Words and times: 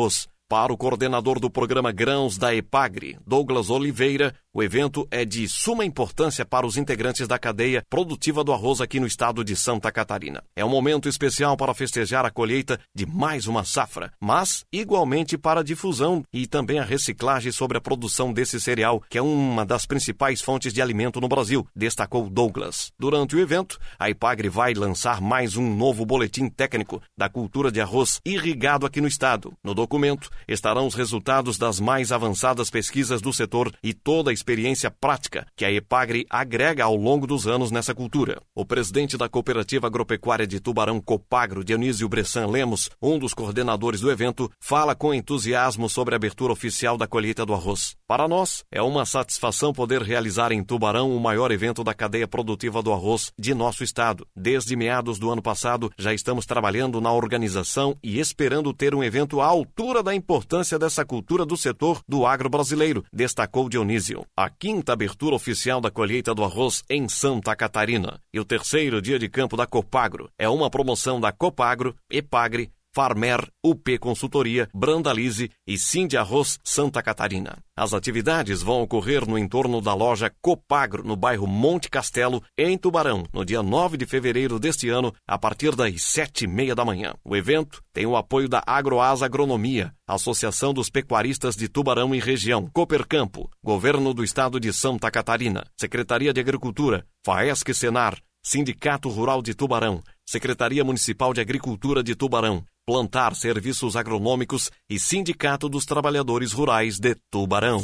arroz. 0.00 0.28
Para 0.48 0.72
o 0.72 0.76
coordenador 0.76 1.38
do 1.38 1.48
programa 1.48 1.92
Grãos 1.92 2.36
da 2.36 2.52
EPAGRE, 2.52 3.18
Douglas 3.24 3.70
Oliveira, 3.70 4.34
o 4.52 4.64
evento 4.64 5.06
é 5.12 5.24
de 5.24 5.48
suma 5.48 5.84
importância 5.84 6.44
para 6.44 6.66
os 6.66 6.76
integrantes 6.76 7.28
da 7.28 7.38
cadeia 7.38 7.84
produtiva 7.88 8.42
do 8.42 8.52
arroz 8.52 8.80
aqui 8.80 8.98
no 8.98 9.06
estado 9.06 9.44
de 9.44 9.54
Santa 9.54 9.92
Catarina. 9.92 10.42
É 10.56 10.64
um 10.64 10.68
momento 10.68 11.08
especial 11.08 11.56
para 11.56 11.72
festejar 11.72 12.24
a 12.24 12.32
colheita 12.32 12.80
de 12.92 13.06
mais 13.06 13.46
uma 13.46 13.62
safra, 13.62 14.12
mas 14.20 14.64
igualmente 14.72 15.38
para 15.38 15.60
a 15.60 15.62
difusão 15.62 16.24
e 16.32 16.48
também 16.48 16.80
a 16.80 16.84
reciclagem 16.84 17.52
sobre 17.52 17.78
a 17.78 17.80
produção 17.80 18.32
desse 18.32 18.60
cereal, 18.60 19.00
que 19.08 19.18
é 19.18 19.22
uma 19.22 19.64
das 19.64 19.86
principais 19.86 20.40
fontes 20.40 20.72
de 20.72 20.82
alimento 20.82 21.20
no 21.20 21.28
Brasil, 21.28 21.64
destacou 21.74 22.28
Douglas. 22.28 22.90
Durante 22.98 23.36
o 23.36 23.40
evento, 23.40 23.78
a 24.00 24.10
EPAGRE 24.10 24.48
vai 24.48 24.74
lançar 24.74 25.20
mais 25.20 25.56
um 25.56 25.76
novo 25.76 26.04
boletim 26.04 26.48
técnico 26.48 27.00
da 27.16 27.28
cultura 27.28 27.70
de 27.70 27.80
arroz 27.80 28.20
irrigado 28.26 28.84
aqui 28.84 29.00
no 29.00 29.06
estado. 29.06 29.52
No 29.62 29.74
documento, 29.74 30.28
estarão 30.48 30.88
os 30.88 30.94
resultados 30.94 31.56
das 31.56 31.78
mais 31.78 32.10
avançadas 32.10 32.68
pesquisas 32.68 33.22
do 33.22 33.32
setor 33.32 33.72
e 33.80 33.94
toda 33.94 34.30
a 34.30 34.39
experiência 34.40 34.90
prática 34.90 35.46
que 35.54 35.64
a 35.64 35.70
EPAGRE 35.70 36.26
agrega 36.30 36.84
ao 36.84 36.96
longo 36.96 37.26
dos 37.26 37.46
anos 37.46 37.70
nessa 37.70 37.94
cultura. 37.94 38.40
O 38.54 38.64
presidente 38.64 39.16
da 39.18 39.28
Cooperativa 39.28 39.86
Agropecuária 39.86 40.46
de 40.46 40.58
Tubarão 40.58 41.00
Copagro, 41.00 41.62
Dionísio 41.62 42.08
Bressan 42.08 42.46
Lemos, 42.46 42.90
um 43.02 43.18
dos 43.18 43.34
coordenadores 43.34 44.00
do 44.00 44.10
evento, 44.10 44.50
fala 44.58 44.94
com 44.94 45.12
entusiasmo 45.12 45.88
sobre 45.88 46.14
a 46.14 46.16
abertura 46.16 46.52
oficial 46.52 46.96
da 46.96 47.06
colheita 47.06 47.44
do 47.44 47.52
arroz. 47.52 47.94
Para 48.06 48.26
nós, 48.26 48.64
é 48.72 48.80
uma 48.80 49.04
satisfação 49.04 49.72
poder 49.72 50.02
realizar 50.02 50.52
em 50.52 50.64
Tubarão 50.64 51.14
o 51.14 51.20
maior 51.20 51.52
evento 51.52 51.84
da 51.84 51.92
cadeia 51.92 52.26
produtiva 52.26 52.82
do 52.82 52.92
arroz 52.92 53.30
de 53.38 53.54
nosso 53.54 53.84
estado. 53.84 54.26
Desde 54.34 54.74
meados 54.74 55.18
do 55.18 55.30
ano 55.30 55.42
passado, 55.42 55.92
já 55.98 56.14
estamos 56.14 56.46
trabalhando 56.46 57.00
na 57.00 57.12
organização 57.12 57.96
e 58.02 58.18
esperando 58.18 58.72
ter 58.72 58.94
um 58.94 59.04
evento 59.04 59.40
à 59.40 59.46
altura 59.46 60.02
da 60.02 60.14
importância 60.14 60.78
dessa 60.78 61.04
cultura 61.04 61.44
do 61.44 61.56
setor 61.56 62.00
do 62.08 62.24
agro 62.24 62.48
brasileiro, 62.48 63.04
destacou 63.12 63.68
Dionísio. 63.68 64.24
A 64.42 64.48
quinta 64.48 64.94
abertura 64.94 65.36
oficial 65.36 65.82
da 65.82 65.90
colheita 65.90 66.34
do 66.34 66.42
arroz 66.42 66.82
em 66.88 67.06
Santa 67.10 67.54
Catarina. 67.54 68.18
E 68.32 68.40
o 68.40 68.44
terceiro 68.44 69.02
dia 69.02 69.18
de 69.18 69.28
campo 69.28 69.54
da 69.54 69.66
Copagro. 69.66 70.30
É 70.38 70.48
uma 70.48 70.70
promoção 70.70 71.20
da 71.20 71.30
Copagro, 71.30 71.94
Epagre, 72.08 72.70
Farmer, 72.94 73.48
UP 73.64 73.98
Consultoria, 73.98 74.68
Brandalize 74.74 75.50
e 75.66 75.78
Cindy 75.78 76.16
Arroz 76.16 76.58
Santa 76.64 77.02
Catarina. 77.02 77.58
As 77.76 77.94
atividades 77.94 78.62
vão 78.62 78.82
ocorrer 78.82 79.26
no 79.26 79.38
entorno 79.38 79.80
da 79.80 79.94
loja 79.94 80.30
Copagro, 80.42 81.02
no 81.04 81.16
bairro 81.16 81.46
Monte 81.46 81.88
Castelo, 81.88 82.42
em 82.58 82.76
Tubarão, 82.76 83.24
no 83.32 83.44
dia 83.44 83.62
9 83.62 83.96
de 83.96 84.06
fevereiro 84.06 84.58
deste 84.58 84.88
ano, 84.88 85.14
a 85.26 85.38
partir 85.38 85.74
das 85.74 86.02
sete 86.02 86.44
e 86.44 86.48
meia 86.48 86.74
da 86.74 86.84
manhã. 86.84 87.14
O 87.24 87.36
evento 87.36 87.82
tem 87.92 88.06
o 88.06 88.16
apoio 88.16 88.48
da 88.48 88.62
Agroasa 88.66 89.24
Agronomia, 89.24 89.94
Associação 90.06 90.74
dos 90.74 90.90
Pecuaristas 90.90 91.54
de 91.54 91.68
Tubarão 91.68 92.14
e 92.14 92.18
Região, 92.18 92.68
Coopercampo, 92.72 93.48
Governo 93.64 94.12
do 94.12 94.24
Estado 94.24 94.58
de 94.58 94.72
Santa 94.72 95.10
Catarina, 95.10 95.64
Secretaria 95.78 96.32
de 96.32 96.40
Agricultura, 96.40 97.06
Faesc 97.24 97.72
Senar, 97.72 98.18
Sindicato 98.42 99.10
Rural 99.10 99.42
de 99.42 99.54
Tubarão, 99.54 100.02
Secretaria 100.26 100.82
Municipal 100.82 101.34
de 101.34 101.40
Agricultura 101.40 102.02
de 102.02 102.14
Tubarão, 102.14 102.64
Plantar 102.86 103.34
Serviços 103.34 103.96
Agronômicos 103.96 104.70
e 104.88 104.98
Sindicato 104.98 105.68
dos 105.68 105.84
Trabalhadores 105.84 106.52
Rurais 106.52 106.98
de 106.98 107.14
Tubarão. 107.30 107.80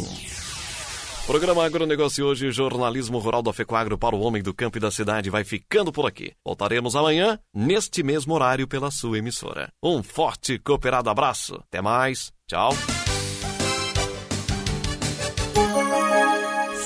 Programa 1.27 1.65
Agronegócio 1.65 2.25
hoje, 2.25 2.53
jornalismo 2.53 3.19
rural 3.19 3.43
da 3.43 3.53
Fecoagro 3.53 3.99
para 3.99 4.15
o 4.15 4.21
homem 4.21 4.43
do 4.43 4.55
campo 4.55 4.79
e 4.79 4.81
da 4.81 4.93
cidade 4.93 5.29
vai 5.29 5.43
ficando 5.43 5.91
por 5.91 6.07
aqui. 6.07 6.33
Voltaremos 6.45 6.95
amanhã, 6.95 7.39
neste 7.53 8.03
mesmo 8.05 8.33
horário, 8.33 8.69
pela 8.69 8.93
sua 8.93 9.19
emissora. 9.19 9.73
Um 9.83 10.05
forte 10.05 10.59
cooperado 10.59 11.11
abraço. 11.11 11.57
Até 11.67 11.83
mais. 11.83 12.33
Tchau. 12.49 12.71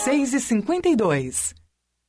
6 0.05 0.33
e 0.33 0.41
52 0.41 1.55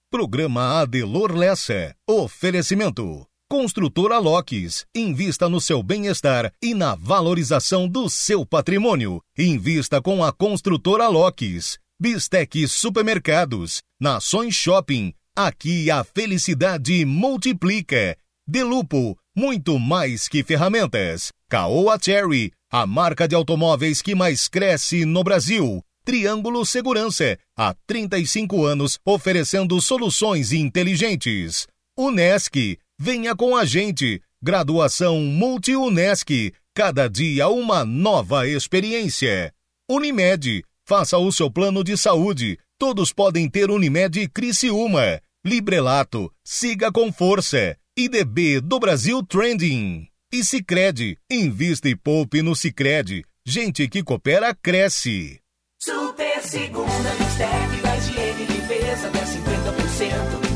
Programa 0.10 0.82
Adelor 0.82 1.34
Lessa. 1.36 1.94
Oferecimento. 2.08 3.31
Construtora 3.52 4.18
Locks. 4.18 4.86
Invista 4.96 5.50
no 5.50 5.60
seu 5.60 5.84
bem-estar 5.84 6.54
e 6.64 6.74
na 6.74 6.96
valorização 6.96 7.86
do 7.86 8.10
seu 8.10 8.46
patrimônio. 8.46 9.22
Invista 9.38 10.02
com 10.02 10.24
a 10.24 10.32
Construtora 10.32 11.10
Locks. 11.10 11.78
Bistec 12.00 12.66
Supermercados. 12.70 13.82
Nações 14.00 14.56
Shopping. 14.56 15.14
Aqui 15.36 15.92
a 15.92 16.02
felicidade 16.02 17.04
multiplica. 17.04 18.16
Delupo. 18.48 19.18
Muito 19.36 19.78
mais 19.78 20.30
que 20.30 20.46
ferramentas. 20.46 21.34
Caoa 21.50 22.00
Cherry. 22.02 22.54
A 22.72 22.88
marca 22.88 23.28
de 23.28 23.36
automóveis 23.36 24.02
que 24.02 24.16
mais 24.16 24.48
cresce 24.48 25.04
no 25.04 25.26
Brasil. 25.26 25.84
Triângulo 26.06 26.66
Segurança, 26.66 27.38
há 27.58 27.76
35 27.86 28.64
anos 28.64 28.98
oferecendo 29.06 29.82
soluções 29.82 30.54
inteligentes. 30.54 31.68
Unesc, 31.98 32.80
venha 33.02 33.36
com 33.36 33.56
a 33.56 33.66
gente. 33.66 34.22
Graduação 34.44 35.20
Multi-Unesc, 35.22 36.54
cada 36.72 37.08
dia 37.08 37.48
uma 37.50 37.84
nova 37.84 38.48
experiência. 38.48 39.52
Unimed, 39.90 40.64
faça 40.88 41.18
o 41.18 41.32
seu 41.32 41.50
plano 41.50 41.84
de 41.84 41.98
saúde. 41.98 42.60
Todos 42.78 43.12
podem 43.12 43.50
ter 43.50 43.72
Unimed 43.72 44.30
Criciúma. 44.30 45.20
Librelato, 45.44 46.32
siga 46.46 46.92
com 46.92 47.12
força. 47.12 47.76
IDB 47.98 48.62
do 48.62 48.80
Brasil 48.80 49.24
Trending. 49.24 50.08
E 50.32 50.44
Sicredi, 50.44 51.18
invista 51.30 51.90
e 51.90 51.96
poupe 51.96 52.44
no 52.44 52.56
Sicredi. 52.56 53.26
Gente 53.44 53.88
que 53.90 54.04
coopera 54.04 54.54
cresce. 54.54 55.40
Super 55.80 56.40
segunda, 56.44 57.10
Bistec 57.18 57.82
da 57.82 57.98
higiene 57.98 58.44
e 58.44 58.46
limpeza 58.46 59.08
até 59.08 59.26
50%. 59.26 60.51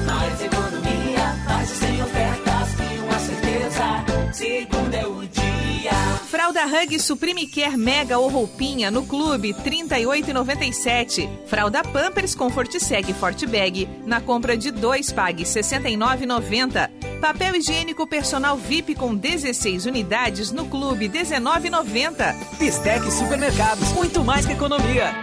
Segunda 4.31 4.97
é 4.97 5.05
o 5.05 5.21
dia. 5.21 5.91
Fralda 6.29 6.65
Hug 6.65 6.99
Supreme 6.99 7.47
Care 7.47 7.77
Mega 7.77 8.17
ou 8.17 8.27
Roupinha 8.27 8.91
no 8.91 9.05
Clube 9.05 9.53
38,97. 9.53 11.29
Fralda 11.45 11.83
Pampers 11.83 12.35
Comfort 12.35 12.77
Seg 12.79 13.13
Forte 13.13 13.45
Bag 13.45 13.87
na 14.05 14.19
compra 14.19 14.57
de 14.57 14.71
dois 14.71 15.11
pague 15.11 15.43
69,90. 15.43 16.89
Papel 17.21 17.55
higiênico 17.55 18.05
personal 18.05 18.57
VIP 18.57 18.95
com 18.95 19.15
16 19.15 19.85
unidades 19.85 20.51
no 20.51 20.65
Clube 20.65 21.07
19,90. 21.07 22.35
Bistec 22.57 23.11
Supermercados, 23.11 23.91
muito 23.93 24.23
mais 24.23 24.45
que 24.45 24.53
economia. 24.53 25.13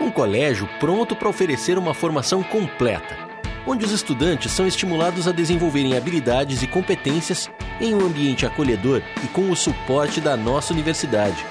Um 0.00 0.10
colégio 0.10 0.68
pronto 0.80 1.14
para 1.14 1.28
oferecer 1.28 1.78
uma 1.78 1.94
formação 1.94 2.42
completa, 2.42 3.21
onde 3.66 3.84
os 3.84 3.92
estudantes 3.92 4.52
são 4.52 4.66
estimulados 4.66 5.28
a 5.28 5.32
desenvolverem 5.32 5.96
habilidades 5.96 6.62
e 6.62 6.66
competências 6.66 7.50
em 7.80 7.94
um 7.94 8.04
ambiente 8.04 8.46
acolhedor 8.46 9.02
e 9.22 9.26
com 9.28 9.50
o 9.50 9.56
suporte 9.56 10.20
da 10.20 10.36
nossa 10.36 10.72
universidade. 10.72 11.44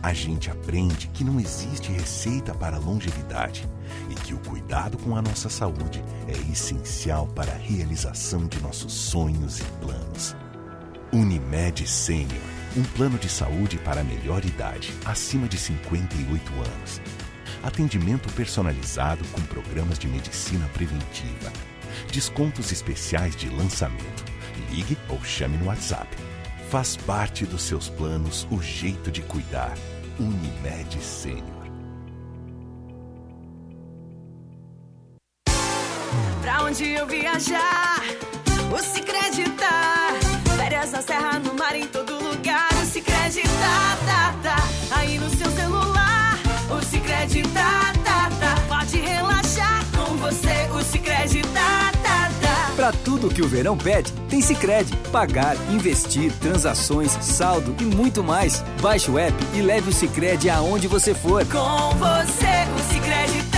A 0.00 0.14
gente 0.14 0.48
aprende 0.48 1.08
que 1.08 1.24
não 1.24 1.40
existe 1.40 1.90
receita 1.90 2.54
para 2.54 2.78
longevidade 2.78 3.68
e 4.10 4.14
que 4.14 4.34
o 4.34 4.38
cuidado 4.38 4.96
com 4.98 5.16
a 5.16 5.22
nossa 5.22 5.48
saúde 5.48 6.02
é 6.28 6.52
essencial 6.52 7.26
para 7.28 7.52
a 7.52 7.56
realização 7.56 8.46
de 8.46 8.60
nossos 8.60 8.92
sonhos 8.92 9.60
e 9.60 9.64
planos. 9.80 10.36
Unimed 11.12 11.86
Sênior, 11.86 12.40
um 12.76 12.82
plano 12.82 13.18
de 13.18 13.28
saúde 13.28 13.78
para 13.78 14.00
a 14.00 14.04
melhor 14.04 14.44
idade, 14.44 14.92
acima 15.04 15.46
de 15.46 15.58
58 15.58 16.52
anos. 16.54 17.00
Atendimento 17.62 18.32
personalizado 18.32 19.24
com 19.26 19.40
programas 19.42 19.98
de 19.98 20.08
medicina 20.08 20.66
preventiva. 20.72 21.52
Descontos 22.10 22.72
especiais 22.72 23.36
de 23.36 23.48
lançamento. 23.48 24.24
Ligue 24.70 24.98
ou 25.08 25.22
chame 25.22 25.56
no 25.58 25.66
WhatsApp. 25.66 26.08
Faz 26.70 26.96
parte 26.96 27.44
dos 27.44 27.62
seus 27.62 27.88
planos 27.88 28.46
o 28.50 28.60
jeito 28.60 29.10
de 29.10 29.22
cuidar. 29.22 29.74
Unimed 30.18 31.00
Sênior. 31.00 31.61
Pra 36.42 36.64
onde 36.64 36.90
eu 36.90 37.06
viajar, 37.06 38.02
o 38.72 38.78
Cicred 38.82 39.48
tá. 39.52 40.08
Férias 40.56 40.90
na 40.90 41.00
serra, 41.00 41.38
no 41.38 41.54
mar, 41.54 41.76
em 41.76 41.86
todo 41.86 42.14
lugar. 42.14 42.68
O 42.82 42.84
Cicred 42.84 43.42
tá, 43.42 43.96
tá, 44.04 44.34
tá. 44.42 44.56
Aí 44.90 45.18
no 45.18 45.30
seu 45.30 45.48
celular, 45.52 46.36
o 46.68 46.84
Cicred 46.84 47.44
tá, 47.50 47.92
tá, 48.04 48.28
tá. 48.40 48.60
Pode 48.68 48.98
relaxar 48.98 49.86
com 49.92 50.16
você, 50.16 50.68
o 50.74 50.82
Cicred 50.82 51.42
tá, 51.54 51.92
tá, 52.02 52.30
tá. 52.42 52.72
Pra 52.74 52.90
tudo 52.90 53.30
que 53.30 53.40
o 53.40 53.48
verão 53.48 53.78
pede, 53.78 54.10
tem 54.28 54.42
Cicred. 54.42 54.96
Pagar, 55.12 55.56
investir, 55.70 56.32
transações, 56.40 57.16
saldo 57.20 57.72
e 57.80 57.84
muito 57.84 58.24
mais. 58.24 58.64
Baixe 58.80 59.08
o 59.12 59.16
app 59.16 59.36
e 59.54 59.62
leve 59.62 59.90
o 59.90 59.92
Cicred 59.92 60.50
aonde 60.50 60.88
você 60.88 61.14
for. 61.14 61.46
Com 61.46 61.96
você, 61.98 62.66
o 62.76 62.92
Cicred 62.92 63.42
tá. 63.44 63.51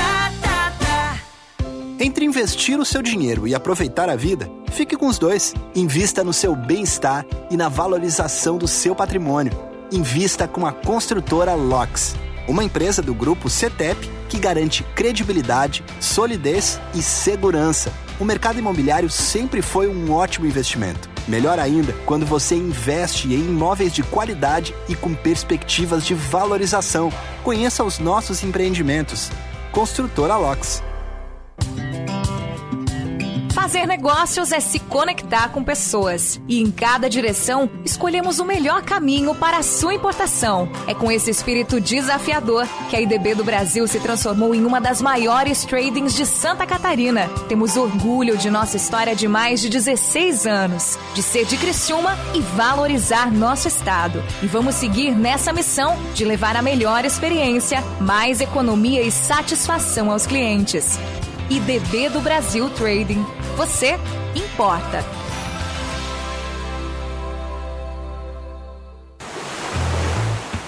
Entre 2.05 2.27
investir 2.27 2.79
o 2.79 2.85
seu 2.85 3.01
dinheiro 3.01 3.49
e 3.49 3.55
aproveitar 3.55 4.11
a 4.11 4.15
vida, 4.15 4.47
fique 4.71 4.95
com 4.95 5.07
os 5.07 5.19
dois. 5.19 5.55
Invista 5.75 6.23
no 6.23 6.35
seu 6.35 6.55
bem-estar 6.55 7.25
e 7.51 7.57
na 7.57 7.71
valorização 7.71 8.59
do 8.59 8.69
seu 8.69 8.95
patrimônio. 8.95 9.55
Invista 9.91 10.47
com 10.47 10.67
a 10.67 10.73
construtora 10.73 11.55
LOX, 11.55 12.15
uma 12.47 12.63
empresa 12.63 13.01
do 13.01 13.15
grupo 13.15 13.49
CETEP 13.49 14.07
que 14.29 14.39
garante 14.39 14.85
credibilidade, 14.95 15.83
solidez 15.99 16.79
e 16.95 17.01
segurança. 17.01 17.91
O 18.21 18.25
mercado 18.27 18.59
imobiliário 18.59 19.09
sempre 19.09 19.63
foi 19.63 19.89
um 19.89 20.13
ótimo 20.13 20.45
investimento. 20.45 21.09
Melhor 21.27 21.59
ainda 21.59 21.95
quando 22.05 22.27
você 22.27 22.55
investe 22.55 23.29
em 23.29 23.39
imóveis 23.39 23.95
de 23.95 24.03
qualidade 24.03 24.75
e 24.91 24.95
com 24.95 25.15
perspectivas 25.15 26.05
de 26.05 26.13
valorização. 26.13 27.11
Conheça 27.43 27.83
os 27.83 27.99
nossos 27.99 28.45
empreendimentos. 28.45 29.31
Construtora 29.73 30.37
LOX. 30.37 30.83
Fazer 33.55 33.87
negócios 33.87 34.51
é 34.51 34.59
se 34.59 34.81
conectar 34.81 35.49
com 35.51 35.63
pessoas. 35.63 36.41
E 36.49 36.61
em 36.61 36.73
cada 36.73 37.09
direção, 37.09 37.71
escolhemos 37.85 38.41
o 38.41 38.45
melhor 38.45 38.83
caminho 38.83 39.33
para 39.33 39.59
a 39.59 39.63
sua 39.63 39.95
importação. 39.95 40.69
É 40.89 40.93
com 40.93 41.11
esse 41.11 41.31
espírito 41.31 41.81
desafiador 41.81 42.67
que 42.91 42.97
a 42.97 43.01
IDB 43.01 43.37
do 43.37 43.45
Brasil 43.45 43.87
se 43.87 44.01
transformou 44.01 44.57
em 44.57 44.65
uma 44.65 44.81
das 44.81 45.01
maiores 45.01 45.65
tradings 45.65 46.15
de 46.15 46.27
Santa 46.27 46.67
Catarina. 46.67 47.29
Temos 47.49 47.77
orgulho 47.77 48.37
de 48.37 48.51
nossa 48.51 48.77
história 48.77 49.15
de 49.15 49.29
mais 49.29 49.61
de 49.61 49.69
16 49.69 50.47
anos, 50.47 50.99
de 51.15 51.23
ser 51.23 51.47
de 51.47 51.57
Criciúma 51.57 52.19
e 52.35 52.41
valorizar 52.41 53.33
nosso 53.33 53.69
estado. 53.69 54.21
E 54.43 54.47
vamos 54.47 54.75
seguir 54.75 55.13
nessa 55.13 55.53
missão 55.53 55.97
de 56.13 56.25
levar 56.25 56.57
a 56.57 56.63
melhor 56.63 57.05
experiência, 57.05 57.81
mais 58.01 58.41
economia 58.41 59.03
e 59.03 59.13
satisfação 59.13 60.11
aos 60.11 60.27
clientes. 60.27 60.99
IDB 61.49 62.09
do 62.09 62.21
Brasil 62.21 62.69
Trading. 62.71 63.25
Você 63.57 63.97
importa. 64.35 65.05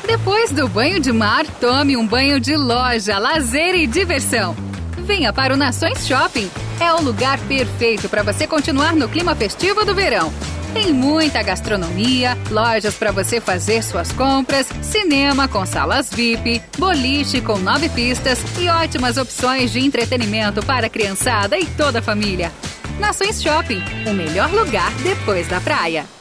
Depois 0.07 0.53
do 0.53 0.69
banho 0.69 1.01
de 1.01 1.13
mar, 1.13 1.45
tome 1.61 1.97
um 1.97 2.07
banho 2.07 2.39
de 2.39 2.57
loja, 2.57 3.19
lazer 3.19 3.75
e 3.75 3.89
diversão. 3.89 4.55
Venha 4.99 5.33
para 5.33 5.53
o 5.53 5.57
Nações 5.57 6.07
Shopping. 6.07 6.49
É 6.81 6.93
o 6.93 7.03
lugar 7.03 7.41
perfeito 7.41 8.09
para 8.09 8.23
você 8.23 8.47
continuar 8.47 8.95
no 8.95 9.09
clima 9.09 9.35
festivo 9.35 9.85
do 9.85 9.95
verão. 9.95 10.33
Tem 10.73 10.93
muita 10.93 11.43
gastronomia, 11.43 12.37
lojas 12.51 12.95
para 12.95 13.11
você 13.11 13.41
fazer 13.41 13.83
suas 13.83 14.13
compras, 14.13 14.67
cinema 14.83 15.49
com 15.49 15.65
salas 15.65 16.11
VIP, 16.11 16.63
boliche 16.79 17.41
com 17.41 17.59
nove 17.59 17.89
pistas 17.89 18.39
e 18.59 18.69
ótimas 18.69 19.17
opções 19.17 19.73
de 19.73 19.81
entretenimento 19.81 20.65
para 20.65 20.87
a 20.87 20.91
criançada 20.91 21.59
e 21.59 21.67
toda 21.67 22.01
a 22.01 22.03
família. 22.03 22.53
Nações 22.99 23.43
Shopping, 23.43 23.83
o 24.07 24.13
melhor 24.13 24.51
lugar 24.51 24.93
depois 25.03 25.49
da 25.49 25.61
praia. 25.61 26.16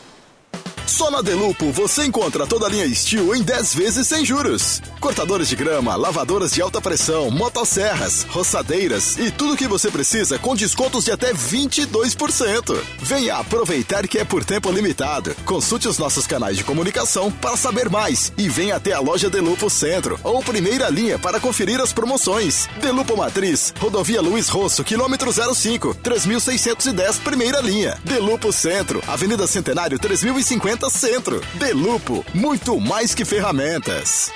Só 0.95 1.11
na 1.11 1.21
Delupo 1.21 1.73
você 1.73 2.05
encontra 2.05 2.47
toda 2.47 2.67
a 2.67 2.69
linha 2.69 2.87
Steel 2.95 3.35
em 3.35 3.43
10 3.43 3.75
vezes 3.75 4.07
sem 4.07 4.23
juros. 4.23 4.81
Cortadores 5.01 5.49
de 5.49 5.55
grama, 5.57 5.93
lavadoras 5.93 6.53
de 6.53 6.61
alta 6.61 6.79
pressão, 6.79 7.29
motosserras, 7.29 8.25
roçadeiras 8.29 9.17
e 9.17 9.29
tudo 9.29 9.55
o 9.55 9.57
que 9.57 9.67
você 9.67 9.91
precisa 9.91 10.39
com 10.39 10.55
descontos 10.55 11.03
de 11.03 11.11
até 11.11 11.33
22%. 11.33 12.81
Venha 12.99 13.35
aproveitar 13.35 14.07
que 14.07 14.17
é 14.17 14.23
por 14.23 14.45
tempo 14.45 14.71
limitado. 14.71 15.35
Consulte 15.43 15.85
os 15.89 15.97
nossos 15.97 16.25
canais 16.25 16.55
de 16.55 16.63
comunicação 16.63 17.29
para 17.29 17.57
saber 17.57 17.89
mais 17.89 18.31
e 18.37 18.47
venha 18.47 18.77
até 18.77 18.93
a 18.93 19.01
loja 19.01 19.29
Delupo 19.29 19.69
Centro 19.69 20.17
ou 20.23 20.41
primeira 20.41 20.87
linha 20.89 21.19
para 21.19 21.41
conferir 21.41 21.81
as 21.81 21.91
promoções. 21.91 22.69
Delupo 22.79 23.17
Matriz, 23.17 23.73
Rodovia 23.77 24.21
Luiz 24.21 24.47
Rosso, 24.47 24.81
quilômetro 24.81 25.29
05, 25.33 25.93
3610, 25.95 27.17
primeira 27.17 27.59
linha. 27.59 27.99
Delupo 28.05 28.53
Centro, 28.53 29.03
Avenida 29.05 29.45
Centenário 29.45 29.99
3050 29.99 30.84
Centro. 30.89 31.41
Delupo, 31.55 32.25
muito 32.33 32.79
mais 32.79 33.13
que 33.13 33.25
ferramentas. 33.25 34.31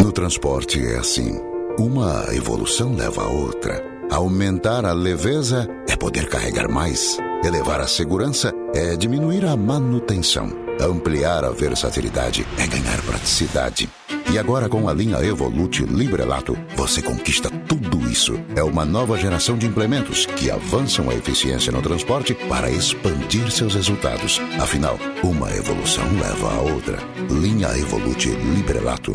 No 0.00 0.12
transporte 0.12 0.78
é 0.78 0.96
assim. 0.96 1.40
Uma 1.78 2.34
evolução 2.34 2.94
leva 2.94 3.22
a 3.22 3.28
outra. 3.28 3.84
Aumentar 4.10 4.84
a 4.84 4.92
leveza 4.92 5.66
é 5.88 5.96
poder 5.96 6.28
carregar 6.28 6.68
mais. 6.68 7.18
Elevar 7.44 7.80
a 7.80 7.86
segurança 7.86 8.52
é 8.74 8.96
diminuir 8.96 9.44
a 9.44 9.56
manutenção. 9.56 10.48
Ampliar 10.80 11.44
a 11.44 11.50
versatilidade 11.50 12.46
é 12.58 12.66
ganhar 12.66 13.00
praticidade. 13.02 13.88
E 14.32 14.38
agora 14.38 14.68
com 14.68 14.88
a 14.88 14.92
linha 14.92 15.18
Evolute 15.24 15.84
Librelato, 15.84 16.56
você 16.74 17.00
conquista 17.00 17.48
tudo 17.68 18.06
isso. 18.10 18.34
É 18.56 18.62
uma 18.62 18.84
nova 18.84 19.16
geração 19.16 19.56
de 19.56 19.66
implementos 19.66 20.26
que 20.26 20.50
avançam 20.50 21.08
a 21.08 21.14
eficiência 21.14 21.72
no 21.72 21.80
transporte 21.80 22.34
para 22.48 22.70
expandir 22.70 23.50
seus 23.50 23.74
resultados. 23.74 24.40
Afinal, 24.60 24.98
uma 25.22 25.50
evolução 25.54 26.04
leva 26.20 26.54
a 26.54 26.60
outra. 26.60 26.98
Linha 27.30 27.68
Evolute 27.78 28.30
Librelato. 28.30 29.12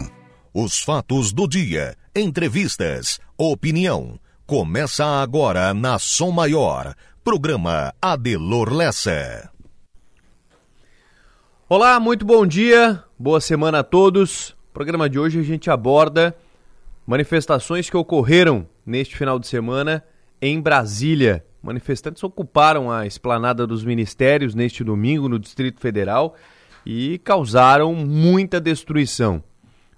Os 0.53 0.81
fatos 0.81 1.31
do 1.31 1.47
dia, 1.47 1.95
entrevistas, 2.15 3.19
opinião. 3.37 4.19
Começa 4.45 5.05
agora 5.05 5.73
na 5.73 5.99
Som 5.99 6.31
Maior. 6.31 6.95
Programa 7.23 7.93
Adelor 8.01 8.73
Lessa. 8.73 9.49
Olá, 11.69 11.99
muito 11.99 12.25
bom 12.25 12.45
dia, 12.45 13.03
boa 13.17 13.39
semana 13.39 13.79
a 13.79 13.83
todos. 13.83 14.55
No 14.71 14.73
programa 14.73 15.09
de 15.09 15.19
hoje 15.19 15.37
a 15.37 15.43
gente 15.43 15.69
aborda 15.69 16.33
manifestações 17.05 17.89
que 17.89 17.97
ocorreram 17.97 18.65
neste 18.85 19.17
final 19.17 19.37
de 19.37 19.45
semana 19.45 20.01
em 20.41 20.61
Brasília. 20.61 21.45
Manifestantes 21.61 22.23
ocuparam 22.23 22.89
a 22.89 23.05
esplanada 23.05 23.67
dos 23.67 23.83
ministérios 23.83 24.55
neste 24.55 24.81
domingo 24.81 25.27
no 25.27 25.37
Distrito 25.37 25.81
Federal 25.81 26.37
e 26.85 27.19
causaram 27.21 27.93
muita 27.93 28.61
destruição. 28.61 29.43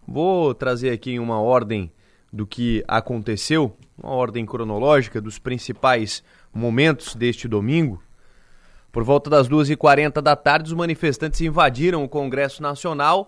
Vou 0.07 0.55
trazer 0.55 0.89
aqui 0.89 1.19
uma 1.19 1.39
ordem 1.39 1.91
do 2.31 2.47
que 2.47 2.83
aconteceu, 2.87 3.77
uma 3.95 4.11
ordem 4.11 4.43
cronológica 4.43 5.21
dos 5.21 5.37
principais 5.37 6.23
momentos 6.51 7.13
deste 7.13 7.47
domingo. 7.47 8.01
Por 8.91 9.03
volta 9.03 9.29
das 9.29 9.47
2h40 9.47 10.19
da 10.19 10.35
tarde, 10.35 10.71
os 10.71 10.75
manifestantes 10.75 11.41
invadiram 11.41 12.03
o 12.03 12.09
Congresso 12.09 12.59
Nacional 12.63 13.27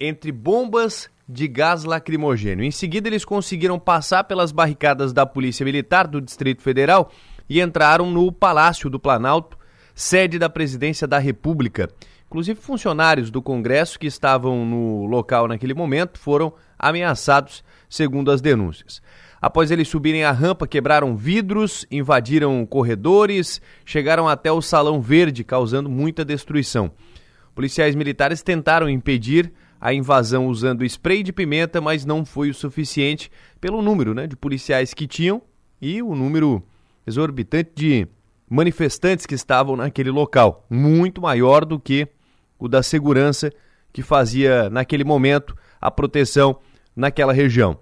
entre 0.00 0.32
bombas 0.32 1.10
de 1.28 1.46
gás 1.46 1.84
lacrimogênio. 1.84 2.64
Em 2.64 2.70
seguida, 2.70 3.08
eles 3.08 3.24
conseguiram 3.24 3.78
passar 3.78 4.24
pelas 4.24 4.50
barricadas 4.50 5.12
da 5.12 5.26
Polícia 5.26 5.64
Militar 5.64 6.06
do 6.06 6.20
Distrito 6.20 6.62
Federal 6.62 7.12
e 7.48 7.60
entraram 7.60 8.10
no 8.10 8.32
Palácio 8.32 8.88
do 8.88 8.98
Planalto, 8.98 9.58
sede 9.94 10.38
da 10.38 10.48
Presidência 10.48 11.06
da 11.06 11.18
República. 11.18 11.88
Inclusive, 12.26 12.60
funcionários 12.60 13.30
do 13.30 13.42
Congresso 13.42 13.98
que 13.98 14.06
estavam 14.06 14.64
no 14.64 15.04
local 15.06 15.46
naquele 15.46 15.74
momento 15.74 16.18
foram 16.18 16.52
ameaçados, 16.78 17.62
segundo 17.88 18.30
as 18.30 18.40
denúncias. 18.40 19.02
Após 19.42 19.70
eles 19.70 19.88
subirem 19.88 20.22
a 20.22 20.32
rampa, 20.32 20.66
quebraram 20.66 21.16
vidros, 21.16 21.86
invadiram 21.90 22.64
corredores, 22.66 23.60
chegaram 23.84 24.28
até 24.28 24.52
o 24.52 24.60
Salão 24.60 25.00
Verde, 25.00 25.42
causando 25.42 25.88
muita 25.88 26.24
destruição. 26.24 26.92
Policiais 27.54 27.94
militares 27.94 28.42
tentaram 28.42 28.88
impedir 28.88 29.52
a 29.80 29.94
invasão 29.94 30.46
usando 30.46 30.84
spray 30.84 31.22
de 31.22 31.32
pimenta, 31.32 31.80
mas 31.80 32.04
não 32.04 32.24
foi 32.24 32.50
o 32.50 32.54
suficiente 32.54 33.30
pelo 33.60 33.80
número 33.80 34.12
né, 34.12 34.26
de 34.26 34.36
policiais 34.36 34.92
que 34.92 35.06
tinham 35.06 35.40
e 35.80 36.02
o 36.02 36.14
número 36.14 36.62
exorbitante 37.06 37.70
de 37.74 38.08
manifestantes 38.48 39.24
que 39.24 39.34
estavam 39.34 39.76
naquele 39.76 40.10
local, 40.10 40.66
muito 40.68 41.22
maior 41.22 41.64
do 41.64 41.78
que 41.78 42.08
o 42.58 42.68
da 42.68 42.82
segurança 42.82 43.50
que 43.92 44.02
fazia 44.02 44.68
naquele 44.68 45.04
momento 45.04 45.56
a 45.80 45.90
proteção 45.90 46.58
naquela 46.94 47.32
região. 47.32 47.78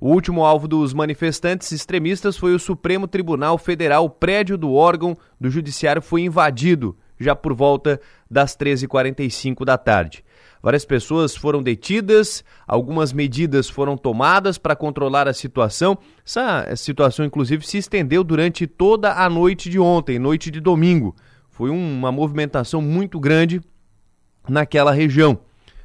O 0.00 0.08
último 0.08 0.44
alvo 0.44 0.66
dos 0.66 0.92
manifestantes 0.92 1.70
extremistas 1.72 2.36
foi 2.36 2.54
o 2.54 2.58
Supremo 2.58 3.06
Tribunal 3.06 3.56
Federal. 3.56 4.04
O 4.04 4.10
prédio 4.10 4.58
do 4.58 4.72
órgão 4.72 5.16
do 5.40 5.48
Judiciário 5.48 6.02
foi 6.02 6.22
invadido 6.22 6.96
já 7.18 7.36
por 7.36 7.54
volta 7.54 8.00
das 8.30 8.56
13h45 8.56 9.64
da 9.64 9.78
tarde. 9.78 10.24
Várias 10.62 10.84
pessoas 10.84 11.34
foram 11.34 11.60
detidas, 11.60 12.44
algumas 12.68 13.12
medidas 13.12 13.68
foram 13.68 13.96
tomadas 13.96 14.58
para 14.58 14.76
controlar 14.76 15.26
a 15.26 15.34
situação. 15.34 15.98
Essa 16.24 16.76
situação, 16.76 17.24
inclusive, 17.24 17.66
se 17.66 17.78
estendeu 17.78 18.22
durante 18.22 18.66
toda 18.66 19.12
a 19.12 19.28
noite 19.28 19.68
de 19.68 19.80
ontem, 19.80 20.20
noite 20.20 20.52
de 20.52 20.60
domingo. 20.60 21.16
Foi 21.50 21.68
uma 21.68 22.12
movimentação 22.12 22.80
muito 22.80 23.18
grande 23.18 23.60
naquela 24.48 24.92
região, 24.92 25.40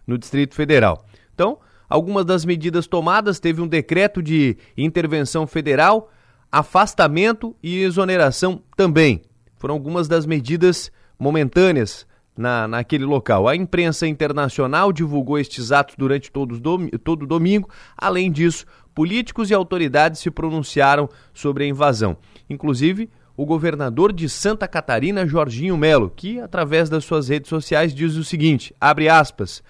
no 0.05 0.17
Distrito 0.17 0.53
Federal. 0.53 1.05
Então, 1.33 1.57
algumas 1.89 2.23
das 2.23 2.45
medidas 2.45 2.85
tomadas, 2.85 3.39
teve 3.39 3.61
um 3.61 3.67
decreto 3.67 4.21
de 4.21 4.57
intervenção 4.77 5.47
federal, 5.47 6.11
afastamento 6.51 7.55
e 7.61 7.81
exoneração 7.81 8.61
também. 8.75 9.23
Foram 9.57 9.73
algumas 9.73 10.07
das 10.07 10.25
medidas 10.25 10.91
momentâneas 11.19 12.06
na, 12.37 12.67
naquele 12.67 13.05
local. 13.05 13.47
A 13.47 13.55
imprensa 13.55 14.07
internacional 14.07 14.93
divulgou 14.93 15.39
estes 15.39 15.71
atos 15.71 15.95
durante 15.97 16.31
todos 16.31 16.59
dom, 16.59 16.87
todo 17.03 17.25
domingo. 17.25 17.69
Além 17.97 18.31
disso, 18.31 18.65
políticos 18.93 19.49
e 19.49 19.53
autoridades 19.53 20.21
se 20.21 20.29
pronunciaram 20.29 21.09
sobre 21.33 21.63
a 21.63 21.67
invasão. 21.67 22.17
Inclusive, 22.49 23.09
o 23.35 23.45
governador 23.45 24.11
de 24.11 24.27
Santa 24.27 24.67
Catarina, 24.67 25.27
Jorginho 25.27 25.77
Melo, 25.77 26.11
que 26.15 26.39
através 26.39 26.89
das 26.89 27.05
suas 27.05 27.27
redes 27.29 27.49
sociais 27.49 27.93
diz 27.93 28.15
o 28.15 28.23
seguinte: 28.23 28.75
abre 28.79 29.09
aspas. 29.09 29.63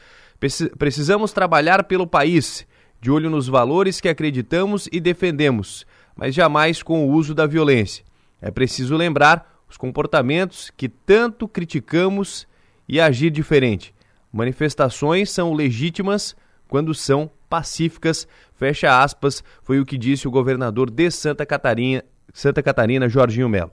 Precisamos 0.78 1.34
trabalhar 1.34 1.86
pelo 1.86 2.06
país, 2.06 2.68
de 3.02 3.10
olho 3.10 3.30
nos 3.30 3.48
valores 3.48 4.00
que 4.00 4.08
acreditamos 4.08 4.88
e 4.92 5.00
defendemos, 5.00 5.86
mas 6.16 6.36
jamais 6.36 6.84
com 6.84 7.08
o 7.08 7.12
uso 7.12 7.34
da 7.34 7.48
violência. 7.48 8.06
É 8.40 8.52
preciso 8.52 8.96
lembrar 8.96 9.58
os 9.70 9.78
comportamentos 9.78 10.72
que 10.78 10.88
tanto 10.88 11.48
criticamos 11.48 12.48
e 12.88 13.00
agir 13.00 13.30
diferente. 13.30 13.94
Manifestações 14.32 15.32
são 15.32 15.54
legítimas 15.54 16.36
quando 16.68 16.94
são 16.94 17.30
pacíficas, 17.50 18.28
fecha 18.56 19.02
aspas, 19.02 19.44
foi 19.64 19.80
o 19.80 19.86
que 19.86 19.98
disse 19.98 20.28
o 20.28 20.32
governador 20.32 20.90
de 20.90 21.10
Santa 21.10 21.46
Catarina, 21.46 22.04
Santa 22.34 22.62
Catarina, 22.62 23.08
Jorginho 23.08 23.48
Melo. 23.48 23.72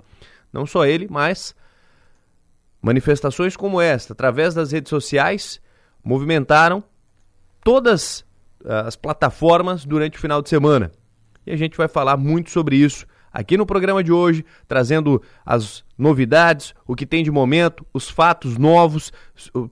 Não 0.52 0.64
só 0.64 0.86
ele, 0.86 1.08
mas 1.10 1.54
manifestações 2.80 3.56
como 3.56 3.80
esta, 3.80 4.12
através 4.12 4.54
das 4.54 4.70
redes 4.70 4.90
sociais, 4.90 5.60
movimentaram 6.02 6.84
todas 7.64 8.24
ah, 8.64 8.82
as 8.82 8.94
plataformas 8.94 9.84
durante 9.84 10.18
o 10.18 10.20
final 10.20 10.40
de 10.40 10.48
semana. 10.48 10.92
E 11.46 11.52
a 11.52 11.56
gente 11.56 11.76
vai 11.76 11.88
falar 11.88 12.16
muito 12.16 12.50
sobre 12.50 12.76
isso 12.76 13.06
aqui 13.34 13.56
no 13.56 13.66
programa 13.66 14.04
de 14.04 14.12
hoje, 14.12 14.44
trazendo 14.68 15.20
as 15.44 15.82
novidades, 15.98 16.72
o 16.86 16.94
que 16.94 17.04
tem 17.04 17.24
de 17.24 17.32
momento, 17.32 17.84
os 17.92 18.08
fatos 18.08 18.56
novos, 18.56 19.12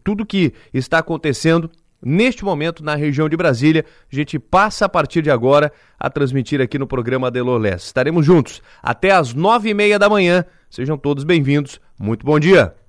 tudo 0.02 0.26
que 0.26 0.52
está 0.75 0.99
acontecendo 0.99 1.71
neste 2.04 2.45
momento 2.45 2.83
na 2.83 2.97
região 2.97 3.28
de 3.28 3.37
Brasília. 3.37 3.85
A 4.12 4.14
gente 4.14 4.37
passa 4.37 4.87
a 4.87 4.88
partir 4.88 5.23
de 5.23 5.31
agora 5.31 5.73
a 5.99 6.11
transmitir 6.11 6.61
aqui 6.61 6.76
no 6.76 6.88
programa 6.88 7.31
Delor 7.31 7.61
Leste. 7.61 7.87
Estaremos 7.87 8.26
juntos 8.26 8.61
até 8.83 9.12
às 9.12 9.33
nove 9.33 9.71
e 9.71 9.75
meia 9.75 9.99
da 9.99 10.11
manhã. 10.11 10.45
Sejam 10.69 10.99
todos 10.99 11.23
bem-vindos. 11.23 11.81
Muito 11.97 12.26
bom 12.26 12.40
dia. 12.40 12.81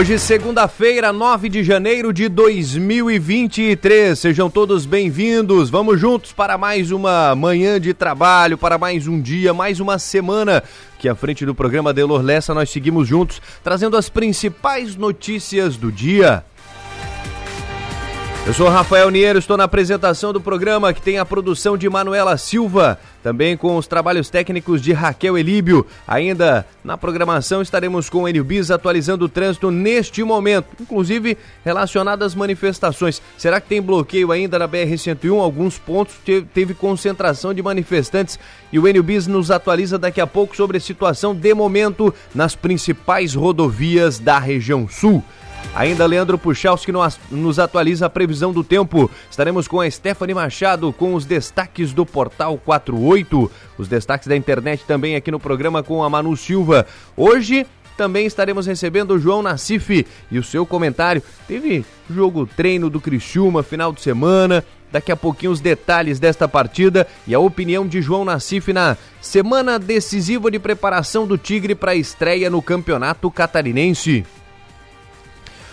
Hoje, 0.00 0.18
segunda-feira, 0.18 1.12
9 1.12 1.50
de 1.50 1.62
janeiro 1.62 2.10
de 2.10 2.26
2023. 2.26 4.18
Sejam 4.18 4.48
todos 4.48 4.86
bem-vindos. 4.86 5.68
Vamos 5.68 6.00
juntos 6.00 6.32
para 6.32 6.56
mais 6.56 6.90
uma 6.90 7.34
manhã 7.34 7.78
de 7.78 7.92
trabalho, 7.92 8.56
para 8.56 8.78
mais 8.78 9.06
um 9.06 9.20
dia, 9.20 9.52
mais 9.52 9.78
uma 9.78 9.98
semana. 9.98 10.62
Que 10.98 11.06
à 11.06 11.14
frente 11.14 11.44
do 11.44 11.54
programa 11.54 11.92
Delor 11.92 12.22
Lessa 12.22 12.54
nós 12.54 12.70
seguimos 12.70 13.06
juntos, 13.06 13.42
trazendo 13.62 13.94
as 13.94 14.08
principais 14.08 14.96
notícias 14.96 15.76
do 15.76 15.92
dia. 15.92 16.46
Eu 18.46 18.54
sou 18.54 18.70
Rafael 18.70 19.10
Niero, 19.10 19.38
estou 19.38 19.58
na 19.58 19.64
apresentação 19.64 20.32
do 20.32 20.40
programa 20.40 20.94
que 20.94 21.02
tem 21.02 21.18
a 21.18 21.26
produção 21.26 21.76
de 21.76 21.90
Manuela 21.90 22.38
Silva, 22.38 22.98
também 23.22 23.56
com 23.56 23.76
os 23.76 23.86
trabalhos 23.86 24.30
técnicos 24.30 24.80
de 24.80 24.92
Raquel 24.92 25.36
Elíbio. 25.36 25.86
Ainda 26.06 26.66
na 26.82 26.96
programação 26.96 27.62
estaremos 27.62 28.08
com 28.08 28.22
o 28.22 28.28
Enio 28.28 28.44
Bis 28.44 28.70
atualizando 28.70 29.24
o 29.24 29.28
trânsito 29.28 29.70
neste 29.70 30.22
momento, 30.22 30.68
inclusive 30.80 31.36
relacionado 31.64 32.22
às 32.22 32.34
manifestações. 32.34 33.20
Será 33.36 33.60
que 33.60 33.68
tem 33.68 33.82
bloqueio 33.82 34.32
ainda 34.32 34.58
na 34.58 34.68
BR-101? 34.68 35.40
Alguns 35.40 35.78
pontos 35.78 36.16
teve 36.54 36.74
concentração 36.74 37.52
de 37.52 37.62
manifestantes 37.62 38.38
e 38.72 38.78
o 38.78 38.88
Enio 38.88 39.02
Bis 39.02 39.26
nos 39.26 39.50
atualiza 39.50 39.98
daqui 39.98 40.20
a 40.20 40.26
pouco 40.26 40.56
sobre 40.56 40.78
a 40.78 40.80
situação 40.80 41.34
de 41.34 41.54
momento 41.54 42.14
nas 42.34 42.54
principais 42.54 43.34
rodovias 43.34 44.18
da 44.18 44.38
região 44.38 44.88
sul. 44.88 45.22
Ainda 45.74 46.04
Leandro 46.04 46.36
Puchalski 46.36 46.92
nos 47.30 47.58
atualiza 47.58 48.06
a 48.06 48.10
previsão 48.10 48.52
do 48.52 48.64
tempo. 48.64 49.10
Estaremos 49.30 49.68
com 49.68 49.80
a 49.80 49.90
Stephanie 49.90 50.34
Machado 50.34 50.92
com 50.92 51.14
os 51.14 51.24
destaques 51.24 51.92
do 51.92 52.04
Portal 52.04 52.58
48. 52.58 53.50
Os 53.78 53.88
destaques 53.88 54.26
da 54.26 54.36
internet 54.36 54.84
também 54.84 55.14
aqui 55.14 55.30
no 55.30 55.38
programa 55.38 55.82
com 55.82 56.02
a 56.02 56.10
Manu 56.10 56.36
Silva. 56.36 56.86
Hoje 57.16 57.66
também 57.96 58.26
estaremos 58.26 58.66
recebendo 58.66 59.12
o 59.12 59.18
João 59.18 59.42
Nassif 59.42 60.06
e 60.30 60.38
o 60.38 60.42
seu 60.42 60.66
comentário. 60.66 61.22
Teve 61.46 61.84
jogo 62.08 62.46
treino 62.46 62.90
do 62.90 63.00
Criciúma 63.00 63.62
final 63.62 63.92
de 63.92 64.00
semana. 64.00 64.64
Daqui 64.90 65.12
a 65.12 65.16
pouquinho 65.16 65.52
os 65.52 65.60
detalhes 65.60 66.18
desta 66.18 66.48
partida 66.48 67.06
e 67.26 67.34
a 67.34 67.38
opinião 67.38 67.86
de 67.86 68.02
João 68.02 68.24
Nassif 68.24 68.72
na 68.72 68.96
semana 69.20 69.78
decisiva 69.78 70.50
de 70.50 70.58
preparação 70.58 71.26
do 71.26 71.38
Tigre 71.38 71.76
para 71.76 71.92
a 71.92 71.94
estreia 71.94 72.50
no 72.50 72.60
Campeonato 72.60 73.30
Catarinense. 73.30 74.24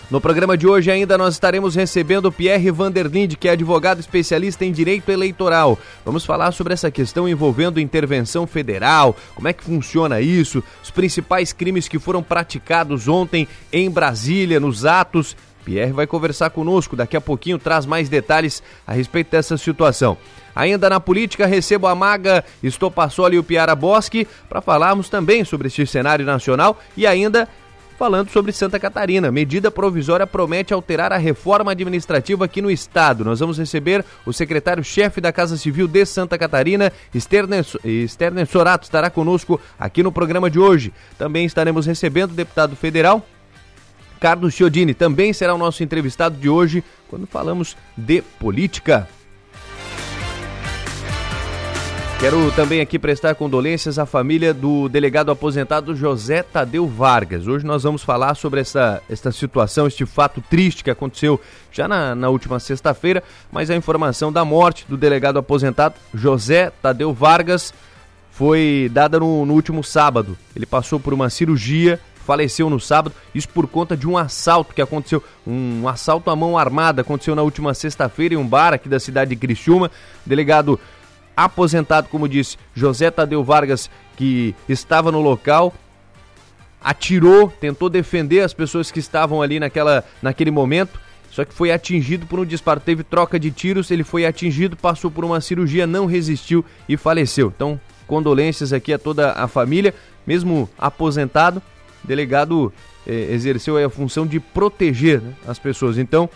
No 0.09 0.21
programa 0.21 0.57
de 0.57 0.65
hoje 0.65 0.89
ainda 0.89 1.17
nós 1.17 1.33
estaremos 1.33 1.75
recebendo 1.75 2.31
Pierre 2.31 2.71
Vanderlinde, 2.71 3.35
que 3.35 3.49
é 3.49 3.51
advogado 3.51 3.99
especialista 3.99 4.63
em 4.63 4.71
direito 4.71 5.11
eleitoral. 5.11 5.77
Vamos 6.05 6.23
falar 6.23 6.53
sobre 6.53 6.73
essa 6.73 6.89
questão 6.89 7.27
envolvendo 7.27 7.77
intervenção 7.77 8.47
federal, 8.47 9.17
como 9.35 9.49
é 9.49 9.53
que 9.53 9.65
funciona 9.65 10.21
isso, 10.21 10.63
os 10.81 10.89
principais 10.89 11.51
crimes 11.51 11.89
que 11.89 11.99
foram 11.99 12.23
praticados 12.23 13.09
ontem 13.09 13.49
em 13.69 13.91
Brasília, 13.91 14.61
nos 14.61 14.85
atos. 14.85 15.35
Pierre 15.65 15.91
vai 15.91 16.07
conversar 16.07 16.51
conosco, 16.51 16.95
daqui 16.95 17.17
a 17.17 17.21
pouquinho 17.21 17.59
traz 17.59 17.85
mais 17.85 18.07
detalhes 18.07 18.63
a 18.87 18.93
respeito 18.93 19.31
dessa 19.31 19.57
situação. 19.57 20.17
Ainda 20.55 20.89
na 20.89 21.01
política, 21.01 21.45
recebo 21.45 21.85
a 21.85 21.93
maga 21.93 22.45
Estopassoli 22.63 23.35
e 23.35 23.39
o 23.39 23.43
Piara 23.43 23.75
Bosque 23.75 24.25
para 24.47 24.61
falarmos 24.61 25.09
também 25.09 25.43
sobre 25.43 25.67
este 25.67 25.85
cenário 25.85 26.25
nacional 26.25 26.79
e 26.95 27.05
ainda 27.05 27.49
falando 27.97 28.29
sobre 28.29 28.51
Santa 28.51 28.79
Catarina. 28.79 29.31
Medida 29.31 29.71
provisória 29.71 30.27
promete 30.27 30.73
alterar 30.73 31.11
a 31.11 31.17
reforma 31.17 31.71
administrativa 31.71 32.45
aqui 32.45 32.61
no 32.61 32.69
estado. 32.69 33.25
Nós 33.25 33.39
vamos 33.39 33.57
receber 33.57 34.05
o 34.25 34.31
secretário-chefe 34.31 35.19
da 35.19 35.31
Casa 35.31 35.57
Civil 35.57 35.87
de 35.87 36.05
Santa 36.05 36.37
Catarina, 36.37 36.91
Sterner 37.15 38.47
Sorato, 38.47 38.85
estará 38.85 39.09
conosco 39.09 39.59
aqui 39.79 40.03
no 40.03 40.11
programa 40.11 40.49
de 40.49 40.59
hoje. 40.59 40.93
Também 41.17 41.45
estaremos 41.45 41.85
recebendo 41.85 42.31
o 42.31 42.35
deputado 42.35 42.75
federal 42.75 43.25
Carlos 44.19 44.53
Chiodini 44.53 44.93
também 44.93 45.31
será 45.31 45.53
o 45.53 45.57
nosso 45.57 45.83
entrevistado 45.83 46.37
de 46.37 46.49
hoje 46.49 46.83
quando 47.09 47.27
falamos 47.27 47.77
de 47.95 48.21
política. 48.39 49.07
Quero 52.19 52.51
também 52.53 52.81
aqui 52.81 52.97
prestar 52.97 53.35
condolências 53.35 53.99
à 53.99 54.05
família 54.05 54.51
do 54.51 54.89
delegado 54.89 55.29
aposentado 55.29 55.95
José 55.95 56.41
Tadeu 56.41 56.87
Vargas. 56.87 57.45
Hoje 57.45 57.63
nós 57.63 57.83
vamos 57.83 58.01
falar 58.01 58.33
sobre 58.33 58.59
essa, 58.59 59.03
essa 59.07 59.31
situação, 59.31 59.85
este 59.85 60.03
fato 60.03 60.41
triste 60.41 60.83
que 60.83 60.89
aconteceu 60.89 61.39
já 61.71 61.87
na, 61.87 62.15
na 62.15 62.29
última 62.29 62.59
sexta-feira, 62.59 63.23
mas 63.51 63.69
a 63.69 63.75
informação 63.75 64.33
da 64.33 64.43
morte 64.43 64.83
do 64.89 64.97
delegado 64.97 65.37
aposentado 65.37 65.93
José 66.11 66.71
Tadeu 66.81 67.13
Vargas 67.13 67.71
foi 68.31 68.89
dada 68.91 69.19
no, 69.19 69.45
no 69.45 69.53
último 69.53 69.83
sábado. 69.83 70.35
Ele 70.55 70.65
passou 70.65 70.99
por 70.99 71.13
uma 71.13 71.29
cirurgia, 71.29 71.99
faleceu 72.25 72.67
no 72.67 72.79
sábado, 72.79 73.13
isso 73.33 73.47
por 73.47 73.67
conta 73.67 73.95
de 73.95 74.07
um 74.07 74.17
assalto 74.17 74.73
que 74.73 74.81
aconteceu, 74.81 75.23
um 75.45 75.87
assalto 75.87 76.31
à 76.31 76.35
mão 76.35 76.57
armada, 76.57 77.01
aconteceu 77.01 77.35
na 77.35 77.43
última 77.43 77.75
sexta-feira 77.75 78.33
em 78.33 78.37
um 78.37 78.47
bar 78.47 78.73
aqui 78.73 78.89
da 78.89 78.99
cidade 78.99 79.29
de 79.29 79.35
Criciúma. 79.35 79.91
Delegado 80.25 80.79
aposentado, 81.37 82.09
como 82.09 82.27
disse, 82.27 82.57
José 82.73 83.11
Tadeu 83.11 83.43
Vargas, 83.43 83.91
que 84.15 84.55
estava 84.67 85.11
no 85.11 85.21
local, 85.21 85.71
atirou, 86.81 87.49
tentou 87.61 87.89
defender 87.89 88.41
as 88.41 88.55
pessoas 88.55 88.89
que 88.89 88.99
estavam 88.99 89.39
ali 89.39 89.59
naquela, 89.59 90.03
naquele 90.19 90.49
momento, 90.49 90.99
só 91.29 91.45
que 91.45 91.53
foi 91.53 91.71
atingido 91.71 92.25
por 92.25 92.39
um 92.39 92.45
disparo. 92.45 92.79
Teve 92.79 93.03
troca 93.03 93.39
de 93.39 93.51
tiros, 93.51 93.91
ele 93.91 94.03
foi 94.03 94.25
atingido, 94.25 94.75
passou 94.75 95.11
por 95.11 95.23
uma 95.23 95.39
cirurgia, 95.39 95.85
não 95.85 96.07
resistiu 96.07 96.65
e 96.89 96.97
faleceu. 96.97 97.53
Então, 97.55 97.79
condolências 98.07 98.73
aqui 98.73 98.91
a 98.91 98.97
toda 98.97 99.33
a 99.33 99.47
família, 99.47 99.93
mesmo 100.25 100.67
aposentado, 100.75 101.61
delegado 102.03 102.73
eh, 103.05 103.27
exerceu 103.31 103.77
a 103.77 103.89
função 103.89 104.25
de 104.25 104.39
proteger 104.39 105.21
né, 105.21 105.33
as 105.45 105.59
pessoas. 105.59 105.99
Então, 105.99 106.27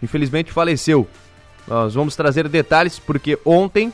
infelizmente 0.00 0.52
faleceu. 0.52 1.08
Nós 1.68 1.94
vamos 1.94 2.16
trazer 2.16 2.48
detalhes 2.48 2.98
porque 2.98 3.38
ontem 3.44 3.92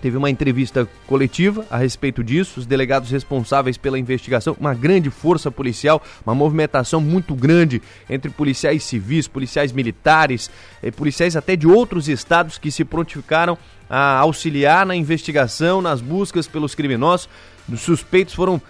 teve 0.00 0.16
uma 0.16 0.28
entrevista 0.28 0.88
coletiva 1.06 1.64
a 1.70 1.76
respeito 1.76 2.24
disso, 2.24 2.58
os 2.58 2.66
delegados 2.66 3.08
responsáveis 3.08 3.78
pela 3.78 3.96
investigação, 3.96 4.56
uma 4.58 4.74
grande 4.74 5.08
força 5.08 5.48
policial, 5.48 6.02
uma 6.26 6.34
movimentação 6.34 7.00
muito 7.00 7.36
grande 7.36 7.80
entre 8.10 8.28
policiais 8.28 8.82
civis, 8.82 9.28
policiais 9.28 9.70
militares, 9.70 10.50
eh, 10.82 10.90
policiais 10.90 11.36
até 11.36 11.54
de 11.54 11.68
outros 11.68 12.08
estados 12.08 12.58
que 12.58 12.72
se 12.72 12.84
prontificaram 12.84 13.56
a 13.88 14.18
auxiliar 14.18 14.84
na 14.84 14.96
investigação, 14.96 15.80
nas 15.80 16.00
buscas 16.00 16.48
pelos 16.48 16.74
criminosos. 16.74 17.28
Os 17.72 17.80
suspeitos 17.80 18.34
foram 18.34 18.60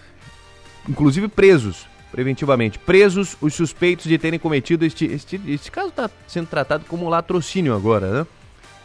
inclusive 0.86 1.28
presos 1.28 1.86
preventivamente. 2.12 2.78
Presos 2.78 3.36
os 3.40 3.54
suspeitos 3.54 4.04
de 4.04 4.18
terem 4.18 4.38
cometido 4.38 4.84
este, 4.84 5.06
este, 5.06 5.40
este 5.48 5.70
caso 5.70 5.88
está 5.88 6.10
sendo 6.28 6.46
tratado 6.46 6.84
como 6.86 7.08
latrocínio 7.08 7.74
agora, 7.74 8.20
né? 8.20 8.26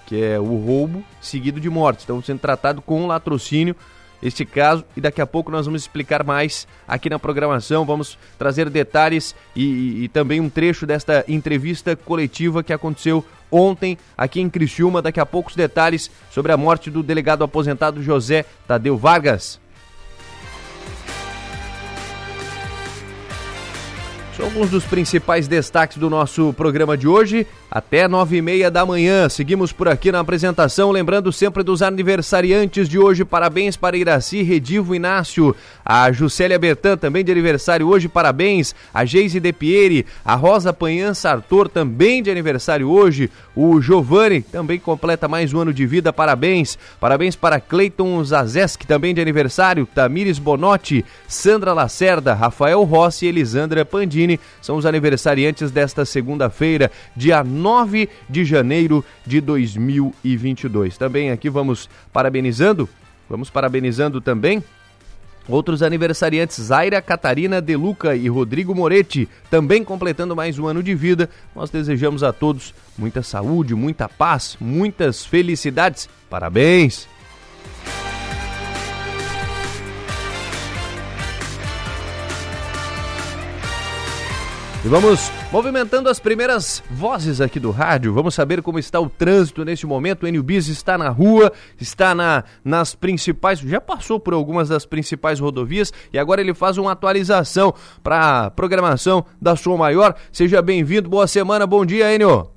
Que 0.07 0.23
é 0.23 0.39
o 0.39 0.55
roubo 0.55 1.03
seguido 1.21 1.59
de 1.59 1.69
morte. 1.69 1.99
Estão 1.99 2.23
sendo 2.23 2.39
tratado 2.39 2.81
com 2.81 3.05
latrocínio 3.05 3.75
este 4.23 4.45
caso 4.45 4.83
e 4.95 5.01
daqui 5.01 5.21
a 5.21 5.27
pouco 5.27 5.51
nós 5.51 5.65
vamos 5.65 5.81
explicar 5.81 6.23
mais 6.23 6.65
aqui 6.87 7.09
na 7.09 7.19
programação. 7.19 7.85
Vamos 7.85 8.17
trazer 8.39 8.69
detalhes 8.69 9.35
e, 9.55 9.63
e, 9.63 10.03
e 10.05 10.07
também 10.07 10.39
um 10.39 10.49
trecho 10.49 10.87
desta 10.87 11.23
entrevista 11.27 11.95
coletiva 11.95 12.63
que 12.63 12.73
aconteceu 12.73 13.23
ontem 13.51 13.97
aqui 14.17 14.39
em 14.39 14.49
Criciúma. 14.49 15.01
Daqui 15.01 15.19
a 15.19 15.25
pouco 15.25 15.49
os 15.49 15.55
detalhes 15.55 16.09
sobre 16.31 16.51
a 16.53 16.57
morte 16.57 16.89
do 16.89 17.03
delegado 17.03 17.43
aposentado 17.43 18.01
José 18.01 18.45
Tadeu 18.65 18.97
Vargas. 18.97 19.59
São 24.37 24.45
alguns 24.45 24.69
dos 24.69 24.85
principais 24.85 25.47
destaques 25.47 25.97
do 25.97 26.11
nosso 26.11 26.53
programa 26.53 26.95
de 26.95 27.07
hoje. 27.07 27.47
Até 27.69 28.07
nove 28.07 28.37
e 28.37 28.41
meia 28.41 28.71
da 28.71 28.85
manhã. 28.85 29.27
Seguimos 29.27 29.73
por 29.73 29.89
aqui 29.89 30.09
na 30.09 30.21
apresentação, 30.21 30.89
lembrando 30.89 31.33
sempre 31.33 31.63
dos 31.63 31.81
aniversariantes 31.81 32.87
de 32.87 32.97
hoje. 32.97 33.25
Parabéns 33.25 33.75
para 33.75 33.97
Iraci, 33.97 34.41
Redivo 34.41 34.95
Inácio, 34.95 35.53
a 35.83 36.09
Juscelia 36.13 36.57
Bertan, 36.57 36.95
também 36.95 37.25
de 37.25 37.31
aniversário 37.31 37.89
hoje. 37.89 38.07
Parabéns. 38.07 38.73
A 38.93 39.03
Geise 39.03 39.41
De 39.41 39.51
Pieri, 39.51 40.05
a 40.23 40.33
Rosa 40.33 40.71
Panhan 40.71 41.13
Sartor, 41.13 41.67
também 41.67 42.23
de 42.23 42.31
aniversário 42.31 42.89
hoje. 42.89 43.29
O 43.53 43.81
Giovanni 43.81 44.41
também 44.41 44.79
completa 44.79 45.27
mais 45.27 45.53
um 45.53 45.59
ano 45.59 45.73
de 45.73 45.85
vida. 45.85 46.13
Parabéns. 46.13 46.77
Parabéns 47.01 47.35
para 47.35 47.59
Cleiton 47.59 48.23
Zazeski, 48.23 48.87
também 48.87 49.13
de 49.13 49.19
aniversário. 49.19 49.85
Tamires 49.85 50.39
Bonotti, 50.39 51.03
Sandra 51.27 51.73
Lacerda, 51.73 52.33
Rafael 52.33 52.81
Rossi 52.83 53.25
e 53.25 53.29
Elisandra 53.29 53.83
Pandini 53.83 54.39
são 54.61 54.77
os 54.77 54.85
aniversariantes 54.85 55.69
desta 55.69 56.05
segunda-feira, 56.05 56.89
dia 57.13 57.43
9 57.43 57.56
de 58.29 58.45
janeiro 58.45 59.03
de 59.25 59.41
2022. 59.41 60.97
Também 60.97 61.31
aqui 61.31 61.49
vamos 61.49 61.89
parabenizando, 62.13 62.87
vamos 63.29 63.49
parabenizando 63.49 64.21
também 64.21 64.63
Outros 65.49 65.81
aniversariantes, 65.81 66.61
Zaira 66.61 67.01
Catarina 67.01 67.61
Deluca 67.61 68.13
e 68.15 68.27
Rodrigo 68.27 68.75
Moretti, 68.75 69.29
também 69.49 69.81
completando 69.81 70.35
mais 70.35 70.59
um 70.59 70.67
ano 70.67 70.83
de 70.83 70.93
vida. 70.93 71.29
Nós 71.55 71.69
desejamos 71.69 72.21
a 72.21 72.33
todos 72.33 72.73
muita 72.97 73.23
saúde, 73.23 73.73
muita 73.73 74.09
paz, 74.09 74.57
muitas 74.59 75.25
felicidades. 75.25 76.09
Parabéns! 76.29 77.07
E 84.87 84.89
vamos 84.89 85.29
movimentando 85.51 86.07
as 86.07 86.17
primeiras 86.17 86.81
vozes 86.89 87.41
aqui 87.41 87.59
do 87.59 87.71
rádio. 87.71 88.13
Vamos 88.13 88.33
saber 88.33 88.61
como 88.61 88.79
está 88.79 88.97
o 89.01 89.09
trânsito 89.09 89.65
neste 89.65 89.85
momento. 89.85 90.25
O 90.25 90.43
Bis 90.43 90.69
está 90.69 90.97
na 90.97 91.09
rua, 91.09 91.51
está 91.77 92.15
na, 92.15 92.45
nas 92.63 92.95
principais, 92.95 93.59
já 93.59 93.81
passou 93.81 94.17
por 94.17 94.33
algumas 94.33 94.69
das 94.69 94.85
principais 94.85 95.41
rodovias 95.41 95.91
e 96.13 96.17
agora 96.17 96.39
ele 96.39 96.53
faz 96.53 96.77
uma 96.77 96.93
atualização 96.93 97.73
para 98.01 98.45
a 98.45 98.49
programação 98.49 99.25
da 99.41 99.57
sua 99.57 99.75
maior. 99.75 100.15
Seja 100.31 100.61
bem-vindo, 100.61 101.09
boa 101.09 101.27
semana, 101.27 101.67
bom 101.67 101.85
dia, 101.85 102.15
Enio. 102.15 102.56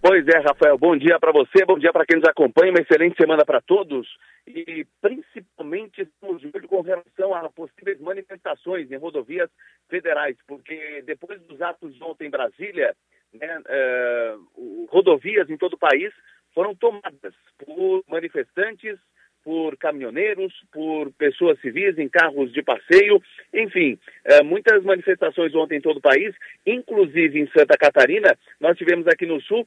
Pois 0.00 0.24
é, 0.28 0.38
Rafael, 0.38 0.78
bom 0.78 0.96
dia 0.96 1.18
para 1.18 1.32
você, 1.32 1.64
bom 1.66 1.76
dia 1.76 1.92
para 1.92 2.06
quem 2.06 2.18
nos 2.18 2.28
acompanha, 2.28 2.70
uma 2.70 2.80
excelente 2.80 3.16
semana 3.16 3.44
para 3.44 3.60
todos. 3.60 4.06
E 4.46 4.86
principalmente 5.00 6.02
estamos 6.02 6.40
com 6.68 6.80
relação 6.82 7.34
a 7.34 7.50
possíveis 7.50 8.00
manifestações 8.00 8.90
em 8.92 8.96
rodovias 8.96 9.50
federais, 9.88 10.36
porque 10.46 11.02
depois 11.04 11.42
dos 11.42 11.60
atos 11.60 11.96
de 11.96 12.04
ontem 12.04 12.28
em 12.28 12.30
Brasília, 12.30 12.94
né, 13.34 13.58
uh, 13.58 14.86
rodovias 14.88 15.50
em 15.50 15.56
todo 15.56 15.74
o 15.74 15.78
país 15.78 16.12
foram 16.54 16.76
tomadas 16.76 17.34
por 17.58 18.04
manifestantes, 18.08 18.96
por 19.42 19.76
caminhoneiros, 19.76 20.54
por 20.72 21.10
pessoas 21.14 21.60
civis 21.60 21.98
em 21.98 22.08
carros 22.08 22.52
de 22.52 22.62
passeio, 22.62 23.20
enfim, 23.52 23.98
uh, 24.26 24.44
muitas 24.44 24.84
manifestações 24.84 25.52
ontem 25.56 25.78
em 25.78 25.80
todo 25.80 25.96
o 25.96 26.02
país, 26.02 26.34
inclusive 26.64 27.40
em 27.40 27.48
Santa 27.48 27.76
Catarina, 27.76 28.38
nós 28.60 28.78
tivemos 28.78 29.06
aqui 29.08 29.26
no 29.26 29.40
Sul 29.42 29.66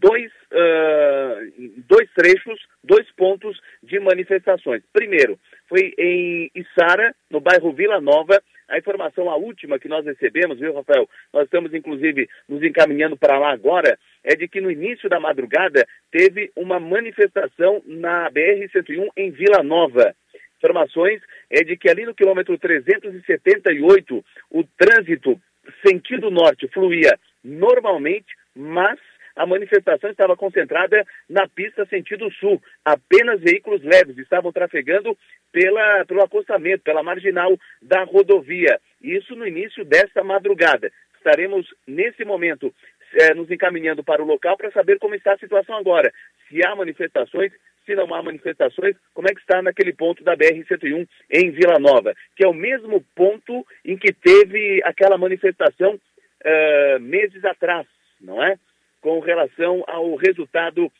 dois, 0.00 0.30
uh, 0.52 1.82
dois 1.88 2.08
trechos, 2.14 2.60
dois 2.82 3.06
pontos 3.12 3.60
de 3.82 3.98
manifestações. 4.00 4.82
Primeiro, 4.92 5.38
foi 5.68 5.94
em 5.98 6.50
Içara, 6.54 7.14
no 7.30 7.40
bairro 7.40 7.72
Vila 7.72 8.00
Nova. 8.00 8.42
A 8.68 8.78
informação, 8.78 9.30
a 9.30 9.36
última 9.36 9.78
que 9.78 9.88
nós 9.88 10.04
recebemos, 10.04 10.58
viu, 10.58 10.74
Rafael? 10.74 11.08
Nós 11.32 11.44
estamos, 11.44 11.72
inclusive, 11.72 12.28
nos 12.48 12.62
encaminhando 12.64 13.16
para 13.16 13.38
lá 13.38 13.52
agora, 13.52 13.96
é 14.24 14.34
de 14.34 14.48
que 14.48 14.60
no 14.60 14.70
início 14.70 15.08
da 15.08 15.20
madrugada 15.20 15.86
teve 16.10 16.50
uma 16.56 16.80
manifestação 16.80 17.80
na 17.86 18.28
BR-101 18.30 19.08
em 19.16 19.30
Vila 19.30 19.62
Nova. 19.62 20.14
Informações 20.56 21.22
é 21.48 21.62
de 21.62 21.76
que 21.76 21.88
ali 21.88 22.04
no 22.04 22.14
quilômetro 22.14 22.58
378 22.58 24.24
o 24.50 24.64
trânsito 24.76 25.40
sentido 25.86 26.30
norte 26.30 26.66
fluía 26.68 27.16
normalmente, 27.44 28.34
mas 28.54 28.98
a 29.36 29.46
manifestação 29.46 30.10
estava 30.10 30.36
concentrada 30.36 31.04
na 31.28 31.46
pista 31.46 31.84
sentido 31.86 32.30
sul. 32.32 32.60
Apenas 32.84 33.40
veículos 33.40 33.82
leves 33.82 34.16
estavam 34.18 34.50
trafegando 34.50 35.16
pela, 35.52 36.04
pelo 36.06 36.22
acostamento, 36.22 36.82
pela 36.82 37.02
marginal 37.02 37.56
da 37.82 38.02
rodovia. 38.04 38.80
Isso 39.00 39.36
no 39.36 39.46
início 39.46 39.84
desta 39.84 40.24
madrugada. 40.24 40.90
Estaremos, 41.18 41.66
nesse 41.86 42.24
momento, 42.24 42.74
é, 43.20 43.34
nos 43.34 43.50
encaminhando 43.50 44.02
para 44.02 44.22
o 44.22 44.26
local 44.26 44.56
para 44.56 44.70
saber 44.72 44.98
como 44.98 45.14
está 45.14 45.34
a 45.34 45.38
situação 45.38 45.76
agora. 45.76 46.10
Se 46.48 46.66
há 46.66 46.74
manifestações, 46.74 47.52
se 47.84 47.94
não 47.94 48.12
há 48.14 48.22
manifestações, 48.22 48.96
como 49.14 49.28
é 49.28 49.34
que 49.34 49.40
está 49.40 49.62
naquele 49.62 49.92
ponto 49.92 50.24
da 50.24 50.36
BR-101 50.36 51.06
em 51.30 51.50
Vila 51.50 51.78
Nova, 51.78 52.14
que 52.34 52.44
é 52.44 52.48
o 52.48 52.54
mesmo 52.54 53.04
ponto 53.14 53.66
em 53.84 53.96
que 53.96 54.12
teve 54.12 54.82
aquela 54.84 55.16
manifestação 55.16 55.94
uh, 55.94 57.00
meses 57.00 57.44
atrás, 57.44 57.86
não 58.20 58.42
é? 58.42 58.58
Com 59.00 59.20
relação 59.20 59.84
ao 59.86 60.14
resultado 60.16 60.90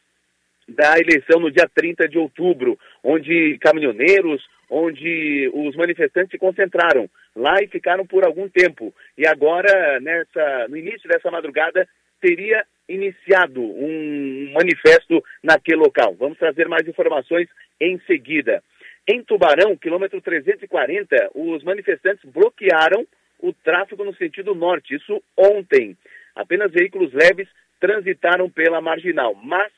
da 0.68 0.98
eleição 0.98 1.40
no 1.40 1.50
dia 1.50 1.68
30 1.72 2.08
de 2.08 2.18
outubro, 2.18 2.78
onde 3.02 3.56
caminhoneiros, 3.60 4.44
onde 4.68 5.48
os 5.54 5.76
manifestantes 5.76 6.30
se 6.32 6.38
concentraram 6.38 7.08
lá 7.36 7.62
e 7.62 7.68
ficaram 7.68 8.04
por 8.06 8.24
algum 8.24 8.48
tempo. 8.48 8.92
E 9.16 9.26
agora, 9.26 10.00
nessa, 10.00 10.66
no 10.68 10.76
início 10.76 11.08
dessa 11.08 11.30
madrugada, 11.30 11.88
teria 12.20 12.64
iniciado 12.88 13.60
um 13.60 14.52
manifesto 14.52 15.22
naquele 15.42 15.78
local. 15.78 16.14
Vamos 16.14 16.38
trazer 16.38 16.68
mais 16.68 16.86
informações 16.86 17.48
em 17.80 17.98
seguida. 18.06 18.62
Em 19.08 19.22
Tubarão, 19.22 19.76
quilômetro 19.76 20.20
340, 20.20 21.30
os 21.34 21.62
manifestantes 21.62 22.28
bloquearam 22.28 23.06
o 23.38 23.52
tráfego 23.52 24.04
no 24.04 24.14
sentido 24.16 24.54
norte, 24.54 24.96
isso 24.96 25.22
ontem. 25.36 25.96
Apenas 26.34 26.72
veículos 26.72 27.12
leves 27.12 27.48
transitaram 27.80 28.50
pela 28.50 28.80
marginal, 28.80 29.34
mas 29.34 29.72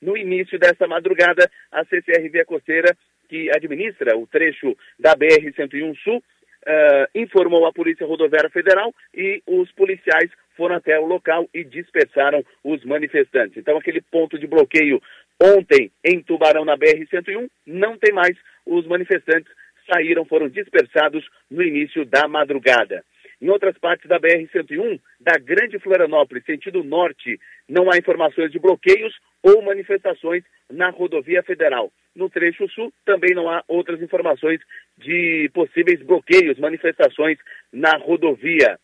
no 0.00 0.16
início 0.16 0.58
dessa 0.58 0.86
madrugada, 0.86 1.48
a 1.70 1.84
CCR 1.84 2.28
Via 2.30 2.44
Costeira, 2.44 2.96
que 3.28 3.50
administra 3.54 4.16
o 4.16 4.26
trecho 4.26 4.76
da 4.98 5.14
BR-101 5.14 5.96
Sul, 6.02 6.22
Uh, 6.64 7.10
informou 7.12 7.66
a 7.66 7.72
Polícia 7.72 8.06
Rodoviária 8.06 8.48
Federal 8.48 8.94
e 9.12 9.42
os 9.48 9.68
policiais 9.72 10.30
foram 10.56 10.76
até 10.76 10.96
o 10.96 11.04
local 11.04 11.48
e 11.52 11.64
dispersaram 11.64 12.44
os 12.62 12.84
manifestantes. 12.84 13.56
Então, 13.56 13.76
aquele 13.76 14.00
ponto 14.00 14.38
de 14.38 14.46
bloqueio 14.46 15.02
ontem 15.42 15.90
em 16.04 16.22
Tubarão, 16.22 16.64
na 16.64 16.76
BR-101, 16.76 17.48
não 17.66 17.98
tem 17.98 18.14
mais. 18.14 18.36
Os 18.64 18.86
manifestantes 18.86 19.52
saíram, 19.92 20.24
foram 20.24 20.48
dispersados 20.48 21.28
no 21.50 21.64
início 21.64 22.04
da 22.04 22.28
madrugada. 22.28 23.04
Em 23.42 23.50
outras 23.50 23.76
partes 23.76 24.08
da 24.08 24.20
BR-101, 24.20 25.00
da 25.20 25.36
Grande 25.36 25.76
Florianópolis, 25.80 26.44
sentido 26.44 26.84
norte, 26.84 27.40
não 27.68 27.90
há 27.90 27.98
informações 27.98 28.52
de 28.52 28.58
bloqueios 28.60 29.12
ou 29.42 29.60
manifestações 29.62 30.44
na 30.70 30.90
rodovia 30.90 31.42
federal. 31.42 31.92
No 32.14 32.30
trecho 32.30 32.68
sul, 32.68 32.92
também 33.04 33.34
não 33.34 33.50
há 33.50 33.64
outras 33.66 34.00
informações 34.00 34.60
de 34.96 35.50
possíveis 35.52 36.00
bloqueios, 36.02 36.56
manifestações 36.60 37.36
na 37.72 37.96
rodovia. 37.96 38.78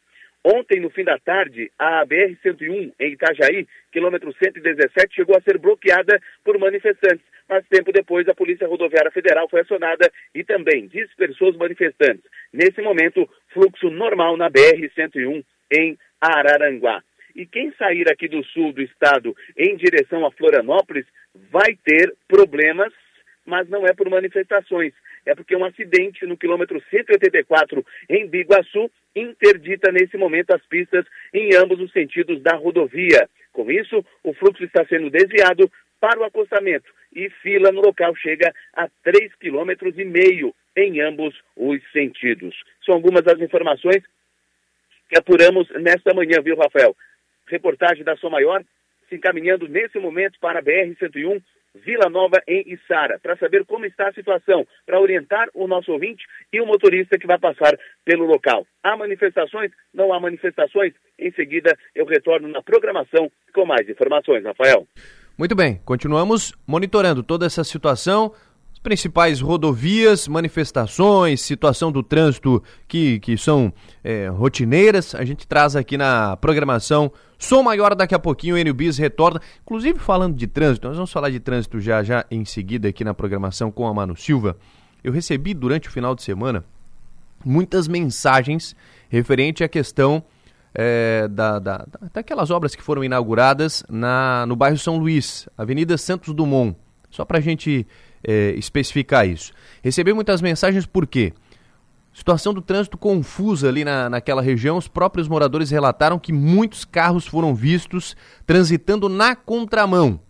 Ontem, 0.45 0.81
no 0.81 0.91
fim 0.91 1.05
da 1.05 1.19
tarde, 1.21 1.71
a 1.79 2.05
BR-101 2.05 2.93
em 2.99 3.13
Itajaí, 3.13 3.65
quilômetro 3.93 4.35
117, 4.43 5.15
chegou 5.15 5.37
a 5.37 5.41
ser 5.41 5.57
bloqueada 5.59 6.21
por 6.45 6.59
manifestantes. 6.59 7.25
Mas 7.49 7.67
tempo 7.69 7.91
depois, 7.91 8.29
a 8.29 8.35
Polícia 8.35 8.69
Rodoviária 8.69 9.11
Federal 9.11 9.49
foi 9.49 9.63
acionada 9.63 10.13
e 10.35 10.45
também 10.45 10.87
dispersou 10.87 11.49
os 11.49 11.57
manifestantes. 11.57 12.25
Nesse 12.53 12.83
momento, 12.83 13.29
fluxo 13.55 13.89
normal 13.89 14.37
na 14.37 14.51
BR-101 14.51 15.43
em 15.73 15.99
Araranguá. 16.21 17.03
E 17.35 17.47
quem 17.47 17.73
sair 17.73 18.11
aqui 18.11 18.29
do 18.29 18.45
sul 18.45 18.73
do 18.73 18.83
estado 18.83 19.35
em 19.57 19.77
direção 19.77 20.27
a 20.27 20.31
Florianópolis 20.33 21.07
vai 21.51 21.75
ter 21.83 22.13
problemas, 22.27 22.93
mas 23.47 23.69
não 23.69 23.87
é 23.87 23.95
por 23.95 24.11
manifestações. 24.11 24.93
É 25.25 25.35
porque 25.35 25.57
um 25.57 25.65
acidente 25.65 26.27
no 26.27 26.37
quilômetro 26.37 26.83
184 26.91 27.85
em 28.11 28.27
Biguaçu 28.27 28.91
interdita 29.15 29.91
nesse 29.91 30.17
momento 30.17 30.51
as 30.51 30.65
pistas 30.67 31.07
em 31.33 31.55
ambos 31.55 31.81
os 31.81 31.93
sentidos 31.93 32.43
da 32.43 32.57
rodovia. 32.57 33.29
Com 33.53 33.71
isso, 33.71 34.05
o 34.23 34.35
fluxo 34.35 34.65
está 34.65 34.85
sendo 34.87 35.09
desviado 35.09 35.71
para 36.01 36.21
o 36.21 36.25
acostamento 36.25 36.98
e 37.13 37.31
fila 37.31 37.73
no 37.73 37.81
local 37.81 38.15
chega 38.17 38.55
a 38.75 38.89
3,5 39.05 39.33
km 39.41 40.53
em 40.77 41.01
ambos 41.01 41.35
os 41.57 41.81
sentidos. 41.93 42.55
São 42.85 42.95
algumas 42.95 43.25
das 43.25 43.41
informações 43.41 44.03
que 45.09 45.19
apuramos 45.19 45.69
nesta 45.71 46.15
manhã, 46.15 46.41
viu, 46.43 46.57
Rafael? 46.57 46.95
Reportagem 47.47 48.05
da 48.05 48.17
Som 48.17 48.31
Maior 48.31 48.63
se 49.09 49.17
encaminhando 49.17 49.67
nesse 49.67 49.99
momento 49.99 50.39
para 50.39 50.59
a 50.59 50.63
BR-101 50.63 51.43
Vila 51.75 52.09
Nova 52.09 52.43
em 52.47 52.73
Içara, 52.73 53.19
para 53.19 53.37
saber 53.37 53.65
como 53.65 53.85
está 53.85 54.09
a 54.09 54.13
situação, 54.13 54.67
para 54.87 55.01
orientar 55.01 55.49
o 55.55 55.67
nosso 55.67 55.93
ouvinte 55.93 56.25
e 56.53 56.61
o 56.61 56.67
motorista 56.67 57.19
que 57.19 57.27
vai 57.27 57.39
passar 57.39 57.79
pelo 58.05 58.25
local. 58.25 58.67
Há 58.83 58.97
manifestações? 58.97 59.71
Não 59.93 60.13
há 60.13 60.21
manifestações? 60.21 60.95
Em 61.19 61.31
seguida, 61.33 61.77
eu 61.95 62.05
retorno 62.05 62.49
na 62.49 62.63
programação 62.63 63.31
com 63.53 63.65
mais 63.65 63.89
informações. 63.89 64.45
Rafael. 64.45 64.87
Muito 65.39 65.55
bem, 65.55 65.81
continuamos 65.85 66.53
monitorando 66.67 67.23
toda 67.23 67.47
essa 67.47 67.63
situação 67.63 68.33
as 68.73 68.81
principais 68.81 69.41
rodovias, 69.41 70.27
manifestações, 70.27 71.41
situação 71.41 71.93
do 71.93 72.03
trânsito 72.03 72.61
que, 72.89 73.21
que 73.21 73.39
são 73.39 73.73
é, 74.03 74.27
rotineiras, 74.27 75.15
a 75.15 75.25
gente 75.25 75.47
traz 75.47 75.77
aqui 75.77 75.97
na 75.97 76.37
programação 76.39 77.13
Som 77.39 77.63
Maior 77.63 77.95
daqui 77.95 78.17
a 78.17 78.19
pouquinho, 78.19 78.57
o 78.57 78.59
NBIS 78.59 78.99
retorna. 78.99 79.41
Inclusive, 79.63 80.01
falando 80.01 80.35
de 80.35 80.49
trânsito, 80.49 80.89
nós 80.89 80.97
vamos 80.97 81.13
falar 81.13 81.31
de 81.31 81.39
trânsito 81.39 81.81
já 81.81 82.03
já 82.03 82.25
em 82.33 82.45
seguida 82.45 82.89
aqui 82.89 83.05
na 83.05 83.15
programação 83.15 83.71
com 83.71 83.87
a 83.87 83.95
Mano 83.95 84.17
Silva. 84.17 84.57
Eu 85.05 85.13
recebi 85.13 85.55
durante 85.55 85.89
o 85.89 85.93
final 85.93 86.17
de 86.17 86.25
semana 86.25 86.65
muitas 87.45 87.87
mensagens 87.87 88.75
referente 89.09 89.63
à 89.63 89.69
questão 89.69 90.21
é, 90.75 91.29
da, 91.29 91.59
da, 91.59 91.87
daquelas 92.13 92.51
obras 92.51 92.75
que 92.75 92.83
foram 92.83 93.03
inauguradas 93.03 93.85
na, 93.89 94.45
no 94.47 94.57
bairro 94.57 94.79
São 94.79 94.97
Luís, 94.97 95.49
Avenida 95.57 95.97
Santos 95.97 96.35
Dumont. 96.35 96.77
Só 97.11 97.25
para 97.25 97.39
a 97.39 97.41
gente 97.41 97.87
é, 98.23 98.51
especificar 98.51 99.27
isso. 99.27 99.53
Recebi 99.83 100.13
muitas 100.13 100.43
mensagens 100.43 100.87
por 100.87 101.07
quê? 101.07 101.33
Situação 102.13 102.53
do 102.53 102.61
trânsito 102.61 102.99
confusa 102.99 103.69
ali 103.69 103.85
na, 103.85 104.11
naquela 104.11 104.43
região. 104.43 104.77
Os 104.77 104.89
próprios 104.89 105.29
moradores 105.29 105.71
relataram 105.71 106.19
que 106.19 106.33
muitos 106.33 106.85
carros 106.85 107.27
foram 107.27 107.55
vistos 107.55 108.17
transitando 108.45 109.09
na 109.09 109.37
contramão. 109.37 110.21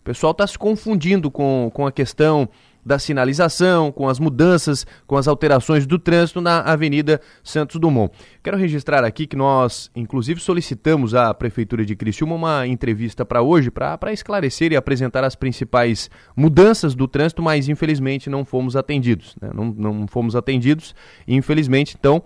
O 0.00 0.04
pessoal 0.04 0.30
está 0.32 0.46
se 0.46 0.58
confundindo 0.58 1.30
com, 1.30 1.70
com 1.74 1.86
a 1.86 1.92
questão 1.92 2.48
da 2.84 2.98
sinalização, 2.98 3.90
com 3.90 4.08
as 4.08 4.18
mudanças, 4.18 4.86
com 5.06 5.16
as 5.16 5.26
alterações 5.26 5.86
do 5.86 5.98
trânsito 5.98 6.40
na 6.40 6.60
Avenida 6.60 7.20
Santos 7.42 7.80
Dumont. 7.80 8.12
Quero 8.42 8.56
registrar 8.56 9.04
aqui 9.04 9.26
que 9.26 9.36
nós, 9.36 9.90
inclusive, 9.94 10.40
solicitamos 10.40 11.14
à 11.14 11.32
Prefeitura 11.32 11.84
de 11.84 11.96
Criciúma 11.96 12.34
uma 12.34 12.66
entrevista 12.66 13.24
para 13.24 13.42
hoje, 13.42 13.70
para 13.70 14.12
esclarecer 14.12 14.72
e 14.72 14.76
apresentar 14.76 15.24
as 15.24 15.34
principais 15.34 16.10
mudanças 16.36 16.94
do 16.94 17.08
trânsito, 17.08 17.42
mas 17.42 17.68
infelizmente 17.68 18.28
não 18.28 18.44
fomos 18.44 18.76
atendidos. 18.76 19.34
Né? 19.40 19.50
Não, 19.54 19.64
não 19.66 20.06
fomos 20.06 20.36
atendidos, 20.36 20.94
infelizmente, 21.26 21.96
então 21.98 22.22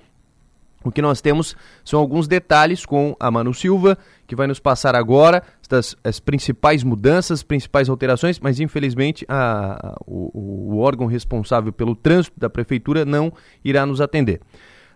o 0.85 0.93
que 0.93 1.03
nós 1.03 1.21
temos 1.21 1.57
são 1.85 1.99
alguns 1.99 2.29
detalhes 2.29 2.87
com 2.87 3.17
a 3.19 3.31
Manu 3.31 3.53
Silva, 3.53 3.99
que 4.27 4.37
vai 4.37 4.47
nos 4.47 4.61
passar 4.61 4.95
agora 4.95 5.43
das, 5.69 5.97
as 6.05 6.21
principais 6.21 6.85
mudanças, 6.85 7.43
principais 7.43 7.89
alterações, 7.89 8.39
mas 8.39 8.61
infelizmente 8.61 9.27
a, 9.29 9.97
o, 10.07 10.75
o, 10.75 10.79
órgão 10.79 11.07
responsável 11.07 11.73
pelo 11.73 11.97
trânsito 11.97 12.39
da 12.39 12.49
prefeitura 12.49 13.05
não 13.05 13.33
irá 13.65 13.85
nos 13.85 14.01
atender. 14.01 14.41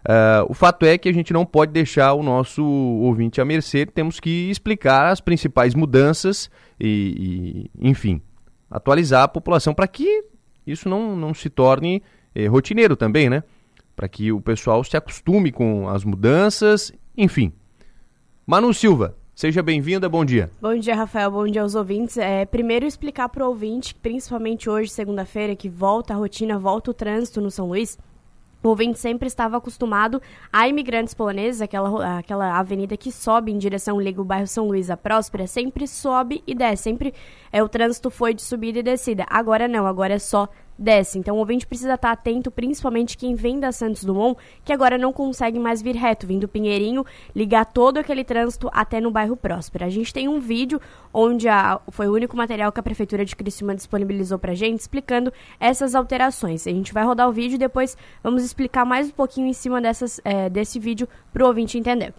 Uh, 0.02 0.44
o 0.48 0.54
fato 0.54 0.84
é 0.84 0.98
que 0.98 1.08
a 1.08 1.12
gente 1.12 1.32
não 1.32 1.46
pode 1.46 1.72
deixar 1.72 2.12
o 2.14 2.22
nosso 2.22 2.64
ouvinte 2.64 3.40
à 3.40 3.44
mercê, 3.44 3.86
temos 3.86 4.18
que 4.18 4.50
explicar 4.50 5.12
as 5.12 5.20
principais 5.20 5.74
mudanças 5.74 6.50
e, 6.80 7.70
e 7.78 7.88
enfim, 7.88 8.20
atualizar 8.70 9.22
a 9.22 9.28
população 9.28 9.72
para 9.74 9.86
que 9.86 10.24
isso 10.66 10.88
não, 10.88 11.14
não 11.14 11.34
se 11.34 11.48
torne 11.48 12.02
eh, 12.34 12.46
rotineiro 12.46 12.96
também, 12.96 13.28
né? 13.28 13.42
Para 13.94 14.08
que 14.08 14.32
o 14.32 14.40
pessoal 14.40 14.82
se 14.82 14.96
acostume 14.96 15.52
com 15.52 15.88
as 15.88 16.04
mudanças, 16.04 16.92
enfim. 17.16 17.52
Manu 18.46 18.72
Silva, 18.74 19.16
seja 19.34 19.62
bem-vinda, 19.62 20.08
bom 20.08 20.24
dia. 20.24 20.50
Bom 20.60 20.74
dia, 20.76 20.94
Rafael, 20.94 21.30
bom 21.30 21.46
dia 21.46 21.62
aos 21.62 21.74
ouvintes. 21.74 22.16
É, 22.16 22.44
primeiro 22.44 22.86
explicar 22.86 23.28
para 23.28 23.44
o 23.44 23.48
ouvinte, 23.48 23.94
principalmente 23.94 24.68
hoje, 24.68 24.90
segunda-feira, 24.90 25.54
que 25.54 25.68
volta 25.68 26.14
a 26.14 26.16
rotina, 26.16 26.58
volta 26.58 26.90
o 26.90 26.94
trânsito 26.94 27.40
no 27.40 27.50
São 27.50 27.68
Luís, 27.68 27.98
o 28.62 28.68
ouvinte 28.68 28.98
sempre 28.98 29.26
estava 29.26 29.56
acostumado 29.56 30.22
a 30.52 30.68
imigrantes 30.68 31.14
poloneses, 31.14 31.60
aquela, 31.60 32.18
aquela 32.18 32.58
avenida 32.58 32.96
que 32.96 33.10
sobe 33.10 33.50
em 33.50 33.58
direção, 33.58 34.00
liga 34.00 34.20
o 34.20 34.24
bairro 34.24 34.46
São 34.46 34.68
Luís 34.68 34.88
à 34.88 34.96
Próspera, 34.96 35.48
sempre 35.48 35.88
sobe 35.88 36.44
e 36.46 36.54
desce, 36.54 36.84
sempre 36.84 37.12
é, 37.52 37.60
o 37.60 37.68
trânsito 37.68 38.08
foi 38.08 38.32
de 38.32 38.40
subida 38.40 38.78
e 38.78 38.82
descida. 38.82 39.26
Agora 39.28 39.66
não, 39.66 39.84
agora 39.84 40.14
é 40.14 40.18
só 40.18 40.48
desce. 40.78 41.18
Então 41.18 41.36
o 41.36 41.38
ouvinte 41.38 41.66
precisa 41.66 41.94
estar 41.94 42.12
atento, 42.12 42.50
principalmente 42.50 43.16
quem 43.16 43.34
vem 43.34 43.58
da 43.58 43.72
Santos 43.72 44.04
Dumont, 44.04 44.38
que 44.64 44.72
agora 44.72 44.98
não 44.98 45.12
consegue 45.12 45.58
mais 45.58 45.82
vir 45.82 45.96
reto, 45.96 46.26
vindo 46.26 46.48
Pinheirinho, 46.48 47.04
ligar 47.34 47.64
todo 47.66 47.98
aquele 47.98 48.24
trânsito 48.24 48.68
até 48.72 49.00
no 49.00 49.10
bairro 49.10 49.36
Próspera. 49.36 49.86
A 49.86 49.90
gente 49.90 50.12
tem 50.12 50.28
um 50.28 50.40
vídeo 50.40 50.80
onde 51.12 51.48
a, 51.48 51.80
foi 51.90 52.08
o 52.08 52.14
único 52.14 52.36
material 52.36 52.72
que 52.72 52.80
a 52.80 52.82
Prefeitura 52.82 53.24
de 53.24 53.36
Criciúma 53.36 53.74
disponibilizou 53.74 54.38
pra 54.38 54.54
gente, 54.54 54.80
explicando 54.80 55.32
essas 55.60 55.94
alterações. 55.94 56.66
A 56.66 56.70
gente 56.70 56.92
vai 56.92 57.04
rodar 57.04 57.28
o 57.28 57.32
vídeo 57.32 57.56
e 57.56 57.58
depois 57.58 57.96
vamos 58.22 58.44
explicar 58.44 58.84
mais 58.84 59.08
um 59.08 59.12
pouquinho 59.12 59.46
em 59.46 59.52
cima 59.52 59.80
dessas, 59.80 60.20
é, 60.24 60.48
desse 60.48 60.78
vídeo 60.78 61.08
pro 61.32 61.46
ouvinte 61.46 61.78
entender. 61.78 62.14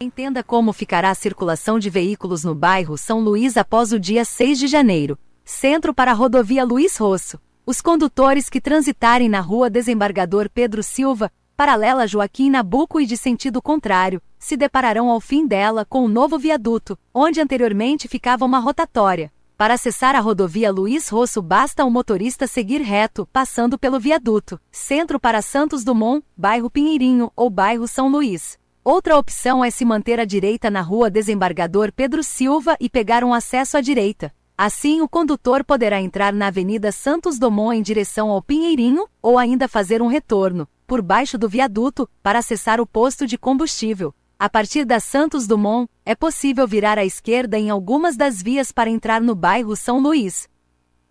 Entenda 0.00 0.44
como 0.44 0.72
ficará 0.72 1.10
a 1.10 1.14
circulação 1.14 1.76
de 1.76 1.90
veículos 1.90 2.44
no 2.44 2.54
bairro 2.54 2.96
São 2.96 3.18
Luís 3.18 3.56
após 3.56 3.92
o 3.92 3.98
dia 3.98 4.24
6 4.24 4.56
de 4.58 4.68
janeiro. 4.68 5.18
Centro 5.44 5.92
para 5.92 6.12
a 6.12 6.14
rodovia 6.14 6.64
Luiz 6.64 6.96
Rosso. 6.96 7.40
Os 7.70 7.82
condutores 7.82 8.48
que 8.48 8.62
transitarem 8.62 9.28
na 9.28 9.40
rua 9.40 9.68
Desembargador 9.68 10.48
Pedro 10.48 10.82
Silva, 10.82 11.30
paralela 11.54 12.06
Joaquim 12.06 12.48
Nabuco 12.48 12.98
e 12.98 13.04
de 13.04 13.14
sentido 13.14 13.60
contrário, 13.60 14.22
se 14.38 14.56
depararão 14.56 15.10
ao 15.10 15.20
fim 15.20 15.46
dela 15.46 15.84
com 15.84 16.06
um 16.06 16.08
novo 16.08 16.38
viaduto, 16.38 16.98
onde 17.12 17.42
anteriormente 17.42 18.08
ficava 18.08 18.46
uma 18.46 18.58
rotatória. 18.58 19.30
Para 19.54 19.74
acessar 19.74 20.16
a 20.16 20.20
rodovia 20.20 20.72
Luiz 20.72 21.10
Rosso, 21.10 21.42
basta 21.42 21.84
o 21.84 21.90
motorista 21.90 22.46
seguir 22.46 22.80
reto, 22.80 23.28
passando 23.30 23.78
pelo 23.78 24.00
viaduto. 24.00 24.58
Centro 24.72 25.20
para 25.20 25.42
Santos 25.42 25.84
Dumont, 25.84 26.24
bairro 26.34 26.70
Pinheirinho 26.70 27.30
ou 27.36 27.50
bairro 27.50 27.86
São 27.86 28.08
Luís. 28.08 28.58
Outra 28.82 29.18
opção 29.18 29.62
é 29.62 29.70
se 29.70 29.84
manter 29.84 30.18
à 30.18 30.24
direita 30.24 30.70
na 30.70 30.80
rua 30.80 31.10
Desembargador 31.10 31.92
Pedro 31.92 32.22
Silva 32.22 32.78
e 32.80 32.88
pegar 32.88 33.22
um 33.22 33.34
acesso 33.34 33.76
à 33.76 33.82
direita. 33.82 34.32
Assim, 34.60 35.00
o 35.00 35.08
condutor 35.08 35.62
poderá 35.62 36.00
entrar 36.00 36.32
na 36.32 36.48
Avenida 36.48 36.90
Santos 36.90 37.38
Dumont 37.38 37.78
em 37.78 37.80
direção 37.80 38.28
ao 38.28 38.42
Pinheirinho 38.42 39.06
ou 39.22 39.38
ainda 39.38 39.68
fazer 39.68 40.02
um 40.02 40.08
retorno, 40.08 40.68
por 40.84 41.00
baixo 41.00 41.38
do 41.38 41.48
viaduto, 41.48 42.10
para 42.24 42.40
acessar 42.40 42.80
o 42.80 42.86
posto 42.86 43.24
de 43.24 43.38
combustível. 43.38 44.12
A 44.36 44.48
partir 44.48 44.84
da 44.84 44.98
Santos 44.98 45.46
Dumont, 45.46 45.88
é 46.04 46.12
possível 46.12 46.66
virar 46.66 46.98
à 46.98 47.04
esquerda 47.04 47.56
em 47.56 47.70
algumas 47.70 48.16
das 48.16 48.42
vias 48.42 48.72
para 48.72 48.90
entrar 48.90 49.20
no 49.20 49.36
bairro 49.36 49.76
São 49.76 50.00
Luís. 50.00 50.48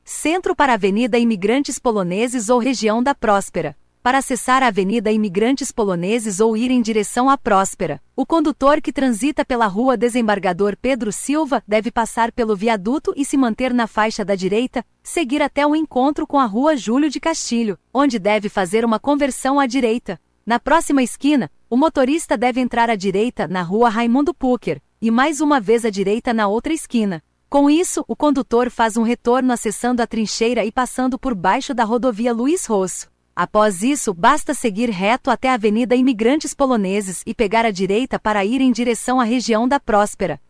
Centro 0.04 0.54
para 0.54 0.74
a 0.74 0.76
Avenida 0.76 1.18
Imigrantes 1.18 1.80
Poloneses 1.80 2.50
ou 2.50 2.60
região 2.60 3.02
da 3.02 3.16
Próspera. 3.16 3.78
Para 4.08 4.20
acessar 4.20 4.64
a 4.64 4.68
Avenida 4.68 5.12
Imigrantes 5.12 5.70
Poloneses 5.70 6.40
ou 6.40 6.56
ir 6.56 6.72
em 6.72 6.82
direção 6.82 7.30
à 7.30 7.38
Próspera, 7.38 8.02
o 8.16 8.26
condutor 8.26 8.82
que 8.82 8.94
transita 8.94 9.44
pela 9.44 9.68
rua 9.68 9.98
Desembargador 9.98 10.78
Pedro 10.82 11.12
Silva 11.12 11.62
deve 11.68 11.92
passar 11.92 12.32
pelo 12.32 12.56
viaduto 12.56 13.14
e 13.18 13.26
se 13.26 13.36
manter 13.36 13.74
na 13.74 13.86
faixa 13.86 14.24
da 14.24 14.34
direita, 14.34 14.82
seguir 15.04 15.42
até 15.42 15.68
o 15.68 15.76
encontro 15.76 16.26
com 16.26 16.40
a 16.40 16.46
rua 16.46 16.78
Júlio 16.78 17.10
de 17.10 17.20
Castilho, 17.20 17.78
onde 17.94 18.18
deve 18.18 18.48
fazer 18.48 18.86
uma 18.86 18.98
conversão 18.98 19.60
à 19.60 19.68
direita. 19.68 20.18
Na 20.46 20.58
próxima 20.58 21.04
esquina, 21.04 21.52
o 21.70 21.76
motorista 21.76 22.38
deve 22.38 22.62
entrar 22.62 22.90
à 22.90 22.96
direita 22.96 23.46
na 23.46 23.62
rua 23.62 23.90
Raimundo 23.90 24.34
Pucker, 24.34 24.82
e 25.02 25.12
mais 25.12 25.42
uma 25.42 25.60
vez 25.60 25.84
à 25.84 25.90
direita 25.90 26.34
na 26.34 26.48
outra 26.48 26.72
esquina. 26.72 27.22
Com 27.50 27.70
isso, 27.70 28.06
o 28.08 28.16
condutor 28.16 28.70
faz 28.70 28.96
um 28.96 29.04
retorno 29.04 29.52
acessando 29.52 30.02
a 30.02 30.08
trincheira 30.08 30.64
e 30.64 30.72
passando 30.72 31.20
por 31.20 31.36
baixo 31.36 31.74
da 31.74 31.84
rodovia 31.84 32.32
Luiz 32.32 32.66
Rosso. 32.68 33.17
Após 33.40 33.84
isso, 33.84 34.16
basta 34.16 34.52
seguir 34.56 34.90
reto 34.90 35.30
até 35.30 35.52
a 35.52 35.54
Avenida 35.54 35.96
Imigrantes 35.96 36.56
Poloneses 36.56 37.22
e 37.24 37.36
pegar 37.36 37.68
a 37.68 37.70
direita 37.70 38.18
para 38.18 38.44
ir 38.44 38.62
em 38.62 38.72
direção 38.72 39.20
à 39.20 39.24
região 39.24 39.68
da 39.68 39.80
Próspera. 39.80 40.42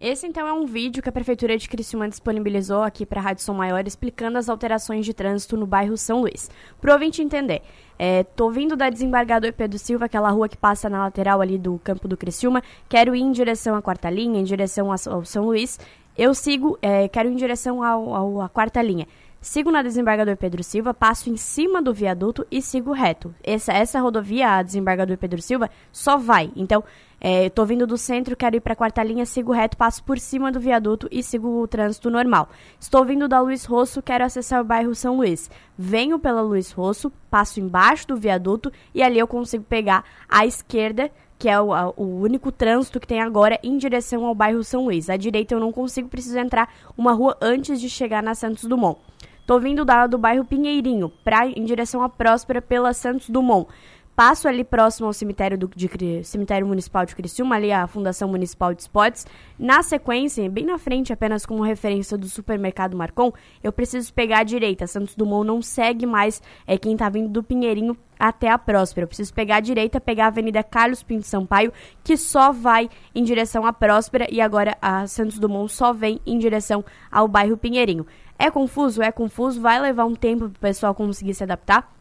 Esse 0.00 0.28
então 0.28 0.46
é 0.46 0.52
um 0.52 0.64
vídeo 0.64 1.02
que 1.02 1.08
a 1.08 1.12
Prefeitura 1.12 1.58
de 1.58 1.68
Criciúma 1.68 2.08
disponibilizou 2.08 2.84
aqui 2.84 3.04
para 3.04 3.20
a 3.20 3.24
Rádio 3.24 3.42
Som 3.42 3.54
Maior 3.54 3.84
explicando 3.84 4.38
as 4.38 4.48
alterações 4.48 5.04
de 5.04 5.12
trânsito 5.12 5.56
no 5.56 5.66
bairro 5.66 5.96
São 5.96 6.20
Luís. 6.20 6.48
Para 6.80 6.92
o 6.92 6.94
ouvinte 6.94 7.20
entender, 7.20 7.62
é, 7.98 8.22
tô 8.22 8.48
vindo 8.48 8.76
da 8.76 8.88
Desembargador 8.88 9.52
Pedro 9.52 9.76
Silva, 9.76 10.04
aquela 10.04 10.30
rua 10.30 10.48
que 10.48 10.56
passa 10.56 10.88
na 10.88 11.02
lateral 11.02 11.40
ali 11.40 11.58
do 11.58 11.80
campo 11.82 12.06
do 12.06 12.16
Criciúma, 12.16 12.62
quero 12.88 13.12
ir 13.12 13.22
em 13.22 13.32
direção 13.32 13.74
à 13.74 13.82
quarta 13.82 14.08
linha, 14.08 14.38
em 14.38 14.44
direção 14.44 14.92
ao 14.92 15.24
São 15.24 15.46
Luís, 15.46 15.80
eu 16.16 16.32
sigo, 16.32 16.78
é, 16.80 17.08
quero 17.08 17.28
ir 17.28 17.32
em 17.32 17.36
direção 17.36 17.82
ao, 17.82 18.14
ao, 18.14 18.40
à 18.40 18.48
quarta 18.48 18.80
linha. 18.80 19.08
Sigo 19.46 19.70
na 19.70 19.80
Desembargador 19.80 20.36
Pedro 20.36 20.64
Silva, 20.64 20.92
passo 20.92 21.30
em 21.30 21.36
cima 21.36 21.80
do 21.80 21.94
viaduto 21.94 22.44
e 22.50 22.60
sigo 22.60 22.90
reto. 22.90 23.32
Essa, 23.44 23.72
essa 23.72 24.00
rodovia, 24.00 24.48
a 24.48 24.60
Desembargador 24.60 25.16
Pedro 25.16 25.40
Silva, 25.40 25.70
só 25.92 26.16
vai. 26.16 26.50
Então, 26.56 26.82
é, 27.20 27.48
tô 27.48 27.64
vindo 27.64 27.86
do 27.86 27.96
centro, 27.96 28.34
quero 28.34 28.56
ir 28.56 28.60
para 28.60 28.72
a 28.72 28.76
quarta 28.76 29.04
linha, 29.04 29.24
sigo 29.24 29.52
reto, 29.52 29.76
passo 29.76 30.02
por 30.02 30.18
cima 30.18 30.50
do 30.50 30.58
viaduto 30.58 31.06
e 31.12 31.22
sigo 31.22 31.62
o 31.62 31.68
trânsito 31.68 32.10
normal. 32.10 32.48
Estou 32.80 33.04
vindo 33.04 33.28
da 33.28 33.40
Luiz 33.40 33.64
Rosso, 33.64 34.02
quero 34.02 34.24
acessar 34.24 34.60
o 34.60 34.64
bairro 34.64 34.96
São 34.96 35.16
Luís. 35.16 35.48
Venho 35.78 36.18
pela 36.18 36.42
Luiz 36.42 36.72
Rosso, 36.72 37.12
passo 37.30 37.60
embaixo 37.60 38.08
do 38.08 38.16
viaduto 38.16 38.72
e 38.92 39.00
ali 39.00 39.20
eu 39.20 39.28
consigo 39.28 39.62
pegar 39.62 40.04
a 40.28 40.44
esquerda 40.44 41.08
que 41.38 41.48
é 41.48 41.60
o, 41.60 41.72
a, 41.72 41.90
o, 41.90 42.20
único 42.20 42.50
trânsito 42.50 42.98
que 42.98 43.06
tem 43.06 43.20
agora 43.20 43.60
em 43.62 43.76
direção 43.76 44.24
ao 44.24 44.34
bairro 44.34 44.64
São 44.64 44.86
Luís. 44.86 45.08
À 45.08 45.16
direita 45.16 45.54
eu 45.54 45.60
não 45.60 45.70
consigo, 45.70 46.08
preciso 46.08 46.38
entrar 46.38 46.68
uma 46.96 47.12
rua 47.12 47.36
antes 47.40 47.80
de 47.80 47.88
chegar 47.88 48.22
na 48.22 48.34
Santos 48.34 48.64
Dumont. 48.64 48.98
Tô 49.46 49.60
vindo 49.60 49.84
da, 49.84 50.08
do 50.08 50.18
bairro 50.18 50.44
Pinheirinho, 50.44 51.08
pra, 51.22 51.46
em 51.46 51.64
direção 51.64 52.02
à 52.02 52.08
Próspera 52.08 52.60
pela 52.60 52.92
Santos 52.92 53.30
Dumont. 53.30 53.68
Passo 54.16 54.48
ali 54.48 54.64
próximo 54.64 55.06
ao 55.06 55.12
cemitério, 55.12 55.56
do, 55.56 55.70
de, 55.76 56.24
cemitério 56.24 56.66
Municipal 56.66 57.04
de 57.04 57.14
Criciúma, 57.14 57.54
ali 57.54 57.70
a 57.70 57.86
Fundação 57.86 58.28
Municipal 58.28 58.74
de 58.74 58.80
Esportes. 58.80 59.26
Na 59.56 59.84
sequência, 59.84 60.50
bem 60.50 60.64
na 60.64 60.78
frente, 60.78 61.12
apenas 61.12 61.46
como 61.46 61.62
referência 61.62 62.18
do 62.18 62.26
supermercado 62.26 62.96
Marcon, 62.96 63.30
eu 63.62 63.70
preciso 63.70 64.12
pegar 64.12 64.38
a 64.38 64.42
direita. 64.42 64.86
Santos 64.86 65.14
Dumont 65.14 65.46
não 65.46 65.62
segue 65.62 66.06
mais 66.06 66.42
é 66.66 66.76
quem 66.76 66.94
está 66.94 67.08
vindo 67.08 67.28
do 67.28 67.42
Pinheirinho 67.42 67.96
até 68.18 68.48
a 68.48 68.58
Próspera. 68.58 69.04
Eu 69.04 69.08
preciso 69.08 69.32
pegar 69.34 69.56
a 69.56 69.60
direita, 69.60 70.00
pegar 70.00 70.24
a 70.24 70.28
Avenida 70.28 70.62
Carlos 70.64 71.02
Pinto 71.02 71.26
Sampaio, 71.26 71.72
que 72.02 72.16
só 72.16 72.50
vai 72.50 72.88
em 73.14 73.22
direção 73.22 73.66
à 73.66 73.72
Próspera, 73.72 74.26
e 74.30 74.40
agora 74.40 74.76
a 74.80 75.06
Santos 75.06 75.38
Dumont 75.38 75.70
só 75.70 75.92
vem 75.92 76.20
em 76.26 76.38
direção 76.38 76.82
ao 77.12 77.28
bairro 77.28 77.56
Pinheirinho. 77.56 78.06
É 78.38 78.50
confuso? 78.50 79.02
É 79.02 79.10
confuso, 79.10 79.60
vai 79.60 79.80
levar 79.80 80.04
um 80.04 80.14
tempo 80.14 80.48
para 80.48 80.56
o 80.56 80.60
pessoal 80.60 80.94
conseguir 80.94 81.34
se 81.34 81.42
adaptar. 81.42 81.96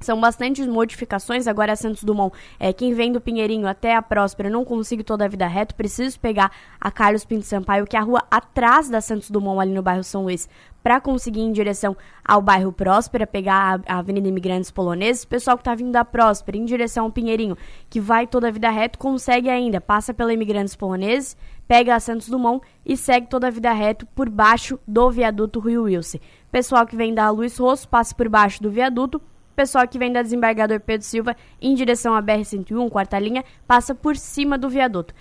São 0.00 0.18
bastantes 0.18 0.66
modificações. 0.66 1.46
Agora, 1.46 1.76
Santos 1.76 2.02
Dumont, 2.02 2.34
é, 2.58 2.72
quem 2.72 2.94
vem 2.94 3.12
do 3.12 3.20
Pinheirinho 3.20 3.66
até 3.66 3.94
a 3.94 4.00
Próspera, 4.00 4.48
não 4.48 4.64
consigo 4.64 5.04
toda 5.04 5.26
a 5.26 5.28
vida 5.28 5.46
reto. 5.46 5.74
Preciso 5.74 6.18
pegar 6.18 6.50
a 6.80 6.90
Carlos 6.90 7.24
Pinto 7.26 7.44
Sampaio, 7.44 7.86
que 7.86 7.96
é 7.96 7.98
a 7.98 8.02
rua 8.02 8.22
atrás 8.30 8.88
da 8.88 9.02
Santos 9.02 9.30
Dumont, 9.30 9.60
ali 9.60 9.72
no 9.72 9.82
bairro 9.82 10.02
São 10.02 10.22
Luís, 10.22 10.48
para 10.82 11.02
conseguir 11.02 11.40
ir 11.40 11.44
em 11.44 11.52
direção 11.52 11.94
ao 12.24 12.40
bairro 12.40 12.72
Próspera, 12.72 13.26
pegar 13.26 13.82
a, 13.86 13.98
Avenida 13.98 14.26
Imigrantes 14.26 14.70
Poloneses. 14.70 15.26
Pessoal 15.26 15.58
que 15.58 15.60
está 15.60 15.74
vindo 15.74 15.92
da 15.92 16.02
Próspera 16.02 16.56
em 16.56 16.64
direção 16.64 17.04
ao 17.04 17.12
Pinheirinho, 17.12 17.58
que 17.90 18.00
vai 18.00 18.26
toda 18.26 18.48
a 18.48 18.50
vida 18.50 18.70
reto, 18.70 18.98
consegue 18.98 19.50
ainda, 19.50 19.82
passa 19.82 20.14
pela 20.14 20.32
Imigrantes 20.32 20.74
Poloneses, 20.74 21.36
pega 21.70 21.94
a 21.94 22.00
Santos 22.00 22.28
Dumont 22.28 22.60
e 22.84 22.96
segue 22.96 23.28
toda 23.28 23.46
a 23.46 23.50
vida 23.50 23.72
reto 23.72 24.04
por 24.06 24.28
baixo 24.28 24.76
do 24.88 25.08
viaduto 25.08 25.60
Rio 25.60 25.84
Wilson. 25.84 26.18
Pessoal 26.50 26.84
que 26.84 26.96
vem 26.96 27.14
da 27.14 27.30
Luiz 27.30 27.56
Rosso, 27.58 27.88
passa 27.88 28.12
por 28.12 28.28
baixo 28.28 28.60
do 28.60 28.72
viaduto 28.72 29.22
pessoal 29.60 29.86
que 29.86 29.98
vem 29.98 30.10
da 30.10 30.22
Desembargador 30.22 30.80
Pedro 30.80 31.06
Silva 31.06 31.36
em 31.60 31.74
direção 31.74 32.14
à 32.14 32.22
BR-101, 32.22 32.88
quarta 32.88 33.18
linha, 33.18 33.44
passa 33.66 33.94
por 33.94 34.16
cima 34.16 34.56
do 34.56 34.70
viaduto. 34.70 35.12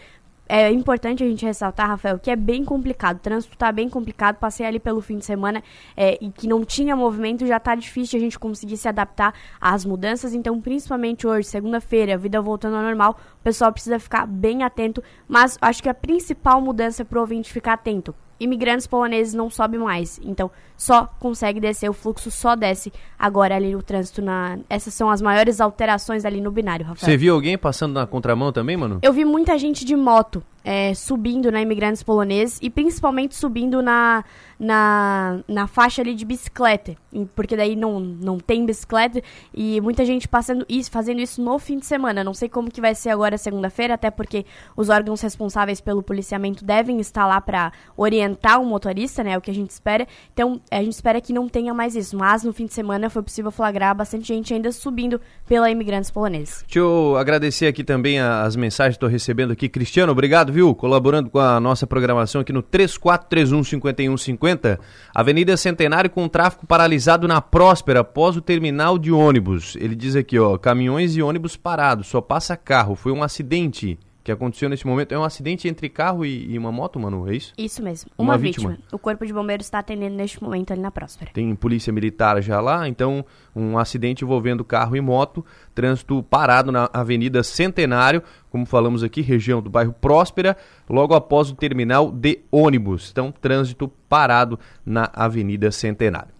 É 0.52 0.72
importante 0.72 1.24
a 1.24 1.28
gente 1.28 1.46
ressaltar, 1.46 1.88
Rafael, 1.88 2.18
que 2.18 2.32
é 2.32 2.36
bem 2.36 2.66
complicado. 2.66 3.18
O 3.18 3.20
trânsito 3.20 3.54
está 3.54 3.72
bem 3.72 3.88
complicado. 3.88 4.38
Passei 4.38 4.66
ali 4.66 4.80
pelo 4.80 5.00
fim 5.00 5.20
de 5.20 5.26
semana 5.26 5.62
é, 5.96 6.18
e 6.20 6.32
que 6.32 6.48
não 6.48 6.66
tinha 6.66 6.96
movimento, 6.96 7.46
já 7.46 7.58
está 7.58 7.76
difícil 7.76 8.18
a 8.18 8.20
gente 8.20 8.40
conseguir 8.40 8.76
se 8.76 8.88
adaptar 8.88 9.32
às 9.62 9.86
mudanças. 9.86 10.34
Então, 10.34 10.60
principalmente 10.60 11.28
hoje, 11.28 11.48
segunda-feira, 11.48 12.16
a 12.16 12.18
vida 12.18 12.42
voltando 12.42 12.78
ao 12.78 12.82
normal, 12.82 13.20
o 13.40 13.44
pessoal 13.44 13.72
precisa 13.72 14.00
ficar 14.00 14.26
bem 14.26 14.64
atento. 14.64 15.04
Mas 15.28 15.56
acho 15.62 15.84
que 15.84 15.90
a 15.90 15.94
principal 15.94 16.60
mudança 16.60 17.04
é 17.04 17.06
para 17.06 17.20
o 17.20 17.22
ouvinte 17.22 17.54
ficar 17.54 17.74
atento 17.74 18.16
imigrantes 18.40 18.88
poloneses 18.88 19.34
não 19.34 19.50
sobe 19.50 19.78
mais. 19.78 20.20
Então, 20.24 20.50
só 20.78 21.06
consegue 21.20 21.60
descer, 21.60 21.90
o 21.90 21.94
fluxo 21.94 22.32
só 22.32 22.56
desce 22.56 22.92
agora 23.18 23.56
ali 23.56 23.74
no 23.74 23.84
trânsito. 23.84 24.22
Na... 24.22 24.58
Essas 24.70 24.94
são 24.94 25.10
as 25.10 25.22
maiores 25.22 25.60
alterações 25.60 26.26
ali 26.26 26.40
no 26.40 26.52
binário, 26.52 26.86
Rafael. 26.86 27.06
Você 27.06 27.18
viu 27.18 27.34
alguém 27.34 27.58
passando 27.58 27.94
na 27.94 28.08
contramão 28.08 28.52
também, 28.52 28.78
mano? 28.78 29.00
Eu 29.02 29.12
vi 29.12 29.26
muita 29.26 29.58
gente 29.58 29.84
de 29.84 29.96
moto 29.96 30.44
é, 30.64 30.94
subindo 30.94 31.52
na 31.52 31.62
imigrantes 31.62 32.04
poloneses 32.04 32.60
e 32.62 32.70
principalmente 32.70 33.36
subindo 33.36 33.82
na, 33.82 34.24
na, 34.60 35.40
na 35.48 35.68
faixa 35.68 36.02
ali 36.02 36.14
de 36.14 36.26
bicicleta, 36.26 36.96
porque 37.34 37.56
daí 37.56 37.76
não, 37.76 38.00
não 38.00 38.38
tem 38.38 38.66
bicicleta 38.66 39.22
e 39.54 39.80
muita 39.80 40.04
gente 40.04 40.28
passando 40.28 40.66
isso, 40.68 40.92
fazendo 40.92 41.22
isso 41.22 41.42
no 41.42 41.58
fim 41.58 41.80
de 41.80 41.86
semana. 41.86 42.24
Não 42.24 42.34
sei 42.34 42.50
como 42.50 42.70
que 42.70 42.82
vai 42.82 42.94
ser 42.94 43.10
agora 43.10 43.38
segunda-feira, 43.38 43.94
até 43.94 44.12
porque 44.12 44.46
os 44.76 44.90
órgãos 44.90 45.22
responsáveis 45.22 45.80
pelo 45.80 46.04
policiamento 46.04 46.66
devem 46.66 47.00
estar 47.00 47.26
lá 47.26 47.40
para 47.40 47.72
orientar 47.96 48.62
o 48.62 48.66
motorista, 48.66 49.24
né? 49.24 49.32
É 49.32 49.38
o 49.38 49.42
que 49.42 49.52
a 49.52 49.54
gente 49.54 49.70
espera. 49.70 50.06
Então, 50.34 50.60
a 50.70 50.84
gente 50.84 50.94
espera 50.94 51.22
que 51.22 51.32
não 51.32 51.48
tenha 51.48 51.74
mais 51.74 51.96
isso, 51.96 52.18
mas 52.18 52.44
no 52.44 52.52
fim 52.52 52.66
de 52.66 52.74
semana 52.74 53.10
foi 53.10 53.24
possível 53.24 53.52
flagrar 53.52 53.96
bastante 53.96 54.28
gente 54.28 54.54
ainda 54.54 54.72
subindo 54.72 55.22
pela 55.48 55.72
imigrantes 55.72 56.12
poloneses. 56.12 56.64
Deixa 56.64 56.80
eu 56.80 57.16
agradecer 57.18 57.68
aqui 57.68 57.84
também 57.84 58.20
as 58.20 58.56
mensagens 58.56 58.96
que 58.96 58.98
estou 58.98 59.10
recebendo 59.10 59.52
aqui. 59.52 59.70
Cristiano, 59.70 60.12
obrigado, 60.12 60.52
viu? 60.52 60.59
Colaborando 60.76 61.30
com 61.30 61.40
a 61.40 61.60
nossa 61.60 61.88
programação 61.88 62.42
aqui 62.42 62.54
no 62.54 62.62
3431 62.62 63.64
5150 63.64 64.40
50, 64.40 64.80
Avenida 65.14 65.58
Centenário 65.58 66.10
com 66.10 66.28
tráfego 66.28 66.66
paralisado 66.68 67.28
na 67.28 67.42
Próspera 67.42 68.02
após 68.02 68.38
o 68.38 68.42
terminal 68.42 68.98
de 68.98 69.12
ônibus. 69.12 69.76
Ele 69.80 69.96
diz 69.96 70.16
aqui, 70.16 70.38
ó, 70.38 70.58
caminhões 70.58 71.16
e 71.16 71.22
ônibus 71.22 71.56
parados, 71.56 72.08
só 72.08 72.22
passa 72.22 72.58
carro. 72.58 72.96
Foi 72.96 73.12
um 73.12 73.24
acidente 73.24 73.98
que 74.30 74.34
aconteceu 74.34 74.70
nesse 74.70 74.86
momento. 74.86 75.12
É 75.14 75.18
um 75.18 75.24
acidente 75.24 75.68
entre 75.68 75.90
carro 75.90 76.26
e, 76.26 76.52
e 76.52 76.58
uma 76.58 76.72
moto, 76.72 77.00
mano, 77.00 77.28
é 77.30 77.36
isso? 77.36 77.54
Isso 77.58 77.82
mesmo. 77.82 78.12
Uma, 78.18 78.34
uma 78.34 78.38
vítima. 78.38 78.72
vítima. 78.72 78.88
O 78.92 79.00
Corpo 79.00 79.26
de 79.26 79.34
Bombeiros 79.34 79.66
está 79.66 79.80
atendendo 79.80 80.16
neste 80.16 80.42
momento 80.42 80.72
ali 80.72 80.82
na 80.82 80.92
Próspera. 80.92 81.32
Tem 81.34 81.54
polícia 81.56 81.92
militar 81.92 82.42
já 82.42 82.62
lá, 82.62 82.88
então 82.88 83.26
um 83.56 83.78
acidente 83.78 84.24
envolvendo 84.24 84.64
carro 84.64 84.96
e 84.96 85.02
moto, 85.02 85.44
trânsito 85.74 86.22
parado 86.24 86.72
na 86.72 86.90
Avenida 86.94 87.42
Centenário, 87.44 88.22
como 88.50 88.66
falamos 88.66 89.04
aqui, 89.04 89.22
região 89.22 89.62
do 89.62 89.70
bairro 89.70 89.94
Próspera, 89.94 90.56
logo 90.88 91.14
após 91.14 91.50
o 91.50 91.56
terminal 91.56 92.12
de 92.12 92.40
ônibus. 92.52 93.10
Então, 93.12 93.32
trânsito 93.32 93.92
parado 94.08 94.60
na 94.86 95.10
Avenida 95.14 95.72
Centenário. 95.72 96.34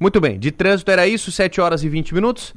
Muito 0.00 0.20
bem, 0.20 0.38
de 0.38 0.50
trânsito 0.50 0.90
era 0.90 1.06
isso, 1.06 1.30
7 1.30 1.60
horas 1.60 1.84
e 1.84 1.88
20 1.88 2.14
minutos. 2.14 2.54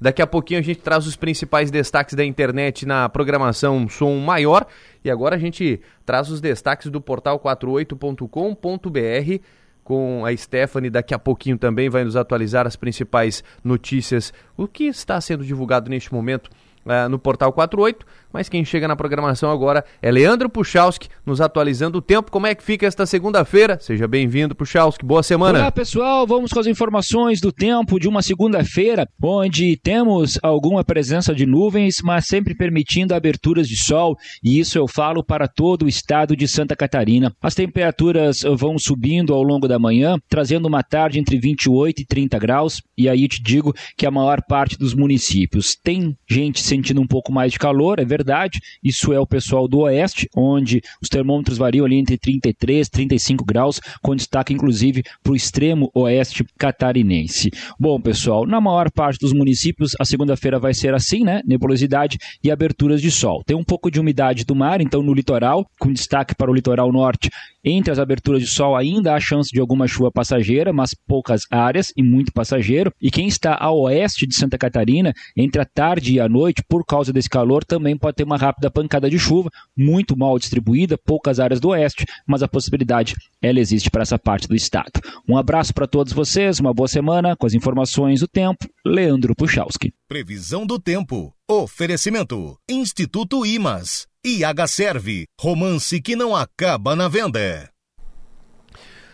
Daqui 0.00 0.22
a 0.22 0.26
pouquinho 0.26 0.60
a 0.60 0.62
gente 0.62 0.80
traz 0.80 1.06
os 1.06 1.14
principais 1.14 1.70
destaques 1.70 2.14
da 2.14 2.24
internet 2.24 2.86
na 2.86 3.08
programação 3.08 3.86
Som 3.88 4.16
Maior. 4.16 4.66
E 5.04 5.10
agora 5.10 5.36
a 5.36 5.38
gente 5.38 5.80
traz 6.06 6.30
os 6.30 6.40
destaques 6.40 6.90
do 6.90 7.00
portal 7.00 7.38
48.com.br 7.38 9.44
com 9.84 10.24
a 10.24 10.34
Stephanie. 10.34 10.88
Daqui 10.88 11.12
a 11.12 11.18
pouquinho 11.18 11.58
também 11.58 11.90
vai 11.90 12.02
nos 12.02 12.16
atualizar 12.16 12.66
as 12.66 12.76
principais 12.76 13.44
notícias, 13.62 14.32
o 14.56 14.66
que 14.66 14.84
está 14.84 15.20
sendo 15.20 15.44
divulgado 15.44 15.90
neste 15.90 16.14
momento 16.14 16.50
uh, 16.84 17.08
no 17.08 17.18
portal 17.18 17.52
48. 17.52 18.06
Mas 18.32 18.48
quem 18.48 18.64
chega 18.64 18.86
na 18.86 18.94
programação 18.94 19.50
agora 19.50 19.84
é 20.00 20.10
Leandro 20.10 20.48
Puchalski, 20.48 21.08
nos 21.26 21.40
atualizando 21.40 21.98
o 21.98 22.02
tempo. 22.02 22.30
Como 22.30 22.46
é 22.46 22.54
que 22.54 22.62
fica 22.62 22.86
esta 22.86 23.04
segunda-feira? 23.04 23.78
Seja 23.80 24.06
bem-vindo, 24.06 24.54
Puchalski. 24.54 25.04
Boa 25.04 25.22
semana. 25.22 25.58
Olá, 25.58 25.72
pessoal. 25.72 26.26
Vamos 26.26 26.52
com 26.52 26.60
as 26.60 26.66
informações 26.66 27.40
do 27.40 27.50
tempo 27.50 27.98
de 27.98 28.08
uma 28.08 28.22
segunda-feira, 28.22 29.08
onde 29.20 29.76
temos 29.76 30.38
alguma 30.42 30.84
presença 30.84 31.34
de 31.34 31.44
nuvens, 31.44 31.96
mas 32.04 32.26
sempre 32.26 32.54
permitindo 32.54 33.14
aberturas 33.14 33.68
de 33.68 33.76
sol. 33.76 34.16
E 34.42 34.60
isso 34.60 34.78
eu 34.78 34.86
falo 34.86 35.24
para 35.24 35.48
todo 35.48 35.84
o 35.84 35.88
estado 35.88 36.36
de 36.36 36.46
Santa 36.46 36.76
Catarina. 36.76 37.34
As 37.42 37.54
temperaturas 37.54 38.42
vão 38.56 38.78
subindo 38.78 39.34
ao 39.34 39.42
longo 39.42 39.66
da 39.66 39.78
manhã, 39.78 40.16
trazendo 40.28 40.68
uma 40.68 40.84
tarde 40.84 41.18
entre 41.18 41.36
28 41.38 42.02
e 42.02 42.06
30 42.06 42.38
graus. 42.38 42.80
E 42.96 43.08
aí 43.08 43.26
te 43.26 43.42
digo 43.42 43.74
que 43.96 44.06
a 44.06 44.10
maior 44.10 44.40
parte 44.42 44.78
dos 44.78 44.94
municípios 44.94 45.74
tem 45.74 46.16
gente 46.28 46.60
sentindo 46.70 47.00
um 47.00 47.06
pouco 47.06 47.32
mais 47.32 47.52
de 47.52 47.58
calor, 47.58 47.98
é 47.98 48.04
verdade. 48.04 48.60
Isso 48.82 49.12
é 49.12 49.18
o 49.18 49.26
pessoal 49.26 49.66
do 49.66 49.80
Oeste, 49.80 50.28
onde 50.36 50.80
os 51.02 51.08
termômetros 51.08 51.58
variam 51.58 51.84
ali 51.84 51.96
entre 51.96 52.16
33 52.16 52.86
e 52.86 52.90
35 52.90 53.44
graus, 53.44 53.80
com 54.00 54.14
destaque 54.14 54.52
inclusive 54.52 55.02
para 55.22 55.32
o 55.32 55.36
extremo 55.36 55.90
oeste 55.94 56.44
catarinense. 56.58 57.50
Bom, 57.78 58.00
pessoal, 58.00 58.46
na 58.46 58.60
maior 58.60 58.90
parte 58.90 59.18
dos 59.18 59.32
municípios, 59.32 59.92
a 59.98 60.04
segunda-feira 60.04 60.58
vai 60.58 60.72
ser 60.72 60.94
assim, 60.94 61.24
né? 61.24 61.42
Nebulosidade 61.44 62.18
e 62.42 62.50
aberturas 62.50 63.02
de 63.02 63.10
sol. 63.10 63.42
Tem 63.44 63.56
um 63.56 63.64
pouco 63.64 63.90
de 63.90 64.00
umidade 64.00 64.44
do 64.44 64.54
mar, 64.54 64.80
então 64.80 65.02
no 65.02 65.12
litoral, 65.12 65.66
com 65.78 65.92
destaque 65.92 66.34
para 66.34 66.50
o 66.50 66.54
litoral 66.54 66.92
norte, 66.92 67.30
entre 67.64 67.92
as 67.92 67.98
aberturas 67.98 68.40
de 68.40 68.48
sol 68.48 68.76
ainda 68.76 69.14
há 69.14 69.20
chance 69.20 69.50
de 69.52 69.60
alguma 69.60 69.86
chuva 69.86 70.10
passageira, 70.10 70.72
mas 70.72 70.94
poucas 71.06 71.42
áreas 71.50 71.92
e 71.96 72.02
muito 72.02 72.32
passageiro. 72.32 72.92
E 73.00 73.10
quem 73.10 73.26
está 73.26 73.56
a 73.58 73.70
oeste 73.70 74.26
de 74.26 74.34
Santa 74.34 74.56
Catarina, 74.56 75.12
entre 75.36 75.60
a 75.60 75.64
tarde 75.66 76.14
e 76.14 76.20
a 76.20 76.28
noite, 76.28 76.59
por 76.68 76.84
causa 76.84 77.12
desse 77.12 77.28
calor, 77.28 77.64
também 77.64 77.96
pode 77.96 78.16
ter 78.16 78.24
uma 78.24 78.36
rápida 78.36 78.70
pancada 78.70 79.08
de 79.08 79.18
chuva, 79.18 79.50
muito 79.76 80.16
mal 80.16 80.38
distribuída, 80.38 80.98
poucas 80.98 81.40
áreas 81.40 81.60
do 81.60 81.68
oeste, 81.68 82.04
mas 82.26 82.42
a 82.42 82.48
possibilidade 82.48 83.14
ela 83.42 83.60
existe 83.60 83.90
para 83.90 84.02
essa 84.02 84.18
parte 84.18 84.48
do 84.48 84.54
estado. 84.54 85.00
Um 85.28 85.36
abraço 85.36 85.72
para 85.74 85.86
todos 85.86 86.12
vocês, 86.12 86.60
uma 86.60 86.74
boa 86.74 86.88
semana 86.88 87.36
com 87.36 87.46
as 87.46 87.54
informações 87.54 88.20
do 88.20 88.28
tempo. 88.28 88.68
Leandro 88.84 89.34
Puchalski. 89.34 89.92
Previsão 90.08 90.66
do 90.66 90.78
tempo. 90.78 91.32
Oferecimento. 91.48 92.56
Instituto 92.68 93.44
Imas. 93.44 94.06
IH 94.24 94.66
Serve. 94.66 95.24
Romance 95.40 96.00
que 96.00 96.14
não 96.14 96.34
acaba 96.36 96.94
na 96.94 97.08
venda. 97.08 97.70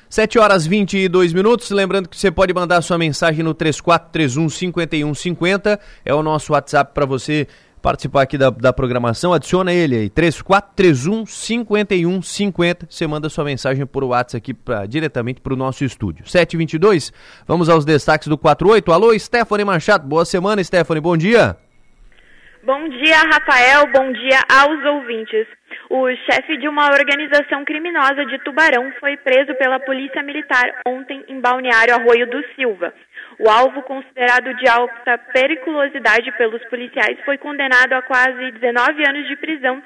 7 0.09 0.38
horas 0.38 0.66
22 0.66 1.33
minutos. 1.33 1.71
Lembrando 1.71 2.09
que 2.09 2.16
você 2.16 2.31
pode 2.31 2.53
mandar 2.53 2.83
sua 2.83 2.99
mensagem 2.99 3.42
no 3.42 3.55
3431 3.55 4.49
5150. 4.49 5.81
É 6.05 6.14
o 6.14 6.23
nosso 6.23 6.53
WhatsApp 6.53 6.92
para 6.95 7.07
você 7.07 7.47
participar 7.87 8.23
aqui 8.23 8.37
da, 8.37 8.51
da 8.51 8.73
programação, 8.73 9.33
adiciona 9.33 9.73
ele 9.73 9.95
aí, 9.95 10.11
3431 10.11 11.25
5150. 11.25 12.87
Você 12.90 13.07
manda 13.07 13.29
sua 13.29 13.45
mensagem 13.45 13.87
por 13.87 14.03
WhatsApp 14.03 14.38
aqui 14.38 14.53
pra, 14.53 14.87
diretamente 14.87 15.40
para 15.40 15.53
o 15.53 15.57
nosso 15.57 15.85
estúdio. 15.85 16.27
722, 16.27 17.12
vamos 17.47 17.69
aos 17.69 17.85
destaques 17.85 18.27
do 18.27 18.37
48. 18.37 18.92
Alô, 18.92 19.16
Stephanie 19.16 19.64
Machado, 19.64 20.05
boa 20.05 20.25
semana, 20.25 20.64
Stephanie, 20.64 21.01
bom 21.01 21.16
dia. 21.16 21.57
Bom 22.64 22.88
dia, 22.88 23.19
Rafael, 23.19 23.87
bom 23.92 24.12
dia 24.12 24.40
aos 24.51 24.85
ouvintes. 24.85 25.47
O 25.88 26.09
chefe 26.11 26.57
de 26.57 26.68
uma 26.68 26.87
organização 26.87 27.64
criminosa 27.64 28.27
de 28.27 28.38
Tubarão 28.38 28.90
foi 28.99 29.16
preso 29.16 29.55
pela 29.55 29.79
Polícia 29.79 30.20
Militar 30.22 30.81
ontem 30.85 31.25
em 31.29 31.40
Balneário 31.40 31.94
Arroio 31.94 32.27
do 32.27 32.42
Silva. 32.55 32.92
O 33.38 33.49
alvo, 33.49 33.83
considerado 33.83 34.53
de 34.55 34.68
alta 34.68 35.16
periculosidade 35.33 36.33
pelos 36.33 36.64
policiais, 36.64 37.18
foi 37.25 37.38
condenado 37.38 37.92
a 37.92 38.03
quase 38.03 38.51
19 38.51 39.09
anos 39.09 39.29
de 39.29 39.37
prisão 39.37 39.81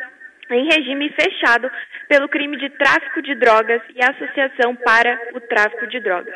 em 0.50 0.64
regime 0.64 1.10
fechado 1.10 1.70
pelo 2.08 2.28
crime 2.28 2.56
de 2.56 2.70
tráfico 2.70 3.20
de 3.20 3.34
drogas 3.34 3.82
e 3.94 4.02
associação 4.02 4.74
para 4.76 5.20
o 5.34 5.40
tráfico 5.40 5.86
de 5.86 6.00
drogas. 6.00 6.34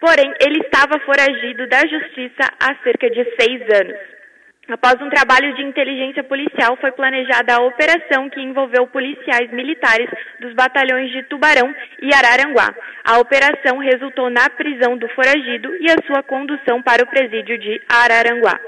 Porém, 0.00 0.34
ele 0.40 0.58
estava 0.58 0.98
foragido 1.00 1.68
da 1.68 1.78
justiça 1.86 2.50
há 2.60 2.74
cerca 2.82 3.08
de 3.08 3.24
seis 3.40 3.62
anos. 3.80 4.21
Após 4.68 4.94
um 5.02 5.10
trabalho 5.10 5.52
de 5.56 5.62
inteligência 5.62 6.22
policial, 6.22 6.76
foi 6.76 6.92
planejada 6.92 7.56
a 7.56 7.62
operação 7.62 8.30
que 8.30 8.40
envolveu 8.40 8.86
policiais 8.86 9.50
militares 9.50 10.08
dos 10.38 10.54
batalhões 10.54 11.10
de 11.10 11.24
Tubarão 11.24 11.74
e 12.00 12.14
Araranguá. 12.14 12.72
A 13.04 13.18
operação 13.18 13.78
resultou 13.78 14.30
na 14.30 14.48
prisão 14.50 14.96
do 14.96 15.08
foragido 15.08 15.74
e 15.80 15.90
a 15.90 15.96
sua 16.06 16.22
condução 16.22 16.80
para 16.80 17.02
o 17.02 17.08
presídio 17.08 17.58
de 17.58 17.82
Araranguá. 17.88 18.58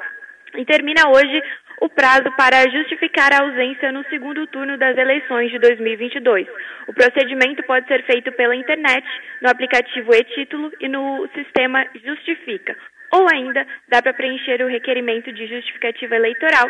E 0.57 0.65
termina 0.65 1.09
hoje 1.11 1.43
o 1.81 1.89
prazo 1.89 2.31
para 2.37 2.69
justificar 2.71 3.33
a 3.33 3.45
ausência 3.45 3.93
no 3.93 4.05
segundo 4.11 4.47
turno 4.49 4.77
das 4.77 4.97
eleições 4.99 5.51
de 5.53 5.61
2022. 5.61 6.49
O 6.89 6.93
procedimento 6.93 7.63
pode 7.63 7.87
ser 7.87 8.03
feito 8.05 8.33
pela 8.33 8.57
internet, 8.57 9.07
no 9.41 9.49
aplicativo 9.49 10.13
e-título 10.13 10.73
e 10.81 10.89
no 10.89 11.29
sistema 11.35 11.87
Justifica 12.05 12.77
ou 13.15 13.29
ainda 13.33 13.65
dá 13.89 14.03
para 14.03 14.13
preencher 14.13 14.61
o 14.63 14.69
requerimento 14.69 15.33
de 15.33 15.47
justificativa 15.47 16.17
eleitoral 16.17 16.69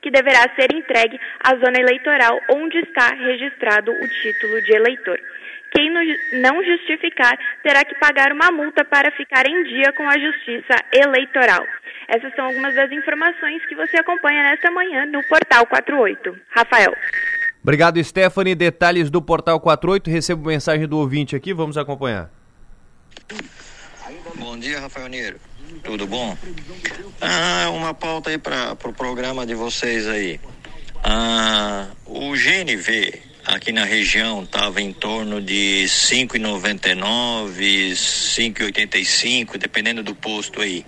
que 0.00 0.10
deverá 0.10 0.42
ser 0.54 0.72
entregue 0.72 1.18
à 1.42 1.56
zona 1.56 1.80
eleitoral 1.80 2.38
onde 2.50 2.78
está 2.78 3.08
registrado 3.08 3.90
o 3.90 4.08
título 4.08 4.62
de 4.62 4.72
eleitor. 4.72 5.18
Quem 5.74 5.90
não 6.40 6.62
justificar 6.62 7.36
terá 7.62 7.84
que 7.84 7.96
pagar 7.96 8.30
uma 8.30 8.52
multa 8.52 8.84
para 8.84 9.10
ficar 9.10 9.44
em 9.46 9.64
dia 9.64 9.92
com 9.94 10.08
a 10.08 10.16
Justiça 10.16 10.76
Eleitoral. 10.92 11.66
Essas 12.06 12.32
são 12.36 12.44
algumas 12.44 12.74
das 12.76 12.92
informações 12.92 13.64
que 13.66 13.74
você 13.74 13.96
acompanha 13.96 14.44
nesta 14.44 14.70
manhã 14.70 15.04
no 15.06 15.20
Portal 15.24 15.66
48. 15.66 16.38
Rafael. 16.50 16.94
Obrigado, 17.60 18.02
Stephanie. 18.04 18.54
Detalhes 18.54 19.10
do 19.10 19.20
Portal 19.20 19.58
48. 19.58 20.08
Recebo 20.08 20.46
mensagem 20.46 20.86
do 20.86 20.98
ouvinte 20.98 21.34
aqui, 21.34 21.52
vamos 21.52 21.76
acompanhar. 21.76 22.30
Bom 24.36 24.56
dia, 24.58 24.78
Rafael 24.78 25.08
Neiro. 25.08 25.53
Tudo 25.82 26.06
bom? 26.06 26.36
Ah, 27.20 27.70
uma 27.70 27.92
pauta 27.92 28.30
aí 28.30 28.38
para 28.38 28.72
o 28.72 28.76
pro 28.76 28.92
programa 28.92 29.46
de 29.46 29.54
vocês 29.54 30.06
aí. 30.06 30.40
Ah, 31.02 31.88
o 32.06 32.32
GNV 32.32 33.20
aqui 33.44 33.72
na 33.72 33.84
região 33.84 34.42
estava 34.42 34.80
em 34.80 34.92
torno 34.92 35.40
de 35.40 35.84
5,99, 35.86 37.92
5,85, 37.92 39.58
dependendo 39.58 40.02
do 40.02 40.14
posto 40.14 40.60
aí. 40.60 40.86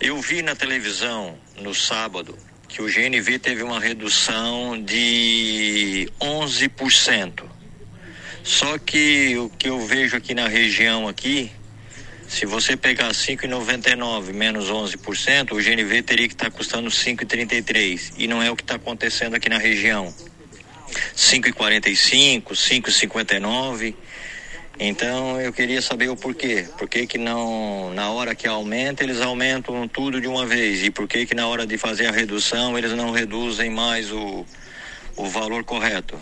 Eu 0.00 0.20
vi 0.20 0.42
na 0.42 0.54
televisão 0.54 1.36
no 1.60 1.74
sábado 1.74 2.36
que 2.68 2.80
o 2.80 2.86
GNV 2.86 3.38
teve 3.38 3.62
uma 3.62 3.80
redução 3.80 4.80
de 4.80 6.08
11%. 6.20 7.42
Só 8.44 8.78
que 8.78 9.36
o 9.36 9.50
que 9.50 9.68
eu 9.68 9.80
vejo 9.80 10.16
aqui 10.16 10.34
na 10.34 10.48
região 10.48 11.08
aqui 11.08 11.50
se 12.28 12.44
você 12.44 12.76
pegar 12.76 13.08
5,99 13.10 14.34
menos 14.34 14.70
11%, 14.70 15.52
o 15.52 15.56
GNV 15.56 16.02
teria 16.02 16.28
que 16.28 16.34
estar 16.34 16.50
tá 16.50 16.56
custando 16.56 16.90
5,33 16.90 18.12
e 18.18 18.28
não 18.28 18.42
é 18.42 18.50
o 18.50 18.54
que 18.54 18.62
está 18.62 18.74
acontecendo 18.74 19.34
aqui 19.34 19.48
na 19.48 19.56
região. 19.56 20.14
5,45, 21.16 22.52
5,59. 22.52 23.94
Então 24.78 25.40
eu 25.40 25.52
queria 25.54 25.80
saber 25.80 26.10
o 26.10 26.16
porquê. 26.16 26.68
Por 26.76 26.86
que, 26.86 27.06
que 27.06 27.16
não, 27.16 27.94
na 27.94 28.10
hora 28.10 28.34
que 28.34 28.46
aumenta, 28.46 29.02
eles 29.02 29.22
aumentam 29.22 29.88
tudo 29.88 30.20
de 30.20 30.28
uma 30.28 30.44
vez? 30.44 30.84
E 30.84 30.90
por 30.90 31.08
que, 31.08 31.24
que 31.24 31.34
na 31.34 31.46
hora 31.48 31.66
de 31.66 31.78
fazer 31.78 32.06
a 32.06 32.12
redução, 32.12 32.76
eles 32.76 32.92
não 32.92 33.10
reduzem 33.10 33.70
mais 33.70 34.12
o, 34.12 34.44
o 35.16 35.26
valor 35.26 35.64
correto? 35.64 36.16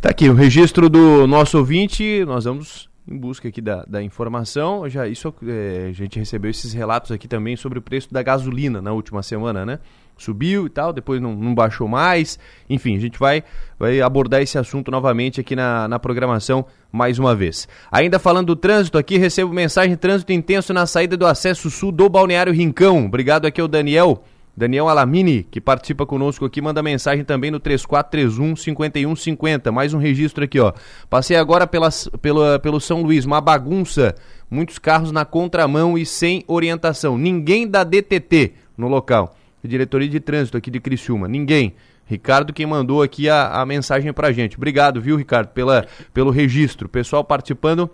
Tá 0.00 0.08
aqui 0.10 0.30
o 0.30 0.34
registro 0.34 0.88
do 0.88 1.26
nosso 1.26 1.58
ouvinte. 1.58 2.24
Nós 2.24 2.44
vamos 2.44 2.90
em 3.06 3.16
busca 3.16 3.48
aqui 3.48 3.60
da, 3.60 3.84
da 3.84 4.02
informação. 4.02 4.88
Já 4.88 5.06
isso 5.06 5.34
é, 5.46 5.88
a 5.88 5.92
gente 5.92 6.18
recebeu 6.18 6.50
esses 6.50 6.72
relatos 6.72 7.10
aqui 7.10 7.26
também 7.26 7.56
sobre 7.56 7.78
o 7.78 7.82
preço 7.82 8.12
da 8.12 8.22
gasolina 8.22 8.80
na 8.80 8.92
última 8.92 9.22
semana, 9.22 9.66
né? 9.66 9.78
Subiu 10.16 10.66
e 10.66 10.70
tal, 10.70 10.92
depois 10.92 11.20
não, 11.20 11.34
não 11.34 11.54
baixou 11.54 11.88
mais. 11.88 12.38
Enfim, 12.68 12.96
a 12.96 13.00
gente 13.00 13.18
vai, 13.18 13.42
vai 13.78 14.00
abordar 14.00 14.40
esse 14.40 14.56
assunto 14.56 14.90
novamente 14.90 15.40
aqui 15.40 15.56
na, 15.56 15.88
na 15.88 15.98
programação 15.98 16.64
mais 16.92 17.18
uma 17.18 17.34
vez. 17.34 17.66
Ainda 17.90 18.18
falando 18.18 18.48
do 18.48 18.56
trânsito 18.56 18.98
aqui, 18.98 19.16
recebo 19.16 19.52
mensagem 19.52 19.96
trânsito 19.96 20.32
intenso 20.32 20.72
na 20.72 20.86
saída 20.86 21.16
do 21.16 21.26
acesso 21.26 21.70
sul 21.70 21.90
do 21.90 22.08
Balneário 22.08 22.52
Rincão. 22.52 23.06
Obrigado 23.06 23.46
aqui 23.46 23.60
ao 23.60 23.66
Daniel 23.66 24.22
Daniel 24.56 24.88
Alamini, 24.88 25.46
que 25.50 25.60
participa 25.60 26.04
conosco 26.04 26.44
aqui, 26.44 26.60
manda 26.60 26.82
mensagem 26.82 27.24
também 27.24 27.50
no 27.50 27.58
3431 27.58 28.54
5150. 28.54 29.72
Mais 29.72 29.94
um 29.94 29.98
registro 29.98 30.44
aqui, 30.44 30.60
ó. 30.60 30.72
Passei 31.08 31.36
agora 31.36 31.66
pelas, 31.66 32.08
pela, 32.20 32.58
pelo 32.58 32.78
São 32.78 33.02
Luís, 33.02 33.24
uma 33.24 33.40
bagunça. 33.40 34.14
Muitos 34.50 34.78
carros 34.78 35.10
na 35.10 35.24
contramão 35.24 35.96
e 35.96 36.04
sem 36.04 36.44
orientação. 36.46 37.16
Ninguém 37.16 37.66
da 37.66 37.82
DTT 37.82 38.52
no 38.76 38.88
local. 38.88 39.34
Diretoria 39.64 40.08
de 40.08 40.20
Trânsito 40.20 40.58
aqui 40.58 40.70
de 40.70 40.80
Criciúma. 40.80 41.26
Ninguém. 41.26 41.74
Ricardo 42.04 42.52
quem 42.52 42.66
mandou 42.66 43.02
aqui 43.02 43.30
a, 43.30 43.48
a 43.48 43.64
mensagem 43.64 44.12
pra 44.12 44.32
gente. 44.32 44.56
Obrigado, 44.56 45.00
viu, 45.00 45.16
Ricardo, 45.16 45.48
pela, 45.48 45.86
pelo 46.12 46.30
registro. 46.30 46.88
Pessoal 46.88 47.24
participando 47.24 47.88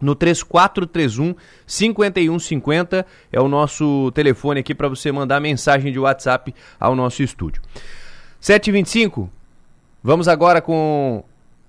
no 0.00 0.14
3431 0.14 1.34
5150 1.66 3.06
é 3.32 3.40
o 3.40 3.48
nosso 3.48 4.10
telefone 4.12 4.60
aqui 4.60 4.74
para 4.74 4.88
você 4.88 5.10
mandar 5.12 5.40
mensagem 5.40 5.92
de 5.92 5.98
WhatsApp 5.98 6.54
ao 6.78 6.94
nosso 6.94 7.22
estúdio. 7.22 7.62
7h25, 8.40 9.28
vamos 10.02 10.28
agora 10.28 10.60
com 10.60 11.24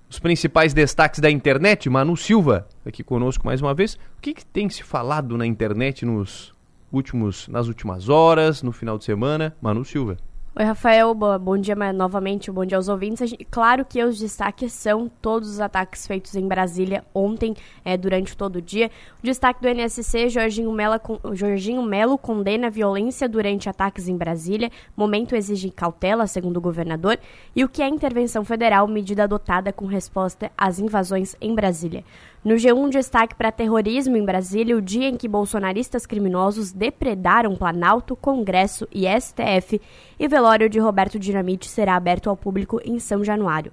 os 0.08 0.18
principais 0.18 0.72
destaques 0.74 1.20
da 1.20 1.30
internet. 1.30 1.88
Manu 1.88 2.16
Silva 2.16 2.66
aqui 2.84 3.02
conosco 3.02 3.46
mais 3.46 3.60
uma 3.60 3.74
vez. 3.74 3.94
O 3.94 4.20
que, 4.20 4.34
que 4.34 4.44
tem 4.44 4.68
se 4.68 4.82
falado 4.82 5.36
na 5.36 5.46
internet 5.46 6.04
nos 6.04 6.52
últimos, 6.92 7.46
nas 7.48 7.68
últimas 7.68 8.08
horas, 8.08 8.62
no 8.62 8.72
final 8.72 8.98
de 8.98 9.04
semana? 9.04 9.56
Manu 9.60 9.84
Silva. 9.84 10.16
Oi, 10.52 10.64
Rafael, 10.64 11.14
bom 11.14 11.56
dia 11.56 11.76
novamente, 11.92 12.50
bom 12.50 12.66
dia 12.66 12.76
aos 12.76 12.88
ouvintes. 12.88 13.32
Claro 13.52 13.84
que 13.84 14.02
os 14.02 14.18
destaques 14.18 14.72
são 14.72 15.08
todos 15.22 15.48
os 15.48 15.60
ataques 15.60 16.08
feitos 16.08 16.34
em 16.34 16.48
Brasília 16.48 17.04
ontem, 17.14 17.54
é, 17.84 17.96
durante 17.96 18.36
todo 18.36 18.56
o 18.56 18.60
dia. 18.60 18.90
O 19.22 19.22
destaque 19.22 19.62
do 19.62 19.68
NSC, 19.68 20.28
Jorginho 20.28 20.72
Melo, 20.72 21.00
Jorginho 21.34 21.84
Melo 21.84 22.18
condena 22.18 22.66
a 22.66 22.70
violência 22.70 23.28
durante 23.28 23.68
ataques 23.68 24.08
em 24.08 24.16
Brasília. 24.16 24.72
Momento 24.96 25.36
exige 25.36 25.70
cautela, 25.70 26.26
segundo 26.26 26.56
o 26.56 26.60
governador. 26.60 27.16
E 27.54 27.62
o 27.62 27.68
que 27.68 27.80
é 27.80 27.88
intervenção 27.88 28.44
federal, 28.44 28.88
medida 28.88 29.22
adotada 29.22 29.72
com 29.72 29.86
resposta 29.86 30.50
às 30.58 30.80
invasões 30.80 31.36
em 31.40 31.54
Brasília. 31.54 32.04
No 32.42 32.54
G1, 32.54 32.88
destaque 32.88 33.34
para 33.34 33.52
terrorismo 33.52 34.16
em 34.16 34.24
Brasília, 34.24 34.74
o 34.74 34.80
dia 34.80 35.06
em 35.06 35.16
que 35.16 35.28
bolsonaristas 35.28 36.06
criminosos 36.06 36.72
depredaram 36.72 37.54
Planalto, 37.54 38.16
Congresso 38.16 38.88
e 38.90 39.04
STF, 39.06 39.78
e 40.18 40.26
velório 40.26 40.66
de 40.66 40.78
Roberto 40.78 41.18
Dinamite 41.18 41.68
será 41.68 41.96
aberto 41.96 42.30
ao 42.30 42.36
público 42.38 42.80
em 42.82 42.98
São 42.98 43.22
Januário. 43.22 43.70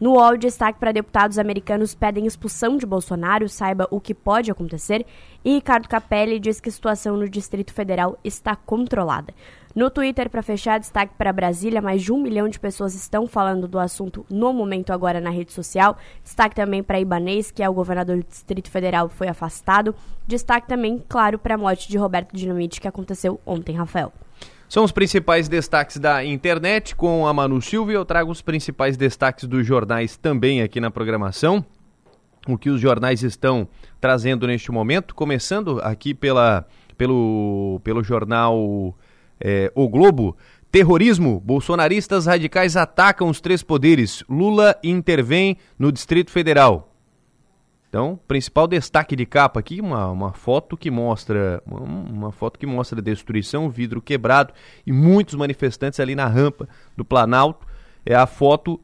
No 0.00 0.14
UOL, 0.14 0.36
destaque 0.36 0.80
para 0.80 0.90
deputados 0.90 1.38
americanos 1.38 1.94
pedem 1.94 2.26
expulsão 2.26 2.76
de 2.76 2.84
Bolsonaro, 2.84 3.48
saiba 3.48 3.86
o 3.92 4.00
que 4.00 4.12
pode 4.12 4.50
acontecer, 4.50 5.06
e 5.44 5.54
Ricardo 5.54 5.88
Capelli 5.88 6.40
diz 6.40 6.60
que 6.60 6.68
a 6.68 6.72
situação 6.72 7.16
no 7.16 7.28
Distrito 7.28 7.72
Federal 7.72 8.18
está 8.24 8.56
controlada. 8.56 9.32
No 9.74 9.88
Twitter, 9.88 10.28
para 10.28 10.42
fechar, 10.42 10.80
destaque 10.80 11.14
para 11.16 11.32
Brasília, 11.32 11.80
mais 11.80 12.02
de 12.02 12.12
um 12.12 12.20
milhão 12.20 12.48
de 12.48 12.58
pessoas 12.58 12.92
estão 12.92 13.28
falando 13.28 13.68
do 13.68 13.78
assunto 13.78 14.26
no 14.28 14.52
momento 14.52 14.92
agora 14.92 15.20
na 15.20 15.30
rede 15.30 15.52
social. 15.52 15.96
Destaque 16.24 16.56
também 16.56 16.82
para 16.82 16.98
Ibanês, 16.98 17.52
que 17.52 17.62
é 17.62 17.68
o 17.68 17.72
governador 17.72 18.16
do 18.16 18.24
Distrito 18.24 18.68
Federal, 18.68 19.08
foi 19.08 19.28
afastado. 19.28 19.94
Destaque 20.26 20.66
também, 20.66 21.00
claro, 21.08 21.38
para 21.38 21.54
a 21.54 21.58
morte 21.58 21.88
de 21.88 21.96
Roberto 21.96 22.34
Dinamite, 22.34 22.80
que 22.80 22.88
aconteceu 22.88 23.40
ontem, 23.46 23.76
Rafael. 23.76 24.12
São 24.68 24.82
os 24.82 24.90
principais 24.90 25.48
destaques 25.48 25.98
da 25.98 26.24
internet 26.24 26.96
com 26.96 27.26
a 27.28 27.32
Manu 27.32 27.62
Silva. 27.62 27.92
Eu 27.92 28.04
trago 28.04 28.30
os 28.32 28.42
principais 28.42 28.96
destaques 28.96 29.44
dos 29.44 29.64
jornais 29.64 30.16
também 30.16 30.62
aqui 30.62 30.80
na 30.80 30.90
programação. 30.90 31.64
O 32.48 32.58
que 32.58 32.70
os 32.70 32.80
jornais 32.80 33.22
estão 33.22 33.68
trazendo 34.00 34.48
neste 34.48 34.72
momento, 34.72 35.14
começando 35.14 35.80
aqui 35.82 36.12
pela, 36.12 36.66
pelo, 36.96 37.80
pelo 37.84 38.02
jornal 38.02 38.96
é, 39.40 39.72
O 39.74 39.88
Globo. 39.88 40.36
Terrorismo. 40.70 41.40
Bolsonaristas 41.40 42.26
radicais 42.26 42.76
atacam 42.76 43.28
os 43.28 43.40
três 43.40 43.62
poderes. 43.62 44.22
Lula 44.28 44.76
intervém 44.84 45.56
no 45.78 45.90
Distrito 45.90 46.30
Federal. 46.30 46.90
Então, 47.90 48.20
principal 48.28 48.68
destaque 48.68 49.16
de 49.16 49.26
capa 49.26 49.58
aqui, 49.58 49.80
uma, 49.80 50.06
uma 50.12 50.32
foto 50.32 50.76
que 50.76 50.92
mostra 50.92 51.60
uma, 51.66 51.80
uma, 51.80 52.32
foto 52.32 52.56
que 52.56 52.64
mostra 52.64 53.02
destruição, 53.02 53.68
vidro 53.68 54.00
quebrado 54.00 54.54
e 54.86 54.92
muitos 54.92 55.34
manifestantes 55.34 55.98
ali 55.98 56.14
na 56.14 56.28
rampa 56.28 56.68
do 56.96 57.04
Planalto. 57.04 57.66
É 58.06 58.14
a 58.14 58.28
foto 58.28 58.80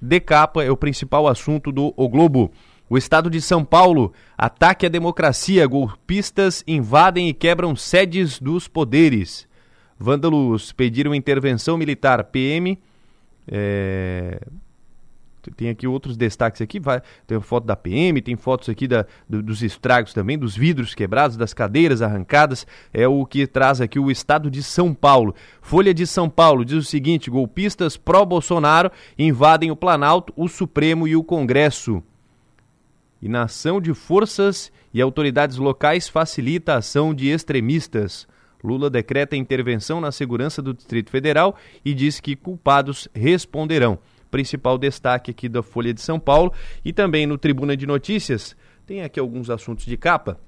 de 0.00 0.20
capa, 0.20 0.62
é 0.62 0.70
o 0.70 0.76
principal 0.76 1.26
assunto 1.26 1.72
do 1.72 1.92
O 1.96 2.08
Globo. 2.08 2.52
O 2.88 2.96
estado 2.96 3.28
de 3.28 3.40
São 3.40 3.64
Paulo, 3.64 4.12
ataque 4.38 4.86
à 4.86 4.88
democracia, 4.88 5.66
golpistas 5.66 6.62
invadem 6.64 7.28
e 7.28 7.34
quebram 7.34 7.74
sedes 7.74 8.38
dos 8.38 8.68
poderes. 8.68 9.48
Vândalos 9.98 10.72
pediram 10.72 11.14
intervenção 11.14 11.76
militar. 11.76 12.24
PM. 12.24 12.78
É... 13.46 14.40
Tem 15.56 15.68
aqui 15.68 15.86
outros 15.86 16.16
destaques 16.16 16.62
aqui, 16.62 16.80
vai, 16.80 17.02
tem 17.26 17.38
foto 17.40 17.64
da 17.64 17.76
PM, 17.76 18.20
tem 18.22 18.36
fotos 18.36 18.68
aqui 18.68 18.88
da, 18.88 19.04
do, 19.28 19.42
dos 19.42 19.62
estragos 19.62 20.14
também, 20.14 20.38
dos 20.38 20.56
vidros 20.56 20.94
quebrados, 20.94 21.36
das 21.36 21.52
cadeiras 21.52 22.00
arrancadas, 22.00 22.66
é 22.92 23.06
o 23.06 23.26
que 23.26 23.46
traz 23.46 23.80
aqui 23.80 23.98
o 23.98 24.10
estado 24.10 24.50
de 24.50 24.62
São 24.62 24.94
Paulo. 24.94 25.34
Folha 25.60 25.92
de 25.92 26.06
São 26.06 26.30
Paulo 26.30 26.64
diz 26.64 26.76
o 26.76 26.82
seguinte: 26.82 27.30
golpistas 27.30 27.96
pró-Bolsonaro 27.96 28.90
invadem 29.18 29.70
o 29.70 29.76
Planalto, 29.76 30.32
o 30.36 30.48
Supremo 30.48 31.06
e 31.06 31.14
o 31.14 31.22
Congresso. 31.22 32.02
Inação 33.20 33.80
de 33.80 33.94
forças 33.94 34.70
e 34.92 35.00
autoridades 35.00 35.56
locais 35.56 36.08
facilita 36.08 36.74
a 36.74 36.78
ação 36.78 37.14
de 37.14 37.28
extremistas. 37.28 38.26
Lula 38.64 38.88
decreta 38.88 39.36
intervenção 39.36 40.00
na 40.00 40.10
segurança 40.10 40.62
do 40.62 40.72
Distrito 40.72 41.10
Federal 41.10 41.54
e 41.84 41.92
diz 41.92 42.18
que 42.18 42.34
culpados 42.34 43.06
responderão. 43.14 43.98
Principal 44.30 44.78
destaque 44.78 45.30
aqui 45.30 45.48
da 45.48 45.62
Folha 45.62 45.92
de 45.92 46.00
São 46.00 46.18
Paulo 46.18 46.52
e 46.84 46.92
também 46.92 47.26
no 47.26 47.36
Tribuna 47.36 47.76
de 47.76 47.86
Notícias. 47.86 48.56
Tem 48.86 49.02
aqui 49.02 49.20
alguns 49.20 49.50
assuntos 49.50 49.84
de 49.84 49.96
capa. 49.96 50.40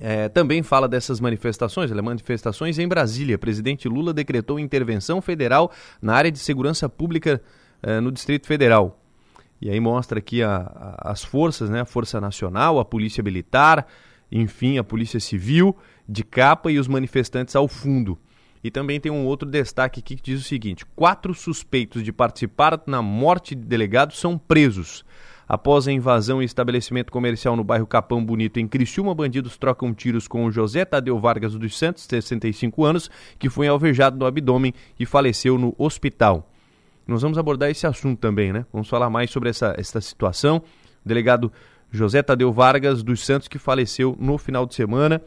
É, 0.00 0.28
também 0.28 0.62
fala 0.62 0.88
dessas 0.88 1.20
manifestações, 1.20 1.90
é 1.90 2.02
manifestações 2.02 2.78
em 2.78 2.88
Brasília. 2.88 3.38
Presidente 3.38 3.88
Lula 3.88 4.12
decretou 4.12 4.58
intervenção 4.58 5.20
federal 5.20 5.70
na 6.00 6.14
área 6.14 6.30
de 6.30 6.38
segurança 6.38 6.88
pública 6.88 7.42
é, 7.82 8.00
no 8.00 8.10
Distrito 8.10 8.46
Federal. 8.46 9.00
E 9.60 9.70
aí 9.70 9.80
mostra 9.80 10.18
aqui 10.18 10.42
a, 10.42 10.56
a, 10.56 11.12
as 11.12 11.22
forças, 11.22 11.70
né? 11.70 11.80
A 11.80 11.84
Força 11.84 12.20
Nacional, 12.20 12.78
a 12.78 12.84
Polícia 12.84 13.22
Militar, 13.22 13.86
enfim, 14.34 14.78
a 14.78 14.84
Polícia 14.84 15.20
Civil 15.20 15.76
de 16.08 16.24
capa 16.24 16.70
e 16.70 16.78
os 16.78 16.88
manifestantes 16.88 17.54
ao 17.54 17.68
fundo. 17.68 18.18
E 18.62 18.70
também 18.70 18.98
tem 18.98 19.12
um 19.12 19.24
outro 19.26 19.48
destaque 19.48 20.00
aqui 20.00 20.16
que 20.16 20.22
diz 20.22 20.40
o 20.40 20.44
seguinte: 20.44 20.84
quatro 20.96 21.32
suspeitos 21.32 22.02
de 22.02 22.12
participar 22.12 22.82
na 22.86 23.00
morte 23.00 23.54
de 23.54 23.62
delegados 23.62 24.18
são 24.18 24.36
presos. 24.36 25.04
Após 25.46 25.86
a 25.86 25.92
invasão 25.92 26.40
em 26.40 26.44
estabelecimento 26.46 27.12
comercial 27.12 27.54
no 27.54 27.62
bairro 27.62 27.86
Capão 27.86 28.24
Bonito, 28.24 28.58
em 28.58 28.66
Criciúma, 28.66 29.14
bandidos 29.14 29.58
trocam 29.58 29.92
tiros 29.92 30.26
com 30.26 30.46
o 30.46 30.50
José 30.50 30.86
Tadeu 30.86 31.18
Vargas 31.20 31.54
dos 31.54 31.78
Santos, 31.78 32.04
65 32.04 32.82
anos, 32.82 33.10
que 33.38 33.50
foi 33.50 33.68
alvejado 33.68 34.18
no 34.18 34.24
abdômen 34.24 34.72
e 34.98 35.04
faleceu 35.04 35.58
no 35.58 35.74
hospital. 35.76 36.50
Nós 37.06 37.20
vamos 37.20 37.36
abordar 37.36 37.70
esse 37.70 37.86
assunto 37.86 38.18
também, 38.18 38.54
né? 38.54 38.64
Vamos 38.72 38.88
falar 38.88 39.10
mais 39.10 39.30
sobre 39.30 39.50
essa, 39.50 39.74
essa 39.76 40.00
situação. 40.00 40.62
O 41.04 41.08
delegado 41.08 41.52
José 41.96 42.22
Tadeu 42.22 42.52
Vargas 42.52 43.02
dos 43.02 43.24
Santos, 43.24 43.48
que 43.48 43.58
faleceu 43.58 44.16
no 44.18 44.36
final 44.38 44.66
de 44.66 44.74
semana 44.74 45.22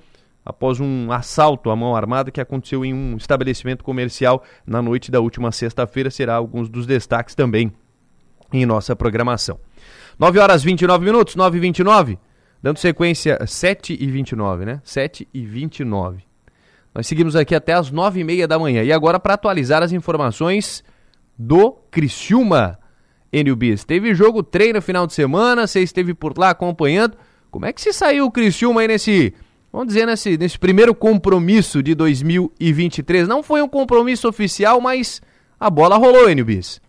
após 0.46 0.80
um 0.80 1.12
assalto 1.12 1.70
à 1.70 1.76
mão 1.76 1.96
armada 1.96 2.32
que 2.32 2.40
aconteceu 2.40 2.86
em 2.86 2.94
um 2.94 3.18
estabelecimento 3.18 3.84
comercial 3.84 4.44
na 4.66 4.82
noite 4.82 5.12
da 5.12 5.20
última 5.20 5.52
sexta-feira. 5.52 6.10
Será 6.10 6.36
alguns 6.36 6.70
dos 6.70 6.86
destaques 6.86 7.36
também 7.36 7.72
em 8.52 8.66
nossa 8.66 8.96
programação. 8.96 9.60
9 10.18 10.40
horas 10.40 10.64
29 10.64 11.06
minutos, 11.06 11.36
9 11.36 11.58
e 11.58 11.62
29 11.62 12.20
dando 12.62 12.80
sequência 12.80 13.40
7 13.46 13.98
e 14.00 14.08
29, 14.08 14.66
né? 14.66 14.82
7 14.84 15.28
e 15.34 15.46
29. 15.46 16.24
Nós 16.94 17.08
seguimos 17.08 17.36
aqui 17.36 17.54
até 17.54 17.74
as 17.74 17.92
9 17.92 18.20
e 18.20 18.24
meia 18.24 18.48
da 18.48 18.58
manhã. 18.58 18.84
E 18.84 18.92
agora 18.92 19.20
para 19.20 19.36
atualizar 19.36 19.84
as 19.84 19.92
informações 19.92 20.84
do 21.38 21.72
Criciúma. 21.92 22.80
NBs. 23.38 23.84
Teve 23.84 24.14
jogo 24.14 24.44
treino 24.44 24.76
no 24.76 24.82
final 24.82 25.08
de 25.08 25.14
semana, 25.14 25.68
você 25.68 25.82
esteve 25.82 26.14
por 26.14 26.38
lá 26.38 26.50
acompanhando. 26.50 27.18
Como 27.50 27.66
é 27.66 27.74
que 27.74 27.82
se 27.82 27.94
saiu 27.94 28.26
o 28.26 28.32
Criciúma 28.32 28.82
aí 28.82 28.88
nesse 28.88 29.34
vamos 29.72 29.88
dizer, 29.88 30.06
nesse, 30.06 30.38
nesse 30.38 30.58
primeiro 30.58 30.96
compromisso 30.96 31.84
de 31.84 31.94
2023. 31.94 33.28
Não 33.28 33.44
foi 33.44 33.62
um 33.62 33.68
compromisso 33.68 34.28
oficial, 34.28 34.82
mas 34.82 35.22
a 35.60 35.70
bola 35.70 35.98
rolou, 35.98 36.30
NBs. 36.30 36.82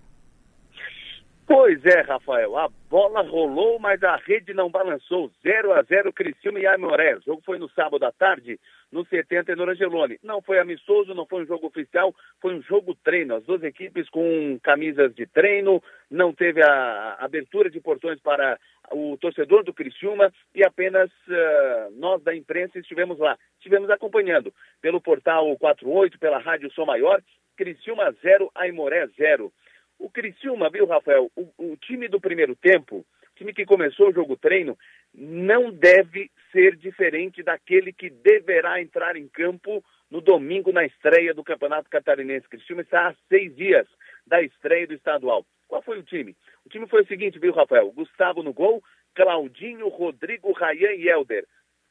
Pois 1.46 1.82
é, 1.86 2.02
Rafael. 2.02 2.56
A 2.58 2.68
bola 2.90 3.22
rolou, 3.22 3.78
mas 3.78 4.02
a 4.02 4.16
rede 4.16 4.52
não 4.52 4.70
balançou. 4.70 5.30
0 5.42 5.72
a 5.72 5.82
0 5.82 6.12
Criciúma 6.12 6.60
e 6.60 6.66
Aimoré. 6.66 7.16
O 7.16 7.22
jogo 7.22 7.42
foi 7.44 7.58
no 7.58 7.70
sábado 7.70 8.04
à 8.04 8.12
tarde, 8.12 8.60
no 8.90 9.04
70 9.06 9.54
no 9.54 9.68
Angeloni. 9.68 10.18
Não 10.22 10.40
foi 10.40 10.58
amistoso, 10.58 11.14
não 11.14 11.26
foi 11.26 11.42
um 11.42 11.46
jogo 11.46 11.66
oficial, 11.66 12.14
foi 12.40 12.54
um 12.54 12.62
jogo 12.62 12.94
treino. 12.94 13.36
As 13.36 13.44
duas 13.44 13.62
equipes 13.62 14.08
com 14.08 14.58
camisas 14.62 15.14
de 15.14 15.26
treino, 15.26 15.82
não 16.10 16.32
teve 16.32 16.62
a 16.62 17.16
abertura 17.20 17.70
de 17.70 17.80
portões 17.80 18.20
para 18.20 18.58
o 18.90 19.16
torcedor 19.18 19.64
do 19.64 19.74
Criciúma 19.74 20.32
e 20.54 20.64
apenas 20.64 21.10
uh, 21.28 21.92
nós 21.96 22.22
da 22.22 22.34
imprensa 22.34 22.78
estivemos 22.78 23.18
lá. 23.18 23.38
Estivemos 23.56 23.90
acompanhando 23.90 24.52
pelo 24.80 25.00
portal 25.00 25.56
48, 25.58 26.18
pela 26.18 26.38
Rádio 26.38 26.70
Som 26.72 26.86
Maior, 26.86 27.22
Criciúma 27.56 28.14
0, 28.22 28.50
Aimoré 28.54 29.06
0. 29.18 29.52
O 29.98 30.08
Criciúma, 30.08 30.70
viu, 30.70 30.86
Rafael? 30.86 31.30
O, 31.34 31.48
o, 31.58 31.76
time 31.76 32.08
do 32.08 32.20
primeiro 32.20 32.54
tempo, 32.54 33.04
time 33.38 33.54
que 33.54 33.64
começou 33.64 34.08
o 34.08 34.12
jogo 34.12 34.36
treino, 34.36 34.76
não 35.14 35.70
deve 35.70 36.30
ser 36.52 36.76
diferente 36.76 37.42
daquele 37.42 37.92
que 37.92 38.10
deverá 38.10 38.82
entrar 38.82 39.16
em 39.16 39.28
campo 39.28 39.82
no 40.10 40.20
domingo 40.20 40.72
na 40.72 40.84
estreia 40.84 41.32
do 41.32 41.44
Campeonato 41.44 41.88
Catarinense. 41.88 42.48
Criciúma 42.48 42.82
está 42.82 43.08
há 43.08 43.14
seis 43.28 43.54
dias 43.54 43.86
da 44.26 44.42
estreia 44.42 44.86
do 44.86 44.94
estadual. 44.94 45.46
Qual 45.68 45.82
foi 45.82 45.98
o 45.98 46.02
time? 46.02 46.34
O 46.66 46.68
time 46.68 46.86
foi 46.88 47.02
o 47.02 47.06
seguinte, 47.06 47.38
viu, 47.38 47.52
Rafael? 47.52 47.90
Gustavo 47.92 48.42
no 48.42 48.52
gol, 48.52 48.82
Claudinho, 49.14 49.88
Rodrigo, 49.88 50.52
Rayan 50.52 50.94
e 50.94 51.08
Helder. 51.08 51.46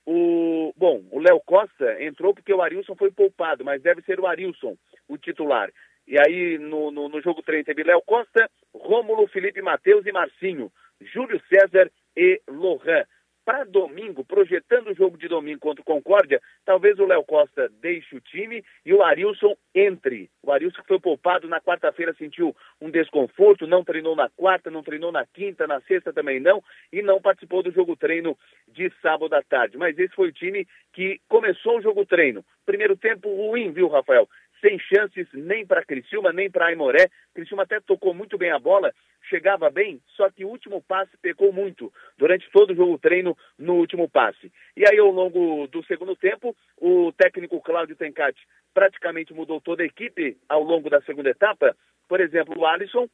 O, 0.06 0.74
bom, 0.76 1.04
o 1.12 1.20
Léo 1.20 1.40
Costa 1.46 2.02
entrou 2.02 2.34
porque 2.34 2.54
o 2.54 2.62
Arilson 2.62 2.96
foi 2.96 3.12
poupado, 3.12 3.64
mas 3.64 3.82
deve 3.82 4.02
ser 4.02 4.20
o 4.20 4.26
Arilson 4.26 4.76
o 5.08 5.18
titular. 5.18 5.70
E 6.08 6.18
aí, 6.18 6.58
no, 6.58 6.90
no, 6.90 7.10
no 7.10 7.22
jogo 7.22 7.44
3, 7.44 7.66
teve 7.66 7.84
Léo 7.84 8.02
Costa, 8.02 8.50
Rômulo, 8.74 9.28
Felipe 9.28 9.62
Matheus 9.62 10.06
e 10.06 10.12
Marcinho, 10.12 10.72
Júlio 11.02 11.42
César 11.50 11.92
e 12.16 12.42
Lohan. 12.48 13.04
Para 13.48 13.64
domingo, 13.64 14.26
projetando 14.26 14.90
o 14.90 14.94
jogo 14.94 15.18
de 15.18 15.30
domingo 15.30 15.62
contra 15.62 15.82
o 15.82 15.86
Concórdia, 15.86 16.42
talvez 16.66 17.00
o 17.00 17.06
Léo 17.06 17.24
Costa 17.24 17.70
deixe 17.82 18.14
o 18.14 18.20
time 18.20 18.62
e 18.86 18.94
o 18.94 19.02
Arilson 19.02 19.56
entre. 19.74 20.30
O 20.44 20.52
Arilson 20.52 20.82
foi 20.86 21.00
poupado 21.00 21.48
na 21.48 21.62
quarta-feira 21.62 22.14
sentiu 22.18 22.54
um 22.82 22.92
desconforto, 22.92 23.66
não 23.66 23.86
treinou 23.86 24.18
na 24.18 24.30
quarta, 24.30 24.70
não 24.70 24.84
treinou 24.84 25.14
na 25.14 25.26
quinta, 25.26 25.66
na 25.66 25.80
sexta 25.80 26.12
também 26.12 26.42
não, 26.42 26.62
e 26.92 27.02
não 27.02 27.22
participou 27.22 27.64
do 27.64 27.72
jogo 27.72 27.96
treino 27.96 28.38
de 28.68 28.92
sábado 29.02 29.34
à 29.34 29.42
tarde. 29.42 29.78
Mas 29.78 29.98
esse 29.98 30.14
foi 30.14 30.28
o 30.28 30.34
time 30.34 30.68
que 30.92 31.22
começou 31.30 31.78
o 31.78 31.82
jogo 31.82 32.06
treino. 32.06 32.44
Primeiro 32.66 32.98
tempo 32.98 33.30
ruim, 33.34 33.72
viu, 33.72 33.88
Rafael? 33.88 34.28
Sem 34.62 34.80
chances 34.80 35.28
nem 35.34 35.66
para 35.66 35.86
Criciúma, 35.86 36.32
nem 36.32 36.50
para 36.50 36.68
Aimoré. 36.68 37.10
Criciúma 37.34 37.64
até 37.64 37.80
tocou 37.80 38.14
muito 38.14 38.38
bem 38.38 38.52
a 38.52 38.60
bola, 38.60 38.94
chegava 39.30 39.70
bem, 39.70 40.02
só 40.16 40.30
que 40.30 40.46
o 40.46 40.50
último 40.50 40.82
passe 40.82 41.16
pecou 41.22 41.52
muito 41.52 41.92
durante 42.18 42.50
todo 42.52 42.72
o 42.72 42.76
jogo 42.76 42.98
treino 42.98 43.38
no 43.58 43.76
último 43.76 44.10
passe. 44.10 44.52
E 44.76 44.88
aí, 44.88 44.98
ao 44.98 45.12
longo 45.12 45.68
do 45.68 45.84
segundo 45.86 46.16
tempo, 46.16 46.56
o 46.78 47.12
técnico 47.12 47.62
Cláudio 47.62 47.96
Tencati 47.96 48.42
praticamente 48.74 49.34
mudou 49.34 49.60
toda 49.60 49.84
a 49.84 49.86
equipe 49.86 50.38
ao 50.48 50.64
longo 50.64 50.90
da 50.90 51.02
segunda 51.02 51.30
etapa. 51.30 51.76
Por 52.08 52.20
exemplo, 52.22 52.58
o 52.58 52.66
Alisson 52.66 53.08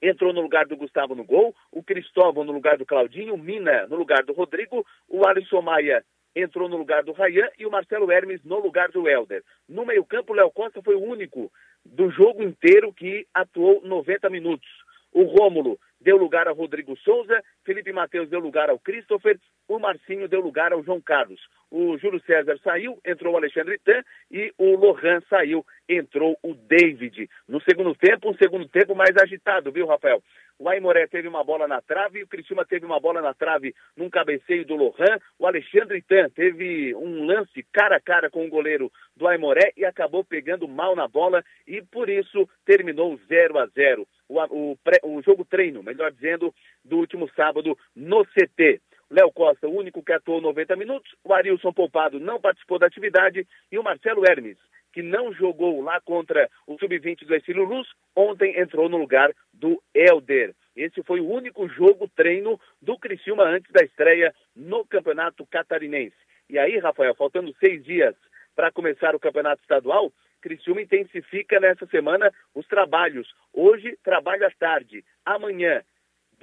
entrou 0.00 0.32
no 0.32 0.40
lugar 0.40 0.66
do 0.66 0.76
Gustavo 0.76 1.14
no 1.14 1.24
gol, 1.24 1.54
o 1.70 1.82
Cristóvão 1.82 2.42
no 2.42 2.52
lugar 2.52 2.76
do 2.76 2.84
Claudinho, 2.84 3.34
o 3.34 3.38
Mina 3.38 3.86
no 3.86 3.96
lugar 3.96 4.24
do 4.24 4.32
Rodrigo, 4.32 4.84
o 5.08 5.26
Alisson 5.26 5.62
Maia 5.62 6.04
entrou 6.34 6.68
no 6.68 6.76
lugar 6.76 7.02
do 7.02 7.12
Rayan 7.12 7.48
e 7.58 7.66
o 7.66 7.70
Marcelo 7.70 8.10
Hermes 8.10 8.42
no 8.44 8.58
lugar 8.58 8.90
do 8.90 9.08
Helder. 9.08 9.42
No 9.68 9.84
meio-campo, 9.84 10.32
o 10.32 10.36
Léo 10.36 10.50
Costa 10.50 10.82
foi 10.82 10.94
o 10.94 11.02
único 11.02 11.50
do 11.84 12.10
jogo 12.10 12.42
inteiro 12.42 12.92
que 12.92 13.26
atuou 13.34 13.82
90 13.82 14.30
minutos. 14.30 14.68
O 15.12 15.24
Rômulo 15.24 15.78
deu 16.00 16.16
lugar 16.16 16.48
ao 16.48 16.54
Rodrigo 16.54 16.96
Souza, 16.98 17.42
Felipe 17.64 17.92
Matheus 17.92 18.28
deu 18.28 18.40
lugar 18.40 18.70
ao 18.70 18.78
Christopher, 18.78 19.38
o 19.68 19.78
Marcinho 19.78 20.28
deu 20.28 20.40
lugar 20.40 20.72
ao 20.72 20.82
João 20.82 21.00
Carlos. 21.00 21.40
O 21.74 21.96
Júlio 21.96 22.20
César 22.26 22.58
saiu, 22.62 22.98
entrou 23.02 23.32
o 23.32 23.36
Alexandre 23.38 23.78
Tan 23.78 24.02
e 24.30 24.52
o 24.58 24.76
Lohan 24.76 25.22
saiu, 25.30 25.64
entrou 25.88 26.36
o 26.42 26.52
David. 26.52 27.30
No 27.48 27.62
segundo 27.62 27.94
tempo, 27.94 28.28
um 28.28 28.34
segundo 28.34 28.68
tempo 28.68 28.94
mais 28.94 29.16
agitado, 29.16 29.72
viu, 29.72 29.86
Rafael? 29.86 30.22
O 30.58 30.68
Aimoré 30.68 31.06
teve 31.06 31.26
uma 31.26 31.42
bola 31.42 31.66
na 31.66 31.80
trave, 31.80 32.22
o 32.22 32.26
Criciúma 32.28 32.66
teve 32.66 32.84
uma 32.84 33.00
bola 33.00 33.22
na 33.22 33.32
trave 33.32 33.74
num 33.96 34.10
cabeceio 34.10 34.66
do 34.66 34.76
Lohan, 34.76 35.18
o 35.38 35.46
Alexandre 35.46 36.02
Tan 36.02 36.28
teve 36.28 36.94
um 36.94 37.24
lance 37.24 37.66
cara 37.72 37.96
a 37.96 38.00
cara 38.00 38.28
com 38.28 38.44
o 38.44 38.50
goleiro 38.50 38.92
do 39.16 39.26
Aimoré 39.26 39.72
e 39.74 39.86
acabou 39.86 40.22
pegando 40.22 40.68
mal 40.68 40.94
na 40.94 41.08
bola 41.08 41.42
e 41.66 41.80
por 41.80 42.10
isso 42.10 42.46
terminou 42.66 43.18
0 43.28 43.58
a 43.58 43.66
0 43.66 44.06
o, 44.28 44.38
o, 44.44 44.78
o 45.04 45.22
jogo 45.22 45.42
treino, 45.42 45.82
melhor 45.82 46.12
dizendo, 46.12 46.54
do 46.84 46.98
último 46.98 47.28
sábado 47.34 47.76
no 47.96 48.26
CT. 48.26 48.78
Léo 49.12 49.30
Costa, 49.30 49.68
o 49.68 49.76
único 49.76 50.02
que 50.02 50.10
atuou 50.10 50.40
90 50.40 50.74
minutos, 50.74 51.14
o 51.22 51.34
Arilson 51.34 51.70
Poupado 51.70 52.18
não 52.18 52.40
participou 52.40 52.78
da 52.78 52.86
atividade 52.86 53.46
e 53.70 53.78
o 53.78 53.82
Marcelo 53.82 54.24
Hermes, 54.26 54.56
que 54.90 55.02
não 55.02 55.34
jogou 55.34 55.82
lá 55.82 56.00
contra 56.00 56.48
o 56.66 56.78
Sub-20 56.78 57.26
do 57.26 57.34
Estilo 57.34 57.62
Luz, 57.62 57.86
ontem 58.16 58.58
entrou 58.58 58.88
no 58.88 58.96
lugar 58.96 59.30
do 59.52 59.82
Helder. 59.94 60.54
Esse 60.74 61.02
foi 61.02 61.20
o 61.20 61.28
único 61.28 61.68
jogo 61.68 62.08
treino 62.16 62.58
do 62.80 62.98
Criciúma 62.98 63.44
antes 63.44 63.70
da 63.70 63.84
estreia 63.84 64.34
no 64.56 64.82
Campeonato 64.86 65.44
Catarinense. 65.44 66.16
E 66.48 66.58
aí, 66.58 66.78
Rafael, 66.78 67.14
faltando 67.14 67.54
seis 67.60 67.84
dias 67.84 68.14
para 68.56 68.72
começar 68.72 69.14
o 69.14 69.20
Campeonato 69.20 69.60
Estadual, 69.60 70.10
Criciúma 70.40 70.80
intensifica 70.80 71.60
nessa 71.60 71.84
semana 71.86 72.32
os 72.54 72.66
trabalhos. 72.66 73.28
Hoje, 73.52 73.94
trabalho 74.02 74.46
à 74.46 74.50
tarde. 74.50 75.04
Amanhã, 75.22 75.82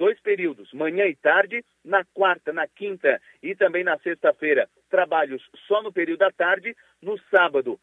dois 0.00 0.18
períodos, 0.20 0.72
manhã 0.72 1.04
e 1.04 1.14
tarde, 1.14 1.62
na 1.84 2.02
quarta, 2.14 2.54
na 2.54 2.66
quinta 2.66 3.20
e 3.42 3.54
também 3.54 3.84
na 3.84 3.98
sexta-feira, 3.98 4.66
trabalhos 4.88 5.46
só 5.68 5.82
no 5.82 5.92
período 5.92 6.20
da 6.20 6.30
tarde, 6.30 6.74
no 7.02 7.18
sábado, 7.30 7.78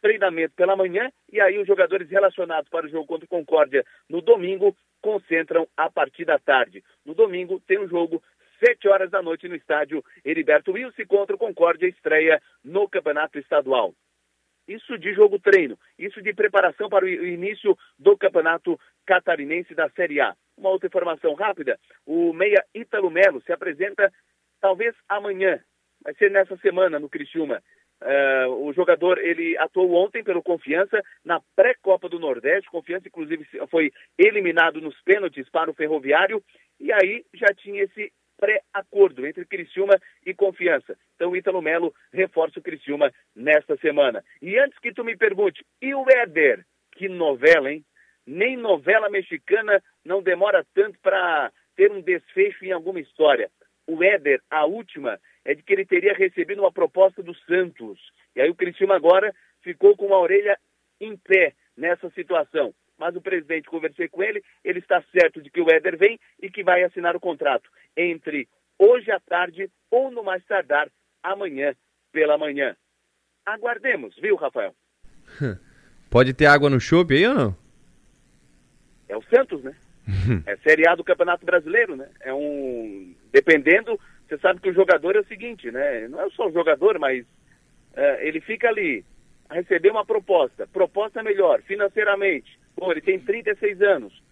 treinamento 0.00 0.54
pela 0.54 0.76
manhã 0.76 1.10
e 1.32 1.40
aí 1.40 1.58
os 1.58 1.66
jogadores 1.66 2.08
relacionados 2.08 2.70
para 2.70 2.86
o 2.86 2.88
jogo 2.88 3.04
contra 3.04 3.24
o 3.24 3.28
Concórdia 3.28 3.84
no 4.08 4.22
domingo 4.22 4.76
concentram 5.02 5.66
a 5.76 5.90
partir 5.90 6.24
da 6.24 6.38
tarde. 6.38 6.84
No 7.04 7.14
domingo 7.14 7.60
tem 7.66 7.80
um 7.80 7.88
jogo 7.88 8.22
sete 8.64 8.86
horas 8.86 9.10
da 9.10 9.20
noite 9.20 9.48
no 9.48 9.56
estádio 9.56 10.04
Heriberto 10.24 10.70
Wilson 10.70 11.04
contra 11.08 11.34
o 11.34 11.38
Concórdia 11.38 11.88
estreia 11.88 12.40
no 12.62 12.88
Campeonato 12.88 13.40
Estadual. 13.40 13.92
Isso 14.68 14.96
de 14.96 15.12
jogo 15.14 15.40
treino, 15.40 15.76
isso 15.98 16.22
de 16.22 16.32
preparação 16.32 16.88
para 16.88 17.04
o 17.04 17.08
início 17.08 17.76
do 17.98 18.16
campeonato 18.16 18.78
catarinense 19.04 19.74
da 19.74 19.90
Série 19.90 20.20
A. 20.20 20.36
Uma 20.56 20.70
outra 20.70 20.86
informação 20.86 21.34
rápida: 21.34 21.78
o 22.06 22.32
meia 22.32 22.64
Ítalo 22.74 23.10
Melo 23.10 23.42
se 23.42 23.52
apresenta 23.52 24.12
talvez 24.60 24.94
amanhã, 25.08 25.60
vai 26.02 26.14
ser 26.14 26.30
nessa 26.30 26.56
semana 26.58 26.98
no 26.98 27.08
Criciúma. 27.08 27.62
Uh, 27.98 28.66
o 28.66 28.72
jogador 28.74 29.16
ele 29.18 29.56
atuou 29.56 29.94
ontem 29.94 30.22
pelo 30.22 30.42
Confiança 30.42 31.02
na 31.24 31.40
pré-copa 31.54 32.08
do 32.08 32.18
Nordeste. 32.18 32.70
Confiança, 32.70 33.08
inclusive, 33.08 33.46
foi 33.70 33.90
eliminado 34.18 34.80
nos 34.82 35.00
pênaltis 35.02 35.48
para 35.48 35.70
o 35.70 35.74
Ferroviário 35.74 36.42
e 36.78 36.92
aí 36.92 37.24
já 37.32 37.46
tinha 37.54 37.82
esse 37.84 38.12
pré-acordo 38.36 39.26
entre 39.26 39.46
Criciúma 39.46 39.98
e 40.24 40.34
Confiança. 40.34 40.96
Então, 41.14 41.34
Ítalo 41.34 41.62
Melo 41.62 41.94
reforça 42.12 42.58
o 42.58 42.62
Criciúma 42.62 43.10
nesta 43.34 43.76
semana. 43.78 44.22
E 44.42 44.58
antes 44.58 44.78
que 44.78 44.92
tu 44.92 45.02
me 45.02 45.16
pergunte, 45.16 45.64
e 45.80 45.94
o 45.94 46.04
Éder? 46.08 46.66
Que 46.92 47.08
novela, 47.08 47.72
hein? 47.72 47.82
Nem 48.26 48.56
novela 48.56 49.08
mexicana 49.08 49.82
não 50.04 50.22
demora 50.22 50.66
tanto 50.74 50.98
para 51.00 51.52
ter 51.76 51.92
um 51.92 52.00
desfecho 52.00 52.64
em 52.64 52.72
alguma 52.72 53.00
história. 53.00 53.50
O 53.86 54.02
Éder, 54.02 54.40
a 54.50 54.64
última, 54.64 55.20
é 55.44 55.54
de 55.54 55.62
que 55.62 55.72
ele 55.72 55.86
teria 55.86 56.12
recebido 56.12 56.62
uma 56.62 56.72
proposta 56.72 57.22
do 57.22 57.34
Santos. 57.34 58.00
E 58.34 58.40
aí 58.40 58.50
o 58.50 58.54
Criciúma 58.54 58.96
agora 58.96 59.34
ficou 59.62 59.96
com 59.96 60.06
uma 60.06 60.18
orelha 60.18 60.58
em 61.00 61.16
pé 61.16 61.54
nessa 61.76 62.10
situação 62.10 62.74
mas 62.98 63.14
o 63.14 63.20
presidente, 63.20 63.68
conversei 63.68 64.08
com 64.08 64.22
ele, 64.22 64.42
ele 64.64 64.78
está 64.78 65.02
certo 65.12 65.42
de 65.42 65.50
que 65.50 65.60
o 65.60 65.70
Éder 65.70 65.98
vem 65.98 66.18
e 66.40 66.50
que 66.50 66.64
vai 66.64 66.82
assinar 66.82 67.14
o 67.14 67.20
contrato 67.20 67.68
entre 67.96 68.48
hoje 68.78 69.10
à 69.10 69.20
tarde 69.20 69.70
ou 69.90 70.10
no 70.10 70.22
mais 70.22 70.44
tardar 70.44 70.88
amanhã 71.22 71.74
pela 72.12 72.38
manhã. 72.38 72.76
Aguardemos, 73.44 74.16
viu, 74.16 74.36
Rafael? 74.36 74.74
Pode 76.10 76.32
ter 76.34 76.46
água 76.46 76.70
no 76.70 76.80
chope 76.80 77.14
aí 77.14 77.26
ou 77.26 77.34
não? 77.34 77.65
É 79.08 79.16
o 79.16 79.22
Santos, 79.22 79.62
né? 79.62 79.74
é 80.46 80.56
Série 80.56 80.88
A 80.88 80.94
do 80.94 81.04
Campeonato 81.04 81.44
Brasileiro, 81.44 81.96
né? 81.96 82.08
É 82.20 82.32
um. 82.32 83.14
Dependendo, 83.32 83.98
você 84.26 84.38
sabe 84.38 84.60
que 84.60 84.70
o 84.70 84.74
jogador 84.74 85.16
é 85.16 85.20
o 85.20 85.26
seguinte, 85.26 85.70
né? 85.70 86.08
Não 86.08 86.20
é 86.20 86.30
só 86.30 86.48
o 86.48 86.52
jogador, 86.52 86.98
mas 86.98 87.24
é, 87.94 88.26
ele 88.26 88.40
fica 88.40 88.68
ali 88.68 89.04
a 89.48 89.54
receber 89.54 89.90
uma 89.90 90.04
proposta. 90.04 90.66
Proposta 90.72 91.22
melhor, 91.22 91.60
financeiramente. 91.62 92.58
Pô, 92.74 92.90
ele 92.92 93.00
tem 93.00 93.18
36 93.18 93.80
anos. 93.82 94.22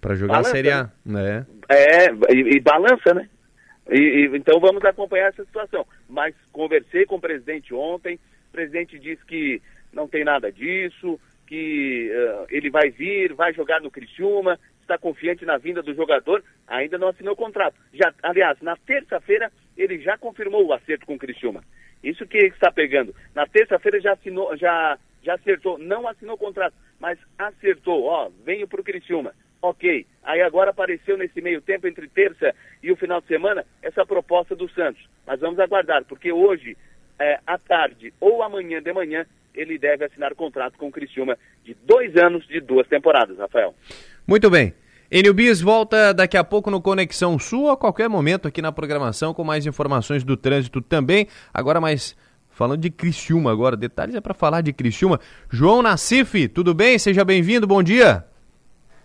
Para 0.00 0.14
jogar 0.14 0.34
balança, 0.34 0.50
a 0.50 0.52
Série 0.52 0.70
A, 0.70 0.90
né? 1.04 1.46
É, 1.68 2.10
e, 2.34 2.56
e 2.56 2.60
balança, 2.60 3.14
né? 3.14 3.28
E, 3.90 3.98
e, 3.98 4.36
então 4.36 4.60
vamos 4.60 4.84
acompanhar 4.84 5.28
essa 5.28 5.44
situação. 5.44 5.86
Mas 6.08 6.34
conversei 6.52 7.06
com 7.06 7.16
o 7.16 7.20
presidente 7.20 7.74
ontem, 7.74 8.16
o 8.48 8.52
presidente 8.52 8.98
disse 8.98 9.24
que 9.24 9.62
não 9.92 10.08
tem 10.08 10.24
nada 10.24 10.50
disso, 10.50 11.18
que 11.46 12.10
uh, 12.10 12.46
ele 12.50 12.70
vai 12.70 12.90
vir, 12.90 13.34
vai 13.34 13.52
jogar 13.52 13.80
no 13.80 13.90
Criciúma, 13.90 14.58
está 14.80 14.98
confiante 14.98 15.44
na 15.44 15.56
vinda 15.56 15.82
do 15.82 15.94
jogador, 15.94 16.42
ainda 16.66 16.98
não 16.98 17.08
assinou 17.08 17.34
o 17.34 17.36
contrato. 17.36 17.76
Já, 17.92 18.12
aliás, 18.22 18.60
na 18.60 18.76
terça-feira 18.76 19.50
ele 19.76 19.98
já 19.98 20.16
confirmou 20.16 20.64
o 20.66 20.72
acerto 20.72 21.06
com 21.06 21.14
o 21.14 21.18
Criciúma. 21.18 21.64
Isso 22.02 22.26
que 22.26 22.38
está 22.38 22.70
pegando. 22.70 23.14
Na 23.34 23.46
terça-feira 23.46 24.00
já 24.00 24.12
assinou, 24.12 24.56
já, 24.56 24.98
já 25.22 25.34
acertou, 25.34 25.78
não 25.78 26.06
assinou 26.06 26.34
o 26.34 26.38
contrato, 26.38 26.74
mas 27.00 27.18
acertou, 27.38 28.04
ó, 28.04 28.30
venho 28.44 28.68
para 28.68 28.80
o 28.80 28.84
Criciúma. 28.84 29.32
Ok. 29.62 30.06
Aí 30.22 30.42
agora 30.42 30.70
apareceu 30.70 31.16
nesse 31.16 31.40
meio 31.40 31.62
tempo, 31.62 31.88
entre 31.88 32.06
terça 32.06 32.54
e 32.82 32.92
o 32.92 32.96
final 32.96 33.22
de 33.22 33.26
semana, 33.28 33.64
essa 33.82 34.04
proposta 34.04 34.54
do 34.54 34.68
Santos. 34.68 35.02
Mas 35.26 35.40
vamos 35.40 35.58
aguardar, 35.58 36.04
porque 36.04 36.30
hoje, 36.30 36.76
é, 37.18 37.38
à 37.46 37.58
tarde 37.58 38.12
ou 38.20 38.42
amanhã 38.42 38.82
de 38.82 38.92
manhã, 38.92 39.26
ele 39.54 39.78
deve 39.78 40.04
assinar 40.04 40.32
o 40.32 40.36
contrato 40.36 40.76
com 40.76 40.88
o 40.88 40.90
Criciúma 40.90 41.38
de 41.64 41.74
dois 41.84 42.16
anos, 42.16 42.46
de 42.46 42.60
duas 42.60 42.86
temporadas, 42.88 43.38
Rafael. 43.38 43.74
Muito 44.26 44.50
bem. 44.50 44.74
Enio 45.10 45.32
Bis 45.32 45.60
volta 45.60 46.12
daqui 46.12 46.36
a 46.36 46.42
pouco 46.42 46.70
no 46.70 46.80
Conexão 46.80 47.38
Sul, 47.38 47.70
a 47.70 47.76
qualquer 47.76 48.08
momento 48.08 48.48
aqui 48.48 48.60
na 48.60 48.72
programação, 48.72 49.32
com 49.32 49.44
mais 49.44 49.64
informações 49.64 50.24
do 50.24 50.36
trânsito 50.36 50.80
também. 50.80 51.28
Agora 51.52 51.80
mais 51.80 52.16
falando 52.50 52.80
de 52.80 52.90
Criciúma 52.90 53.52
agora, 53.52 53.76
detalhes 53.76 54.14
é 54.14 54.20
para 54.20 54.34
falar 54.34 54.60
de 54.60 54.72
Criciúma. 54.72 55.20
João 55.50 55.82
Nassif, 55.82 56.48
tudo 56.48 56.74
bem? 56.74 56.98
Seja 56.98 57.24
bem-vindo, 57.24 57.66
bom 57.66 57.82
dia. 57.82 58.24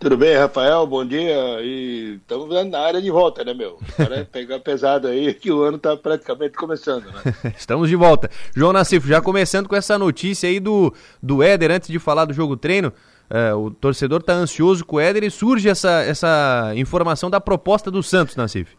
Tudo 0.00 0.16
bem, 0.16 0.34
Rafael? 0.34 0.86
Bom 0.86 1.04
dia. 1.04 1.60
E 1.60 2.18
estamos 2.22 2.48
na 2.70 2.78
área 2.80 3.02
de 3.02 3.10
volta, 3.10 3.44
né, 3.44 3.52
meu? 3.52 3.78
Para 3.98 4.24
pegar 4.32 4.58
pesado 4.58 5.06
aí, 5.06 5.34
que 5.34 5.52
o 5.52 5.62
ano 5.62 5.76
está 5.76 5.94
praticamente 5.94 6.54
começando, 6.54 7.04
né? 7.04 7.34
Estamos 7.54 7.86
de 7.86 7.96
volta. 7.96 8.30
João 8.56 8.72
Nassif, 8.72 9.06
já 9.06 9.20
começando 9.20 9.68
com 9.68 9.76
essa 9.76 9.98
notícia 9.98 10.48
aí 10.48 10.58
do, 10.58 10.94
do 11.22 11.42
Éder, 11.42 11.70
antes 11.70 11.90
de 11.90 11.98
falar 11.98 12.24
do 12.24 12.32
jogo 12.32 12.56
treino. 12.56 12.90
Uh, 13.30 13.58
o 13.58 13.70
torcedor 13.70 14.20
está 14.20 14.32
ansioso 14.32 14.86
com 14.86 14.96
o 14.96 15.00
Éder 15.00 15.22
e 15.22 15.30
surge 15.30 15.68
essa, 15.68 16.00
essa 16.00 16.72
informação 16.76 17.28
da 17.28 17.38
proposta 17.38 17.90
do 17.90 18.02
Santos, 18.02 18.36
Nassif. 18.36 18.70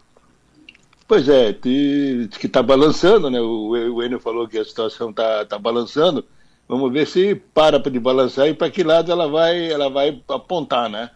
Pois 1.08 1.30
é, 1.30 1.54
que 1.54 2.30
está 2.44 2.64
balançando, 2.64 3.30
né? 3.30 3.40
O, 3.40 3.70
o 3.70 4.02
Enio 4.02 4.20
falou 4.20 4.48
que 4.48 4.58
a 4.58 4.66
situação 4.66 5.12
está 5.12 5.46
tá 5.46 5.60
balançando. 5.60 6.26
Vamos 6.72 6.94
ver 6.94 7.06
se 7.06 7.36
para 7.36 7.78
de 7.78 8.00
balançar 8.00 8.48
e 8.48 8.54
para 8.54 8.72
que 8.72 8.82
lado 8.82 9.12
ela 9.12 9.28
vai, 9.28 9.70
ela 9.70 9.90
vai 9.90 10.22
apontar, 10.30 10.90
né? 10.90 11.10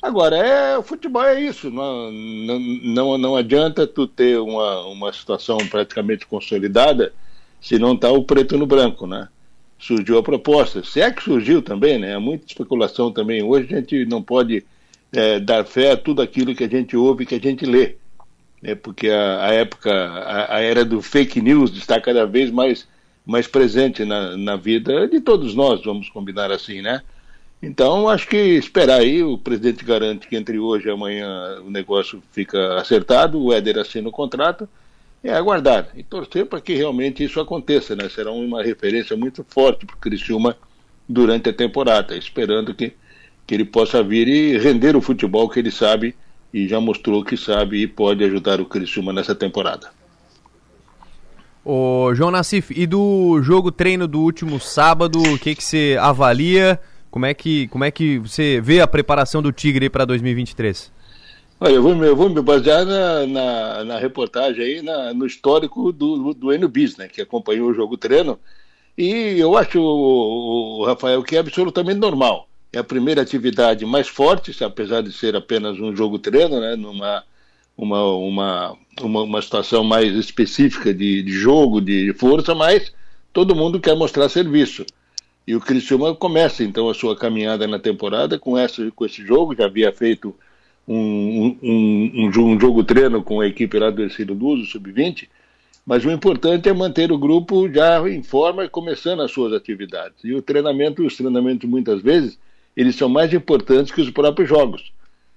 Agora, 0.00 0.36
é, 0.36 0.78
o 0.78 0.82
futebol 0.84 1.24
é 1.24 1.40
isso, 1.40 1.72
não, 1.72 2.08
não, 2.12 3.18
não 3.18 3.34
adianta 3.34 3.84
tu 3.84 4.06
ter 4.06 4.38
uma, 4.38 4.86
uma 4.86 5.12
situação 5.12 5.58
praticamente 5.68 6.24
consolidada 6.24 7.12
se 7.60 7.80
não 7.80 7.94
está 7.94 8.12
o 8.12 8.22
preto 8.22 8.56
no 8.56 8.64
branco, 8.64 9.04
né? 9.04 9.26
Surgiu 9.76 10.18
a 10.18 10.22
proposta, 10.22 10.84
se 10.84 11.00
é 11.00 11.10
que 11.10 11.24
surgiu 11.24 11.60
também, 11.60 11.98
né? 11.98 12.14
Há 12.14 12.20
muita 12.20 12.46
especulação 12.46 13.10
também. 13.10 13.42
Hoje 13.42 13.74
a 13.74 13.80
gente 13.80 14.04
não 14.04 14.22
pode 14.22 14.64
é, 15.12 15.40
dar 15.40 15.64
fé 15.64 15.90
a 15.90 15.96
tudo 15.96 16.22
aquilo 16.22 16.54
que 16.54 16.62
a 16.62 16.68
gente 16.68 16.96
ouve, 16.96 17.26
que 17.26 17.34
a 17.34 17.40
gente 17.40 17.66
lê, 17.66 17.96
né? 18.62 18.76
Porque 18.76 19.08
a, 19.08 19.46
a 19.46 19.52
época, 19.52 19.92
a, 19.92 20.58
a 20.58 20.60
era 20.60 20.84
do 20.84 21.02
fake 21.02 21.40
news 21.40 21.72
está 21.72 22.00
cada 22.00 22.24
vez 22.24 22.52
mais 22.52 22.86
mais 23.24 23.46
presente 23.46 24.04
na, 24.04 24.36
na 24.36 24.56
vida 24.56 25.06
de 25.06 25.20
todos 25.20 25.54
nós, 25.54 25.82
vamos 25.84 26.08
combinar 26.08 26.50
assim, 26.50 26.82
né? 26.82 27.02
Então, 27.62 28.08
acho 28.08 28.26
que 28.26 28.36
esperar 28.36 29.00
aí, 29.00 29.22
o 29.22 29.38
presidente 29.38 29.84
garante 29.84 30.26
que 30.26 30.34
entre 30.34 30.58
hoje 30.58 30.88
e 30.88 30.90
amanhã 30.90 31.60
o 31.64 31.70
negócio 31.70 32.20
fica 32.32 32.74
acertado, 32.80 33.40
o 33.40 33.52
Éder 33.52 33.78
assina 33.78 34.08
o 34.08 34.12
contrato, 34.12 34.68
é 35.22 35.32
aguardar 35.32 35.88
e 35.94 36.02
torcer 36.02 36.46
para 36.46 36.60
que 36.60 36.74
realmente 36.74 37.22
isso 37.22 37.38
aconteça, 37.38 37.94
né? 37.94 38.08
Será 38.08 38.32
uma 38.32 38.64
referência 38.64 39.16
muito 39.16 39.46
forte 39.48 39.86
para 39.86 39.94
o 39.94 39.98
Criciúma 39.98 40.56
durante 41.08 41.48
a 41.50 41.52
temporada, 41.52 42.16
esperando 42.16 42.74
que, 42.74 42.92
que 43.46 43.54
ele 43.54 43.64
possa 43.64 44.02
vir 44.02 44.26
e 44.26 44.58
render 44.58 44.96
o 44.96 45.00
futebol 45.00 45.48
que 45.48 45.60
ele 45.60 45.70
sabe 45.70 46.16
e 46.52 46.66
já 46.66 46.80
mostrou 46.80 47.24
que 47.24 47.36
sabe 47.36 47.82
e 47.82 47.86
pode 47.86 48.24
ajudar 48.24 48.60
o 48.60 48.66
Criciúma 48.66 49.12
nessa 49.12 49.36
temporada. 49.36 50.01
Ô, 51.64 52.12
João 52.14 52.30
Nassif, 52.32 52.72
e 52.76 52.86
do 52.86 53.40
jogo 53.40 53.70
treino 53.70 54.08
do 54.08 54.20
último 54.20 54.58
sábado, 54.58 55.22
o 55.22 55.38
que, 55.38 55.54
que 55.54 55.62
você 55.62 55.96
avalia? 56.00 56.80
Como 57.08 57.24
é 57.24 57.32
que, 57.32 57.68
como 57.68 57.84
é 57.84 57.90
que 57.90 58.18
você 58.18 58.60
vê 58.60 58.80
a 58.80 58.86
preparação 58.86 59.40
do 59.40 59.52
Tigre 59.52 59.88
para 59.88 60.04
2023? 60.04 60.90
Olha, 61.60 61.74
eu 61.74 61.82
vou, 61.82 62.04
eu 62.04 62.16
vou 62.16 62.28
me 62.28 62.42
basear 62.42 62.84
na, 62.84 63.26
na, 63.26 63.84
na 63.84 63.98
reportagem 63.98 64.64
aí, 64.64 64.82
na, 64.82 65.14
no 65.14 65.24
histórico 65.24 65.92
do, 65.92 66.34
do 66.34 66.52
Enio 66.52 66.68
Bis, 66.68 66.96
né, 66.96 67.06
que 67.06 67.20
acompanhou 67.20 67.70
o 67.70 67.74
jogo 67.74 67.96
treino. 67.96 68.40
E 68.98 69.38
eu 69.38 69.56
acho, 69.56 69.80
o, 69.80 70.80
o 70.80 70.84
Rafael, 70.84 71.22
que 71.22 71.36
é 71.36 71.38
absolutamente 71.38 72.00
normal. 72.00 72.48
É 72.72 72.78
a 72.78 72.84
primeira 72.84 73.22
atividade 73.22 73.86
mais 73.86 74.08
forte, 74.08 74.64
apesar 74.64 75.02
de 75.02 75.12
ser 75.12 75.36
apenas 75.36 75.78
um 75.78 75.94
jogo 75.94 76.18
treino, 76.18 76.58
né, 76.58 76.74
numa 76.74 77.22
uma, 77.76 78.02
uma, 78.14 78.76
uma, 79.00 79.22
uma 79.22 79.42
situação 79.42 79.82
mais 79.82 80.14
específica 80.14 80.92
de, 80.92 81.22
de 81.22 81.32
jogo, 81.32 81.80
de 81.80 82.12
força, 82.14 82.54
mas 82.54 82.92
todo 83.32 83.54
mundo 83.54 83.80
quer 83.80 83.96
mostrar 83.96 84.28
serviço. 84.28 84.84
E 85.46 85.56
o 85.56 85.60
Criciúma 85.60 86.14
começa 86.14 86.62
então 86.62 86.88
a 86.88 86.94
sua 86.94 87.16
caminhada 87.16 87.66
na 87.66 87.78
temporada 87.78 88.38
com, 88.38 88.56
essa, 88.56 88.90
com 88.92 89.04
esse 89.04 89.24
jogo, 89.24 89.56
já 89.56 89.64
havia 89.64 89.92
feito 89.92 90.34
um, 90.86 90.96
um, 90.96 91.58
um, 91.62 92.26
um 92.26 92.60
jogo 92.60 92.84
treino 92.84 93.22
com 93.22 93.40
a 93.40 93.46
equipe 93.46 93.78
lá 93.78 93.90
do 93.90 94.02
Ercílio 94.02 94.34
Luso, 94.34 94.66
sub-20, 94.66 95.28
mas 95.84 96.04
o 96.04 96.10
importante 96.10 96.68
é 96.68 96.72
manter 96.72 97.10
o 97.10 97.18
grupo 97.18 97.68
já 97.68 98.08
em 98.08 98.22
forma 98.22 98.64
e 98.64 98.68
começando 98.68 99.20
as 99.20 99.32
suas 99.32 99.52
atividades. 99.52 100.18
E 100.22 100.32
o 100.32 100.42
treinamento, 100.42 101.04
os 101.04 101.16
treinamentos 101.16 101.68
muitas 101.68 102.00
vezes, 102.00 102.38
eles 102.76 102.94
são 102.94 103.08
mais 103.08 103.32
importantes 103.32 103.92
que 103.92 104.00
os 104.00 104.10
próprios 104.10 104.48
jogos. 104.48 104.92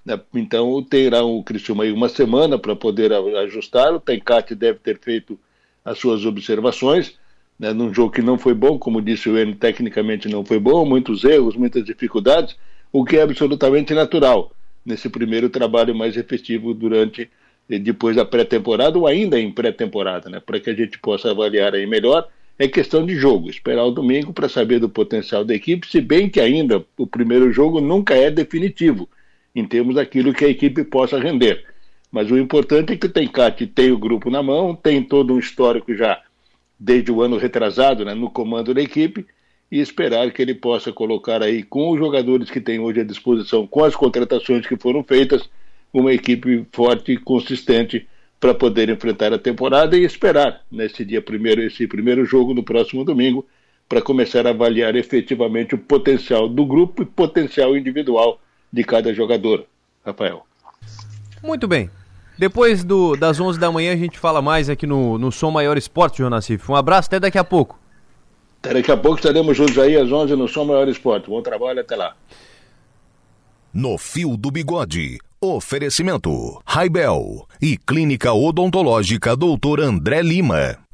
Né? 0.06 0.20
Então 0.36 0.82
terá 0.84 1.24
o 1.24 1.44
Criciúma 1.44 1.84
aí 1.84 1.92
uma 1.92 2.08
semana 2.08 2.60
para 2.60 2.76
poder 2.76 3.12
ajustar. 3.14 3.94
O 3.94 4.00
Tencate 4.00 4.54
deve 4.54 4.80
ter 4.80 5.00
feito 5.00 5.40
as 5.84 5.98
suas 5.98 6.26
observações. 6.26 7.18
Né, 7.58 7.72
num 7.72 7.94
jogo 7.94 8.12
que 8.12 8.22
não 8.22 8.38
foi 8.38 8.54
bom, 8.54 8.78
como 8.78 9.02
disse 9.02 9.30
o 9.30 9.38
N, 9.38 9.56
tecnicamente 9.56 10.28
não 10.28 10.44
foi 10.44 10.60
bom, 10.60 10.86
muitos 10.86 11.24
erros, 11.24 11.56
muitas 11.56 11.86
dificuldades, 11.86 12.58
o 12.92 13.06
que 13.06 13.16
é 13.16 13.22
absolutamente 13.22 13.94
natural 13.94 14.52
nesse 14.86 15.08
primeiro 15.08 15.50
trabalho 15.50 15.96
mais 15.96 16.18
efetivo 16.18 16.74
durante 16.74 17.30
e 17.70 17.80
depois 17.80 18.18
da 18.18 18.26
pré-temporada 18.26 19.00
ou 19.00 19.08
ainda 19.08 19.40
em 19.40 19.50
pré-temporada, 19.50 20.30
né, 20.30 20.42
para 20.46 20.60
que 20.60 20.70
a 20.70 20.74
gente 20.74 21.00
possa 21.00 21.32
avaliar 21.32 21.74
aí 21.74 21.88
melhor. 21.88 22.28
É 22.60 22.68
questão 22.68 23.06
de 23.06 23.16
jogo, 23.16 23.50
esperar 23.50 23.86
o 23.86 23.92
domingo 23.92 24.34
para 24.34 24.50
saber 24.50 24.80
do 24.80 24.90
potencial 24.90 25.46
da 25.46 25.56
equipe, 25.56 25.88
se 25.88 26.02
bem 26.02 26.30
que 26.30 26.42
ainda 26.42 26.86
o 26.98 27.08
primeiro 27.08 27.54
jogo 27.54 27.80
nunca 27.80 28.16
é 28.16 28.30
definitivo 28.30 29.08
em 29.56 29.66
termos 29.66 29.96
daquilo 29.96 30.34
que 30.34 30.44
a 30.44 30.50
equipe 30.50 30.84
possa 30.84 31.18
render. 31.18 31.66
Mas 32.12 32.30
o 32.30 32.38
importante 32.38 32.94
é 32.94 32.98
que 32.98 33.08
o 33.08 33.12
Tencate 33.12 33.66
tem 33.66 33.92
o 33.92 33.98
grupo 33.98 34.30
na 34.30 34.44
mão, 34.44 34.76
tem 34.76 35.02
todo 35.02 35.34
um 35.34 35.40
histórico 35.40 35.96
já 35.96 36.22
desde 36.80 37.12
o 37.12 37.22
ano 37.22 37.38
retrasado 37.38 38.04
né, 38.04 38.14
no 38.14 38.30
comando 38.30 38.74
da 38.74 38.82
equipe 38.82 39.26
e 39.72 39.80
esperar 39.80 40.32
que 40.32 40.42
ele 40.42 40.54
possa 40.54 40.92
colocar 40.92 41.42
aí 41.42 41.64
com 41.64 41.92
os 41.92 41.98
jogadores 41.98 42.52
que 42.52 42.62
tem 42.62 42.80
hoje 42.80 43.02
à 43.02 43.04
disposição, 43.04 43.66
com 43.66 43.84
as 43.84 43.96
contratações 43.96 44.68
que 44.68 44.78
foram 44.78 45.04
feitas, 45.04 45.50
uma 45.92 46.14
equipe 46.14 46.66
forte 46.72 47.14
e 47.14 47.18
consistente 47.18 48.08
para 48.40 48.54
poder 48.54 48.90
enfrentar 48.90 49.34
a 49.34 49.40
temporada 49.40 49.98
e 49.98 50.04
esperar 50.04 50.62
nesse 50.70 51.04
dia 51.04 51.22
primeiro, 51.22 51.62
esse 51.62 51.88
primeiro 51.88 52.26
jogo 52.26 52.54
no 52.54 52.64
próximo 52.64 53.04
domingo, 53.04 53.46
para 53.88 54.02
começar 54.02 54.46
a 54.46 54.50
avaliar 54.50 54.96
efetivamente 54.96 55.76
o 55.76 55.78
potencial 55.78 56.48
do 56.48 56.66
grupo 56.66 57.04
e 57.04 57.06
potencial 57.06 57.76
individual 57.78 58.40
de 58.76 58.84
cada 58.84 59.14
jogador, 59.14 59.66
Rafael. 60.06 60.46
Muito 61.42 61.66
bem. 61.66 61.90
Depois 62.38 62.84
do, 62.84 63.16
das 63.16 63.40
11 63.40 63.58
da 63.58 63.72
manhã 63.72 63.94
a 63.94 63.96
gente 63.96 64.20
fala 64.20 64.42
mais 64.42 64.70
aqui 64.70 64.86
no, 64.86 65.18
no 65.18 65.32
Som 65.32 65.52
Maior 65.52 65.78
Esporte, 65.78 66.18
João 66.18 66.30
Nassif. 66.30 66.70
Um 66.70 66.76
abraço, 66.76 67.08
até 67.08 67.18
daqui 67.18 67.38
a 67.38 67.44
pouco. 67.46 67.80
Até 68.60 68.74
daqui 68.74 68.92
a 68.92 68.98
pouco 68.98 69.18
estaremos 69.18 69.56
juntos 69.56 69.78
aí 69.80 69.96
às 69.96 70.12
11 70.12 70.36
no 70.36 70.46
Som 70.50 70.66
Maior 70.66 70.90
Esporte. 70.90 71.30
Bom 71.30 71.42
trabalho, 71.42 71.80
até 71.80 71.96
lá. 71.96 72.18
No 73.74 73.98
Fio 73.98 74.36
do 74.36 74.52
Bigode, 74.52 75.20
oferecimento 75.40 76.62
Raibel 76.66 77.48
e 77.62 77.78
Clínica 77.78 78.34
Odontológica 78.34 79.38
Dr. 79.38 79.80
André 79.82 80.22
Lima. 80.22 80.85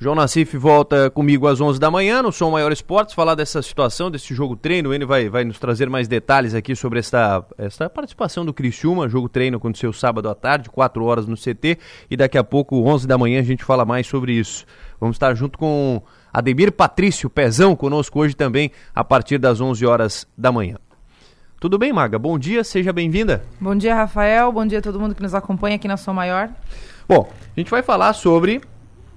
João 0.00 0.14
Nassif 0.14 0.56
volta 0.56 1.10
comigo 1.10 1.48
às 1.48 1.60
11 1.60 1.80
da 1.80 1.90
manhã 1.90 2.22
no 2.22 2.30
Som 2.30 2.52
Maior 2.52 2.70
Esportes, 2.70 3.16
falar 3.16 3.34
dessa 3.34 3.60
situação, 3.60 4.08
desse 4.08 4.32
jogo 4.32 4.54
treino. 4.54 4.94
Ele 4.94 5.04
vai, 5.04 5.28
vai 5.28 5.42
nos 5.42 5.58
trazer 5.58 5.90
mais 5.90 6.06
detalhes 6.06 6.54
aqui 6.54 6.76
sobre 6.76 7.00
esta, 7.00 7.44
esta 7.58 7.90
participação 7.90 8.46
do 8.46 8.54
Criciúma. 8.54 9.08
Jogo 9.08 9.28
treino 9.28 9.56
aconteceu 9.56 9.92
sábado 9.92 10.28
à 10.28 10.36
tarde, 10.36 10.70
4 10.70 11.04
horas 11.04 11.26
no 11.26 11.34
CT. 11.34 11.78
E 12.08 12.16
daqui 12.16 12.38
a 12.38 12.44
pouco, 12.44 12.80
11 12.80 13.08
da 13.08 13.18
manhã, 13.18 13.40
a 13.40 13.42
gente 13.42 13.64
fala 13.64 13.84
mais 13.84 14.06
sobre 14.06 14.34
isso. 14.34 14.64
Vamos 15.00 15.16
estar 15.16 15.34
junto 15.34 15.58
com 15.58 16.00
Ademir 16.32 16.70
Patrício 16.70 17.28
Pezão 17.28 17.74
conosco 17.74 18.20
hoje 18.20 18.36
também, 18.36 18.70
a 18.94 19.02
partir 19.02 19.38
das 19.38 19.60
11 19.60 19.84
horas 19.84 20.28
da 20.38 20.52
manhã. 20.52 20.76
Tudo 21.58 21.76
bem, 21.76 21.92
Maga? 21.92 22.20
Bom 22.20 22.38
dia, 22.38 22.62
seja 22.62 22.92
bem-vinda. 22.92 23.42
Bom 23.60 23.74
dia, 23.74 23.96
Rafael. 23.96 24.52
Bom 24.52 24.64
dia 24.64 24.78
a 24.78 24.82
todo 24.82 25.00
mundo 25.00 25.16
que 25.16 25.22
nos 25.22 25.34
acompanha 25.34 25.74
aqui 25.74 25.88
na 25.88 25.96
Som 25.96 26.12
Maior. 26.12 26.50
Bom, 27.08 27.28
a 27.56 27.58
gente 27.58 27.68
vai 27.68 27.82
falar 27.82 28.12
sobre 28.12 28.60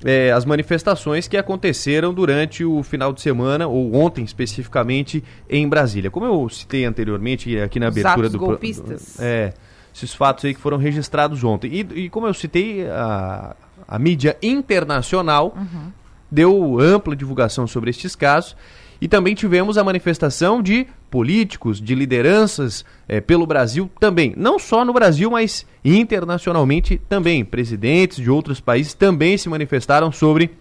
é, 0.03 0.31
as 0.31 0.45
manifestações 0.45 1.27
que 1.27 1.37
aconteceram 1.37 2.13
durante 2.13 2.63
o 2.63 2.81
final 2.83 3.13
de 3.13 3.21
semana, 3.21 3.67
ou 3.67 3.93
ontem 3.95 4.23
especificamente, 4.23 5.23
em 5.49 5.67
Brasília. 5.67 6.09
Como 6.11 6.25
eu 6.25 6.49
citei 6.49 6.85
anteriormente 6.85 7.57
aqui 7.59 7.79
na 7.79 7.89
Os 7.89 7.97
abertura 7.97 8.29
do. 8.29 8.37
golpistas. 8.39 9.19
É, 9.19 9.53
esses 9.93 10.13
fatos 10.13 10.45
aí 10.45 10.53
que 10.53 10.59
foram 10.61 10.77
registrados 10.77 11.43
ontem. 11.43 11.69
E, 11.73 12.03
e 12.05 12.09
como 12.09 12.25
eu 12.25 12.33
citei, 12.33 12.87
a, 12.87 13.55
a 13.87 13.99
mídia 13.99 14.37
internacional 14.41 15.53
Uhum. 15.55 15.91
deu 16.29 16.79
ampla 16.79 17.15
divulgação 17.15 17.67
sobre 17.67 17.89
estes 17.89 18.15
casos. 18.15 18.55
E 19.01 19.07
também 19.07 19.33
tivemos 19.35 19.77
a 19.77 19.83
manifestação 19.83 20.61
de 20.61 20.87
políticos, 21.11 21.79
de 21.81 21.93
lideranças 21.93 22.85
eh, 23.07 23.19
pelo 23.19 23.45
Brasil 23.45 23.91
também. 23.99 24.33
Não 24.37 24.57
só 24.57 24.85
no 24.85 24.93
Brasil, 24.93 25.29
mas 25.29 25.65
internacionalmente 25.83 26.99
também. 27.09 27.43
Presidentes 27.43 28.17
de 28.17 28.31
outros 28.31 28.61
países 28.61 28.93
também 28.93 29.37
se 29.37 29.49
manifestaram 29.49 30.11
sobre 30.11 30.51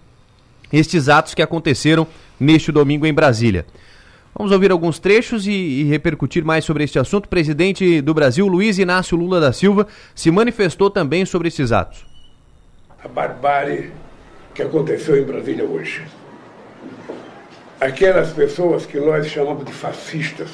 estes 0.73 1.09
atos 1.09 1.35
que 1.35 1.41
aconteceram 1.41 2.07
neste 2.39 2.73
domingo 2.73 3.07
em 3.07 3.15
Brasília. 3.15 3.65
Vamos 4.37 4.53
ouvir 4.53 4.71
alguns 4.71 4.99
trechos 4.99 5.47
e, 5.47 5.53
e 5.53 5.85
repercutir 5.85 6.45
mais 6.45 6.65
sobre 6.65 6.85
este 6.85 6.99
assunto. 6.99 7.27
O 7.27 7.29
presidente 7.29 8.01
do 8.01 8.13
Brasil, 8.13 8.47
Luiz 8.47 8.79
Inácio 8.79 9.17
Lula 9.17 9.41
da 9.41 9.53
Silva, 9.53 9.87
se 10.15 10.31
manifestou 10.31 10.91
também 10.91 11.25
sobre 11.25 11.49
esses 11.49 11.73
atos. 11.73 12.05
a 13.03 13.09
barbárie 13.09 13.91
que 14.55 14.63
aconteceu 14.63 15.17
em 15.17 15.25
Brasília 15.25 15.65
hoje. 15.65 16.03
Aquelas 17.81 18.31
pessoas 18.35 18.85
que 18.85 19.01
nós 19.01 19.27
chamamos 19.29 19.65
de 19.65 19.73
fascistas, 19.73 20.51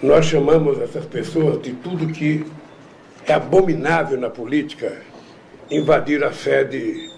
nós 0.00 0.26
chamamos 0.26 0.80
essas 0.80 1.04
pessoas 1.06 1.60
de 1.60 1.72
tudo 1.72 2.06
que 2.12 2.46
é 3.26 3.32
abominável 3.32 4.16
na 4.16 4.30
política, 4.30 4.96
invadir 5.68 6.22
a 6.22 6.32
sede 6.32 7.10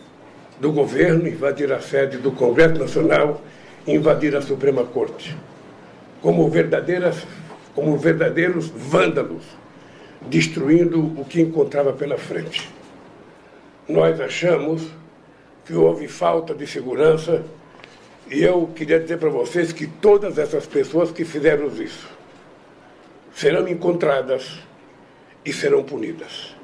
do 0.59 0.73
governo, 0.73 1.29
invadir 1.29 1.71
a 1.71 1.79
sede 1.79 2.17
do 2.17 2.33
Congresso 2.33 2.79
Nacional, 2.79 3.43
invadir 3.87 4.35
a 4.35 4.41
Suprema 4.41 4.83
Corte, 4.85 5.37
como 6.23 6.49
verdadeiras, 6.49 7.23
como 7.75 7.99
verdadeiros 7.99 8.69
vândalos, 8.69 9.45
destruindo 10.23 11.05
o 11.21 11.25
que 11.27 11.43
encontrava 11.43 11.93
pela 11.93 12.17
frente. 12.17 12.67
Nós 13.87 14.19
achamos 14.23 14.89
que 15.67 15.75
houve 15.75 16.09
falta 16.09 16.55
de 16.55 16.67
segurança 16.67 17.45
e 18.31 18.43
eu 18.43 18.71
queria 18.75 18.99
dizer 18.99 19.19
para 19.19 19.29
vocês 19.29 19.73
que 19.73 19.87
todas 19.87 20.39
essas 20.39 20.67
pessoas 20.67 21.11
que 21.13 21.25
fizeram 21.25 21.69
isso 21.69 22.09
serão 23.35 23.69
encontradas 23.69 24.59
e 25.45 25.53
serão 25.53 25.85
punidas. 25.85 26.55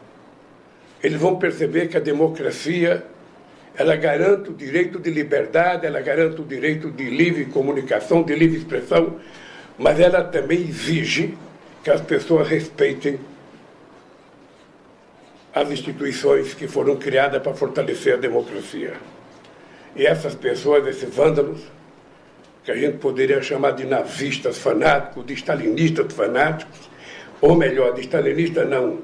Eles 1.03 1.21
vão 1.21 1.37
perceber 1.37 1.89
que 1.89 1.97
a 1.97 2.01
democracia 2.01 3.05
ela 3.75 3.97
garante 3.97 4.51
o 4.51 4.55
direito 4.55 4.99
de 4.99 5.11
liberdade, 5.11 5.87
ela 5.87 6.01
garante 6.01 6.41
o 6.41 6.45
direito 6.45 6.91
de 6.91 7.05
livre 7.05 7.47
comunicação, 7.47 8.23
de 8.23 8.35
livre 8.35 8.59
expressão, 8.59 9.19
mas 9.79 9.99
ela 9.99 10.23
também 10.23 10.61
exige 10.61 11.35
que 11.83 11.91
as 11.91 12.01
pessoas 12.01 12.49
respeitem 12.49 13.19
as 15.55 15.71
instituições 15.71 16.55
que 16.55 16.67
foram 16.67 16.97
criadas 16.97 17.43
para 17.43 17.55
fortalecer 17.55 18.15
a 18.15 18.17
democracia. 18.17 18.95
E 19.95 20.07
essas 20.07 20.35
pessoas, 20.35 20.87
esses 20.87 21.15
vândalos, 21.15 21.61
que 22.65 22.71
a 22.71 22.77
gente 22.77 22.99
poderia 22.99 23.43
chamar 23.43 23.73
de 23.73 23.85
nazistas 23.85 24.59
fanáticos, 24.59 25.27
de 25.27 25.35
stalinistas 25.35 26.13
fanáticos, 26.13 26.91
ou 27.41 27.57
melhor, 27.57 27.93
de 27.95 28.03
stalinistas 28.03 28.69
não, 28.69 29.01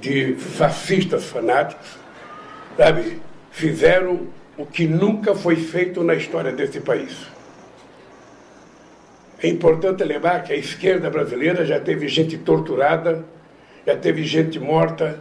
de 0.00 0.34
fascistas 0.34 1.24
fanáticos, 1.24 1.98
sabe, 2.76 3.20
fizeram 3.50 4.26
o 4.56 4.64
que 4.64 4.86
nunca 4.86 5.34
foi 5.34 5.56
feito 5.56 6.02
na 6.02 6.14
história 6.14 6.52
desse 6.52 6.80
país. 6.80 7.14
É 9.42 9.48
importante 9.48 10.02
lembrar 10.02 10.42
que 10.42 10.52
a 10.52 10.56
esquerda 10.56 11.10
brasileira 11.10 11.64
já 11.66 11.78
teve 11.78 12.08
gente 12.08 12.38
torturada, 12.38 13.24
já 13.86 13.94
teve 13.94 14.24
gente 14.24 14.58
morta, 14.58 15.20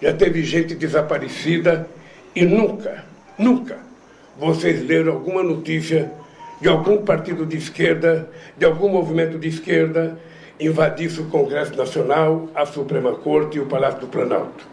já 0.00 0.12
teve 0.12 0.42
gente 0.42 0.74
desaparecida 0.74 1.88
e 2.34 2.44
nunca, 2.44 3.04
nunca 3.38 3.91
vocês 4.38 4.86
leram 4.86 5.12
alguma 5.12 5.42
notícia 5.42 6.12
de 6.60 6.68
algum 6.68 6.98
partido 7.04 7.44
de 7.44 7.56
esquerda, 7.56 8.30
de 8.56 8.64
algum 8.64 8.88
movimento 8.88 9.38
de 9.38 9.48
esquerda 9.48 10.18
invadisse 10.60 11.20
o 11.20 11.24
Congresso 11.24 11.76
Nacional, 11.76 12.48
a 12.54 12.64
Suprema 12.64 13.14
Corte 13.14 13.58
e 13.58 13.60
o 13.60 13.66
Palácio 13.66 14.00
do 14.00 14.06
Planalto. 14.06 14.64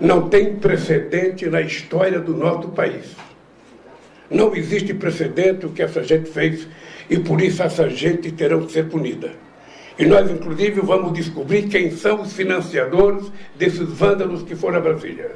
Não 0.00 0.28
tem 0.28 0.56
precedente 0.56 1.46
na 1.46 1.60
história 1.60 2.20
do 2.20 2.34
nosso 2.34 2.68
país. 2.68 3.16
Não 4.30 4.54
existe 4.54 4.94
precedente 4.94 5.66
o 5.66 5.70
que 5.70 5.82
essa 5.82 6.02
gente 6.02 6.30
fez 6.30 6.66
e 7.10 7.18
por 7.18 7.40
isso 7.40 7.62
essa 7.62 7.88
gente 7.88 8.32
terá 8.32 8.58
que 8.58 8.72
ser 8.72 8.88
punida. 8.88 9.32
E 9.98 10.06
nós, 10.06 10.30
inclusive, 10.30 10.80
vamos 10.80 11.12
descobrir 11.12 11.68
quem 11.68 11.90
são 11.90 12.22
os 12.22 12.32
financiadores 12.32 13.30
desses 13.56 13.88
vândalos 13.88 14.42
que 14.42 14.56
foram 14.56 14.78
a 14.78 14.80
Brasília. 14.80 15.32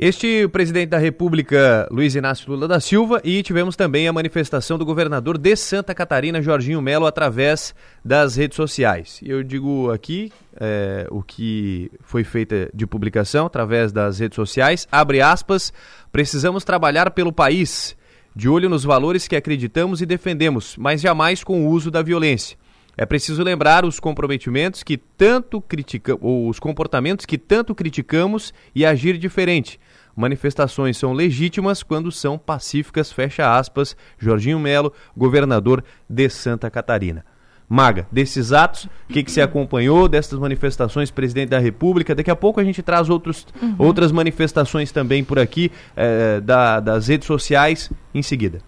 Este 0.00 0.44
o 0.44 0.48
presidente 0.48 0.90
da 0.90 0.98
República, 0.98 1.88
Luiz 1.90 2.14
Inácio 2.14 2.48
Lula 2.48 2.68
da 2.68 2.78
Silva, 2.78 3.20
e 3.24 3.42
tivemos 3.42 3.74
também 3.74 4.06
a 4.06 4.12
manifestação 4.12 4.78
do 4.78 4.84
governador 4.84 5.36
de 5.36 5.56
Santa 5.56 5.92
Catarina, 5.92 6.40
Jorginho 6.40 6.80
Melo, 6.80 7.04
através 7.04 7.74
das 8.04 8.36
redes 8.36 8.54
sociais. 8.54 9.18
Eu 9.24 9.42
digo 9.42 9.90
aqui 9.90 10.32
é, 10.54 11.04
o 11.10 11.20
que 11.20 11.90
foi 12.00 12.22
feita 12.22 12.70
de 12.72 12.86
publicação 12.86 13.46
através 13.46 13.90
das 13.90 14.20
redes 14.20 14.36
sociais. 14.36 14.86
Abre 14.92 15.20
aspas, 15.20 15.72
precisamos 16.12 16.62
trabalhar 16.62 17.10
pelo 17.10 17.32
país, 17.32 17.96
de 18.36 18.48
olho 18.48 18.68
nos 18.68 18.84
valores 18.84 19.26
que 19.26 19.34
acreditamos 19.34 20.00
e 20.00 20.06
defendemos, 20.06 20.76
mas 20.78 21.00
jamais 21.00 21.42
com 21.42 21.66
o 21.66 21.70
uso 21.70 21.90
da 21.90 22.02
violência. 22.02 22.56
É 23.00 23.06
preciso 23.06 23.44
lembrar 23.44 23.84
os 23.84 24.00
comprometimentos 24.00 24.82
que 24.82 24.96
tanto 24.96 25.60
criticamos, 25.60 26.20
ou 26.20 26.48
os 26.48 26.58
comportamentos 26.58 27.24
que 27.24 27.38
tanto 27.38 27.72
criticamos 27.72 28.52
e 28.74 28.84
agir 28.84 29.16
diferente. 29.18 29.78
Manifestações 30.18 30.96
são 30.96 31.12
legítimas 31.12 31.84
quando 31.84 32.10
são 32.10 32.36
pacíficas, 32.36 33.12
fecha 33.12 33.56
aspas, 33.56 33.96
Jorginho 34.18 34.58
Melo, 34.58 34.92
governador 35.16 35.84
de 36.10 36.28
Santa 36.28 36.68
Catarina. 36.68 37.24
Maga, 37.68 38.04
desses 38.10 38.52
atos, 38.52 38.86
o 39.08 39.12
que, 39.12 39.22
que 39.22 39.30
você 39.30 39.40
acompanhou 39.40 40.08
dessas 40.08 40.36
manifestações, 40.36 41.12
presidente 41.12 41.50
da 41.50 41.60
República? 41.60 42.16
Daqui 42.16 42.32
a 42.32 42.34
pouco 42.34 42.58
a 42.58 42.64
gente 42.64 42.82
traz 42.82 43.08
outros, 43.08 43.46
Uhum. 43.62 43.76
outras 43.78 44.10
manifestações 44.10 44.90
também 44.90 45.22
por 45.22 45.38
aqui, 45.38 45.70
eh, 45.96 46.40
da, 46.40 46.80
das 46.80 47.06
redes 47.06 47.26
sociais, 47.28 47.88
em 48.12 48.20
seguida. 48.22 48.60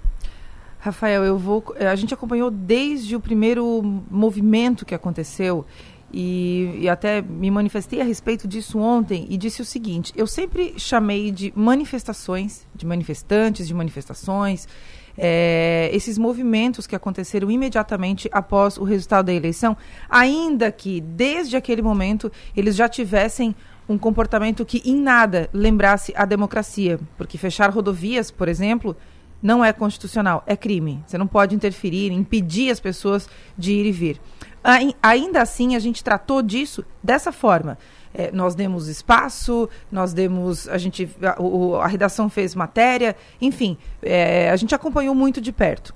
Rafael, 0.79 1.25
eu 1.25 1.37
vou. 1.37 1.63
A 1.79 1.95
gente 1.97 2.15
acompanhou 2.15 2.51
desde 2.51 3.15
o 3.15 3.21
primeiro 3.21 3.83
movimento 4.11 4.87
que 4.87 4.95
aconteceu 4.95 5.67
e, 6.13 6.79
e 6.81 6.89
até 6.89 7.23
me 7.23 7.51
manifestei 7.51 8.01
a 8.01 8.05
respeito 8.05 8.49
disso 8.49 8.79
ontem 8.79 9.27
e 9.29 9.37
disse 9.37 9.63
o 9.63 9.65
seguinte: 9.65 10.13
eu 10.17 10.27
sempre 10.27 10.75
chamei 10.77 11.31
de 11.31 11.53
manifestações, 11.55 12.67
de 12.75 12.85
manifestantes, 12.85 13.67
de 13.69 13.75
manifestações, 13.75 14.67
é, 15.17 15.91
esses 15.93 16.19
movimentos 16.19 16.87
que 16.87 16.97
aconteceram 16.97 17.51
imediatamente 17.51 18.29
após 18.33 18.77
o 18.77 18.85
resultado 18.85 19.27
da 19.27 19.33
eleição, 19.33 19.77
ainda 20.09 20.73
que 20.73 21.01
desde 21.01 21.57
aquele 21.57 21.83
momento 21.83 22.31
eles 22.57 22.75
já 22.75 22.89
tivessem 22.89 23.55
um 23.89 23.99
comportamento 23.99 24.65
que 24.65 24.83
em 24.85 24.97
nada 24.97 25.51
lembrasse 25.53 26.13
a 26.17 26.25
democracia, 26.25 26.99
porque 27.17 27.37
fechar 27.37 27.71
rodovias, 27.71 28.31
por 28.31 28.49
exemplo, 28.49 28.97
não 29.43 29.65
é 29.65 29.73
constitucional, 29.73 30.45
é 30.47 30.57
crime. 30.57 31.03
Você 31.07 31.17
não 31.17 31.27
pode 31.27 31.55
interferir, 31.55 32.13
impedir 32.13 32.71
as 32.71 32.79
pessoas 32.79 33.29
de 33.57 33.73
ir 33.73 33.87
e 33.87 33.93
vir. 33.93 34.21
Ai- 34.63 34.95
Ainda 35.03 35.41
assim, 35.43 35.75
a 35.75 35.79
gente 35.79 36.03
tratou 36.05 36.43
disso 36.43 36.85
dessa 37.03 37.33
forma. 37.33 37.79
É, 38.13 38.31
nós 38.33 38.55
demos 38.57 38.89
espaço, 38.89 39.69
nós 39.91 40.13
demos, 40.13 40.69
a 40.69 40.77
gente, 40.79 41.09
a, 41.23 41.41
o- 41.41 41.77
a 41.77 41.87
redação 41.87 42.29
fez 42.29 42.55
matéria, 42.57 43.17
enfim, 43.41 43.79
é, 44.03 44.51
a 44.51 44.57
gente 44.57 44.75
acompanhou 44.75 45.15
muito 45.15 45.41
de 45.41 45.53
perto. 45.53 45.95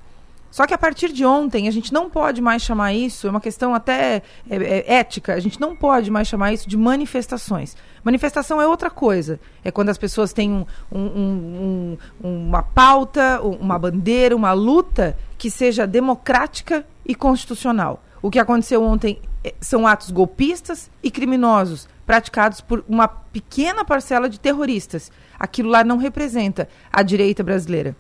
Só 0.48 0.64
que 0.68 0.72
a 0.72 0.78
partir 0.78 1.12
de 1.12 1.26
ontem, 1.26 1.66
a 1.66 1.70
gente 1.72 1.92
não 1.92 2.08
pode 2.08 2.40
mais 2.40 2.62
chamar 2.62 2.92
isso, 2.94 3.26
é 3.26 3.30
uma 3.30 3.40
questão 3.40 3.74
até 3.74 4.22
é, 4.48 4.56
é, 4.56 4.94
ética, 4.94 5.34
a 5.34 5.40
gente 5.40 5.60
não 5.60 5.74
pode 5.74 6.08
mais 6.12 6.28
chamar 6.28 6.52
isso 6.52 6.68
de 6.68 6.76
manifestações. 6.76 7.76
Manifestação 8.04 8.62
é 8.62 8.68
outra 8.68 8.88
coisa. 8.88 9.40
É 9.64 9.72
quando 9.72 9.88
as 9.88 9.98
pessoas 9.98 10.32
têm 10.32 10.52
um- 10.52 10.66
um- 10.92 11.96
um- 12.22 12.48
uma 12.48 12.62
pauta, 12.62 13.40
um- 13.42 13.56
uma 13.56 13.76
bandeira, 13.76 14.36
uma 14.36 14.52
luta 14.52 15.18
que 15.36 15.50
seja 15.50 15.88
democrática 15.88 16.86
e 17.04 17.16
constitucional. 17.16 18.00
O 18.24 18.30
que 18.30 18.38
aconteceu 18.38 18.82
ontem 18.82 19.20
eh, 19.44 19.52
são 19.60 19.86
atos 19.86 20.10
golpistas 20.10 20.90
e 21.02 21.10
criminosos 21.10 21.86
praticados 22.06 22.58
por 22.62 22.82
uma 22.88 23.06
pequena 23.06 23.84
parcela 23.84 24.30
de 24.30 24.40
terroristas. 24.40 25.12
Aquilo 25.38 25.68
lá 25.68 25.84
não 25.84 25.98
representa 25.98 26.66
a 26.90 27.02
direita 27.02 27.42
brasileira. 27.42 27.94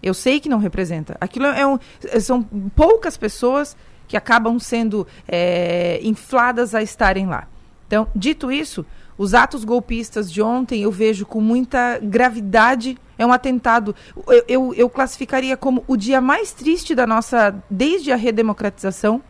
Eu 0.00 0.14
sei 0.14 0.38
que 0.38 0.48
não 0.48 0.58
representa. 0.58 1.16
Aquilo 1.20 1.46
é 1.46 1.66
um, 1.66 1.80
são 2.20 2.44
poucas 2.76 3.16
pessoas 3.16 3.76
que 4.06 4.16
acabam 4.16 4.56
sendo 4.60 5.04
é, 5.26 5.98
infladas 6.00 6.72
a 6.72 6.80
estarem 6.80 7.26
lá. 7.26 7.48
Então, 7.88 8.06
dito 8.14 8.52
isso, 8.52 8.86
Os 9.18 9.34
atos 9.34 9.64
golpistas 9.64 10.30
de 10.30 10.40
ontem 10.40 10.82
eu 10.82 10.92
vejo 10.92 11.26
com 11.26 11.40
muita 11.40 11.98
gravidade. 11.98 12.96
É 13.18 13.26
um 13.26 13.32
atentado. 13.32 13.96
Eu, 14.28 14.44
eu, 14.46 14.74
eu 14.74 14.88
classificaria 14.88 15.56
como 15.56 15.82
o 15.88 15.96
dia 15.96 16.20
mais 16.20 16.52
triste 16.52 16.94
da 16.94 17.04
nossa. 17.04 17.52
desde 17.68 18.12
a 18.12 18.16
redemocratização. 18.16 19.20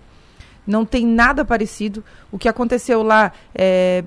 Não 0.66 0.84
tem 0.84 1.06
nada 1.06 1.44
parecido. 1.44 2.02
O 2.30 2.38
que 2.38 2.48
aconteceu 2.48 3.02
lá 3.02 3.32
é, 3.54 4.02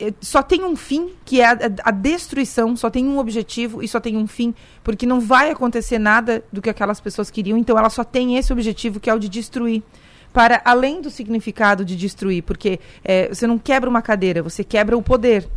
é, 0.00 0.12
só 0.20 0.42
tem 0.42 0.64
um 0.64 0.74
fim, 0.74 1.12
que 1.24 1.40
é 1.40 1.46
a, 1.46 1.58
a, 1.84 1.90
destruição, 1.90 2.76
só 2.76 2.90
tem 2.90 3.06
um 3.06 3.18
objetivo 3.18 3.82
e 3.82 3.88
só 3.88 4.00
tem 4.00 4.16
um 4.16 4.26
fim, 4.26 4.54
porque 4.82 5.06
não 5.06 5.20
vai 5.20 5.50
acontecer 5.50 5.98
nada 5.98 6.44
do 6.52 6.60
que 6.60 6.70
aquelas 6.70 7.00
pessoas 7.00 7.30
queriam, 7.30 7.56
então 7.56 7.78
ela 7.78 7.90
só 7.90 8.02
tem 8.02 8.36
esse 8.36 8.52
objetivo, 8.52 8.98
que 8.98 9.08
é 9.08 9.14
o 9.14 9.18
de 9.18 9.28
destruir. 9.28 9.82
Para 10.32 10.60
além 10.64 11.00
do 11.00 11.08
significado 11.08 11.84
de 11.84 11.96
destruir, 11.96 12.42
porque 12.42 12.78
é, 13.02 13.28
você 13.28 13.46
não 13.46 13.58
quebra 13.58 13.88
uma 13.88 14.02
cadeira, 14.02 14.42
você 14.42 14.62
quebra 14.62 14.96
o 14.96 15.02
poder. 15.02 15.48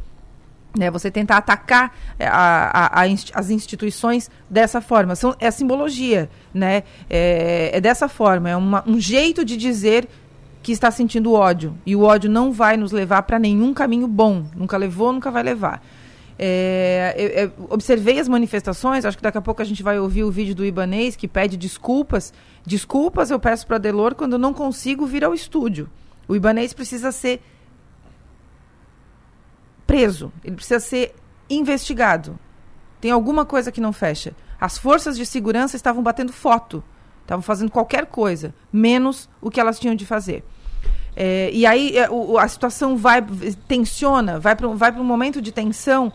Né, 0.78 0.91
você 0.91 1.09
tentar 1.09 1.38
atacar 1.38 1.97
é, 2.20 2.28
a, 2.28 2.70
a, 2.72 3.01
a, 3.01 3.05
as 3.34 3.49
instituições 3.49 4.30
dessa 4.47 4.80
forma. 4.80 5.15
São, 5.15 5.36
é 5.39 5.49
simbologia, 5.49 6.30
né? 6.53 6.84
É, 7.09 7.72
é 7.74 7.82
dessa 7.82 8.07
forma, 8.07 8.51
é 8.51 8.55
uma, 8.55 8.84
um 8.88 8.99
jeito 8.99 9.43
de 9.43 9.57
dizer 9.57 10.07
que 10.61 10.72
está 10.72 10.91
sentindo 10.91 11.34
ódio. 11.34 11.76
E 11.86 11.95
o 11.95 12.03
ódio 12.03 12.30
não 12.30 12.51
vai 12.51 12.78
nos 12.78 12.91
levar 12.91 13.24
para 13.24 13.39
nenhum 13.39 13.74
caminho 13.74 14.07
bom. 14.07 14.45
Nunca 14.55 14.78
levou, 14.78 15.11
nunca 15.11 15.32
vai 15.32 15.41
levar. 15.41 15.82
É, 16.41 17.15
eu, 17.17 17.28
eu 17.28 17.51
observei 17.70 18.17
as 18.17 18.30
manifestações, 18.30 19.03
acho 19.03 19.17
que 19.17 19.24
daqui 19.24 19.38
a 19.38 19.41
pouco 19.41 19.61
a 19.61 19.65
gente 19.65 19.84
vai 19.84 19.99
ouvir 19.99 20.24
o 20.24 20.32
vídeo 20.32 20.55
do 20.55 20.65
Ibanês 20.65 21.15
que 21.15 21.28
pede 21.28 21.57
desculpas. 21.57 22.34
Desculpas 22.65 23.30
eu 23.30 23.39
peço 23.39 23.67
para 23.67 23.78
Delor 23.78 24.15
quando 24.15 24.34
eu 24.34 24.39
não 24.39 24.53
consigo 24.53 25.05
vir 25.05 25.26
ao 25.26 25.34
estúdio. 25.34 25.89
O 26.28 26.36
Ibanês 26.36 26.72
precisa 26.74 27.11
ser 27.11 27.41
preso, 29.89 30.31
ele 30.43 30.55
precisa 30.55 30.79
ser 30.79 31.15
investigado. 31.49 32.37
Tem 33.01 33.09
alguma 33.09 33.43
coisa 33.43 33.71
que 33.71 33.81
não 33.81 33.91
fecha. 33.91 34.35
As 34.61 34.77
forças 34.77 35.17
de 35.17 35.25
segurança 35.25 35.75
estavam 35.75 36.03
batendo 36.03 36.31
foto 36.31 36.83
Estavam 37.29 37.43
fazendo 37.43 37.69
qualquer 37.69 38.07
coisa, 38.07 38.55
menos 38.73 39.29
o 39.39 39.51
que 39.51 39.59
elas 39.59 39.79
tinham 39.79 39.93
de 39.93 40.03
fazer. 40.03 40.43
É, 41.15 41.51
e 41.53 41.63
aí 41.63 41.95
é, 41.95 42.09
o, 42.09 42.39
a 42.39 42.47
situação 42.47 42.97
vai, 42.97 43.23
tensiona, 43.67 44.39
vai 44.39 44.55
para 44.55 44.67
vai 44.69 44.91
um 44.91 45.03
momento 45.03 45.39
de 45.39 45.51
tensão 45.51 46.11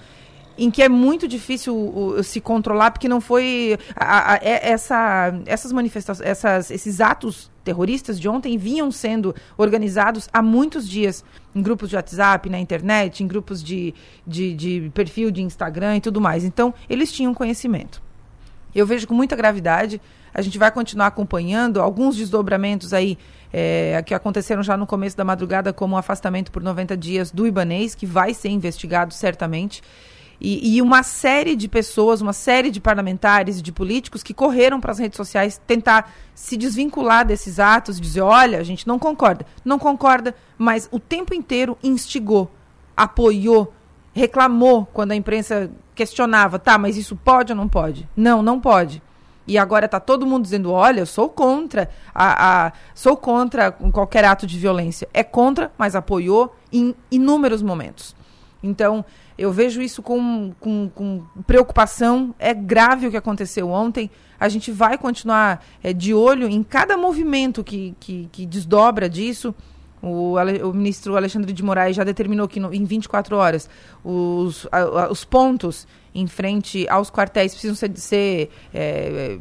em 0.56 0.70
que 0.70 0.82
é 0.82 0.88
muito 0.88 1.26
difícil 1.26 2.16
se 2.22 2.40
controlar, 2.40 2.90
porque 2.90 3.08
não 3.08 3.20
foi. 3.20 3.78
A, 3.96 4.34
a, 4.34 4.36
é, 4.36 4.70
essa, 4.70 5.34
essas 5.46 5.72
manifestações, 5.72 6.70
esses 6.70 7.00
atos 7.00 7.50
terroristas 7.64 8.20
de 8.20 8.28
ontem 8.28 8.58
vinham 8.58 8.90
sendo 8.90 9.34
organizados 9.56 10.28
há 10.32 10.42
muitos 10.42 10.88
dias 10.88 11.24
em 11.54 11.62
grupos 11.62 11.88
de 11.88 11.96
WhatsApp, 11.96 12.48
na 12.50 12.58
internet, 12.58 13.24
em 13.24 13.26
grupos 13.26 13.62
de, 13.62 13.94
de, 14.26 14.54
de 14.54 14.90
perfil 14.94 15.30
de 15.30 15.42
Instagram 15.42 15.96
e 15.96 16.00
tudo 16.00 16.20
mais. 16.20 16.44
Então, 16.44 16.74
eles 16.88 17.10
tinham 17.10 17.32
conhecimento. 17.32 18.02
Eu 18.74 18.86
vejo 18.86 19.06
com 19.06 19.14
muita 19.14 19.34
gravidade 19.34 20.00
a 20.34 20.42
gente 20.42 20.58
vai 20.58 20.70
continuar 20.70 21.06
acompanhando 21.06 21.80
alguns 21.80 22.16
desdobramentos 22.16 22.92
aí 22.92 23.16
é, 23.52 24.02
que 24.04 24.12
aconteceram 24.12 24.64
já 24.64 24.76
no 24.76 24.84
começo 24.84 25.16
da 25.16 25.24
madrugada, 25.24 25.72
como 25.72 25.94
o 25.94 25.98
afastamento 25.98 26.50
por 26.50 26.60
90 26.60 26.96
dias 26.96 27.30
do 27.30 27.46
Ibanês, 27.46 27.94
que 27.94 28.04
vai 28.04 28.34
ser 28.34 28.48
investigado 28.48 29.14
certamente. 29.14 29.80
E, 30.40 30.76
e, 30.76 30.82
uma 30.82 31.02
série 31.02 31.56
de 31.56 31.68
pessoas, 31.68 32.20
uma 32.20 32.32
série 32.32 32.70
de 32.70 32.80
parlamentares 32.80 33.58
e 33.58 33.62
de 33.62 33.72
políticos 33.72 34.22
que 34.22 34.34
correram 34.34 34.80
para 34.80 34.92
as 34.92 34.98
redes 34.98 35.16
sociais 35.16 35.60
tentar 35.66 36.12
se 36.34 36.56
desvincular 36.56 37.24
desses 37.24 37.58
atos, 37.58 38.00
dizer, 38.00 38.20
olha, 38.20 38.58
a 38.58 38.62
gente 38.62 38.86
não 38.86 38.98
concorda. 38.98 39.46
Não 39.64 39.78
concorda, 39.78 40.34
mas 40.58 40.88
o 40.90 40.98
tempo 40.98 41.34
inteiro 41.34 41.78
instigou, 41.82 42.50
apoiou, 42.96 43.72
reclamou 44.12 44.86
quando 44.92 45.12
a 45.12 45.16
imprensa 45.16 45.70
questionava, 45.94 46.58
tá, 46.58 46.76
mas 46.76 46.96
isso 46.96 47.16
pode 47.16 47.52
ou 47.52 47.56
não 47.56 47.68
pode? 47.68 48.08
Não, 48.16 48.42
não 48.42 48.60
pode. 48.60 49.02
E 49.46 49.58
agora 49.58 49.84
está 49.84 50.00
todo 50.00 50.26
mundo 50.26 50.42
dizendo, 50.42 50.72
olha, 50.72 51.00
eu 51.00 51.06
sou 51.06 51.28
contra, 51.28 51.90
a, 52.14 52.66
a, 52.66 52.72
sou 52.94 53.16
contra 53.16 53.70
qualquer 53.70 54.24
ato 54.24 54.46
de 54.46 54.58
violência. 54.58 55.06
É 55.12 55.22
contra, 55.22 55.70
mas 55.76 55.94
apoiou 55.94 56.54
em 56.72 56.94
inúmeros 57.10 57.62
momentos. 57.62 58.16
Então, 58.64 59.04
eu 59.36 59.52
vejo 59.52 59.82
isso 59.82 60.02
com, 60.02 60.52
com, 60.58 60.88
com 60.94 61.22
preocupação. 61.46 62.34
É 62.38 62.54
grave 62.54 63.06
o 63.06 63.10
que 63.10 63.16
aconteceu 63.16 63.68
ontem. 63.68 64.10
A 64.40 64.48
gente 64.48 64.72
vai 64.72 64.96
continuar 64.96 65.64
é, 65.82 65.92
de 65.92 66.14
olho 66.14 66.48
em 66.48 66.62
cada 66.62 66.96
movimento 66.96 67.62
que, 67.62 67.94
que, 68.00 68.28
que 68.32 68.46
desdobra 68.46 69.08
disso. 69.08 69.54
O, 70.02 70.34
o, 70.36 70.74
ministro 70.74 71.16
Alexandre 71.16 71.52
de 71.52 71.62
Moraes 71.62 71.96
já 71.96 72.04
determinou 72.04 72.46
que 72.48 72.60
no, 72.60 72.74
em 72.74 72.84
24 72.84 73.36
horas 73.36 73.70
os, 74.04 74.66
a, 74.70 75.10
os 75.10 75.24
pontos 75.24 75.86
em 76.14 76.26
frente 76.26 76.86
aos 76.88 77.10
quartéis 77.10 77.52
precisam 77.52 77.74
ser, 77.74 77.96
ser 77.96 78.50
é, 78.72 79.38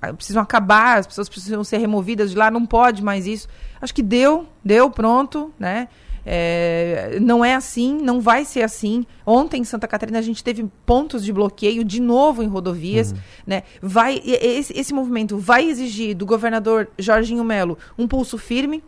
é, 0.00 0.12
precisam 0.14 0.42
acabar, 0.42 0.98
as 0.98 1.06
pessoas 1.06 1.28
precisam 1.28 1.62
ser 1.62 1.78
removidas 1.78 2.30
de 2.30 2.36
lá, 2.36 2.50
não 2.50 2.64
pode 2.64 3.02
mais 3.02 3.26
isso. 3.26 3.46
Acho 3.80 3.94
que 3.94 4.02
deu, 4.02 4.46
deu, 4.64 4.90
pronto, 4.90 5.52
né? 5.58 5.88
É, 6.26 7.18
não 7.20 7.44
é 7.44 7.54
assim, 7.54 7.98
não 8.00 8.20
vai 8.20 8.44
ser 8.44 8.62
assim. 8.62 9.04
Ontem 9.26 9.60
em 9.60 9.64
Santa 9.64 9.86
Catarina 9.86 10.18
a 10.18 10.22
gente 10.22 10.42
teve 10.42 10.64
pontos 10.86 11.24
de 11.24 11.32
bloqueio 11.32 11.84
de 11.84 12.00
novo 12.00 12.42
em 12.42 12.46
rodovias, 12.46 13.12
uhum. 13.12 13.18
né? 13.46 13.62
Vai 13.82 14.20
esse, 14.24 14.72
esse 14.78 14.94
movimento 14.94 15.36
vai 15.38 15.68
exigir 15.68 16.14
do 16.14 16.24
governador 16.24 16.88
Jorginho 16.98 17.44
Melo 17.44 17.78
um 17.98 18.08
pulso 18.08 18.38
firme 18.38 18.82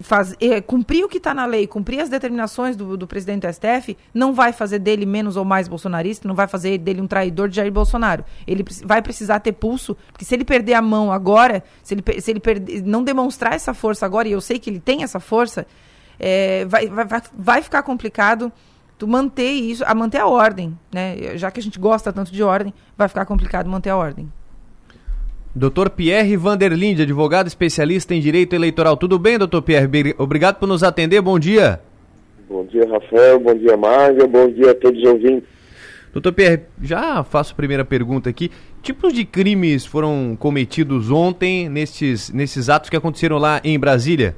faz, 0.00 0.34
é, 0.40 0.60
cumprir 0.60 1.04
o 1.04 1.08
que 1.08 1.18
está 1.18 1.34
na 1.34 1.44
lei, 1.44 1.66
cumprir 1.66 2.00
as 2.00 2.08
determinações 2.08 2.74
do, 2.74 2.96
do 2.96 3.06
presidente 3.06 3.46
do 3.46 3.52
STF, 3.52 3.96
não 4.12 4.32
vai 4.32 4.52
fazer 4.52 4.78
dele 4.78 5.04
menos 5.04 5.36
ou 5.36 5.44
mais 5.44 5.68
bolsonarista, 5.68 6.26
não 6.26 6.34
vai 6.34 6.46
fazer 6.46 6.78
dele 6.78 7.00
um 7.00 7.06
traidor 7.06 7.48
de 7.48 7.56
Jair 7.56 7.70
Bolsonaro. 7.70 8.24
Ele 8.46 8.64
vai 8.84 9.02
precisar 9.02 9.40
ter 9.40 9.52
pulso, 9.52 9.96
porque 10.10 10.24
se 10.24 10.34
ele 10.34 10.44
perder 10.44 10.74
a 10.74 10.82
mão 10.82 11.12
agora, 11.12 11.62
se 11.82 11.94
ele, 11.94 12.20
se 12.20 12.30
ele 12.30 12.40
perder, 12.40 12.82
não 12.82 13.04
demonstrar 13.04 13.52
essa 13.52 13.74
força 13.74 14.06
agora, 14.06 14.26
e 14.26 14.32
eu 14.32 14.40
sei 14.40 14.58
que 14.58 14.70
ele 14.70 14.80
tem 14.80 15.02
essa 15.02 15.20
força, 15.20 15.66
é, 16.20 16.64
vai, 16.66 16.86
vai, 16.86 17.22
vai 17.32 17.62
ficar 17.62 17.82
complicado 17.82 18.52
tu 18.98 19.08
manter 19.08 19.50
isso, 19.50 19.82
a 19.86 19.94
manter 19.94 20.18
a 20.18 20.26
ordem, 20.26 20.78
né? 20.92 21.36
Já 21.38 21.50
que 21.50 21.58
a 21.58 21.62
gente 21.62 21.78
gosta 21.78 22.12
tanto 22.12 22.30
de 22.30 22.42
ordem, 22.42 22.74
vai 22.98 23.08
ficar 23.08 23.24
complicado 23.24 23.68
manter 23.68 23.88
a 23.88 23.96
ordem. 23.96 24.30
Doutor 25.54 25.88
Pierre 25.90 26.36
Vanderlinde, 26.36 27.02
advogado 27.02 27.46
especialista 27.46 28.14
em 28.14 28.20
direito 28.20 28.54
eleitoral. 28.54 28.96
Tudo 28.98 29.18
bem, 29.18 29.38
doutor 29.38 29.62
Pierre? 29.62 29.88
Obrigado 30.18 30.56
por 30.56 30.68
nos 30.68 30.82
atender. 30.82 31.20
Bom 31.22 31.38
dia. 31.38 31.80
Bom 32.48 32.64
dia, 32.66 32.86
Rafael. 32.88 33.40
Bom 33.40 33.54
dia, 33.54 33.76
Márcia. 33.76 34.28
Bom 34.28 34.48
dia 34.48 34.72
a 34.72 34.74
todos 34.74 35.02
os 35.02 35.08
ouvintes. 35.08 35.48
Doutor 36.12 36.32
Pierre, 36.32 36.62
já 36.82 37.24
faço 37.24 37.52
a 37.52 37.56
primeira 37.56 37.84
pergunta 37.84 38.28
aqui. 38.28 38.50
Tipos 38.82 39.12
de 39.12 39.24
crimes 39.24 39.86
foram 39.86 40.36
cometidos 40.38 41.10
ontem 41.10 41.68
nesses, 41.68 42.30
nesses 42.30 42.68
atos 42.68 42.90
que 42.90 42.96
aconteceram 42.96 43.38
lá 43.38 43.60
em 43.64 43.78
Brasília? 43.78 44.36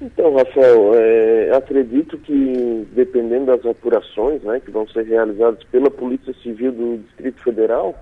Então, 0.00 0.34
Rafael, 0.34 0.94
é, 0.94 1.50
acredito 1.56 2.18
que 2.18 2.86
dependendo 2.92 3.46
das 3.46 3.64
apurações 3.64 4.42
né, 4.42 4.60
que 4.60 4.70
vão 4.70 4.86
ser 4.88 5.04
realizadas 5.04 5.62
pela 5.64 5.90
Polícia 5.90 6.34
Civil 6.42 6.72
do 6.72 6.98
Distrito 6.98 7.42
Federal, 7.42 7.94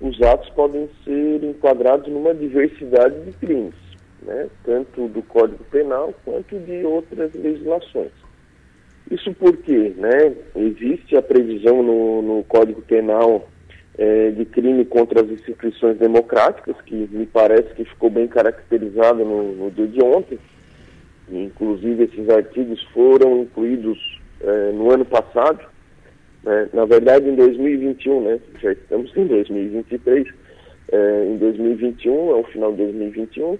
os 0.00 0.20
atos 0.22 0.50
podem 0.50 0.88
ser 1.04 1.42
enquadrados 1.42 2.12
numa 2.12 2.34
diversidade 2.34 3.18
de 3.24 3.32
crimes, 3.32 3.74
né? 4.22 4.46
tanto 4.64 5.08
do 5.08 5.22
Código 5.22 5.64
Penal 5.64 6.12
quanto 6.24 6.58
de 6.58 6.84
outras 6.84 7.32
legislações. 7.34 8.12
Isso 9.10 9.32
porque 9.34 9.94
né, 9.96 10.34
existe 10.56 11.16
a 11.16 11.22
previsão 11.22 11.82
no, 11.82 12.22
no 12.22 12.44
Código 12.44 12.82
Penal 12.82 13.48
é, 13.96 14.30
de 14.32 14.44
crime 14.44 14.84
contra 14.84 15.22
as 15.22 15.30
instituições 15.30 15.96
democráticas, 15.96 16.76
que 16.84 17.08
me 17.10 17.24
parece 17.24 17.72
que 17.74 17.84
ficou 17.84 18.10
bem 18.10 18.26
caracterizado 18.26 19.24
no, 19.24 19.52
no 19.52 19.70
dia 19.70 19.86
de 19.86 20.02
ontem. 20.02 20.38
Inclusive, 21.30 22.04
esses 22.04 22.28
artigos 22.28 22.82
foram 22.94 23.42
incluídos 23.42 23.98
é, 24.40 24.72
no 24.72 24.92
ano 24.92 25.04
passado 25.04 25.60
né? 26.46 26.68
Na 26.72 26.84
verdade, 26.84 27.28
em 27.28 27.34
2021, 27.34 28.20
né? 28.22 28.40
já 28.62 28.72
estamos 28.72 29.14
em 29.16 29.26
2023, 29.26 30.28
é, 30.92 31.24
em 31.26 31.36
2021, 31.38 32.30
ao 32.30 32.44
final 32.44 32.70
de 32.70 32.78
2021, 32.78 33.58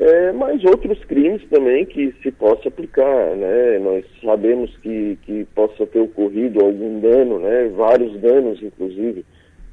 é, 0.00 0.32
mas 0.32 0.64
outros 0.64 1.02
crimes 1.04 1.42
também 1.48 1.86
que 1.86 2.12
se 2.22 2.30
possa 2.32 2.68
aplicar, 2.68 3.36
né? 3.36 3.78
Nós 3.78 4.04
sabemos 4.22 4.76
que, 4.78 5.18
que 5.22 5.44
possa 5.56 5.86
ter 5.86 6.00
ocorrido 6.00 6.60
algum 6.60 7.00
dano, 7.00 7.40
né? 7.40 7.68
Vários 7.76 8.20
danos, 8.20 8.62
inclusive, 8.62 9.24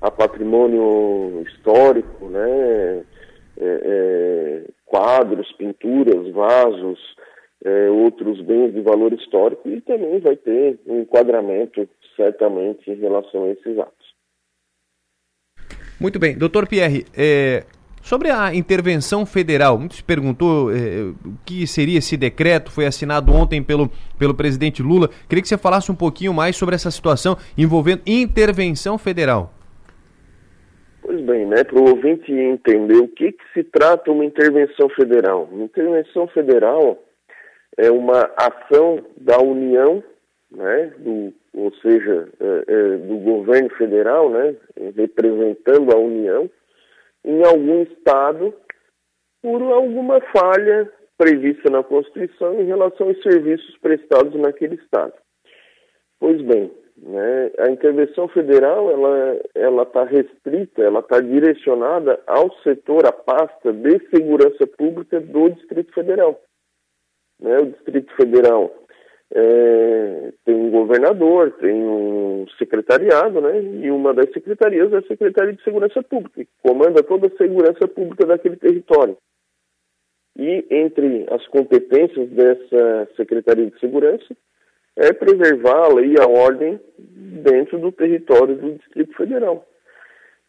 a 0.01 0.09
patrimônio 0.09 1.43
histórico, 1.47 2.27
né? 2.29 3.03
É, 3.57 3.81
é, 3.83 4.61
quadros, 4.85 5.51
pinturas, 5.53 6.31
vasos, 6.31 6.99
é, 7.63 7.89
outros 7.89 8.39
bens 8.41 8.73
de 8.73 8.81
valor 8.81 9.13
histórico 9.13 9.67
e 9.69 9.81
também 9.81 10.19
vai 10.19 10.35
ter 10.35 10.79
um 10.85 11.01
enquadramento 11.01 11.87
certamente 12.15 12.89
em 12.89 12.95
relação 12.95 13.45
a 13.45 13.49
esses 13.49 13.77
atos. 13.79 14.05
Muito 15.99 16.19
bem. 16.19 16.37
Doutor 16.37 16.67
Pierre, 16.67 17.05
é, 17.17 17.63
Sobre 18.05 18.29
a 18.29 18.53
intervenção 18.53 19.25
federal, 19.25 19.79
muito 19.79 19.95
se 19.95 20.03
perguntou 20.03 20.71
eh, 20.71 21.11
o 21.25 21.33
que 21.43 21.65
seria 21.65 21.97
esse 21.97 22.15
decreto, 22.15 22.69
foi 22.69 22.85
assinado 22.85 23.33
ontem 23.33 23.63
pelo, 23.63 23.91
pelo 24.19 24.35
presidente 24.35 24.83
Lula. 24.83 25.09
Queria 25.27 25.41
que 25.41 25.47
você 25.47 25.57
falasse 25.57 25.91
um 25.91 25.95
pouquinho 25.95 26.31
mais 26.31 26.55
sobre 26.55 26.75
essa 26.75 26.91
situação 26.91 27.35
envolvendo 27.57 28.03
intervenção 28.05 28.99
federal. 28.99 29.54
Pois 31.05 31.21
bem, 31.21 31.45
né, 31.45 31.63
para 31.63 31.77
o 31.77 31.87
ouvinte 31.87 32.33
entender 32.33 32.97
o 32.97 33.07
que, 33.07 33.31
que 33.31 33.43
se 33.53 33.63
trata 33.63 34.11
uma 34.11 34.25
intervenção 34.25 34.89
federal. 34.89 35.47
Uma 35.51 35.65
intervenção 35.65 36.27
federal 36.29 36.97
é 37.77 37.91
uma 37.91 38.31
ação 38.35 39.05
da 39.15 39.39
União, 39.39 40.03
né, 40.49 40.91
do, 40.97 41.31
ou 41.53 41.71
seja, 41.75 42.27
é, 42.39 42.63
é, 42.67 42.97
do 42.97 43.17
governo 43.17 43.69
federal, 43.77 44.31
né, 44.31 44.55
representando 44.95 45.93
a 45.93 45.99
União, 45.99 46.49
em 47.23 47.45
algum 47.45 47.83
estado 47.83 48.51
por 49.43 49.61
alguma 49.61 50.19
falha 50.35 50.91
prevista 51.19 51.69
na 51.69 51.83
Constituição 51.83 52.59
em 52.59 52.65
relação 52.65 53.09
aos 53.09 53.21
serviços 53.21 53.77
prestados 53.77 54.33
naquele 54.41 54.73
estado. 54.73 55.13
Pois 56.19 56.41
bem, 56.41 56.71
né, 56.97 57.51
a 57.59 57.69
intervenção 57.69 58.27
federal 58.29 58.89
ela 58.89 59.39
ela 59.53 59.83
está 59.83 60.03
restrita, 60.05 60.81
ela 60.81 60.99
está 60.99 61.19
direcionada 61.19 62.21
ao 62.25 62.51
setor, 62.63 63.05
à 63.05 63.11
pasta 63.11 63.73
de 63.73 63.99
segurança 64.09 64.65
pública 64.65 65.19
do 65.19 65.49
Distrito 65.49 65.93
Federal. 65.93 66.39
Né, 67.39 67.59
o 67.59 67.65
Distrito 67.65 68.15
Federal 68.15 68.71
é, 69.33 70.31
tem 70.45 70.55
um 70.55 70.71
governador, 70.71 71.51
tem 71.59 71.73
um 71.73 72.45
secretariado, 72.57 73.41
né? 73.41 73.61
E 73.61 73.91
uma 73.91 74.13
das 74.13 74.31
secretarias 74.31 74.93
é 74.93 74.97
a 74.97 75.07
Secretaria 75.07 75.53
de 75.53 75.63
Segurança 75.63 76.01
Pública, 76.03 76.45
que 76.45 76.49
comanda 76.61 77.03
toda 77.03 77.27
a 77.27 77.37
segurança 77.37 77.87
pública 77.87 78.25
daquele 78.25 78.55
território. 78.55 79.17
E 80.37 80.65
entre 80.69 81.25
as 81.29 81.45
competências 81.47 82.29
dessa 82.29 83.09
Secretaria 83.15 83.69
de 83.69 83.79
Segurança 83.79 84.35
é 84.95 85.13
preservar 85.13 85.85
a 85.85 85.93
lei 85.93 86.13
e 86.13 86.19
a 86.19 86.27
ordem 86.27 86.79
dentro 86.97 87.79
do 87.79 87.91
território 87.91 88.55
do 88.55 88.73
Distrito 88.75 89.15
Federal. 89.15 89.67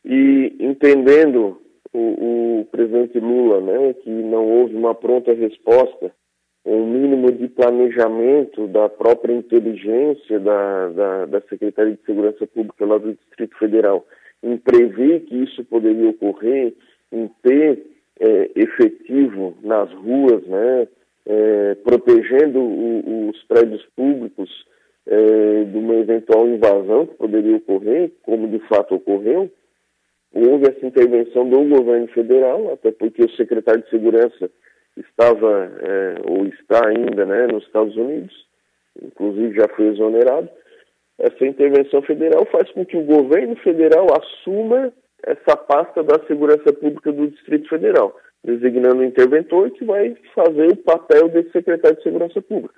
E 0.05 0.55
entendendo 0.61 1.61
o, 1.93 2.61
o 2.61 2.65
presidente 2.71 3.19
Lula, 3.19 3.61
né, 3.61 3.95
que 3.95 4.11
não 4.11 4.47
houve 4.47 4.75
uma 4.75 4.95
pronta 4.95 5.33
resposta 5.33 6.13
um 6.67 6.85
mínimo 6.85 7.31
de 7.31 7.47
planejamento 7.47 8.67
da 8.67 8.89
própria 8.89 9.33
inteligência 9.33 10.41
da, 10.41 10.89
da, 10.89 11.27
da, 11.27 11.41
Secretaria 11.43 11.95
de 11.95 12.05
Segurança 12.05 12.45
Pública 12.45 12.85
lá 12.85 12.99
do 12.99 13.15
Distrito 13.15 13.57
Federal, 13.57 14.05
em 14.43 14.57
prever 14.57 15.21
que 15.21 15.45
isso 15.45 15.65
poderia 15.65 16.11
ocorrer, 16.11 16.75
em 17.13 17.31
ter 17.41 17.87
é, 18.19 18.51
efetivo 18.57 19.57
nas 19.63 19.93
ruas, 19.93 20.45
né, 20.47 20.89
é, 21.27 21.75
protegendo 21.77 22.61
o, 22.61 23.31
os 23.31 23.43
prédios 23.45 23.85
públicos 23.97 24.49
é, 25.07 25.65
de 25.65 25.77
uma 25.77 25.95
eventual 25.95 26.47
invasão 26.47 27.07
que 27.07 27.15
poderia 27.15 27.57
ocorrer, 27.57 28.13
como 28.23 28.49
de 28.49 28.59
fato 28.69 28.95
ocorreu, 28.95 29.51
houve 30.33 30.69
essa 30.69 30.87
intervenção 30.87 31.49
do 31.49 31.65
governo 31.65 32.09
federal, 32.09 32.73
até 32.73 32.93
porque 32.93 33.25
o 33.25 33.31
secretário 33.31 33.83
de 33.83 33.91
Segurança 33.91 34.51
estava 34.97 35.73
é, 35.81 36.15
ou 36.29 36.47
está 36.47 36.89
ainda 36.89 37.25
né, 37.25 37.47
nos 37.47 37.65
Estados 37.65 37.97
Unidos, 37.97 38.35
inclusive 39.03 39.55
já 39.57 39.69
foi 39.69 39.87
exonerado. 39.89 40.49
Essa 41.19 41.47
intervenção 41.47 42.03
federal 42.03 42.45
faz 42.47 42.71
com 42.73 42.85
que 42.85 42.97
o 42.97 43.05
governo 43.05 43.57
federal 43.57 44.07
assuma 44.21 44.93
essa 45.23 45.57
pasta 45.57 46.03
da 46.03 46.19
segurança 46.27 46.73
pública 46.73 47.11
do 47.11 47.29
Distrito 47.29 47.69
Federal, 47.69 48.15
designando 48.47 49.01
um 49.01 49.05
interventor 49.05 49.71
que 49.73 49.85
vai 49.85 50.17
fazer 50.35 50.69
o 50.69 50.77
papel 50.77 51.29
desse 51.29 51.51
secretário 51.51 51.97
de 51.97 52.05
segurança 52.05 52.41
pública. 52.41 52.75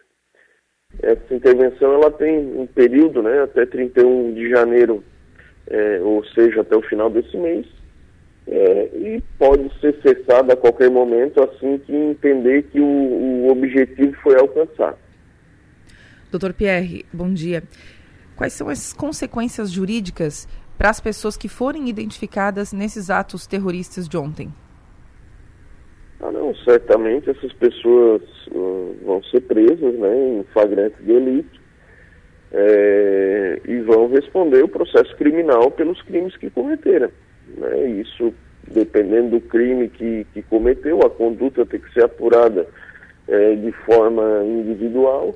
Essa 1.02 1.34
intervenção 1.34 1.92
ela 1.92 2.10
tem 2.10 2.38
um 2.58 2.66
período, 2.66 3.22
né, 3.22 3.42
até 3.42 3.66
31 3.66 4.32
de 4.32 4.48
janeiro, 4.48 5.04
é, 5.66 6.00
ou 6.00 6.24
seja, 6.24 6.62
até 6.62 6.74
o 6.74 6.82
final 6.82 7.10
desse 7.10 7.36
mês, 7.36 7.66
é, 8.46 8.84
e 8.94 9.22
pode 9.38 9.70
ser 9.78 10.00
cessada 10.00 10.54
a 10.54 10.56
qualquer 10.56 10.90
momento 10.90 11.42
assim 11.42 11.76
que 11.78 11.94
entender 11.94 12.62
que 12.62 12.80
o, 12.80 12.86
o 12.86 13.50
objetivo 13.50 14.16
foi 14.22 14.36
alcançado. 14.36 14.96
Doutor 16.30 16.54
Pierre, 16.54 17.04
bom 17.12 17.32
dia. 17.32 17.62
Quais 18.34 18.54
são 18.54 18.70
as 18.70 18.94
consequências 18.94 19.70
jurídicas 19.70 20.48
para 20.78 20.88
as 20.88 21.00
pessoas 21.00 21.36
que 21.36 21.48
forem 21.48 21.88
identificadas 21.90 22.72
nesses 22.72 23.10
atos 23.10 23.46
terroristas 23.46 24.08
de 24.08 24.16
ontem? 24.16 24.50
Ah, 26.20 26.32
não, 26.32 26.54
certamente 26.56 27.30
essas 27.30 27.52
pessoas 27.52 28.22
uh, 28.48 28.96
vão 29.04 29.22
ser 29.24 29.40
presas 29.42 29.94
né, 29.94 30.38
em 30.40 30.44
flagrante 30.52 31.00
delito 31.00 31.60
é, 32.52 33.60
e 33.64 33.78
vão 33.80 34.08
responder 34.08 34.64
o 34.64 34.68
processo 34.68 35.14
criminal 35.16 35.70
pelos 35.70 36.00
crimes 36.02 36.36
que 36.36 36.50
cometeram. 36.50 37.10
Né? 37.56 37.88
Isso, 38.00 38.32
dependendo 38.66 39.38
do 39.38 39.40
crime 39.40 39.88
que, 39.88 40.26
que 40.34 40.42
cometeu, 40.42 41.00
a 41.02 41.10
conduta 41.10 41.64
tem 41.66 41.78
que 41.78 41.92
ser 41.92 42.04
apurada 42.04 42.66
é, 43.28 43.54
de 43.54 43.70
forma 43.84 44.42
individual. 44.44 45.34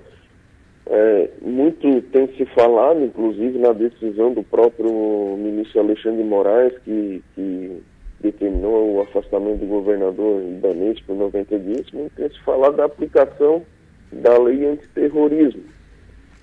É, 0.86 1.28
muito 1.40 2.02
tem 2.10 2.26
se 2.36 2.44
falado, 2.46 3.04
inclusive, 3.04 3.56
na 3.58 3.72
decisão 3.72 4.32
do 4.32 4.42
próprio 4.42 5.36
ministro 5.38 5.80
Alexandre 5.80 6.24
Moraes, 6.24 6.76
que, 6.78 7.22
que 7.34 7.82
determinou 8.22 8.94
o 8.94 9.00
afastamento 9.00 9.60
do 9.60 9.66
governador 9.66 10.42
Ibanez 10.42 11.00
por 11.00 11.16
90 11.16 11.58
dias, 11.58 11.90
muito 11.92 12.14
tem 12.14 12.28
se 12.28 12.40
falado 12.40 12.76
da 12.76 12.84
aplicação 12.84 13.62
da 14.12 14.38
lei 14.38 14.64
antiterrorismo. 14.66 15.62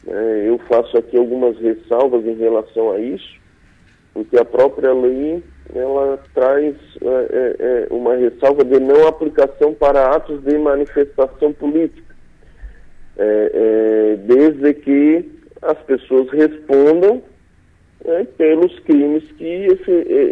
É, 0.07 0.43
eu 0.47 0.57
faço 0.59 0.97
aqui 0.97 1.17
algumas 1.17 1.57
ressalvas 1.57 2.25
em 2.25 2.35
relação 2.35 2.91
a 2.91 2.99
isso, 2.99 3.39
porque 4.13 4.37
a 4.37 4.45
própria 4.45 4.93
lei 4.93 5.41
ela 5.73 6.19
traz 6.33 6.75
é, 7.01 7.07
é, 7.07 7.55
é, 7.59 7.87
uma 7.91 8.15
ressalva 8.15 8.63
de 8.65 8.79
não 8.79 9.07
aplicação 9.07 9.73
para 9.73 10.15
atos 10.15 10.43
de 10.43 10.57
manifestação 10.57 11.53
política, 11.53 12.15
é, 13.17 13.51
é 13.53 14.15
desde 14.15 14.73
que 14.73 15.39
as 15.61 15.77
pessoas 15.83 16.29
respondam 16.31 17.21
é, 18.05 18.23
pelos 18.23 18.77
crimes 18.79 19.23
que 19.33 19.67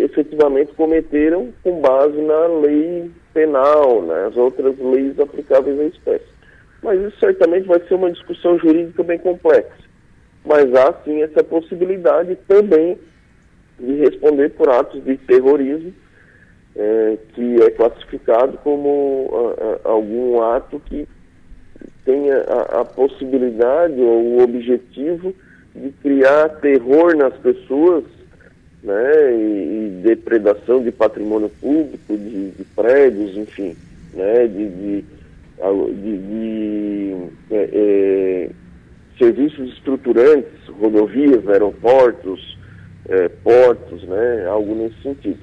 efetivamente 0.04 0.74
cometeram 0.74 1.54
com 1.64 1.82
base 1.82 2.20
na 2.22 2.48
lei 2.48 3.12
penal, 3.34 4.02
nas 4.02 4.36
né, 4.36 4.42
outras 4.42 4.78
leis 4.80 5.20
aplicáveis 5.20 5.80
à 5.80 5.84
espécie. 5.84 6.38
Mas 6.82 7.00
isso 7.02 7.20
certamente 7.20 7.68
vai 7.68 7.80
ser 7.82 7.96
uma 7.96 8.12
discussão 8.12 8.58
jurídica 8.58 9.04
bem 9.04 9.20
complexa. 9.20 9.88
Mas 10.46 10.74
há 10.74 10.94
sim 11.04 11.22
essa 11.22 11.44
possibilidade 11.44 12.38
também 12.48 12.98
de 13.80 13.94
responder 13.96 14.50
por 14.52 14.70
atos 14.70 15.04
de 15.04 15.18
terrorismo, 15.18 15.94
é, 16.76 17.18
que 17.34 17.62
é 17.62 17.70
classificado 17.72 18.58
como 18.60 19.30
a, 19.34 19.90
a, 19.90 19.92
algum 19.92 20.42
ato 20.42 20.80
que 20.86 21.08
tenha 22.06 22.38
a, 22.44 22.82
a, 22.82 22.86
possibilidade 22.86 24.00
ou 24.00 24.24
o 24.24 24.44
objetivo 24.44 25.34
de 25.82 25.92
criar 26.02 26.50
terror 26.62 27.16
nas 27.16 27.34
pessoas, 27.38 28.04
né, 28.84 29.36
e, 29.36 29.88
e 29.88 30.02
depredação 30.04 30.84
de 30.84 30.92
patrimônio 30.92 31.50
público, 31.62 32.18
de, 32.18 32.52
de 32.52 32.64
prédios, 32.76 33.36
enfim, 33.38 33.76
né, 34.14 34.48
de, 34.48 34.70
de, 34.70 35.06
de, 36.02 36.18
de 36.18 37.16
é, 37.52 37.70
é, 37.74 38.50
serviços 39.18 39.74
estruturantes, 39.74 40.68
rodovias, 40.80 41.48
aeroportos, 41.48 42.58
é, 43.10 43.30
portos, 43.30 44.04
né, 44.04 44.46
algo 44.48 44.76
nesse 44.76 45.02
sentido. 45.02 45.40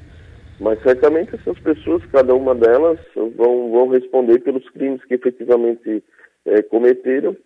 Mas 0.61 0.81
certamente 0.83 1.35
essas 1.35 1.59
pessoas, 1.59 2.03
cada 2.13 2.35
uma 2.35 2.55
delas, 2.55 2.99
vão, 3.15 3.71
vão 3.71 3.89
responder 3.89 4.39
pelos 4.41 4.69
crimes 4.71 5.05
que 5.05 5.15
efetivamente 5.15 6.03
é, 6.47 6.63
cometeram 6.63 7.37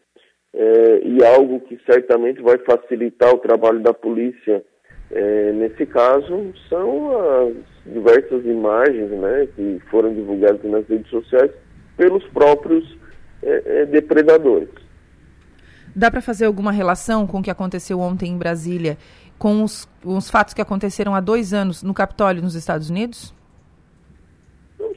é, 0.55 1.01
e 1.05 1.24
algo 1.24 1.61
que 1.61 1.78
certamente 1.84 2.40
vai 2.42 2.59
facilitar 2.59 3.34
o 3.34 3.38
trabalho 3.38 3.80
da 3.80 3.92
polícia 3.92 4.64
é, 5.11 5.53
nesse 5.53 5.86
caso 5.86 6.53
são 6.68 7.46
as 7.46 7.55
diversas 7.86 8.44
imagens 8.44 9.11
né, 9.11 9.49
que 9.55 9.80
foram 9.90 10.12
divulgadas 10.12 10.62
nas 10.64 10.86
redes 10.86 11.09
sociais 11.09 11.51
pelos 11.96 12.24
próprios 12.28 12.96
é, 13.42 13.82
é, 13.82 13.86
depredadores. 13.86 14.68
Dá 15.96 16.11
para 16.11 16.20
fazer 16.20 16.44
alguma 16.44 16.70
relação 16.70 17.26
com 17.26 17.38
o 17.38 17.42
que 17.42 17.51
aconteceu 17.51 17.99
ontem 17.99 18.30
em 18.30 18.38
Brasília 18.38 18.99
com 19.38 19.62
os, 19.62 19.88
os 20.05 20.30
fatos 20.30 20.53
que 20.53 20.61
aconteceram 20.61 21.14
há 21.14 21.20
dois 21.20 21.55
anos 21.55 21.82
no 21.82 21.94
Capitólio 21.94 22.42
nos 22.42 22.55
Estados 22.55 22.90
Unidos? 22.90 23.34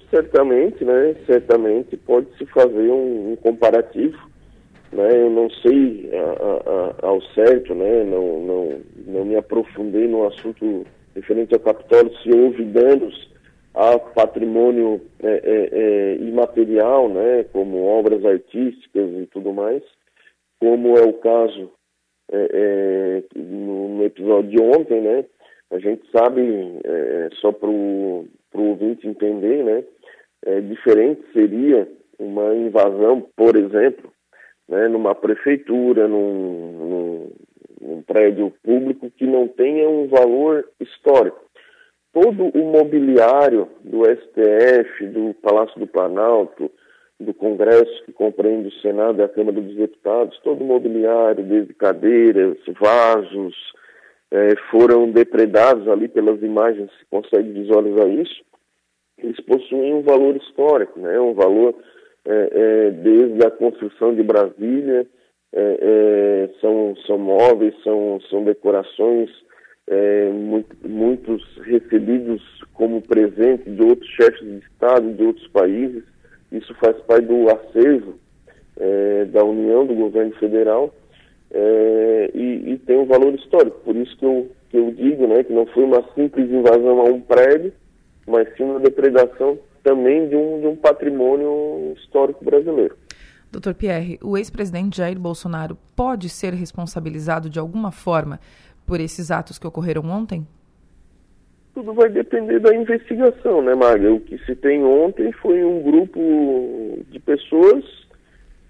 Certamente, 0.10 0.84
né? 0.84 1.16
Certamente 1.26 1.95
pode-se 1.95 2.45
fazer 2.47 2.89
um, 2.89 3.32
um, 3.32 3.36
comparativo. 3.38 4.18
Né? 4.92 5.22
Eu 5.22 5.30
não 5.30 5.50
sei 5.50 6.10
a, 6.14 7.06
a, 7.06 7.08
ao 7.08 7.22
certo, 7.34 7.74
né? 7.74 8.04
Não, 8.04 8.42
não, 8.42 8.82
não 9.08 9.26
me 9.26 9.36
aprofundei 9.36 10.08
no 10.08 10.28
assunto 10.28 10.86
referente 11.16 11.54
ao 11.54 11.60
Capitólio, 11.60 12.16
se 12.20 12.32
houve 12.32 12.64
danos 12.66 13.32
há 13.74 13.98
patrimônio 13.98 15.02
é, 15.22 15.28
é, 15.28 15.70
é, 15.72 16.16
imaterial, 16.18 17.10
né, 17.10 17.44
como 17.52 17.86
obras 17.86 18.24
artísticas 18.26 19.10
e 19.22 19.26
tudo 19.28 19.54
mais, 19.54 19.84
como 20.60 20.98
é 20.98 21.02
o 21.02 21.14
caso 21.14 21.72
é, 22.32 22.50
é, 22.54 23.39
no, 23.39 23.98
no, 23.98 24.04
episódio 24.04 24.50
de 24.50 24.62
ontem, 24.62 25.02
né, 25.02 25.26
a 25.72 25.80
gente 25.80 26.04
sabe, 26.12 26.42
é, 26.84 27.30
só 27.39 27.52
para 27.52 27.70
o 27.70 28.28
ouvinte 28.54 29.08
entender, 29.08 29.64
né, 29.64 29.84
diferente 30.68 31.22
seria 31.34 31.88
uma 32.20 32.56
invasão, 32.56 33.28
por 33.36 33.56
exemplo, 33.56 34.12
né, 34.72 34.88
numa 34.88 35.14
prefeitura, 35.14 36.08
num, 36.08 36.72
num, 36.72 37.32
num 37.80 38.02
prédio 38.02 38.52
público 38.64 39.12
que 39.12 39.28
não 39.28 39.48
tenha 39.48 39.88
um 39.88 40.08
valor 40.08 40.68
histórico 40.80 41.52
todo 42.14 42.50
o 42.50 42.72
mobiliário 42.72 43.68
do 43.84 44.04
STF, 44.04 45.08
do 45.08 45.34
Palácio 45.36 45.80
do 45.80 45.88
Planalto, 45.88 46.70
do 47.20 47.34
Congresso, 47.34 48.04
que 48.06 48.12
compreende 48.12 48.68
o 48.68 48.82
Senado 48.82 49.20
e 49.20 49.24
a 49.24 49.30
Câmara 49.30 49.62
dos 49.62 49.76
Deputados, 49.76 50.40
todo 50.44 50.62
o 50.62 50.68
mobiliário, 50.68 51.44
desde 51.44 51.74
cadeiras, 51.74 52.58
vasos, 52.80 53.56
eh, 54.32 54.56
foram 54.70 55.12
depredados 55.12 55.88
ali 55.88 56.08
pelas 56.08 56.42
imagens, 56.42 56.90
se 57.00 57.06
consegue 57.10 57.52
visualizar 57.52 58.10
isso. 58.10 58.44
Eles 59.18 59.40
possuem 59.42 59.94
um 59.94 60.02
valor 60.02 60.36
histórico, 60.36 61.00
né? 61.00 61.20
um 61.20 61.34
valor 61.34 61.76
desde 63.04 63.46
a 63.46 63.52
construção 63.52 64.14
de 64.14 64.24
Brasília, 64.24 65.08
são, 66.62 66.96
são 67.08 67.18
móveis, 67.18 67.74
são, 67.84 68.20
são 68.30 68.44
decorações 68.44 69.30
é, 69.88 70.30
muito, 70.30 70.76
muitos 70.88 71.44
recebidos 71.64 72.42
como 72.74 73.02
presente 73.02 73.70
de 73.70 73.84
outros 73.84 74.10
chefes 74.12 74.40
de 74.40 74.58
Estado 74.60 75.14
de 75.14 75.24
outros 75.24 75.48
países. 75.50 76.04
Isso 76.52 76.74
faz 76.76 76.98
parte 77.02 77.26
do 77.26 77.50
acervo 77.50 78.16
é, 78.78 79.26
da 79.26 79.44
União, 79.44 79.86
do 79.86 79.94
governo 79.94 80.34
federal, 80.36 80.94
é, 81.54 82.32
e, 82.34 82.72
e, 82.72 82.78
tem 82.80 82.98
um 82.98 83.06
valor 83.06 83.34
histórico. 83.36 83.80
Por 83.84 83.96
isso 83.96 84.18
que 84.18 84.26
eu, 84.26 84.50
que 84.70 84.78
eu 84.78 84.92
digo 84.92 85.28
né, 85.28 85.44
que 85.44 85.52
não 85.52 85.66
foi 85.68 85.84
uma 85.84 86.04
simples 86.16 86.50
invasão 86.50 87.02
a 87.02 87.04
um 87.04 87.20
prédio, 87.20 87.74
mas 88.26 88.48
sim 88.56 88.64
uma 88.64 88.80
depredação 88.80 89.60
também 89.84 90.28
de 90.28 90.36
um, 90.36 90.60
de 90.60 90.68
um 90.68 90.76
patrimônio 90.76 91.94
histórico 91.98 92.44
brasileiro. 92.44 92.96
Doutor 93.52 93.74
Pierre, 93.74 94.18
o 94.24 94.38
ex-presidente 94.38 94.98
Jair 94.98 95.20
Bolsonaro 95.20 95.78
pode 95.96 96.30
ser 96.30 96.54
responsabilizado 96.54 97.50
de 97.50 97.60
alguma 97.60 97.92
forma 97.92 98.40
por 98.86 99.00
esses 99.00 99.30
atos 99.30 99.60
que 99.60 99.68
ocorreram 99.68 100.04
ontem? 100.10 100.48
Tudo 101.74 101.94
vai 101.94 102.10
depender 102.10 102.60
da 102.60 102.76
investigação, 102.76 103.62
né, 103.62 103.76
Maga? 103.76 104.14
O 104.14 104.20
que 104.20 104.38
se 104.46 104.56
tem 104.56 104.84
ontem 104.84 105.32
foi 105.34 105.64
um 105.64 105.82
grupo 105.82 106.20
de 107.10 107.20
pessoas, 107.20 107.84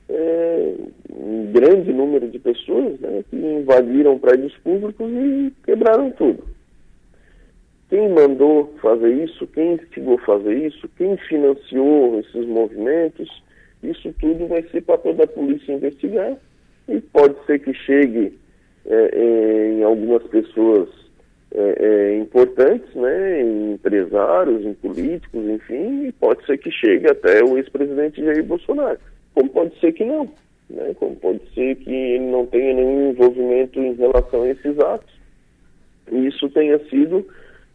é, 0.09 0.75
um 1.11 1.51
grande 1.51 1.91
número 1.91 2.27
de 2.29 2.37
pessoas, 2.37 2.99
né, 2.99 3.23
que 3.29 3.35
invadiram 3.35 4.19
prédios 4.19 4.55
públicos 4.57 5.09
e 5.11 5.53
quebraram 5.63 6.11
tudo. 6.11 6.43
Quem 7.91 8.07
mandou 8.07 8.73
fazer 8.81 9.11
isso, 9.25 9.45
quem 9.47 9.73
instigou 9.73 10.17
fazer 10.19 10.65
isso, 10.65 10.89
quem 10.97 11.17
financiou 11.17 12.21
esses 12.21 12.47
movimentos, 12.47 13.43
isso 13.83 14.15
tudo 14.17 14.47
vai 14.47 14.63
ser 14.63 14.79
papel 14.83 15.13
da 15.13 15.27
polícia 15.27 15.73
investigar 15.73 16.37
e 16.87 17.01
pode 17.01 17.35
ser 17.45 17.59
que 17.59 17.73
chegue 17.73 18.39
é, 18.85 19.09
é, 19.13 19.73
em 19.73 19.83
algumas 19.83 20.23
pessoas 20.23 20.87
é, 21.53 21.75
é, 21.79 22.17
importantes, 22.17 22.95
né, 22.95 23.41
em 23.41 23.73
empresários, 23.73 24.65
em 24.65 24.73
políticos, 24.73 25.43
enfim, 25.49 26.05
e 26.05 26.13
pode 26.13 26.45
ser 26.45 26.59
que 26.59 26.71
chegue 26.71 27.11
até 27.11 27.43
o 27.43 27.57
ex-presidente 27.57 28.23
Jair 28.23 28.45
Bolsonaro. 28.45 28.99
Como 29.33 29.49
pode 29.49 29.77
ser 29.81 29.91
que 29.91 30.05
não, 30.05 30.31
né, 30.69 30.95
como 30.97 31.17
pode 31.17 31.41
ser 31.53 31.75
que 31.75 31.91
ele 31.91 32.31
não 32.31 32.45
tenha 32.45 32.73
nenhum 32.73 33.09
envolvimento 33.09 33.81
em 33.81 33.95
relação 33.95 34.43
a 34.43 34.47
esses 34.47 34.79
atos. 34.79 35.13
E 36.09 36.27
isso 36.27 36.47
tenha 36.51 36.79
sido 36.87 37.27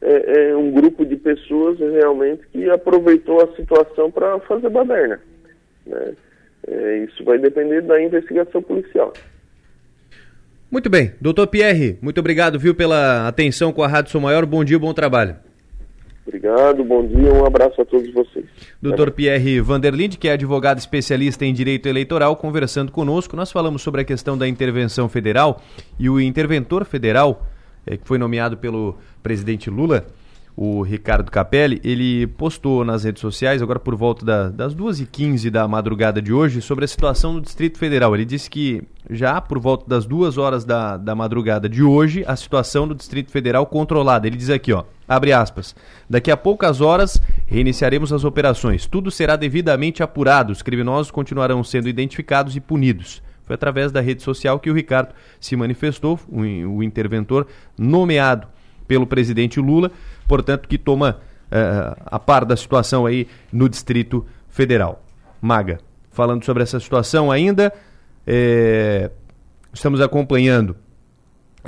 é, 0.02 0.50
é, 0.50 0.56
um 0.56 0.70
grupo 0.70 1.04
de 1.04 1.16
pessoas 1.16 1.78
realmente 1.78 2.42
que 2.52 2.68
aproveitou 2.68 3.42
a 3.42 3.56
situação 3.56 4.10
para 4.10 4.38
fazer 4.40 4.68
baderna. 4.68 5.20
Né? 5.86 6.14
É, 6.66 6.98
isso 7.04 7.24
vai 7.24 7.38
depender 7.38 7.82
da 7.82 8.02
investigação 8.02 8.62
policial. 8.62 9.12
Muito 10.70 10.90
bem. 10.90 11.12
Doutor 11.20 11.46
Pierre, 11.46 11.96
muito 12.02 12.18
obrigado, 12.18 12.58
viu, 12.58 12.74
pela 12.74 13.28
atenção 13.28 13.72
com 13.72 13.82
a 13.82 13.88
Rádio 13.88 14.10
Sou 14.10 14.20
Maior. 14.20 14.44
Bom 14.44 14.64
dia, 14.64 14.78
bom 14.78 14.92
trabalho. 14.92 15.36
Obrigado, 16.26 16.82
bom 16.82 17.06
dia, 17.06 17.32
um 17.32 17.46
abraço 17.46 17.80
a 17.80 17.84
todos 17.84 18.12
vocês. 18.12 18.44
Doutor 18.82 19.12
Pierre 19.12 19.60
Vanderlinde, 19.60 20.18
que 20.18 20.28
é 20.28 20.32
advogado 20.32 20.78
especialista 20.78 21.44
em 21.44 21.54
direito 21.54 21.88
eleitoral, 21.88 22.34
conversando 22.34 22.90
conosco. 22.90 23.36
Nós 23.36 23.52
falamos 23.52 23.80
sobre 23.80 24.00
a 24.00 24.04
questão 24.04 24.36
da 24.36 24.48
intervenção 24.48 25.08
federal 25.08 25.62
e 26.00 26.10
o 26.10 26.20
interventor 26.20 26.84
federal, 26.84 27.46
é, 27.86 27.96
que 27.96 28.06
foi 28.06 28.18
nomeado 28.18 28.56
pelo 28.56 28.98
presidente 29.22 29.70
Lula, 29.70 30.06
o 30.56 30.80
Ricardo 30.80 31.30
Capelli, 31.30 31.78
ele 31.84 32.26
postou 32.26 32.82
nas 32.82 33.04
redes 33.04 33.20
sociais, 33.20 33.60
agora 33.60 33.78
por 33.78 33.94
volta 33.94 34.24
da, 34.24 34.48
das 34.48 34.74
2h15 34.74 35.50
da 35.50 35.68
madrugada 35.68 36.22
de 36.22 36.32
hoje, 36.32 36.62
sobre 36.62 36.86
a 36.86 36.88
situação 36.88 37.34
no 37.34 37.42
Distrito 37.42 37.78
Federal. 37.78 38.14
Ele 38.14 38.24
disse 38.24 38.48
que 38.48 38.82
já 39.10 39.38
por 39.38 39.58
volta 39.58 39.84
das 39.86 40.06
duas 40.06 40.38
horas 40.38 40.64
da, 40.64 40.96
da 40.96 41.14
madrugada 41.14 41.68
de 41.68 41.82
hoje, 41.82 42.24
a 42.26 42.34
situação 42.34 42.88
do 42.88 42.94
Distrito 42.94 43.30
Federal 43.30 43.66
controlada. 43.66 44.26
Ele 44.26 44.36
diz 44.36 44.48
aqui, 44.48 44.72
ó, 44.72 44.84
abre 45.06 45.30
aspas, 45.30 45.76
daqui 46.08 46.30
a 46.30 46.36
poucas 46.38 46.80
horas 46.80 47.20
reiniciaremos 47.44 48.10
as 48.10 48.24
operações. 48.24 48.86
Tudo 48.86 49.10
será 49.10 49.36
devidamente 49.36 50.02
apurado, 50.02 50.54
os 50.54 50.62
criminosos 50.62 51.10
continuarão 51.10 51.62
sendo 51.62 51.86
identificados 51.86 52.56
e 52.56 52.60
punidos. 52.60 53.22
Foi 53.46 53.54
através 53.54 53.92
da 53.92 54.00
rede 54.00 54.22
social 54.22 54.58
que 54.58 54.68
o 54.68 54.74
Ricardo 54.74 55.14
se 55.40 55.54
manifestou, 55.56 56.18
o, 56.28 56.40
o 56.40 56.82
interventor 56.82 57.46
nomeado 57.78 58.48
pelo 58.86 59.06
presidente 59.06 59.60
Lula, 59.60 59.90
portanto, 60.28 60.68
que 60.68 60.76
toma 60.76 61.18
uh, 61.46 62.02
a 62.04 62.18
par 62.18 62.44
da 62.44 62.56
situação 62.56 63.06
aí 63.06 63.28
no 63.52 63.68
Distrito 63.68 64.26
Federal. 64.48 65.02
Maga, 65.40 65.78
falando 66.10 66.44
sobre 66.44 66.62
essa 66.62 66.80
situação 66.80 67.30
ainda, 67.30 67.72
é, 68.26 69.10
estamos 69.72 70.00
acompanhando 70.00 70.76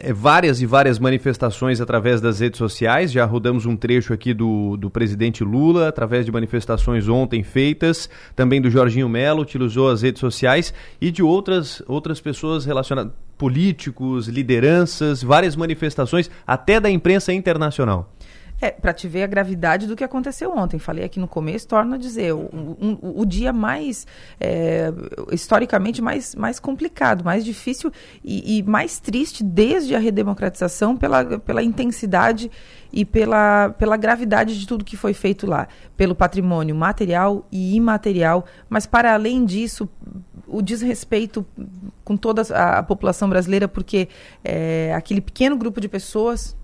é, 0.02 0.12
várias 0.12 0.60
e 0.60 0.66
várias 0.66 0.98
manifestações 0.98 1.80
através 1.80 2.20
das 2.20 2.40
redes 2.40 2.58
sociais. 2.58 3.12
Já 3.12 3.24
rodamos 3.24 3.66
um 3.66 3.76
trecho 3.76 4.12
aqui 4.12 4.32
do, 4.32 4.76
do 4.76 4.90
presidente 4.90 5.44
Lula, 5.44 5.88
através 5.88 6.24
de 6.24 6.32
manifestações 6.32 7.08
ontem 7.08 7.42
feitas, 7.42 8.08
também 8.34 8.60
do 8.60 8.70
Jorginho 8.70 9.08
Melo, 9.08 9.42
utilizou 9.42 9.90
as 9.90 10.02
redes 10.02 10.20
sociais 10.20 10.72
e 11.00 11.10
de 11.10 11.22
outras, 11.22 11.82
outras 11.86 12.20
pessoas 12.20 12.64
relacionadas, 12.64 13.12
políticos, 13.36 14.26
lideranças, 14.26 15.22
várias 15.22 15.54
manifestações, 15.54 16.28
até 16.46 16.80
da 16.80 16.90
imprensa 16.90 17.32
internacional. 17.32 18.12
É, 18.60 18.72
para 18.72 18.92
te 18.92 19.06
ver 19.06 19.22
a 19.22 19.26
gravidade 19.26 19.86
do 19.86 19.94
que 19.94 20.02
aconteceu 20.02 20.50
ontem. 20.50 20.80
Falei 20.80 21.04
aqui 21.04 21.20
no 21.20 21.28
começo, 21.28 21.68
torno 21.68 21.94
a 21.94 21.98
dizer, 21.98 22.32
o, 22.34 22.48
um, 22.52 22.98
o 23.02 23.24
dia 23.24 23.52
mais, 23.52 24.04
é, 24.40 24.92
historicamente, 25.30 26.02
mais, 26.02 26.34
mais 26.34 26.58
complicado, 26.58 27.24
mais 27.24 27.44
difícil 27.44 27.92
e, 28.24 28.58
e, 28.58 28.62
mais 28.64 28.98
triste 28.98 29.44
desde 29.44 29.94
a 29.94 29.98
redemocratização 30.00 30.96
pela, 30.96 31.38
pela 31.38 31.62
intensidade 31.62 32.50
e 32.92 33.04
pela, 33.04 33.70
pela 33.70 33.96
gravidade 33.96 34.58
de 34.58 34.66
tudo 34.66 34.84
que 34.84 34.96
foi 34.96 35.14
feito 35.14 35.46
lá. 35.46 35.68
Pelo 35.96 36.16
patrimônio 36.16 36.74
material 36.74 37.46
e 37.52 37.76
imaterial, 37.76 38.44
mas 38.68 38.86
para 38.86 39.14
além 39.14 39.44
disso, 39.44 39.88
o 40.48 40.60
desrespeito 40.60 41.46
com 42.02 42.16
toda 42.16 42.42
a, 42.54 42.82
população 42.82 43.28
brasileira, 43.28 43.68
porque 43.68 44.08
é, 44.42 44.92
aquele 44.96 45.20
pequeno 45.20 45.56
grupo 45.56 45.80
de 45.80 45.88
pessoas 45.88 46.56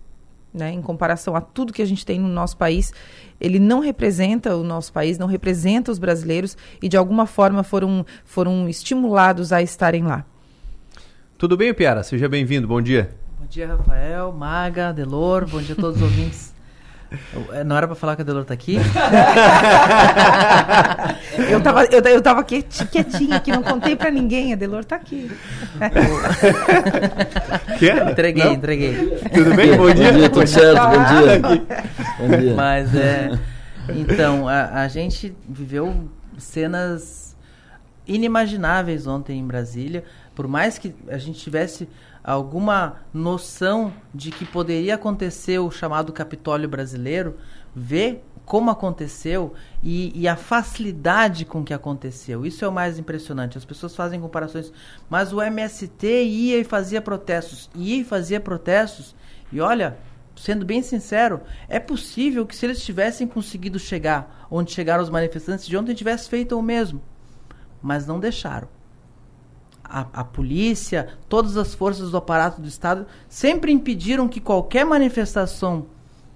né, 0.55 0.73
em 0.73 0.81
comparação 0.81 1.35
a 1.35 1.41
tudo 1.41 1.73
que 1.73 1.83
a 1.83 1.87
gente 1.87 2.07
tem 2.07 2.21
no 2.21 2.29
nosso 2.29 2.57
país, 2.57 2.93
ele 3.41 3.59
não 3.59 3.81
representa 3.81 4.57
o 4.57 4.63
nosso 4.63 4.93
país, 4.93 5.19
não 5.19 5.27
representa 5.27 5.91
os 5.91 5.99
brasileiros 5.99 6.57
e 6.81 6.89
de 6.89 6.97
alguma 6.97 7.27
forma 7.27 7.65
foram, 7.65 8.07
foram 8.25 8.69
estimulados 8.69 9.53
a 9.53 9.61
estarem 9.61 10.05
lá. 10.05 10.25
Tudo 11.37 11.57
bem, 11.57 11.75
Piara? 11.75 12.05
Seja 12.05 12.29
bem-vindo, 12.29 12.69
bom 12.69 12.81
dia. 12.81 13.11
Bom 13.39 13.47
dia, 13.47 13.67
Rafael, 13.67 14.33
Maga, 14.33 14.93
Delor, 14.93 15.47
bom 15.47 15.61
dia 15.61 15.75
a 15.75 15.77
todos 15.77 15.97
os 15.97 16.03
ouvintes 16.03 16.54
não 17.65 17.77
era 17.77 17.87
pra 17.87 17.97
falar 17.97 18.17
que 18.17 18.23
a 18.23 18.25
Delor 18.25 18.45
tá 18.45 18.55
aqui? 18.55 18.77
eu, 21.51 21.61
tava, 21.61 21.85
eu, 21.87 22.01
eu 22.03 22.23
tava 22.23 22.43
quietinha 22.45 23.37
aqui, 23.37 23.51
não 23.51 23.63
contei 23.63 23.95
pra 23.97 24.11
ninguém. 24.11 24.53
A 24.53 24.57
Delor 24.57 24.85
tá 24.85 24.97
aqui. 24.97 25.31
Quer? 27.79 28.11
Entreguei, 28.11 28.45
não? 28.45 28.53
entreguei. 28.53 29.19
Tudo 29.33 29.55
bem? 29.55 29.77
Bom 29.77 29.93
dia. 29.93 30.13
Bom 30.13 30.19
dia, 30.19 30.31
tudo 30.31 30.47
certo, 30.47 30.83
bom 30.83 31.05
dia. 31.05 31.41
bom 32.19 32.29
dia. 32.39 32.55
Mas 32.55 32.95
é. 32.95 33.31
Então, 33.89 34.49
a, 34.49 34.83
a 34.83 34.89
gente 34.89 35.37
viveu 35.47 36.09
cenas 36.39 37.37
inimagináveis 38.07 39.07
ontem 39.07 39.39
em 39.39 39.47
Brasília. 39.47 40.05
Por 40.35 40.49
mais 40.49 40.79
que 40.79 40.95
a 41.09 41.19
gente 41.19 41.39
tivesse 41.39 41.89
alguma 42.25 43.03
noção 43.13 43.93
de 44.15 44.31
que 44.31 44.47
poderia 44.47 44.95
acontecer 44.95 45.59
o 45.59 45.71
chamado 45.71 46.13
Capitólio 46.13 46.67
brasileiro, 46.67 47.37
ver 47.77 48.25
como 48.47 48.71
aconteceu 48.71 49.53
e, 49.83 50.13
e, 50.19 50.27
a 50.29 50.37
facilidade 50.37 51.45
com 51.45 51.65
que 51.65 51.73
aconteceu. 51.73 52.45
Isso 52.45 52.65
é 52.65 52.69
o 52.69 52.73
mais 52.73 52.99
impressionante. 52.99 53.59
As 53.59 53.65
pessoas 53.65 53.95
fazem 53.95 54.21
comparações, 54.21 54.73
mas 55.09 55.33
o 55.33 55.41
MST 55.41 56.07
ia 56.07 56.59
e 56.59 56.65
fazia 56.65 57.01
protestos, 57.01 57.71
ia 57.75 58.01
e 58.01 58.05
fazia 58.05 58.41
protestos, 58.41 59.15
e 59.53 59.61
olha, 59.61 59.97
sendo 60.37 60.65
bem 60.65 60.83
sincero, 60.83 61.41
é 61.69 61.79
possível 61.79 62.47
que 62.47 62.57
se 62.57 62.67
eles 62.67 62.83
tivessem 62.83 63.27
conseguido 63.27 63.79
chegar 63.79 64.47
onde 64.51 64.73
chegaram 64.73 65.03
os 65.03 65.11
manifestantes 65.11 65.67
de 65.67 65.77
ontem, 65.77 65.95
tivesse 65.95 66.29
feito 66.29 66.59
o 66.59 66.63
mesmo. 66.63 67.03
Mas 67.83 68.07
não 68.07 68.21
deixaram. 68.21 68.69
A, 69.97 70.07
a, 70.13 70.25
polícia, 70.25 71.07
todas 71.29 71.57
as 71.57 71.73
forças 71.73 72.11
do 72.11 72.17
aparato 72.17 72.61
do 72.61 72.67
Estado 72.67 73.07
sempre 73.29 73.71
impediram 73.71 74.27
que 74.27 74.41
qualquer 74.41 74.85
manifestação 74.85 75.87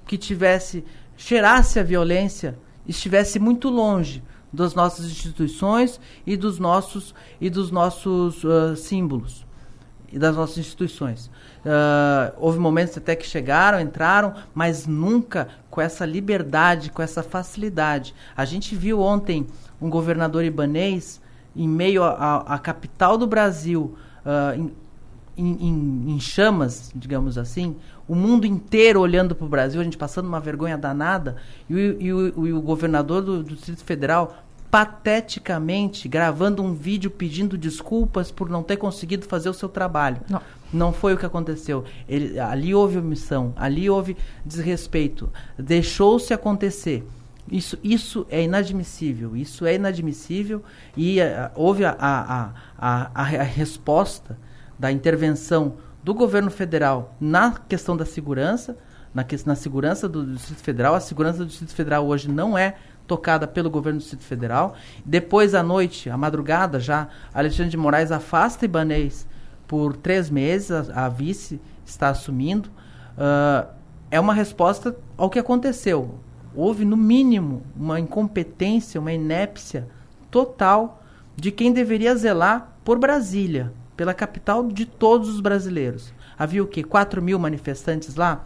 que 0.06 0.16
tivesse 0.16 0.84
cheirasse 1.16 1.80
a 1.80 1.82
violência 1.82 2.56
estivesse 2.86 3.40
muito 3.40 3.68
longe 3.68 4.22
das 4.52 4.74
nossas 4.74 5.06
instituições 5.06 6.00
e 6.24 6.36
dos 6.36 6.60
nossos 6.60 7.12
e 7.40 7.50
dos 7.50 7.72
nossos 7.72 8.44
uh, 8.44 8.76
símbolos 8.76 9.44
e 10.12 10.20
das 10.20 10.36
nossas 10.36 10.58
instituições. 10.58 11.26
Uh, 11.26 12.32
houve 12.38 12.60
momentos 12.60 12.96
até 12.96 13.16
que 13.16 13.26
chegaram, 13.26 13.80
entraram, 13.80 14.34
mas 14.54 14.86
nunca 14.86 15.48
com 15.68 15.80
essa 15.80 16.06
liberdade, 16.06 16.92
com 16.92 17.02
essa 17.02 17.24
facilidade. 17.24 18.14
A 18.36 18.44
gente 18.44 18.76
viu 18.76 19.00
ontem 19.00 19.48
um 19.82 19.90
governador 19.90 20.44
ibanês 20.44 21.20
em 21.58 21.68
meio 21.68 22.04
à 22.04 22.58
capital 22.62 23.18
do 23.18 23.26
Brasil, 23.26 23.96
uh, 24.24 24.54
em, 24.56 24.72
em, 25.36 26.14
em, 26.14 26.20
chamas, 26.20 26.92
digamos 26.94 27.36
assim, 27.36 27.76
o 28.06 28.14
mundo 28.14 28.46
inteiro 28.46 29.00
olhando 29.00 29.34
para 29.34 29.44
o 29.44 29.48
Brasil, 29.48 29.80
a 29.80 29.84
gente 29.84 29.98
passando 29.98 30.26
uma 30.26 30.38
vergonha 30.38 30.78
danada, 30.78 31.36
e 31.68 31.74
o, 31.74 32.02
e 32.02 32.12
o, 32.12 32.46
e 32.46 32.52
o 32.52 32.60
governador 32.60 33.22
do, 33.22 33.42
do 33.42 33.54
Distrito 33.54 33.82
Federal 33.84 34.36
pateticamente 34.70 36.08
gravando 36.08 36.62
um 36.62 36.74
vídeo 36.74 37.10
pedindo 37.10 37.56
desculpas 37.56 38.30
por 38.30 38.48
não 38.48 38.62
ter 38.62 38.76
conseguido 38.76 39.26
fazer 39.26 39.48
o 39.48 39.54
seu 39.54 39.68
trabalho. 39.68 40.20
Não, 40.28 40.42
não 40.72 40.92
foi 40.92 41.14
o 41.14 41.18
que 41.18 41.26
aconteceu. 41.26 41.84
Ele, 42.08 42.38
ali 42.38 42.74
houve 42.74 42.98
omissão, 42.98 43.52
ali 43.56 43.88
houve 43.88 44.16
desrespeito. 44.44 45.30
Deixou-se 45.58 46.32
acontecer. 46.34 47.06
Isso, 47.50 47.78
isso 47.82 48.26
é 48.30 48.42
inadmissível. 48.42 49.36
Isso 49.36 49.64
é 49.64 49.74
inadmissível 49.74 50.62
e 50.96 51.20
uh, 51.20 51.50
houve 51.54 51.84
a, 51.84 51.96
a, 51.98 52.50
a, 52.78 53.10
a, 53.14 53.22
resposta 53.22 54.38
da 54.78 54.92
intervenção 54.92 55.74
do 56.02 56.14
governo 56.14 56.50
federal 56.50 57.16
na 57.20 57.52
questão 57.52 57.96
da 57.96 58.04
segurança, 58.04 58.76
na, 59.14 59.24
que, 59.24 59.36
na 59.46 59.54
segurança 59.54 60.08
do 60.08 60.24
Distrito 60.34 60.62
Federal. 60.62 60.94
A 60.94 61.00
segurança 61.00 61.38
do 61.38 61.46
Distrito 61.46 61.74
Federal 61.74 62.06
hoje 62.06 62.30
não 62.30 62.56
é 62.56 62.76
tocada 63.06 63.46
pelo 63.46 63.70
governo 63.70 63.98
do 63.98 64.02
Distrito 64.02 64.24
Federal. 64.24 64.76
Depois, 65.04 65.54
à 65.54 65.62
noite, 65.62 66.10
à 66.10 66.16
madrugada, 66.16 66.78
já, 66.78 67.08
Alexandre 67.32 67.70
de 67.70 67.76
Moraes 67.76 68.12
afasta 68.12 68.64
Ibanês 68.64 69.26
por 69.66 69.96
três 69.96 70.30
meses, 70.30 70.70
a, 70.70 71.06
a 71.06 71.08
vice 71.08 71.60
está 71.84 72.10
assumindo. 72.10 72.68
Uh, 73.16 73.68
é 74.10 74.20
uma 74.20 74.34
resposta 74.34 74.96
ao 75.16 75.28
que 75.28 75.38
aconteceu. 75.38 76.18
Houve, 76.54 76.84
no 76.84 76.96
mínimo, 76.96 77.62
uma 77.76 78.00
incompetência, 78.00 79.00
uma 79.00 79.12
inépcia 79.12 79.88
total 80.30 81.02
de 81.36 81.52
quem 81.52 81.72
deveria 81.72 82.16
zelar 82.16 82.72
por 82.84 82.98
Brasília, 82.98 83.72
pela 83.96 84.14
capital 84.14 84.66
de 84.66 84.84
todos 84.84 85.28
os 85.28 85.40
brasileiros. 85.40 86.12
Havia 86.38 86.62
o 86.62 86.66
quê? 86.66 86.82
4 86.82 87.20
mil 87.20 87.38
manifestantes 87.38 88.14
lá? 88.14 88.44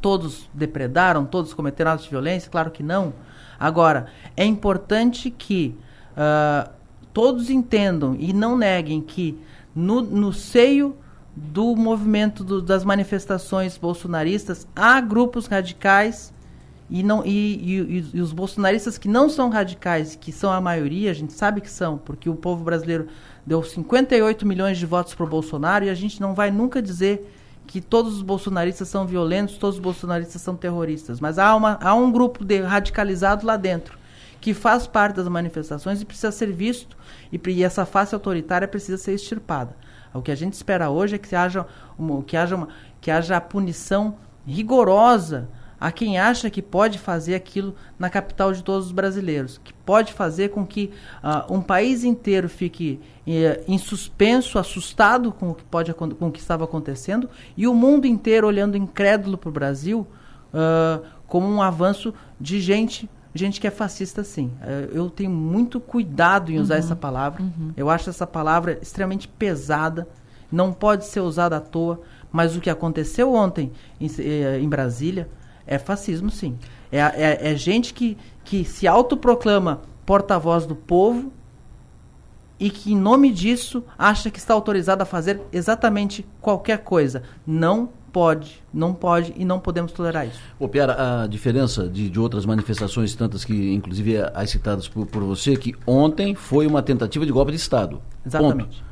Todos 0.00 0.48
depredaram? 0.54 1.24
Todos 1.24 1.52
cometeram 1.52 1.92
atos 1.92 2.04
de 2.04 2.10
violência? 2.10 2.50
Claro 2.50 2.70
que 2.70 2.82
não. 2.82 3.12
Agora, 3.58 4.06
é 4.36 4.44
importante 4.44 5.30
que 5.30 5.76
uh, 6.12 6.70
todos 7.12 7.50
entendam 7.50 8.16
e 8.18 8.32
não 8.32 8.56
neguem 8.56 9.02
que 9.02 9.38
no, 9.74 10.00
no 10.00 10.32
seio 10.32 10.96
do 11.34 11.76
movimento 11.76 12.42
do, 12.42 12.62
das 12.62 12.84
manifestações 12.84 13.76
bolsonaristas 13.76 14.66
há 14.74 15.00
grupos 15.00 15.46
radicais 15.46 16.32
e, 16.90 17.04
não, 17.04 17.24
e, 17.24 17.30
e, 17.30 18.10
e, 18.14 18.20
os 18.20 18.32
bolsonaristas 18.32 18.98
que 18.98 19.06
não 19.06 19.30
são 19.30 19.48
radicais, 19.48 20.16
que 20.16 20.32
são 20.32 20.52
a 20.52 20.60
maioria, 20.60 21.12
a 21.12 21.14
gente 21.14 21.32
sabe 21.32 21.60
que 21.60 21.70
são, 21.70 21.96
porque 21.96 22.28
o 22.28 22.34
povo 22.34 22.64
brasileiro 22.64 23.06
deu 23.46 23.62
58 23.62 24.44
milhões 24.44 24.76
de 24.76 24.86
votos 24.86 25.14
para 25.14 25.24
o 25.24 25.28
Bolsonaro 25.28 25.84
e 25.84 25.88
a 25.88 25.94
gente 25.94 26.20
não 26.20 26.34
vai 26.34 26.50
nunca 26.50 26.82
dizer 26.82 27.32
que 27.64 27.80
todos 27.80 28.16
os 28.16 28.22
bolsonaristas 28.22 28.88
são 28.88 29.06
violentos, 29.06 29.56
todos 29.56 29.76
os 29.76 29.82
bolsonaristas 29.82 30.42
são 30.42 30.56
terroristas. 30.56 31.20
Mas 31.20 31.38
há, 31.38 31.54
uma, 31.54 31.78
há 31.80 31.94
um 31.94 32.10
grupo 32.10 32.44
de 32.44 32.60
radicalizado 32.60 33.46
lá 33.46 33.56
dentro 33.56 33.96
que 34.40 34.52
faz 34.52 34.86
parte 34.88 35.16
das 35.16 35.28
manifestações 35.28 36.00
e 36.00 36.04
precisa 36.04 36.32
ser 36.32 36.50
visto 36.50 36.96
e, 37.30 37.40
e 37.50 37.62
essa 37.62 37.86
face 37.86 38.14
autoritária 38.14 38.66
precisa 38.66 38.98
ser 38.98 39.14
extirpada. 39.14 39.76
O 40.12 40.20
que 40.20 40.32
a 40.32 40.34
gente 40.34 40.54
espera 40.54 40.90
hoje 40.90 41.14
é 41.14 41.18
que 41.18 41.36
haja 41.36 41.64
uma, 41.96 42.20
que 42.24 42.36
haja 42.36 42.56
uma, 42.56 42.68
que 43.00 43.12
haja 43.12 43.36
a 43.36 43.40
punição 43.40 44.16
rigorosa 44.44 45.48
a 45.80 45.90
quem 45.90 46.18
acha 46.18 46.50
que 46.50 46.60
pode 46.60 46.98
fazer 46.98 47.34
aquilo 47.34 47.74
na 47.98 48.10
capital 48.10 48.52
de 48.52 48.62
todos 48.62 48.86
os 48.86 48.92
brasileiros, 48.92 49.58
que 49.64 49.72
pode 49.72 50.12
fazer 50.12 50.50
com 50.50 50.66
que 50.66 50.90
uh, 51.24 51.52
um 51.52 51.62
país 51.62 52.04
inteiro 52.04 52.48
fique 52.48 53.00
uh, 53.26 53.64
em 53.66 53.78
suspenso, 53.78 54.58
assustado 54.58 55.32
com 55.32 55.50
o 55.50 55.54
que 55.54 55.64
pode 55.64 55.94
com 55.94 56.28
o 56.28 56.30
que 56.30 56.38
estava 56.38 56.64
acontecendo 56.64 57.30
e 57.56 57.66
o 57.66 57.74
mundo 57.74 58.06
inteiro 58.06 58.46
olhando 58.46 58.76
incrédulo 58.76 59.38
para 59.38 59.48
o 59.48 59.52
Brasil 59.52 60.06
uh, 60.52 61.02
como 61.26 61.48
um 61.48 61.62
avanço 61.62 62.12
de 62.38 62.60
gente 62.60 63.08
gente 63.34 63.60
que 63.60 63.66
é 63.66 63.70
fascista 63.70 64.24
sim. 64.24 64.50
Uh, 64.60 64.92
eu 64.92 65.08
tenho 65.08 65.30
muito 65.30 65.80
cuidado 65.80 66.50
em 66.50 66.58
usar 66.58 66.74
uhum. 66.74 66.80
essa 66.80 66.96
palavra. 66.96 67.42
Uhum. 67.42 67.72
Eu 67.76 67.88
acho 67.88 68.10
essa 68.10 68.26
palavra 68.26 68.78
extremamente 68.82 69.28
pesada, 69.28 70.08
não 70.50 70.72
pode 70.72 71.06
ser 71.06 71.20
usada 71.20 71.56
à 71.56 71.60
toa. 71.60 72.00
Mas 72.32 72.56
o 72.56 72.60
que 72.60 72.70
aconteceu 72.70 73.32
ontem 73.34 73.72
em, 74.00 74.08
eh, 74.18 74.60
em 74.60 74.68
Brasília 74.68 75.28
é 75.70 75.78
fascismo, 75.78 76.30
sim. 76.30 76.58
É, 76.90 76.98
é, 76.98 77.52
é 77.52 77.54
gente 77.54 77.94
que, 77.94 78.18
que 78.44 78.64
se 78.64 78.88
autoproclama 78.88 79.80
porta-voz 80.04 80.66
do 80.66 80.74
povo 80.74 81.32
e 82.58 82.68
que, 82.68 82.92
em 82.92 82.96
nome 82.96 83.32
disso, 83.32 83.82
acha 83.96 84.30
que 84.30 84.38
está 84.38 84.52
autorizado 84.52 85.02
a 85.02 85.06
fazer 85.06 85.40
exatamente 85.52 86.26
qualquer 86.40 86.78
coisa. 86.78 87.22
Não 87.46 87.88
pode, 88.12 88.60
não 88.74 88.92
pode 88.92 89.32
e 89.36 89.44
não 89.44 89.60
podemos 89.60 89.92
tolerar 89.92 90.26
isso. 90.26 90.40
Ô, 90.58 90.68
Piara, 90.68 91.22
a 91.22 91.26
diferença 91.28 91.88
de, 91.88 92.10
de 92.10 92.18
outras 92.18 92.44
manifestações, 92.44 93.14
tantas 93.14 93.44
que, 93.44 93.72
inclusive, 93.72 94.18
as 94.34 94.50
citadas 94.50 94.88
por, 94.88 95.06
por 95.06 95.22
você, 95.22 95.56
que 95.56 95.74
ontem 95.86 96.34
foi 96.34 96.66
uma 96.66 96.82
tentativa 96.82 97.24
de 97.24 97.30
golpe 97.30 97.52
de 97.52 97.58
Estado. 97.58 98.02
Exatamente. 98.26 98.80
Ponto. 98.80 98.89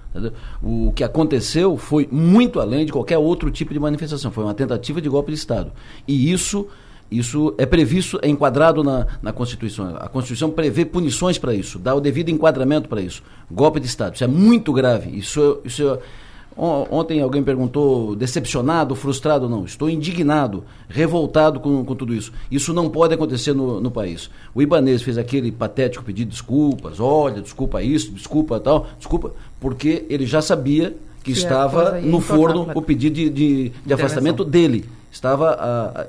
O 0.62 0.92
que 0.92 1.04
aconteceu 1.04 1.76
foi 1.76 2.08
muito 2.10 2.60
além 2.60 2.86
de 2.86 2.92
qualquer 2.92 3.18
outro 3.18 3.50
tipo 3.50 3.72
de 3.72 3.80
manifestação. 3.80 4.30
Foi 4.30 4.44
uma 4.44 4.54
tentativa 4.54 5.00
de 5.00 5.08
golpe 5.08 5.32
de 5.32 5.38
Estado. 5.38 5.72
E 6.06 6.32
isso 6.32 6.68
isso 7.10 7.54
é 7.56 7.64
previsto, 7.64 8.18
é 8.20 8.28
enquadrado 8.28 8.84
na, 8.84 9.06
na 9.22 9.32
Constituição. 9.32 9.96
A 9.96 10.08
Constituição 10.08 10.50
prevê 10.50 10.84
punições 10.84 11.38
para 11.38 11.54
isso, 11.54 11.78
dá 11.78 11.94
o 11.94 12.00
devido 12.00 12.28
enquadramento 12.28 12.86
para 12.86 13.00
isso. 13.00 13.22
Golpe 13.50 13.80
de 13.80 13.86
Estado. 13.86 14.14
Isso 14.14 14.24
é 14.24 14.26
muito 14.26 14.72
grave. 14.74 15.16
Isso, 15.16 15.58
isso 15.64 15.98
Ontem 16.58 17.20
alguém 17.20 17.40
perguntou, 17.40 18.16
decepcionado, 18.16 18.96
frustrado? 18.96 19.48
Não, 19.48 19.64
estou 19.64 19.88
indignado, 19.88 20.64
revoltado 20.88 21.60
com, 21.60 21.84
com 21.84 21.94
tudo 21.94 22.12
isso. 22.12 22.32
Isso 22.50 22.74
não 22.74 22.90
pode 22.90 23.14
acontecer 23.14 23.52
no, 23.54 23.80
no 23.80 23.92
país. 23.92 24.28
O 24.52 24.60
Ibanês 24.60 25.00
fez 25.00 25.16
aquele 25.16 25.52
patético 25.52 26.04
pedido 26.04 26.30
de 26.30 26.34
desculpas, 26.34 26.98
olha, 26.98 27.40
desculpa 27.40 27.80
isso, 27.80 28.10
desculpa 28.10 28.58
tal, 28.58 28.88
desculpa, 28.98 29.30
porque 29.60 30.04
ele 30.10 30.26
já 30.26 30.42
sabia 30.42 30.96
que, 31.22 31.32
que 31.32 31.38
estava 31.38 32.00
no 32.00 32.20
forno 32.20 32.68
o 32.74 32.82
pedido 32.82 33.14
de, 33.14 33.30
de, 33.30 33.72
de 33.86 33.92
afastamento 33.92 34.44
dele. 34.44 34.84
Estava, 35.12 35.54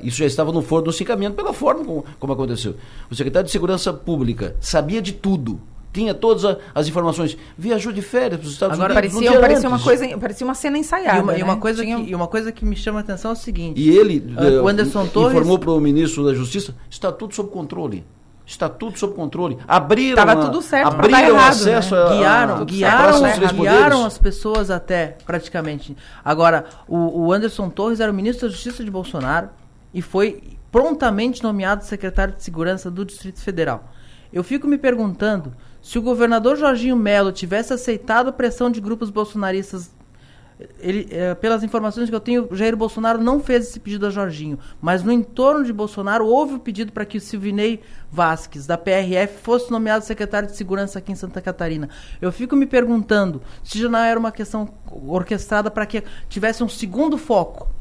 uh, 0.02 0.06
isso 0.06 0.18
já 0.18 0.26
estava 0.26 0.52
no 0.52 0.64
forno 0.64 0.86
do 0.86 0.92
cincamento 0.92 1.36
pela 1.36 1.54
forma 1.54 1.86
como, 1.86 2.06
como 2.20 2.34
aconteceu. 2.34 2.76
O 3.10 3.16
secretário 3.16 3.46
de 3.46 3.52
Segurança 3.52 3.94
Pública 3.94 4.56
sabia 4.60 5.02
de 5.02 5.14
tudo 5.14 5.60
tinha 5.92 6.14
todas 6.14 6.58
as 6.74 6.88
informações. 6.88 7.38
Viajou 7.58 7.92
de 7.92 8.02
férias 8.02 8.40
para 8.40 8.48
os 8.48 8.54
Estados 8.54 8.80
Agora, 8.80 8.94
Unidos. 8.94 9.14
Parecia, 9.14 9.40
parecia 9.40 9.70
uma 9.70 9.80
coisa, 9.80 10.18
parecia 10.18 10.48
uma 10.48 10.54
cena 10.54 10.78
ensaiada. 10.78 11.18
E 11.18 11.22
uma, 11.22 11.34
né? 11.34 11.40
e 11.40 11.44
uma 11.44 11.58
coisa 11.58 11.84
Tinha... 11.84 11.98
que, 11.98 12.12
e 12.12 12.16
uma 12.16 12.28
coisa 12.28 12.52
que 12.52 12.66
me 12.66 12.76
chama 12.76 13.00
a 13.00 13.02
atenção 13.02 13.32
é 13.32 13.34
o 13.34 13.38
seguinte. 13.38 13.80
E 13.80 13.90
ele 13.90 14.36
uh, 14.38 14.64
o 14.64 14.68
Anderson 14.68 15.08
Torres 15.08 15.36
informou 15.36 15.60
para 15.60 15.72
o 15.72 15.80
ministro 15.80 16.26
da 16.26 16.34
Justiça: 16.34 16.76
está 16.90 17.12
tudo 17.12 17.34
sob 17.34 17.50
controle. 17.50 18.06
Está 18.46 18.68
tudo 18.68 18.98
sob 18.98 19.14
controle. 19.14 19.60
Abriram. 19.68 20.20
Estava 20.20 20.36
tudo 20.36 20.60
certo. 20.60 20.88
Abriram 20.88 21.20
errado, 21.20 21.52
acesso 21.52 21.94
né? 21.94 22.02
a, 22.02 22.10
guiaram, 22.10 22.66
guiaram, 22.66 23.22
né? 23.22 23.38
guiaram 23.54 24.06
as 24.06 24.18
pessoas 24.18 24.72
até 24.72 25.18
praticamente. 25.24 25.96
Agora, 26.26 26.66
o, 26.88 27.28
o 27.28 27.34
Anderson 27.34 27.70
Torres 27.70 28.00
era 28.00 28.12
o 28.12 28.16
ministro 28.16 28.48
da 28.48 28.52
Justiça 28.52 28.84
de 28.84 28.90
Bolsonaro 28.90 29.50
e 29.94 30.02
foi 30.02 30.42
prontamente 30.72 31.44
nomeado 31.44 31.84
secretário 31.84 32.34
de 32.36 32.44
Segurança 32.44 32.90
do 32.90 33.06
Distrito 33.06 33.40
Federal. 33.40 33.84
Eu 34.34 34.44
fico 34.44 34.68
me 34.68 34.80
perguntando 34.80 35.54
se 35.90 35.98
o 35.98 36.04
governador 36.04 36.56
Jorginho 36.56 36.96
Melo 36.96 37.32
tivesse 37.32 37.74
aceitado 37.74 38.28
a 38.28 38.32
pressão 38.32 38.70
de 38.70 38.80
grupos 38.80 39.10
bolsonaristas 39.10 39.90
ele, 40.80 41.08
é, 41.10 41.34
pelas 41.34 41.64
informações 41.64 42.08
que 42.08 42.16
eu 42.16 42.20
tenho, 42.20 42.48
Jair 42.52 42.78
Bolsonaro 42.78 43.18
não 43.20 43.40
fez 43.40 43.70
esse 43.70 43.80
pedido 43.80 44.06
a 44.06 44.12
Jorginho, 44.12 44.60
mas 44.80 45.02
no 45.02 45.12
entorno 45.12 45.66
de 45.66 45.74
Bolsonaro 45.74 46.28
houve 46.28 46.54
o 46.54 46.60
pedido 46.60 46.92
para 46.92 47.06
que 47.06 47.18
o 47.18 47.22
Silvinei 47.22 47.82
Vasques, 48.12 48.68
da 48.68 48.78
PRF, 48.78 49.42
fosse 49.42 49.72
nomeado 49.72 50.06
secretário 50.06 50.48
de 50.48 50.56
Segurança 50.56 51.00
aqui 51.00 51.12
em 51.12 51.16
Santa 51.16 51.42
Catarina. 51.42 51.90
Eu 52.22 52.32
fico 52.32 52.56
me 52.56 52.68
perguntando 52.68 53.42
se 53.64 53.80
já 53.80 53.90
não 53.90 53.98
era 53.98 54.20
uma 54.20 54.32
questão 54.32 54.70
orquestrada 54.86 55.72
para 55.72 55.88
que 55.88 56.04
tivesse 56.28 56.64
um 56.64 56.70
segundo 56.70 57.18
foco. 57.18 57.79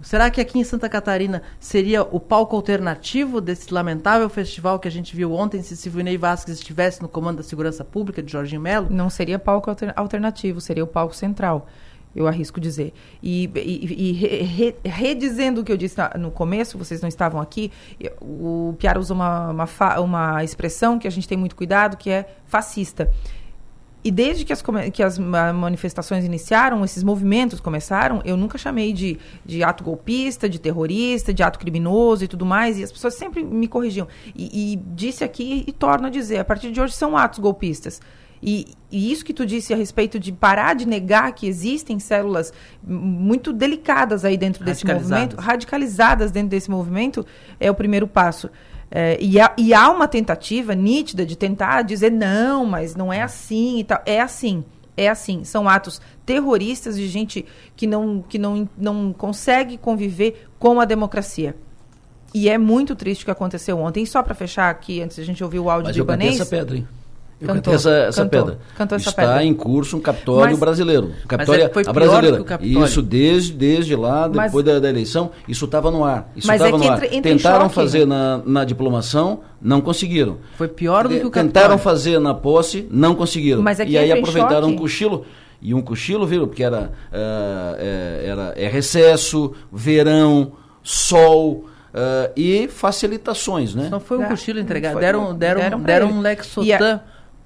Será 0.00 0.30
que 0.30 0.40
aqui 0.40 0.58
em 0.58 0.64
Santa 0.64 0.88
Catarina 0.88 1.42
seria 1.58 2.02
o 2.02 2.20
palco 2.20 2.54
alternativo 2.54 3.40
desse 3.40 3.72
lamentável 3.72 4.28
festival 4.28 4.78
que 4.78 4.86
a 4.86 4.90
gente 4.90 5.14
viu 5.14 5.32
ontem 5.32 5.62
se 5.62 5.76
Silvinei 5.76 6.16
Vasques 6.16 6.54
estivesse 6.54 7.02
no 7.02 7.08
comando 7.08 7.38
da 7.38 7.42
segurança 7.42 7.84
pública 7.84 8.22
de 8.22 8.30
Jorginho 8.30 8.60
Melo? 8.60 8.88
Não 8.90 9.10
seria 9.10 9.38
palco 9.38 9.74
alternativo, 9.96 10.60
seria 10.60 10.84
o 10.84 10.86
palco 10.86 11.14
central 11.14 11.66
eu 12.14 12.26
arrisco 12.26 12.60
dizer. 12.60 12.92
E, 13.22 13.44
e, 13.54 14.10
e 14.10 14.12
re, 14.12 14.74
redizendo 14.84 15.60
o 15.60 15.64
que 15.64 15.70
eu 15.70 15.76
disse 15.76 15.96
no 16.18 16.30
começo, 16.30 16.76
vocês 16.76 17.00
não 17.00 17.08
estavam 17.08 17.40
aqui, 17.40 17.70
o 18.20 18.74
Piara 18.78 18.98
usou 18.98 19.16
uma, 19.16 19.50
uma, 19.50 20.00
uma 20.00 20.44
expressão 20.44 20.98
que 20.98 21.06
a 21.06 21.10
gente 21.10 21.28
tem 21.28 21.38
muito 21.38 21.54
cuidado, 21.54 21.96
que 21.96 22.10
é 22.10 22.28
fascista. 22.46 23.10
E 24.02 24.10
desde 24.12 24.44
que 24.44 24.52
as, 24.52 24.62
que 24.92 25.02
as 25.02 25.18
manifestações 25.18 26.24
iniciaram, 26.24 26.84
esses 26.84 27.02
movimentos 27.02 27.58
começaram, 27.58 28.22
eu 28.24 28.36
nunca 28.36 28.56
chamei 28.56 28.92
de, 28.92 29.18
de 29.44 29.62
ato 29.64 29.82
golpista, 29.82 30.48
de 30.48 30.60
terrorista, 30.60 31.34
de 31.34 31.42
ato 31.42 31.58
criminoso 31.58 32.24
e 32.24 32.28
tudo 32.28 32.46
mais, 32.46 32.78
e 32.78 32.84
as 32.84 32.92
pessoas 32.92 33.14
sempre 33.14 33.42
me 33.42 33.66
corrigiam. 33.66 34.06
E, 34.36 34.74
e 34.74 34.76
disse 34.94 35.24
aqui 35.24 35.64
e 35.66 35.72
torno 35.72 36.06
a 36.06 36.10
dizer: 36.10 36.38
a 36.38 36.44
partir 36.44 36.70
de 36.70 36.80
hoje 36.80 36.94
são 36.94 37.16
atos 37.16 37.40
golpistas. 37.40 38.00
E, 38.42 38.68
e, 38.90 39.10
isso 39.12 39.24
que 39.24 39.34
tu 39.34 39.44
disse 39.44 39.74
a 39.74 39.76
respeito 39.76 40.18
de 40.18 40.32
parar 40.32 40.74
de 40.74 40.86
negar 40.86 41.32
que 41.32 41.46
existem 41.46 41.98
células 41.98 42.52
muito 42.82 43.52
delicadas 43.52 44.24
aí 44.24 44.36
dentro 44.36 44.64
desse 44.64 44.86
movimento, 44.86 45.36
radicalizadas 45.36 46.30
dentro 46.30 46.50
desse 46.50 46.70
movimento, 46.70 47.26
é 47.58 47.70
o 47.70 47.74
primeiro 47.74 48.06
passo. 48.06 48.48
É, 48.90 49.18
e, 49.20 49.38
há, 49.38 49.54
e, 49.58 49.74
há, 49.74 49.90
uma 49.90 50.08
tentativa 50.08 50.74
nítida 50.74 51.26
de 51.26 51.36
tentar 51.36 51.82
dizer 51.82 52.10
não, 52.10 52.64
mas 52.64 52.94
não 52.94 53.12
é 53.12 53.22
assim 53.22 53.80
e 53.80 53.84
tal. 53.84 54.00
É 54.06 54.20
assim, 54.20 54.64
é 54.96 55.08
assim. 55.08 55.44
São 55.44 55.68
atos 55.68 56.00
terroristas 56.24 56.96
de 56.96 57.06
gente 57.06 57.44
que 57.76 57.86
não, 57.86 58.22
que 58.22 58.38
não, 58.38 58.68
não 58.76 59.12
consegue 59.12 59.76
conviver 59.76 60.48
com 60.58 60.80
a 60.80 60.84
democracia. 60.84 61.54
E 62.34 62.48
é 62.48 62.58
muito 62.58 62.94
triste 62.94 63.22
o 63.22 63.24
que 63.26 63.30
aconteceu 63.30 63.78
ontem. 63.78 64.02
E 64.02 64.06
só 64.06 64.22
para 64.22 64.34
fechar 64.34 64.70
aqui, 64.70 65.02
antes 65.02 65.18
a 65.18 65.24
gente 65.24 65.42
ouvir 65.42 65.58
o 65.58 65.70
áudio 65.70 65.86
mas 65.86 65.94
de 65.94 66.00
Ibanês... 66.00 66.34
essa 66.34 66.46
pedra, 66.46 66.76
hein? 66.76 66.88
Eu 67.40 67.46
cantou, 67.54 67.72
essa, 67.74 67.90
essa 67.90 68.22
cantou, 68.24 68.40
pedra. 68.46 68.58
Cantou 68.76 68.96
essa 68.96 69.10
Está 69.10 69.22
pedra. 69.22 69.44
em 69.44 69.54
curso 69.54 69.96
um 69.96 70.00
Capitólio 70.00 70.50
Mas- 70.50 70.58
brasileiro. 70.58 71.10
Mas 71.14 71.24
Capitólio, 71.26 71.64
é- 71.64 71.68
foi 71.68 71.82
a 71.82 71.84
pior 71.84 71.92
brasileira. 71.94 72.36
que 72.36 72.42
o 72.42 72.44
Capitólio. 72.44 72.84
Isso 72.84 73.00
desde, 73.02 73.52
desde 73.52 73.94
lá, 73.94 74.28
Mas- 74.28 74.46
depois 74.46 74.64
da, 74.64 74.78
da 74.80 74.88
eleição, 74.88 75.30
isso 75.46 75.64
estava 75.64 75.88
no 75.90 76.04
ar. 76.04 76.28
Isso 76.34 76.48
Mas 76.48 76.60
é 76.60 76.64
estava 76.64 76.80
que 76.82 76.86
no 76.86 76.92
ar. 76.92 76.96
entra- 77.04 77.16
entra 77.16 77.30
em 77.30 77.36
Tentaram 77.36 77.64
choque. 77.66 77.74
fazer 77.76 78.06
na, 78.06 78.40
na 78.44 78.64
diplomação, 78.64 79.40
não 79.62 79.80
conseguiram. 79.80 80.38
Foi 80.56 80.66
pior 80.66 81.04
do 81.06 81.10
que 81.10 81.26
o 81.26 81.30
Tentaram 81.30 81.76
Capitólio. 81.76 81.78
fazer 81.78 82.18
na 82.18 82.34
posse, 82.34 82.88
não 82.90 83.14
conseguiram. 83.14 83.62
Mas 83.62 83.78
é 83.78 83.86
que 83.86 83.92
e 83.92 83.98
aí 83.98 84.10
aproveitaram 84.10 84.66
um 84.66 84.70
choque. 84.70 84.82
cochilo. 84.82 85.24
E 85.62 85.74
um 85.74 85.80
cochilo, 85.80 86.26
viu? 86.26 86.46
Porque 86.46 86.62
era, 86.64 86.90
ah, 87.12 87.76
é, 87.78 88.22
era 88.26 88.52
é 88.56 88.68
recesso, 88.68 89.52
verão, 89.72 90.52
sol 90.82 91.66
ah, 91.94 92.30
e 92.36 92.68
facilitações, 92.68 93.74
né? 93.74 93.88
Não 93.90 94.00
foi 94.00 94.18
um 94.18 94.24
É, 94.24 94.28
cochilo 94.28 94.58
entregado. 94.58 94.98
Deram, 95.00 95.34
deram, 95.34 95.60
deram 95.60 95.80
deram, 95.80 96.10
um 96.12 96.20
Lex 96.20 96.46
a- 96.46 96.50
Sotan 96.50 97.00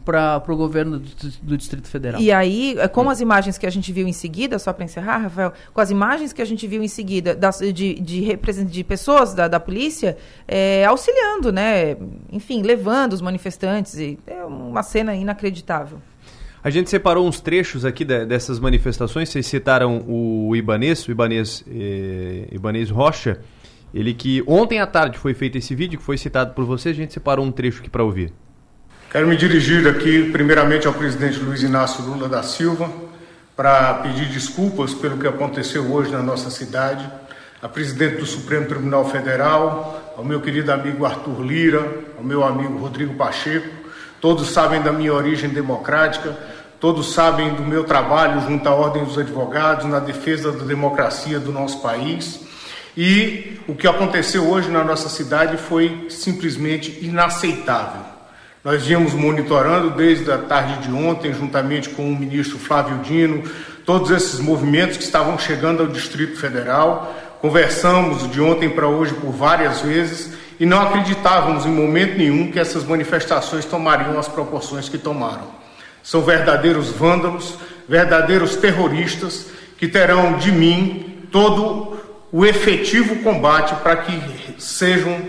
para 0.04 0.42
o 0.48 0.56
governo 0.56 0.98
do, 0.98 1.10
do 1.42 1.56
Distrito 1.56 1.88
Federal. 1.88 2.20
E 2.20 2.30
aí, 2.32 2.76
é, 2.78 2.88
com 2.88 3.08
as 3.08 3.20
imagens 3.20 3.56
que 3.58 3.66
a 3.66 3.70
gente 3.70 3.92
viu 3.92 4.06
em 4.06 4.12
seguida, 4.12 4.58
só 4.58 4.72
para 4.72 4.84
encerrar, 4.84 5.18
Rafael, 5.18 5.52
com 5.72 5.80
as 5.80 5.90
imagens 5.90 6.32
que 6.32 6.42
a 6.42 6.44
gente 6.44 6.66
viu 6.66 6.82
em 6.82 6.88
seguida 6.88 7.34
das, 7.34 7.58
de, 7.58 7.94
de, 7.94 8.36
de 8.64 8.84
pessoas 8.84 9.34
da, 9.34 9.48
da 9.48 9.60
polícia 9.60 10.16
é, 10.46 10.84
auxiliando, 10.84 11.52
né? 11.52 11.96
Enfim, 12.30 12.62
levando 12.62 13.12
os 13.12 13.20
manifestantes. 13.20 13.98
E 13.98 14.18
é 14.26 14.44
uma 14.44 14.82
cena 14.82 15.14
inacreditável. 15.14 15.98
A 16.64 16.70
gente 16.70 16.88
separou 16.88 17.26
uns 17.26 17.40
trechos 17.40 17.84
aqui 17.84 18.04
de- 18.04 18.24
dessas 18.24 18.60
manifestações. 18.60 19.28
Vocês 19.28 19.46
citaram 19.46 20.04
o 20.06 20.54
Ibanês, 20.54 21.06
o 21.08 21.10
Ibanês, 21.10 21.64
eh, 21.68 22.46
Ibanês 22.52 22.88
Rocha. 22.88 23.40
Ele 23.92 24.14
que 24.14 24.42
ontem 24.46 24.78
à 24.78 24.86
tarde 24.86 25.18
foi 25.18 25.34
feito 25.34 25.58
esse 25.58 25.74
vídeo, 25.74 25.98
que 25.98 26.04
foi 26.04 26.16
citado 26.16 26.54
por 26.54 26.64
vocês. 26.64 26.96
A 26.96 27.00
gente 27.00 27.12
separou 27.12 27.44
um 27.44 27.50
trecho 27.50 27.80
aqui 27.80 27.90
para 27.90 28.04
ouvir. 28.04 28.32
Quero 29.12 29.26
me 29.26 29.36
dirigir 29.36 29.86
aqui, 29.86 30.30
primeiramente, 30.32 30.86
ao 30.86 30.94
presidente 30.94 31.38
Luiz 31.38 31.62
Inácio 31.62 32.02
Lula 32.02 32.30
da 32.30 32.42
Silva, 32.42 32.90
para 33.54 33.92
pedir 33.96 34.24
desculpas 34.30 34.94
pelo 34.94 35.18
que 35.18 35.28
aconteceu 35.28 35.84
hoje 35.92 36.10
na 36.10 36.22
nossa 36.22 36.48
cidade, 36.48 37.06
a 37.60 37.68
presidente 37.68 38.16
do 38.16 38.24
Supremo 38.24 38.64
Tribunal 38.64 39.06
Federal, 39.10 40.14
ao 40.16 40.24
meu 40.24 40.40
querido 40.40 40.72
amigo 40.72 41.04
Arthur 41.04 41.42
Lira, 41.42 41.86
ao 42.16 42.24
meu 42.24 42.42
amigo 42.42 42.78
Rodrigo 42.78 43.12
Pacheco. 43.12 43.68
Todos 44.18 44.48
sabem 44.48 44.80
da 44.80 44.90
minha 44.90 45.12
origem 45.12 45.50
democrática, 45.50 46.34
todos 46.80 47.12
sabem 47.12 47.52
do 47.52 47.62
meu 47.62 47.84
trabalho 47.84 48.40
junto 48.48 48.66
à 48.66 48.74
Ordem 48.74 49.04
dos 49.04 49.18
Advogados 49.18 49.84
na 49.84 49.98
defesa 49.98 50.52
da 50.52 50.64
democracia 50.64 51.38
do 51.38 51.52
nosso 51.52 51.82
país. 51.82 52.40
E 52.96 53.60
o 53.68 53.74
que 53.74 53.86
aconteceu 53.86 54.48
hoje 54.48 54.70
na 54.70 54.82
nossa 54.82 55.10
cidade 55.10 55.58
foi 55.58 56.06
simplesmente 56.08 56.98
inaceitável. 57.02 58.21
Nós 58.64 58.84
vínhamos 58.86 59.12
monitorando 59.12 59.90
desde 59.90 60.30
a 60.30 60.38
tarde 60.38 60.86
de 60.86 60.92
ontem, 60.94 61.34
juntamente 61.34 61.88
com 61.88 62.08
o 62.08 62.16
ministro 62.16 62.60
Flávio 62.60 62.98
Dino, 62.98 63.42
todos 63.84 64.12
esses 64.12 64.38
movimentos 64.38 64.96
que 64.96 65.02
estavam 65.02 65.36
chegando 65.36 65.82
ao 65.82 65.88
Distrito 65.88 66.38
Federal. 66.38 67.12
Conversamos 67.40 68.30
de 68.30 68.40
ontem 68.40 68.70
para 68.70 68.86
hoje 68.86 69.14
por 69.14 69.32
várias 69.32 69.80
vezes 69.80 70.34
e 70.60 70.64
não 70.64 70.80
acreditávamos 70.80 71.66
em 71.66 71.70
momento 71.70 72.16
nenhum 72.16 72.52
que 72.52 72.60
essas 72.60 72.84
manifestações 72.84 73.64
tomariam 73.64 74.16
as 74.16 74.28
proporções 74.28 74.88
que 74.88 74.96
tomaram. 74.96 75.48
São 76.00 76.22
verdadeiros 76.22 76.88
vândalos, 76.88 77.56
verdadeiros 77.88 78.54
terroristas 78.54 79.46
que 79.76 79.88
terão 79.88 80.38
de 80.38 80.52
mim 80.52 81.26
todo 81.32 81.96
o 82.30 82.46
efetivo 82.46 83.16
combate 83.24 83.74
para 83.82 83.96
que 83.96 84.16
sejam 84.58 85.20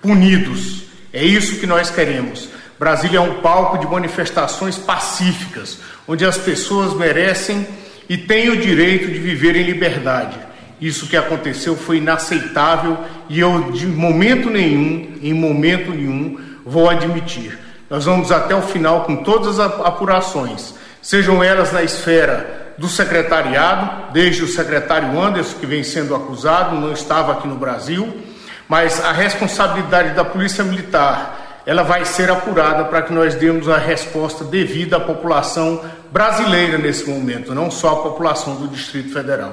punidos. 0.00 0.84
É 1.12 1.24
isso 1.24 1.58
que 1.58 1.66
nós 1.66 1.90
queremos. 1.90 2.48
Brasília 2.78 3.18
é 3.18 3.20
um 3.20 3.40
palco 3.40 3.78
de 3.78 3.86
manifestações 3.86 4.76
pacíficas, 4.76 5.78
onde 6.06 6.24
as 6.24 6.36
pessoas 6.36 6.94
merecem 6.94 7.66
e 8.08 8.16
têm 8.16 8.50
o 8.50 8.60
direito 8.60 9.06
de 9.06 9.18
viver 9.18 9.56
em 9.56 9.62
liberdade. 9.62 10.38
Isso 10.80 11.06
que 11.06 11.16
aconteceu 11.16 11.74
foi 11.74 11.96
inaceitável 11.96 12.98
e 13.28 13.40
eu, 13.40 13.72
de 13.72 13.86
momento 13.86 14.50
nenhum, 14.50 15.18
em 15.22 15.32
momento 15.32 15.90
nenhum, 15.90 16.38
vou 16.66 16.90
admitir. 16.90 17.58
Nós 17.88 18.04
vamos 18.04 18.30
até 18.30 18.54
o 18.54 18.62
final 18.62 19.04
com 19.04 19.16
todas 19.16 19.58
as 19.58 19.80
apurações, 19.80 20.74
sejam 21.00 21.42
elas 21.42 21.72
na 21.72 21.82
esfera 21.82 22.74
do 22.76 22.88
secretariado, 22.88 24.12
desde 24.12 24.42
o 24.42 24.48
secretário 24.48 25.18
Anderson, 25.18 25.58
que 25.58 25.66
vem 25.66 25.82
sendo 25.82 26.14
acusado, 26.14 26.76
não 26.76 26.92
estava 26.92 27.32
aqui 27.32 27.48
no 27.48 27.56
Brasil, 27.56 28.20
mas 28.68 29.02
a 29.02 29.12
responsabilidade 29.12 30.14
da 30.14 30.24
Polícia 30.24 30.62
Militar, 30.62 31.45
ela 31.66 31.82
vai 31.82 32.04
ser 32.04 32.30
apurada 32.30 32.84
para 32.84 33.02
que 33.02 33.12
nós 33.12 33.34
demos 33.34 33.68
a 33.68 33.76
resposta 33.76 34.44
devida 34.44 34.98
à 34.98 35.00
população 35.00 35.82
brasileira 36.12 36.78
nesse 36.78 37.10
momento, 37.10 37.52
não 37.52 37.72
só 37.72 37.90
a 37.90 38.02
população 38.02 38.54
do 38.54 38.68
Distrito 38.68 39.12
Federal. 39.12 39.52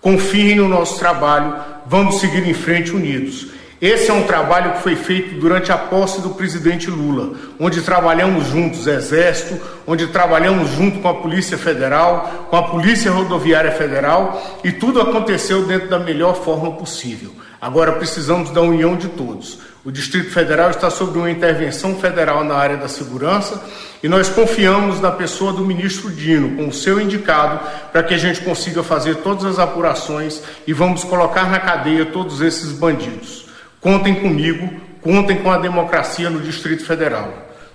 Confiem 0.00 0.56
no 0.56 0.68
nosso 0.68 0.98
trabalho, 0.98 1.54
vamos 1.86 2.16
seguir 2.20 2.48
em 2.48 2.54
frente 2.54 2.90
unidos. 2.90 3.48
Esse 3.82 4.10
é 4.10 4.14
um 4.14 4.22
trabalho 4.22 4.74
que 4.74 4.82
foi 4.82 4.96
feito 4.96 5.38
durante 5.40 5.70
a 5.72 5.76
posse 5.76 6.20
do 6.20 6.30
presidente 6.30 6.88
Lula, 6.88 7.36
onde 7.58 7.82
trabalhamos 7.82 8.46
juntos, 8.46 8.86
Exército, 8.86 9.60
onde 9.86 10.06
trabalhamos 10.06 10.70
junto 10.70 11.00
com 11.00 11.08
a 11.08 11.14
Polícia 11.14 11.58
Federal, 11.58 12.46
com 12.48 12.56
a 12.56 12.62
Polícia 12.62 13.10
Rodoviária 13.10 13.72
Federal, 13.72 14.60
e 14.64 14.72
tudo 14.72 15.00
aconteceu 15.00 15.66
dentro 15.66 15.88
da 15.88 15.98
melhor 15.98 16.36
forma 16.36 16.72
possível. 16.72 17.32
Agora 17.60 17.92
precisamos 17.92 18.50
da 18.50 18.60
união 18.60 18.96
de 18.96 19.08
todos. 19.08 19.58
O 19.84 19.90
Distrito 19.90 20.30
Federal 20.30 20.70
está 20.70 20.88
sob 20.90 21.18
uma 21.18 21.28
intervenção 21.28 21.96
federal 21.96 22.44
na 22.44 22.54
área 22.54 22.76
da 22.76 22.86
segurança 22.86 23.60
e 24.00 24.08
nós 24.08 24.28
confiamos 24.28 25.00
na 25.00 25.10
pessoa 25.10 25.52
do 25.52 25.66
ministro 25.66 26.08
Dino, 26.08 26.56
com 26.56 26.68
o 26.68 26.72
seu 26.72 27.00
indicado, 27.00 27.58
para 27.90 28.04
que 28.04 28.14
a 28.14 28.18
gente 28.18 28.42
consiga 28.42 28.84
fazer 28.84 29.16
todas 29.16 29.44
as 29.44 29.58
apurações 29.58 30.40
e 30.68 30.72
vamos 30.72 31.02
colocar 31.02 31.50
na 31.50 31.58
cadeia 31.58 32.06
todos 32.06 32.40
esses 32.40 32.70
bandidos. 32.70 33.48
Contem 33.80 34.14
comigo, 34.14 34.70
contem 35.00 35.38
com 35.38 35.50
a 35.50 35.58
democracia 35.58 36.30
no 36.30 36.40
Distrito 36.40 36.84
Federal. 36.84 37.32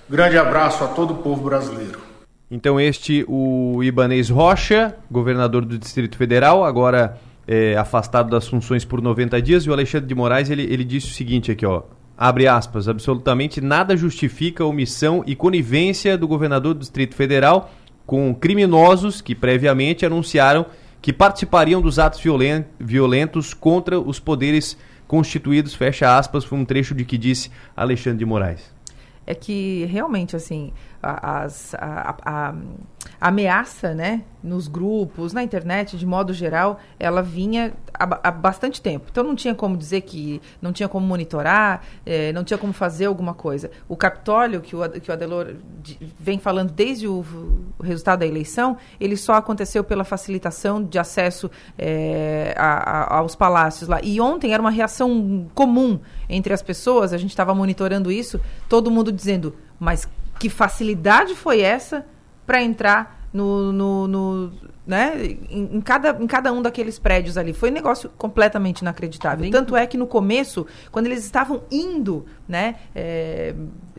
Grande 0.10 0.38
abraço 0.38 0.86
a 0.86 0.88
todo 0.88 1.12
o 1.12 1.18
povo 1.18 1.44
brasileiro. 1.44 2.00
Então 2.50 2.80
este, 2.80 3.26
o 3.28 3.84
Ibanês 3.84 4.30
Rocha, 4.30 4.96
governador 5.12 5.66
do 5.66 5.78
Distrito 5.78 6.16
Federal, 6.16 6.64
agora 6.64 7.18
é, 7.46 7.76
afastado 7.76 8.30
das 8.30 8.48
funções 8.48 8.86
por 8.86 9.02
90 9.02 9.42
dias, 9.42 9.64
e 9.64 9.70
o 9.70 9.74
Alexandre 9.74 10.08
de 10.08 10.16
Moraes, 10.16 10.50
ele, 10.50 10.64
ele 10.64 10.86
disse 10.86 11.08
o 11.08 11.14
seguinte 11.14 11.52
aqui, 11.52 11.66
ó, 11.66 11.84
abre 12.18 12.48
aspas, 12.48 12.88
absolutamente 12.88 13.62
nada 13.62 13.96
justifica 13.96 14.64
a 14.64 14.68
omissão 14.68 15.24
e 15.28 15.36
conivência 15.36 16.18
do 16.18 16.28
governador 16.28 16.74
do 16.74 16.80
Distrito 16.80 17.16
Federal 17.16 17.72
com 18.06 18.34
criminosos 18.34 19.22
que 19.22 19.36
previamente 19.36 20.06
anunciaram 20.06 20.66
que 21.02 21.14
participariam 21.14 21.82
dos 21.82 22.00
atos 22.00 22.22
violentos 22.80 23.54
contra 23.54 24.00
os 24.00 24.20
poderes 24.20 24.78
constituídos, 25.08 25.74
fecha 25.74 26.18
aspas, 26.18 26.44
foi 26.44 26.58
um 26.58 26.66
trecho 26.66 26.96
de 26.96 27.06
que 27.06 27.18
disse 27.18 27.52
Alexandre 27.76 28.20
de 28.20 28.26
Moraes. 28.26 28.74
É 29.26 29.36
que 29.36 29.86
realmente, 29.86 30.36
assim, 30.36 30.72
as, 31.02 31.76
a, 31.76 32.16
a, 32.24 32.50
a, 32.50 32.56
ameaça, 33.20 33.94
né, 33.94 34.22
nos 34.44 34.68
grupos, 34.68 35.34
na 35.34 35.44
internet, 35.44 35.98
de 35.98 36.06
modo 36.06 36.34
geral, 36.34 36.80
ela 37.00 37.22
vinha 37.22 37.74
há, 37.94 38.20
há 38.24 38.32
bastante 38.32 38.82
tempo. 38.82 39.08
Então 39.12 39.24
não 39.24 39.36
tinha 39.36 39.54
como 39.54 39.76
dizer 39.76 40.02
que 40.02 40.42
não 40.62 40.72
tinha 40.72 40.88
como 40.88 41.06
monitorar, 41.06 41.82
eh, 42.06 42.32
não 42.34 42.44
tinha 42.44 42.58
como 42.58 42.72
fazer 42.72 43.06
alguma 43.06 43.34
coisa. 43.34 43.70
O 43.90 43.96
Capitólio, 43.96 44.62
que 44.62 44.76
o, 44.76 44.90
que 45.02 45.10
o 45.10 45.14
Adelor 45.14 45.56
vem 46.20 46.40
falando 46.40 46.72
desde 46.72 47.08
o, 47.08 47.26
o 47.78 47.84
resultado 47.84 48.20
da 48.20 48.28
eleição, 48.28 48.78
ele 49.00 49.18
só 49.18 49.34
aconteceu 49.34 49.84
pela 49.84 50.04
facilitação 50.04 50.84
de 50.84 51.00
acesso 51.00 51.50
eh, 51.78 52.54
a, 52.58 53.18
aos 53.18 53.36
palácios 53.36 53.90
lá. 53.90 54.00
E 54.04 54.22
ontem 54.22 54.54
era 54.54 54.62
uma 54.62 54.72
reação 54.72 55.48
comum 55.54 56.00
entre 56.30 56.54
as 56.54 56.62
pessoas, 56.62 57.12
a 57.12 57.18
gente 57.18 57.32
estava 57.32 57.54
monitorando 57.54 58.12
isso, 58.12 58.40
todo 58.70 58.92
mundo 58.92 59.12
dizendo, 59.12 59.56
mas 59.80 60.08
que 60.40 60.50
facilidade 60.50 61.34
foi 61.34 61.62
essa 61.62 62.06
para 62.48 62.64
entrar 62.64 63.28
no, 63.34 63.72
no, 63.72 64.08
no 64.08 64.52
né, 64.88 65.38
em, 65.50 65.76
em, 65.76 65.82
cada, 65.82 66.18
em 66.20 66.26
cada 66.26 66.52
um 66.54 66.62
daqueles 66.62 66.98
prédios 66.98 67.38
ali. 67.38 67.54
Foi 67.54 67.70
um 67.70 67.74
negócio 67.74 68.10
completamente 68.18 68.80
inacreditável. 68.80 69.52
Tanto 69.52 69.76
é 69.76 69.86
que 69.86 69.98
no 69.98 70.08
começo, 70.08 70.66
quando 70.92 71.08
eles 71.08 71.26
estavam 71.26 71.62
indo, 71.70 72.26
né, 72.48 72.76
é, 72.96 73.54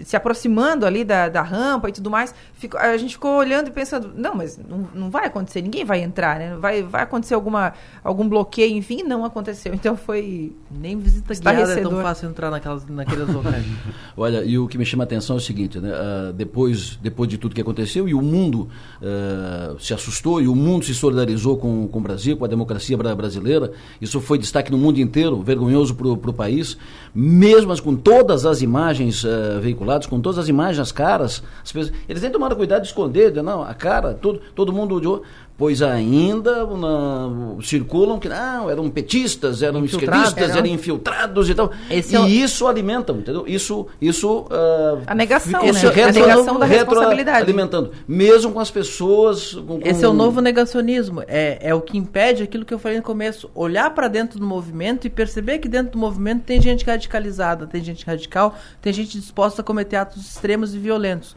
se 0.04 0.16
aproximando 0.16 0.86
ali 0.86 1.04
da, 1.04 1.28
da 1.28 1.42
rampa 1.42 1.88
e 1.88 1.92
tudo 1.92 2.10
mais, 2.10 2.34
fico, 2.54 2.76
a 2.78 2.96
gente 2.96 3.12
ficou 3.12 3.36
olhando 3.36 3.68
e 3.68 3.70
pensando, 3.70 4.12
não, 4.14 4.34
mas 4.34 4.56
não, 4.56 4.88
não 4.94 5.10
vai 5.10 5.26
acontecer, 5.26 5.60
ninguém 5.60 5.84
vai 5.84 6.00
entrar, 6.00 6.38
né? 6.38 6.56
Vai, 6.56 6.82
vai 6.82 7.02
acontecer 7.02 7.34
alguma, 7.34 7.74
algum 8.02 8.28
bloqueio, 8.28 8.76
enfim, 8.76 9.02
não 9.02 9.24
aconteceu. 9.24 9.74
Então 9.74 9.96
foi. 9.96 10.52
Nem 10.70 10.98
visita 10.98 11.34
guiada 11.34 11.72
é 11.72 11.82
tão 11.82 12.00
fácil 12.00 12.28
entrar 12.28 12.50
naquelas, 12.50 12.86
naqueles 12.86 13.28
locais. 13.28 13.64
Olha, 14.16 14.44
e 14.44 14.58
o 14.58 14.68
que 14.68 14.78
me 14.78 14.84
chama 14.84 15.02
a 15.02 15.06
atenção 15.06 15.36
é 15.36 15.38
o 15.38 15.42
seguinte, 15.42 15.78
né? 15.78 15.90
Uh, 15.90 16.32
depois, 16.32 16.96
depois 17.02 17.28
de 17.28 17.36
tudo 17.36 17.54
que 17.54 17.60
aconteceu, 17.60 18.08
e 18.08 18.14
o 18.14 18.22
mundo 18.22 18.68
uh, 19.02 19.78
se 19.80 19.92
assustou, 19.92 20.40
e 20.40 20.48
o 20.48 20.54
mundo 20.54 20.68
mundo 20.78 20.84
se 20.84 20.94
solidarizou 20.94 21.56
com, 21.56 21.88
com 21.88 21.98
o 21.98 22.02
Brasil, 22.02 22.36
com 22.36 22.44
a 22.44 22.48
democracia 22.48 22.96
brasileira. 22.96 23.72
Isso 24.00 24.20
foi 24.20 24.38
destaque 24.38 24.70
no 24.70 24.78
mundo 24.78 24.98
inteiro, 24.98 25.42
vergonhoso 25.42 25.94
para 25.94 26.08
o 26.08 26.32
país. 26.32 26.76
Mesmo 27.14 27.80
com 27.82 27.96
todas 27.96 28.37
as 28.44 28.62
imagens 28.62 29.24
uh, 29.24 29.60
veiculadas, 29.60 30.06
com 30.06 30.20
todas 30.20 30.38
as 30.38 30.48
imagens, 30.48 30.78
as 30.78 30.92
caras, 30.92 31.42
as 31.62 31.72
pessoas, 31.72 31.94
eles 32.08 32.22
nem 32.22 32.30
tomaram 32.30 32.56
cuidado 32.56 32.82
de 32.82 32.88
esconder, 32.88 33.32
não, 33.42 33.62
a 33.62 33.74
cara, 33.74 34.14
tudo, 34.14 34.40
todo 34.54 34.72
mundo 34.72 35.22
pois 35.58 35.82
ainda 35.82 36.64
na, 36.64 37.56
circulam 37.62 38.20
que 38.20 38.28
não, 38.28 38.70
eram 38.70 38.88
petistas, 38.88 39.60
eram 39.60 39.84
esquerdistas, 39.84 40.54
eram 40.54 40.66
infiltrados 40.66 41.50
e 41.50 41.54
tal. 41.54 41.72
Esse 41.90 42.14
e 42.14 42.16
é 42.16 42.20
o... 42.20 42.28
isso 42.28 42.68
alimenta, 42.68 43.12
entendeu? 43.12 43.44
Isso, 43.44 43.88
isso 44.00 44.42
uh, 44.42 45.02
a 45.04 45.16
negação, 45.16 45.60
né? 45.60 45.72
Retro, 45.72 46.02
a 46.02 46.12
negação 46.12 46.58
da 46.60 46.64
responsabilidade, 46.64 47.42
alimentando, 47.42 47.90
mesmo 48.06 48.52
com 48.52 48.60
as 48.60 48.70
pessoas. 48.70 49.52
Com, 49.52 49.80
esse 49.84 50.04
é 50.04 50.08
o 50.08 50.12
novo 50.12 50.40
negacionismo. 50.40 51.24
É, 51.26 51.58
é 51.60 51.74
o 51.74 51.80
que 51.80 51.98
impede 51.98 52.44
aquilo 52.44 52.64
que 52.64 52.72
eu 52.72 52.78
falei 52.78 52.98
no 52.98 53.02
começo, 53.02 53.50
olhar 53.52 53.90
para 53.90 54.06
dentro 54.06 54.38
do 54.38 54.46
movimento 54.46 55.08
e 55.08 55.10
perceber 55.10 55.58
que 55.58 55.68
dentro 55.68 55.92
do 55.92 55.98
movimento 55.98 56.44
tem 56.44 56.60
gente 56.62 56.84
radicalizada, 56.84 57.66
tem 57.66 57.82
gente 57.82 58.06
radical, 58.06 58.54
tem 58.80 58.92
gente 58.92 59.18
disposta 59.18 59.60
a 59.60 59.64
cometer 59.64 59.96
atos 59.96 60.24
extremos 60.24 60.72
e 60.72 60.78
violentos 60.78 61.34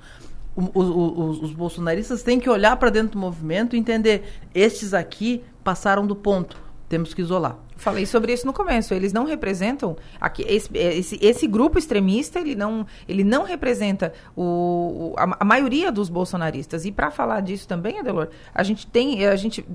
os, 0.56 1.42
os 1.42 1.54
bolsonaristas 1.54 2.24
têm 2.24 2.40
que 2.40 2.50
olhar 2.50 2.76
para 2.78 2.90
dentro 2.90 3.12
do 3.12 3.18
movimento 3.18 3.76
e 3.76 3.80
entender: 3.80 4.24
estes 4.54 4.94
aqui 4.94 5.44
passaram 5.64 6.06
do 6.06 6.16
ponto, 6.16 6.58
temos 6.90 7.14
que 7.14 7.22
isolar. 7.22 7.58
Falei 7.78 8.06
sobre 8.06 8.32
isso 8.32 8.46
no 8.46 8.54
começo. 8.54 8.94
Eles 8.94 9.12
não 9.12 9.26
representam 9.26 9.98
aqui, 10.20 10.46
esse, 10.48 10.70
esse, 10.78 11.18
esse 11.20 11.48
grupo 11.48 11.80
extremista. 11.80 12.40
Ele 12.40 12.54
não, 12.54 12.86
ele 13.08 13.24
não 13.24 13.44
representa 13.44 14.14
o, 14.38 15.16
a, 15.18 15.38
a 15.40 15.46
maioria 15.46 15.92
dos 15.92 16.08
bolsonaristas. 16.08 16.86
E 16.86 16.92
para 16.92 17.10
falar 17.10 17.42
disso 17.42 17.68
também, 17.68 17.98
Adelor, 17.98 18.28
a 18.54 18.62
gente 18.62 18.86
tem, 18.86 19.26
a 19.26 19.36
gente 19.36 19.66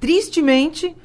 tristemente 0.00 0.96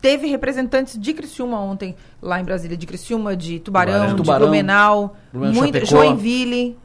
teve 0.00 0.26
representantes 0.26 0.98
de 0.98 1.14
Criciúma 1.14 1.60
ontem 1.60 1.94
lá 2.20 2.40
em 2.40 2.44
Brasília, 2.44 2.76
de 2.76 2.84
Criciúma, 2.84 3.36
de 3.36 3.60
Tubarão, 3.60 4.16
Tubarão 4.16 4.40
de 4.40 4.44
Blumenau, 4.46 5.16
muito, 5.32 5.86
Joinville. 5.86 6.76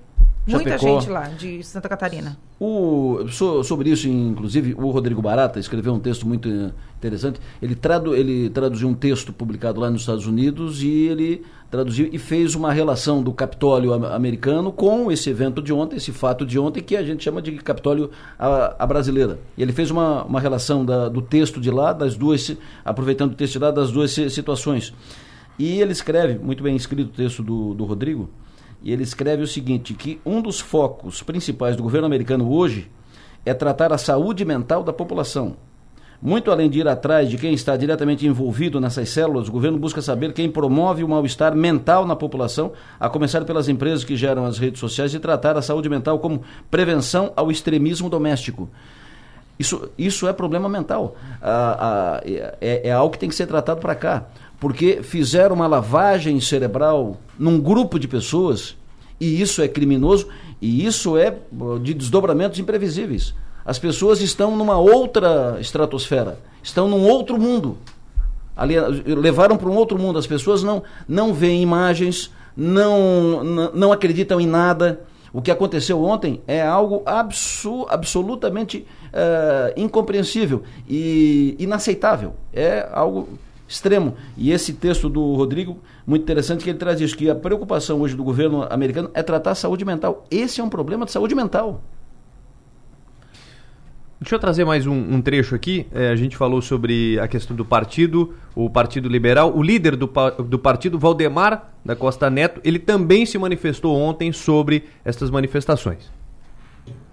Muita 0.48 0.78
gente 0.78 1.10
lá, 1.10 1.28
de 1.28 1.61
Santa 1.61 1.90
Catarina. 1.90 2.38
O, 2.60 3.28
sobre 3.64 3.90
isso, 3.90 4.07
inclusive, 4.07 4.74
o 4.76 4.90
Rodrigo 4.90 5.22
Barata 5.22 5.60
escreveu 5.60 5.94
um 5.94 5.99
texto 5.99 6.26
muito 6.26 6.49
interessante. 6.98 7.40
Ele, 7.61 7.76
tradu, 7.76 8.15
ele 8.15 8.49
traduziu 8.49 8.88
um 8.88 8.94
texto 8.94 9.34
publicado 9.34 9.80
lá 9.80 9.90
nos 9.90 10.02
Estados 10.02 10.26
Unidos 10.26 10.82
e 10.82 10.90
ele 10.90 11.44
traduziu 11.69 12.10
e 12.11 12.18
fez 12.18 12.56
uma 12.56 12.72
relação 12.72 13.22
do 13.22 13.34
Capitólio 13.34 13.94
americano 13.94 14.72
com 14.72 15.11
esse 15.11 15.30
evento 15.30 15.61
de 15.61 15.74
ontem, 15.74 15.98
esse 15.98 16.14
fato 16.14 16.45
de 16.45 16.57
ontem, 16.57 16.82
que 16.82 16.95
a 16.95 17.03
gente 17.03 17.24
chama 17.24 17.41
de 17.41 17.52
Capitólio 17.57 18.10
a, 18.40 18.76
a 18.80 18.88
brasileira. 18.88 19.40
E 19.57 19.61
ele 19.61 19.74
fez 19.74 19.91
uma, 19.91 20.24
uma 20.24 20.40
relação 20.40 20.86
da, 20.86 21.10
do 21.10 21.22
texto 21.22 21.60
de 21.60 21.69
lá, 21.69 21.91
das 21.91 22.15
duas, 22.15 22.56
aproveitando 22.86 23.34
o 23.34 23.36
texto 23.36 23.53
de 23.53 23.60
lá, 23.60 23.69
das 23.69 23.91
duas 23.91 24.11
situações. 24.11 24.94
E 25.60 25.82
ele 25.82 25.91
escreve, 25.91 26.40
muito 26.40 26.64
bem 26.64 26.76
escrito 26.76 27.10
o 27.10 27.14
texto 27.14 27.44
do, 27.44 27.74
do 27.74 27.84
Rodrigo, 27.84 28.30
e 28.82 28.91
ele 28.91 29.04
escreve 29.04 29.44
o 29.44 29.48
seguinte: 29.48 29.94
que 29.94 30.20
um 30.26 30.41
dos 30.41 30.60
focos 30.60 31.22
principais 31.22 31.76
do 31.76 31.84
governo 31.84 32.08
americano 32.08 32.52
hoje 32.52 32.90
é 33.45 33.54
tratar 33.54 33.94
a 33.94 33.98
saúde 33.98 34.44
mental 34.44 34.84
da 34.84 34.94
população. 34.94 35.56
Muito 36.20 36.49
além 36.49 36.68
de 36.68 36.80
ir 36.80 36.88
atrás 36.88 37.30
de 37.30 37.38
quem 37.38 37.54
está 37.54 37.78
diretamente 37.78 38.26
envolvido 38.26 38.82
nessas 38.82 39.10
células, 39.10 39.48
o 39.48 39.52
governo 39.52 39.78
busca 39.78 40.02
saber 40.02 40.34
quem 40.34 40.49
promove 40.49 41.04
o 41.04 41.08
mal-estar 41.08 41.56
mental 41.56 42.08
na 42.08 42.16
população, 42.16 42.72
a 42.99 43.08
começar 43.08 43.45
pelas 43.45 43.70
empresas 43.70 44.04
que 44.04 44.16
geram 44.16 44.44
as 44.44 44.58
redes 44.58 44.80
sociais, 44.80 45.14
e 45.14 45.20
tratar 45.20 45.56
a 45.58 45.62
saúde 45.62 45.88
mental 45.88 46.18
como 46.18 46.41
prevenção 46.72 47.32
ao 47.36 47.52
extremismo 47.52 48.10
doméstico. 48.10 48.68
Isso, 49.60 49.90
isso 49.95 50.28
é 50.28 50.34
problema 50.34 50.68
mental. 50.68 51.16
Ah, 51.41 51.78
ah, 51.80 52.24
é, 52.26 52.90
é 52.90 52.91
algo 52.91 53.12
que 53.14 53.20
tem 53.20 53.30
que 53.30 53.36
ser 53.36 53.45
tratado 53.45 53.80
para 53.80 53.94
cá 53.94 54.26
porque 54.60 55.02
fizeram 55.04 55.56
uma 55.56 55.68
lavagem 55.68 56.40
cerebral 56.40 57.18
num 57.38 57.60
grupo 57.60 58.00
de 58.00 58.08
pessoas, 58.08 58.76
e 59.20 59.42
isso 59.42 59.62
é 59.62 59.68
criminoso, 59.68 60.28
e 60.62 60.86
isso 60.86 61.18
é 61.18 61.36
de 61.82 61.94
desdobramentos 61.94 62.60
imprevisíveis. 62.60 63.34
As 63.66 63.78
pessoas 63.78 64.22
estão 64.22 64.56
numa 64.56 64.78
outra 64.78 65.58
estratosfera, 65.60 66.40
estão 66.64 66.88
num 66.88 67.06
outro 67.06 67.38
mundo. 67.38 67.78
Ali, 68.56 68.76
levaram 69.06 69.58
para 69.58 69.70
um 69.70 69.76
outro 69.76 70.00
mundo. 70.00 70.18
As 70.18 70.26
pessoas 70.26 70.64
não, 70.64 70.82
não 71.08 71.34
veem 71.34 71.62
imagens, 71.62 72.32
não, 72.56 73.44
não, 73.44 73.92
acreditam 73.92 74.42
em 74.42 74.48
nada. 74.48 75.02
O 75.32 75.42
que 75.42 75.52
aconteceu 75.52 76.02
ontem 76.04 76.42
é 76.48 76.62
algo 76.62 77.04
absu, 77.06 77.86
absolutamente 77.90 78.88
uh, 79.10 79.80
incompreensível 79.80 80.64
e 80.90 81.56
inaceitável. 81.60 82.34
É 82.52 82.88
algo 82.92 83.38
extremo. 83.68 84.15
E 84.38 84.52
esse 84.52 84.73
texto 84.73 85.10
do 85.10 85.34
Rodrigo, 85.35 85.80
muito 86.06 86.23
interessante, 86.23 86.64
que 86.64 86.69
ele 86.69 86.80
traz 86.80 87.02
isso, 87.02 87.18
que 87.18 87.30
a 87.30 87.35
preocupação 87.35 88.02
hoje 88.02 88.15
do 88.15 88.23
governo 88.23 88.64
americano 88.69 89.10
é 89.14 89.22
tratar 89.22 89.52
a 89.52 89.56
saúde 89.56 89.84
mental. 89.84 90.26
Esse 90.31 90.61
é 90.61 90.64
um 90.64 90.69
problema 90.69 91.06
de 91.06 91.11
saúde 91.11 91.35
mental. 91.35 91.81
Deixa 94.19 94.34
eu 94.34 94.39
trazer 94.39 94.65
mais 94.65 94.88
um, 94.88 94.95
um 94.95 95.22
trecho 95.22 95.53
aqui. 95.53 95.85
É, 95.94 96.10
a 96.10 96.15
gente 96.15 96.35
falou 96.35 96.60
sobre 96.60 97.19
a 97.19 97.27
questão 97.27 97.56
do 97.56 97.64
partido, 97.64 98.34
o 98.56 98.68
Partido 98.68 99.07
Liberal. 99.07 99.56
O 99.56 99.61
líder 99.61 99.95
do, 99.95 100.11
do 100.44 100.57
partido, 100.57 100.98
Valdemar 100.98 101.72
da 101.85 101.95
Costa 101.95 102.27
Neto, 102.27 102.60
ele 102.64 102.80
também 102.80 103.27
se 103.27 103.38
manifestou 103.38 103.95
ontem 103.95 104.31
sobre 104.31 104.85
estas 105.06 105.30
manifestações. 105.30 106.11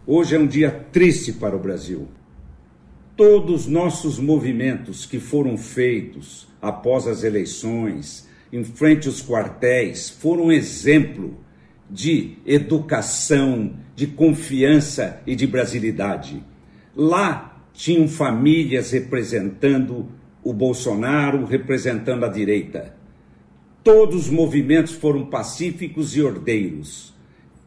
Hoje 0.07 0.35
é 0.35 0.39
um 0.39 0.47
dia 0.47 0.87
triste 0.93 1.35
para 1.35 1.55
o 1.55 1.59
Brasil 1.59 2.09
todos 3.17 3.63
os 3.63 3.67
nossos 3.67 4.19
movimentos 4.19 5.07
que 5.07 5.21
foram 5.21 5.57
feitos 5.57 6.49
após 6.61 7.07
as 7.07 7.23
eleições, 7.23 8.29
em 8.53 8.65
frente 8.65 9.07
aos 9.07 9.23
quartéis, 9.23 10.11
foram 10.11 10.51
exemplo 10.51 11.37
de 11.89 12.39
educação, 12.45 13.75
de 13.95 14.07
confiança 14.07 15.23
e 15.27 15.37
de 15.37 15.47
brasilidade. 15.47 16.43
Lá 16.97 17.63
tinham 17.73 18.09
famílias 18.09 18.91
representando 18.91 20.09
o 20.43 20.53
Bolsonaro, 20.53 21.45
representando 21.45 22.25
a 22.25 22.29
direita. 22.29 22.95
Todos 23.83 24.27
os 24.27 24.31
movimentos 24.31 24.93
foram 24.93 25.27
pacíficos 25.27 26.17
e 26.17 26.23
ordeiros. 26.23 27.15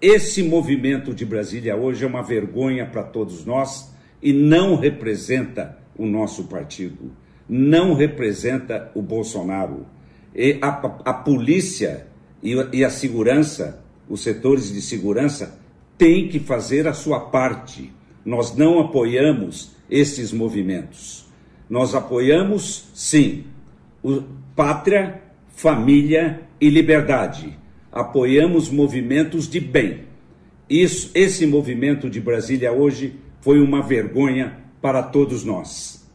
Esse 0.02 0.44
movimento 0.44 1.14
de 1.14 1.26
Brasília 1.26 1.76
hoje 1.76 2.04
é 2.04 2.08
uma 2.08 2.22
vergonha 2.22 2.86
para 2.86 3.04
todos 3.04 3.46
nós 3.46 3.96
e 4.22 4.34
não 4.34 4.76
representa 4.76 5.78
o 5.98 6.06
nosso 6.06 6.46
partido, 6.46 7.12
não 7.48 7.94
representa 7.94 8.92
o 8.94 9.02
Bolsonaro. 9.02 9.86
E 10.36 10.58
a, 10.62 10.70
a 11.06 11.14
polícia 11.14 12.08
E, 12.44 12.54
e 12.72 12.86
a 12.86 12.90
segurança, 12.90 13.84
os 14.08 14.22
setores 14.22 14.72
de 14.72 14.80
segurança, 14.80 15.60
têm 15.98 16.30
que 16.30 16.40
fazer 16.40 16.88
a 16.88 16.94
sua 16.94 17.20
parte. 17.20 17.92
Nós 18.24 18.56
não 18.56 18.80
apoiamos 18.80 19.72
esses 19.90 20.32
movimentos. 20.32 21.26
Nós 21.68 21.96
apoiamos, 21.96 22.90
sim, 22.94 23.46
o, 24.04 24.22
pátria, 24.56 25.20
família 25.50 26.42
e 26.62 26.70
liberdade. 26.70 27.58
Apoiamos 27.92 28.70
movimentos 28.70 29.50
de 29.50 29.60
bem. 29.60 30.04
Isso, 30.70 31.10
esse 31.16 31.48
movimento 31.48 32.08
de 32.08 32.22
Brasília 32.22 32.72
hoje 32.72 33.16
foi 33.48 33.62
uma 33.62 33.82
vergonha 33.82 34.58
para 34.82 35.02
todos 35.02 35.46
nós. 35.46 36.06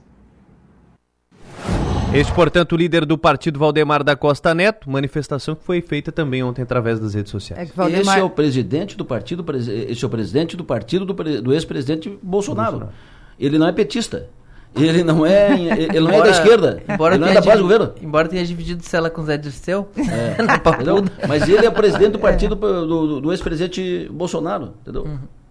Este, 2.12 2.30
portanto, 2.34 2.72
o 2.72 2.76
líder 2.76 3.06
do 3.06 3.16
partido 3.16 3.58
Valdemar 3.58 4.04
da 4.04 4.14
Costa 4.14 4.54
Neto, 4.54 4.90
manifestação 4.90 5.54
que 5.54 5.64
foi 5.64 5.80
feita 5.80 6.12
também 6.12 6.42
ontem 6.42 6.60
através 6.60 7.00
das 7.00 7.14
redes 7.14 7.32
sociais. 7.32 7.70
É 7.70 7.72
Valdemar... 7.74 8.16
Esse 8.16 8.18
é 8.18 8.22
o 8.22 8.28
presidente 8.28 8.98
do 8.98 9.04
partido, 9.06 9.42
esse 9.56 10.04
é 10.04 10.06
o 10.06 10.10
presidente 10.10 10.58
do 10.58 10.62
partido 10.62 11.06
do, 11.06 11.14
do 11.40 11.54
ex-presidente 11.54 12.10
Bolsonaro. 12.22 12.72
Bolsonaro. 12.72 12.96
Ele 13.40 13.56
não 13.56 13.66
é 13.66 13.72
petista. 13.72 14.28
Ele 14.76 15.02
não 15.02 15.24
é, 15.24 15.52
ele 15.58 16.00
não 16.00 16.10
embora, 16.10 16.16
é 16.16 16.22
da 16.24 16.30
esquerda. 16.32 16.82
Embora 16.86 17.14
ele 17.14 17.24
não 17.24 17.28
é 17.28 17.34
da 17.34 17.40
base 17.40 17.56
do 17.56 17.62
governo. 17.62 17.92
Embora 18.02 18.28
tenha 18.28 18.44
dividido 18.44 18.84
cela 18.84 19.08
com 19.08 19.22
o 19.22 19.24
Zé 19.24 19.38
Dirceu. 19.38 19.88
É, 19.96 20.36
mas 21.26 21.48
ele 21.48 21.64
é 21.64 21.70
presidente 21.70 22.12
do 22.12 22.18
partido 22.20 22.54
do, 22.54 22.86
do, 22.86 23.20
do 23.22 23.32
ex-presidente 23.32 24.06
Bolsonaro, 24.12 24.74
entendeu? 24.82 25.04
Uhum. 25.04 25.41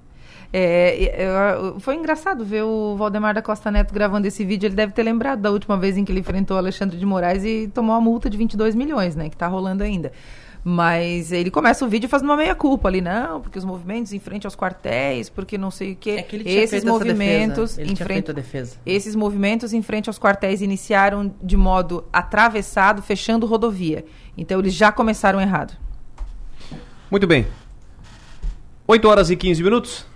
É, 0.54 1.14
foi 1.80 1.96
engraçado 1.96 2.44
ver 2.44 2.64
o 2.64 2.96
Valdemar 2.98 3.34
da 3.34 3.42
Costa 3.42 3.72
Neto 3.72 3.94
gravando 3.94 4.28
esse 4.28 4.44
vídeo. 4.44 4.68
Ele 4.68 4.76
deve 4.76 4.92
ter 4.92 5.04
lembrado 5.04 5.40
da 5.40 5.52
última 5.52 5.78
vez 5.78 5.98
em 5.98 6.04
que 6.04 6.12
ele 6.12 6.20
enfrentou 6.20 6.58
Alexandre 6.58 6.98
de 6.98 7.06
Moraes 7.06 7.46
e 7.46 7.70
tomou 7.74 7.96
a 7.96 8.02
multa 8.02 8.30
de 8.30 8.38
22 8.38 8.76
milhões, 8.76 9.16
né? 9.16 9.30
Que 9.30 9.36
está 9.36 9.48
rolando 9.48 9.84
ainda. 9.84 10.12
Mas 10.64 11.32
ele 11.32 11.50
começa 11.50 11.84
o 11.84 11.88
vídeo 11.88 12.08
fazendo 12.08 12.30
uma 12.30 12.38
meia-culpa 12.38 12.88
ali, 12.88 13.02
não, 13.02 13.42
porque 13.42 13.58
os 13.58 13.66
movimentos 13.66 14.14
em 14.14 14.20
frente 14.20 14.46
aos 14.46 14.56
quartéis, 14.56 15.28
porque 15.28 15.58
não 15.58 15.72
sei 15.72 15.94
o 15.94 15.96
quê. 15.96 16.12
É 16.12 16.22
que 16.22 16.36
ele 16.36 16.44
tinha 16.44 16.64
esses 16.64 16.84
movimentos 16.84 17.80
em 17.80 17.96
frente 17.96 18.30
a 18.30 18.34
defesa. 18.34 18.76
Esses 18.86 19.16
movimentos 19.16 19.74
em 19.74 19.82
frente 19.82 20.08
aos 20.08 20.20
quartéis 20.20 20.62
iniciaram 20.62 21.34
de 21.42 21.58
modo 21.58 22.06
atravessado, 22.14 23.02
fechando 23.02 23.48
rodovia. 23.48 24.06
Então 24.38 24.60
eles 24.60 24.74
já 24.74 24.92
começaram 24.92 25.42
errado. 25.42 25.76
Muito 27.10 27.26
bem. 27.26 27.48
8 28.86 29.08
horas 29.08 29.32
e 29.32 29.36
15 29.36 29.64
minutos. 29.64 30.11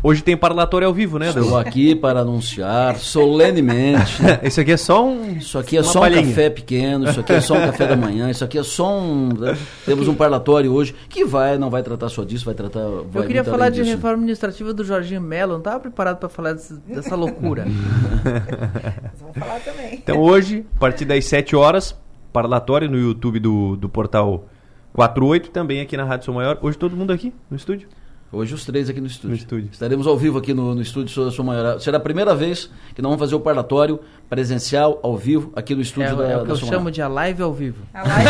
Hoje 0.00 0.22
tem 0.22 0.36
parlatório 0.36 0.86
ao 0.86 0.94
vivo, 0.94 1.18
né, 1.18 1.30
Estou 1.30 1.58
aqui 1.58 1.94
para 1.94 2.20
anunciar 2.20 2.96
solenemente. 2.96 4.22
isso 4.44 4.60
aqui 4.60 4.72
é 4.72 4.76
só 4.76 5.04
um. 5.04 5.32
Isso 5.32 5.58
aqui 5.58 5.76
é 5.76 5.82
só 5.82 6.00
palhinha. 6.00 6.22
um 6.22 6.28
café 6.28 6.50
pequeno, 6.50 7.10
isso 7.10 7.18
aqui 7.18 7.32
é 7.32 7.40
só 7.40 7.54
um 7.54 7.60
café 7.60 7.86
da 7.86 7.96
manhã, 7.96 8.30
isso 8.30 8.44
aqui 8.44 8.58
é 8.58 8.62
só 8.62 8.96
um. 8.96 9.28
Né? 9.36 9.58
Temos 9.84 10.06
um 10.06 10.14
parlatório 10.14 10.72
hoje 10.72 10.94
que 11.08 11.24
vai, 11.24 11.58
não 11.58 11.68
vai 11.68 11.82
tratar 11.82 12.08
só 12.08 12.22
disso, 12.22 12.44
vai 12.44 12.54
tratar. 12.54 12.80
Vai 13.10 13.22
Eu 13.22 13.26
queria 13.26 13.42
falar 13.42 13.70
de 13.70 13.80
disso. 13.80 13.90
reforma 13.90 14.18
administrativa 14.18 14.72
do 14.72 14.84
Jorginho 14.84 15.20
Mello, 15.20 15.52
não 15.52 15.58
estava 15.58 15.80
preparado 15.80 16.18
para 16.18 16.28
falar 16.28 16.52
dessa, 16.52 16.80
dessa 16.86 17.16
loucura. 17.16 17.64
vamos 19.18 19.36
falar 19.36 19.60
também. 19.60 19.94
Então 19.94 20.20
hoje, 20.20 20.64
a 20.76 20.78
partir 20.78 21.06
das 21.06 21.24
7 21.24 21.56
horas, 21.56 21.96
parlatório 22.32 22.88
no 22.88 22.98
YouTube 22.98 23.40
do, 23.40 23.76
do 23.76 23.88
portal 23.88 24.46
48, 24.92 25.50
também 25.50 25.80
aqui 25.80 25.96
na 25.96 26.04
Rádio 26.04 26.26
Sou 26.26 26.34
Maior. 26.34 26.56
Hoje 26.62 26.78
todo 26.78 26.96
mundo 26.96 27.12
aqui 27.12 27.32
no 27.50 27.56
estúdio. 27.56 27.88
Hoje 28.30 28.52
os 28.52 28.62
três 28.62 28.90
aqui 28.90 29.00
no 29.00 29.06
estúdio. 29.06 29.30
No 29.30 29.36
estúdio. 29.36 29.70
Estaremos 29.72 30.06
ao 30.06 30.14
vivo 30.16 30.36
aqui 30.36 30.52
no, 30.52 30.74
no 30.74 30.82
estúdio 30.82 31.24
da 31.24 31.30
Sua 31.30 31.42
Maior. 31.42 31.80
Será 31.80 31.96
a 31.96 32.00
primeira 32.00 32.34
vez 32.34 32.70
que 32.94 33.00
nós 33.00 33.08
vamos 33.08 33.18
fazer 33.18 33.34
o 33.34 33.40
parlatório 33.40 33.98
presencial, 34.28 35.00
ao 35.02 35.16
vivo, 35.16 35.50
aqui 35.56 35.74
no 35.74 35.80
estúdio 35.80 36.10
é, 36.10 36.14
da, 36.14 36.32
é 36.32 36.36
o 36.36 36.40
que 36.42 36.48
da 36.48 36.52
eu 36.52 36.56
chamo 36.58 36.90
de 36.90 37.00
a 37.00 37.08
live 37.08 37.42
ao 37.42 37.54
vivo. 37.54 37.84
A 37.94 38.02
live 38.06 38.28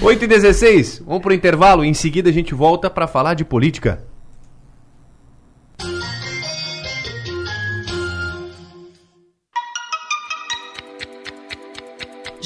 8 0.00 0.24
e 0.24 0.26
16 0.26 1.02
vamos 1.06 1.20
para 1.20 1.30
o 1.30 1.34
intervalo. 1.34 1.84
Em 1.84 1.92
seguida 1.92 2.30
a 2.30 2.32
gente 2.32 2.54
volta 2.54 2.88
para 2.88 3.06
falar 3.06 3.34
de 3.34 3.44
política. 3.44 4.02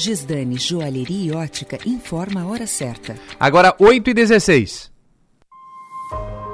Gisdane 0.03 0.57
Joalheria 0.57 1.31
e 1.31 1.33
Ótica 1.33 1.79
informa 1.85 2.41
a 2.41 2.45
hora 2.45 2.67
certa. 2.67 3.15
Agora 3.39 3.73
8 3.79 4.09
e 4.09 4.13
16 4.13 4.92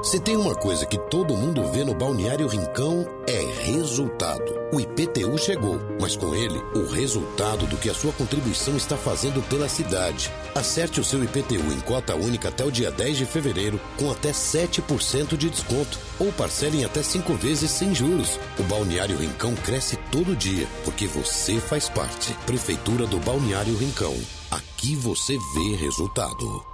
se 0.01 0.19
tem 0.19 0.38
uma 0.38 0.55
coisa 0.55 0.85
que 0.85 0.97
todo 0.97 1.35
mundo 1.35 1.65
vê 1.71 1.84
no 1.84 1.93
Balneário 1.93 2.47
Rincão 2.47 3.05
é 3.27 3.41
resultado. 3.63 4.57
O 4.71 4.80
IPTU 4.80 5.38
chegou, 5.38 5.80
mas 5.99 6.15
com 6.15 6.34
ele, 6.34 6.57
o 6.73 6.88
resultado 6.88 7.67
do 7.67 7.77
que 7.77 7.89
a 7.89 7.93
sua 7.93 8.13
contribuição 8.13 8.77
está 8.77 8.95
fazendo 8.95 9.41
pela 9.49 9.67
cidade. 9.67 10.31
Acerte 10.55 11.01
o 11.01 11.03
seu 11.03 11.23
IPTU 11.23 11.73
em 11.73 11.80
cota 11.81 12.15
única 12.15 12.49
até 12.49 12.63
o 12.63 12.71
dia 12.71 12.89
10 12.91 13.17
de 13.17 13.26
fevereiro, 13.26 13.80
com 13.97 14.09
até 14.09 14.31
7% 14.31 15.35
de 15.35 15.49
desconto, 15.49 15.99
ou 16.17 16.31
parcele 16.31 16.81
em 16.81 16.85
até 16.85 17.03
5 17.03 17.34
vezes 17.34 17.69
sem 17.69 17.93
juros. 17.93 18.39
O 18.57 18.63
Balneário 18.63 19.17
Rincão 19.17 19.53
cresce 19.55 19.97
todo 20.11 20.35
dia, 20.35 20.67
porque 20.85 21.07
você 21.07 21.59
faz 21.59 21.89
parte. 21.89 22.34
Prefeitura 22.45 23.05
do 23.05 23.19
Balneário 23.19 23.76
Rincão. 23.76 24.15
Aqui 24.49 24.95
você 24.95 25.38
vê 25.55 25.76
resultado. 25.76 26.68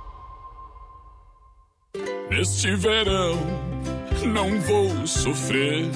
Neste 2.29 2.75
verão 2.75 3.37
não 4.25 4.59
vou 4.61 5.05
sofrer 5.05 5.89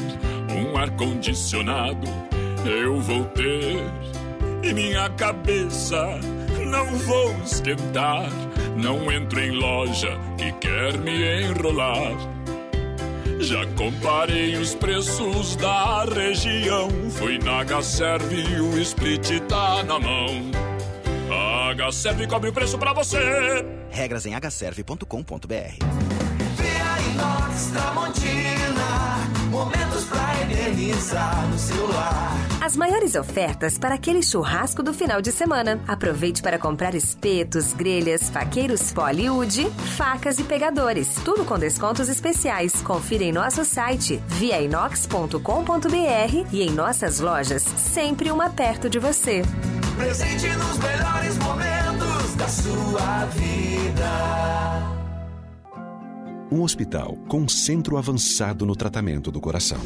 um 0.49 0.77
ar-condicionado 0.77 2.07
eu 2.65 2.99
vou 2.99 3.23
ter 3.25 3.81
e 4.63 4.73
minha 4.73 5.09
cabeça 5.11 6.19
não 6.65 6.85
vou 6.85 7.31
esquentar. 7.43 8.29
Não 8.75 9.11
entro 9.11 9.39
em 9.39 9.51
loja 9.51 10.17
que 10.37 10.51
quer 10.53 10.97
me 10.97 11.43
enrolar. 11.43 12.15
Já 13.39 13.65
comparei 13.77 14.57
os 14.57 14.75
preços 14.75 15.55
da 15.55 16.03
região. 16.03 16.89
Fui 17.11 17.37
na 17.39 17.61
H-Serve 17.61 18.35
e 18.35 18.59
o 18.59 18.77
split 18.79 19.39
tá 19.47 19.83
na 19.83 19.97
mão. 19.99 20.51
A 21.31 21.69
H-Serve 21.71 22.27
cobre 22.27 22.49
o 22.49 22.53
preço 22.53 22.77
pra 22.77 22.93
você. 22.93 23.17
Regras 23.89 24.25
em 24.25 24.33
hserve.com.br 24.33 26.08
Tramontina, 27.67 29.17
momentos 29.49 30.05
pra 30.05 30.41
eternizar 30.41 31.47
no 31.47 31.59
celular. 31.59 32.31
As 32.61 32.77
maiores 32.77 33.15
ofertas 33.15 33.77
para 33.77 33.95
aquele 33.95 34.23
churrasco 34.23 34.81
do 34.81 34.93
final 34.93 35.21
de 35.21 35.31
semana. 35.31 35.79
Aproveite 35.87 36.41
para 36.41 36.57
comprar 36.57 36.95
espetos, 36.95 37.73
grelhas, 37.73 38.29
faqueiros 38.29 38.93
Poliwood, 38.93 39.69
facas 39.97 40.39
e 40.39 40.43
pegadores. 40.43 41.15
Tudo 41.25 41.45
com 41.45 41.57
descontos 41.57 42.09
especiais. 42.09 42.81
Confira 42.81 43.23
em 43.23 43.31
nosso 43.31 43.65
site 43.65 44.21
viainox.com.br 44.27 46.47
e 46.51 46.61
em 46.61 46.71
nossas 46.71 47.19
lojas, 47.19 47.63
sempre 47.63 48.31
uma 48.31 48.49
perto 48.49 48.89
de 48.89 48.99
você. 48.99 49.41
Presente 49.97 50.47
nos 50.47 50.77
melhores 50.77 51.37
momentos 51.39 52.35
da 52.35 52.47
sua 52.47 53.25
vida 53.25 54.98
um 56.51 56.63
hospital 56.63 57.15
com 57.27 57.47
centro 57.47 57.97
avançado 57.97 58.65
no 58.65 58.75
tratamento 58.75 59.31
do 59.31 59.39
coração. 59.39 59.79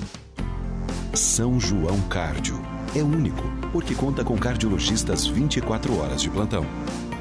São 1.13 1.59
João 1.59 1.99
Cárdio 2.09 2.59
é 2.95 3.03
único 3.03 3.43
porque 3.71 3.93
conta 3.93 4.23
com 4.23 4.37
cardiologistas 4.37 5.27
24 5.27 5.97
horas 5.99 6.21
de 6.21 6.29
plantão. 6.29 6.65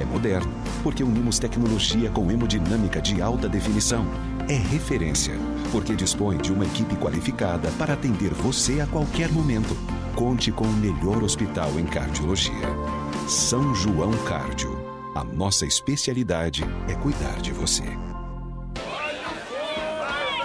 É 0.01 0.05
moderno 0.05 0.53
porque 0.83 1.03
unimos 1.03 1.39
tecnologia 1.39 2.11
com 2.11 2.31
hemodinâmica 2.31 3.01
de 3.01 3.21
alta 3.21 3.49
definição. 3.49 4.07
É 4.49 4.55
referência 4.55 5.35
porque 5.71 5.95
dispõe 5.95 6.39
de 6.39 6.53
uma 6.53 6.65
equipe 6.65 6.95
qualificada 6.97 7.71
para 7.79 7.95
atender 7.95 8.33
você 8.35 8.81
a 8.81 8.87
qualquer 8.87 9.31
momento. 9.33 9.77
Conte 10.15 10.53
com 10.53 10.65
o 10.65 10.73
melhor 10.75 11.23
hospital 11.23 11.79
em 11.79 11.85
cardiologia. 11.85 12.69
São 13.29 13.75
João 13.75 14.13
Cárdio. 14.25 14.81
A 15.15 15.25
nossa 15.25 15.67
especialidade 15.67 16.65
é 16.89 16.95
cuidar 16.95 17.41
de 17.41 17.53
você. 17.53 18.12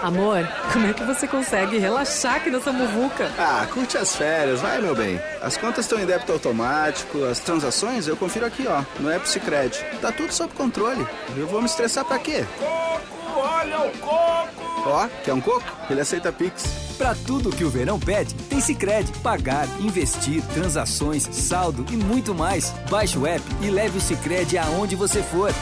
Amor, 0.08 0.48
como 0.72 0.88
é 0.88 0.94
que 0.94 1.04
você 1.04 1.28
consegue 1.28 1.78
relaxar 1.80 2.36
aqui 2.36 2.50
nessa 2.50 2.72
muvuca? 2.72 3.30
Ah, 3.38 3.68
curte 3.74 3.98
as 3.98 4.16
férias, 4.16 4.62
vai, 4.62 4.80
meu 4.80 4.96
bem. 4.96 5.20
As 5.42 5.58
contas 5.58 5.84
estão 5.84 6.00
em 6.00 6.06
débito 6.06 6.32
automático, 6.32 7.26
as 7.26 7.42
transações 7.42 8.08
eu 8.08 8.16
confiro 8.16 8.46
aqui, 8.46 8.66
ó, 8.70 8.84
no 9.02 9.12
App 9.12 9.28
Cicred. 9.28 9.78
Tá 10.02 10.10
tudo 10.10 10.32
sob 10.32 10.54
controle. 10.54 11.06
Eu 11.36 11.46
vou 11.46 11.60
me 11.60 11.66
estressar 11.66 12.06
pra 12.06 12.18
quê? 12.20 12.46
Coco, 12.58 13.38
olha 13.38 13.80
o 13.82 13.92
coco! 13.98 14.84
Ó, 14.86 15.10
quer 15.26 15.34
um 15.34 15.42
coco? 15.42 15.66
Ele 15.90 16.00
aceita 16.00 16.32
Pix. 16.32 16.64
Pra 16.98 17.14
tudo 17.14 17.50
que 17.50 17.66
o 17.66 17.70
verão 17.70 18.00
pede, 18.00 18.34
tem 18.34 18.62
Cicred. 18.62 19.12
Pagar, 19.20 19.68
investir, 19.82 20.42
transações, 20.54 21.28
saldo 21.34 21.86
e 21.92 21.98
muito 21.98 22.34
mais. 22.34 22.74
Baixe 22.90 23.18
o 23.18 23.28
app 23.28 23.44
e 23.62 23.70
leve 23.70 23.98
o 23.98 24.02
Cicred 24.02 24.58
aonde 24.58 24.96
você 24.96 25.22
for. 25.22 25.54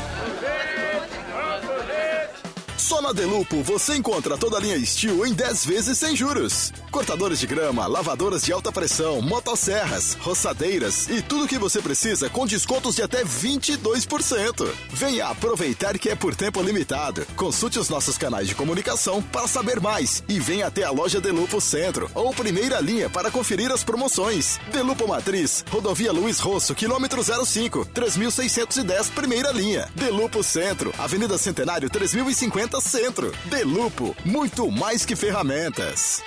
Só 2.85 3.01
na 3.01 3.11
Delupo 3.11 3.63
você 3.63 3.95
encontra 3.95 4.37
toda 4.37 4.57
a 4.57 4.59
linha 4.59 4.79
Steel 4.85 5.25
em 5.25 5.33
10 5.33 5.65
vezes 5.65 5.97
sem 5.97 6.15
juros. 6.15 6.71
Cortadores 6.91 7.39
de 7.39 7.47
grama, 7.47 7.87
lavadoras 7.87 8.43
de 8.43 8.53
alta 8.53 8.71
pressão, 8.71 9.23
motosserras, 9.23 10.15
roçadeiras 10.21 11.09
e 11.09 11.19
tudo 11.19 11.45
o 11.45 11.47
que 11.47 11.57
você 11.57 11.81
precisa 11.81 12.29
com 12.29 12.45
descontos 12.45 12.95
de 12.95 13.01
até 13.01 13.25
22%. 13.25 14.71
Venha 14.93 15.25
aproveitar 15.29 15.97
que 15.97 16.09
é 16.09 16.15
por 16.15 16.35
tempo 16.35 16.61
limitado. 16.61 17.25
Consulte 17.35 17.79
os 17.79 17.89
nossos 17.89 18.19
canais 18.19 18.47
de 18.47 18.53
comunicação 18.53 19.19
para 19.19 19.47
saber 19.47 19.81
mais 19.81 20.23
e 20.29 20.39
venha 20.39 20.67
até 20.67 20.83
a 20.83 20.91
loja 20.91 21.19
Delupo 21.19 21.59
Centro 21.59 22.07
ou 22.13 22.35
primeira 22.35 22.79
linha 22.81 23.09
para 23.09 23.31
conferir 23.31 23.71
as 23.71 23.83
promoções. 23.83 24.59
Delupo 24.71 25.07
Matriz, 25.07 25.65
Rodovia 25.71 26.11
Luiz 26.11 26.37
Rosso, 26.37 26.75
quilômetro 26.75 27.23
05, 27.23 27.83
3610, 27.85 29.09
primeira 29.09 29.51
linha. 29.51 29.89
Delupo 29.95 30.43
Centro, 30.43 30.93
Avenida 30.99 31.35
Centenário 31.39 31.89
3050 31.89 32.74
Centro. 32.81 33.31
Delupo, 33.45 34.15
muito 34.25 34.69
mais 34.71 35.05
que 35.05 35.15
ferramentas. 35.15 36.23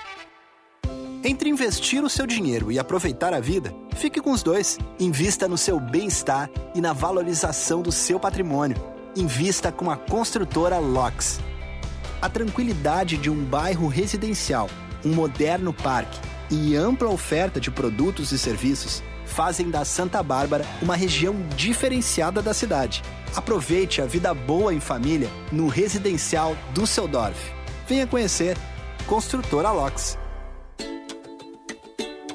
Entre 1.24 1.50
investir 1.50 2.04
o 2.04 2.08
seu 2.08 2.26
dinheiro 2.26 2.70
e 2.70 2.78
aproveitar 2.78 3.34
a 3.34 3.40
vida, 3.40 3.74
fique 3.96 4.20
com 4.20 4.30
os 4.30 4.42
dois. 4.42 4.78
Invista 5.00 5.48
no 5.48 5.58
seu 5.58 5.80
bem-estar 5.80 6.48
e 6.74 6.80
na 6.80 6.92
valorização 6.92 7.82
do 7.82 7.90
seu 7.90 8.20
patrimônio. 8.20 8.76
Invista 9.16 9.72
com 9.72 9.90
a 9.90 9.96
construtora 9.96 10.78
LOX. 10.78 11.40
A 12.22 12.28
tranquilidade 12.28 13.16
de 13.16 13.30
um 13.30 13.44
bairro 13.44 13.88
residencial, 13.88 14.70
um 15.04 15.12
moderno 15.12 15.72
parque 15.72 16.18
e 16.50 16.76
ampla 16.76 17.08
oferta 17.08 17.60
de 17.60 17.70
produtos 17.70 18.32
e 18.32 18.38
serviços 18.38 19.02
fazem 19.38 19.70
da 19.70 19.84
Santa 19.84 20.20
Bárbara 20.20 20.66
uma 20.82 20.96
região 20.96 21.32
diferenciada 21.56 22.42
da 22.42 22.52
cidade. 22.52 23.04
Aproveite 23.36 24.02
a 24.02 24.04
vida 24.04 24.34
boa 24.34 24.74
em 24.74 24.80
família 24.80 25.30
no 25.52 25.68
residencial 25.68 26.56
Düsseldorf. 26.74 27.38
Venha 27.86 28.04
conhecer 28.04 28.56
Construtora 29.06 29.70
LOX. 29.70 30.18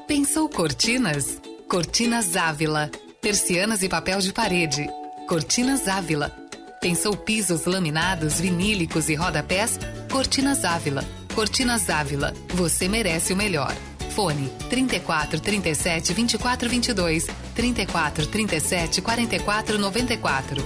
Pensou 0.08 0.48
cortinas? 0.48 1.42
Cortinas 1.68 2.38
Ávila. 2.38 2.90
Persianas 3.22 3.84
e 3.84 3.90
papel 3.90 4.20
de 4.20 4.32
parede. 4.32 4.88
Cortinas 5.28 5.90
Ávila. 5.90 6.32
Pensou 6.80 7.18
pisos 7.18 7.66
laminados, 7.66 8.40
vinílicos 8.40 9.10
e 9.10 9.16
rodapés? 9.16 9.78
Cortinas 10.10 10.64
Ávila. 10.64 11.04
Cortinas 11.36 11.90
Ávila. 11.90 12.34
Você 12.54 12.88
merece 12.88 13.34
o 13.34 13.36
melhor. 13.36 13.76
Fone 14.14 14.48
34 14.70 15.40
37 15.40 16.14
24 16.14 16.70
22 16.70 17.28
34 17.56 18.28
37 18.28 19.02
44 19.02 19.78
94. 19.80 20.64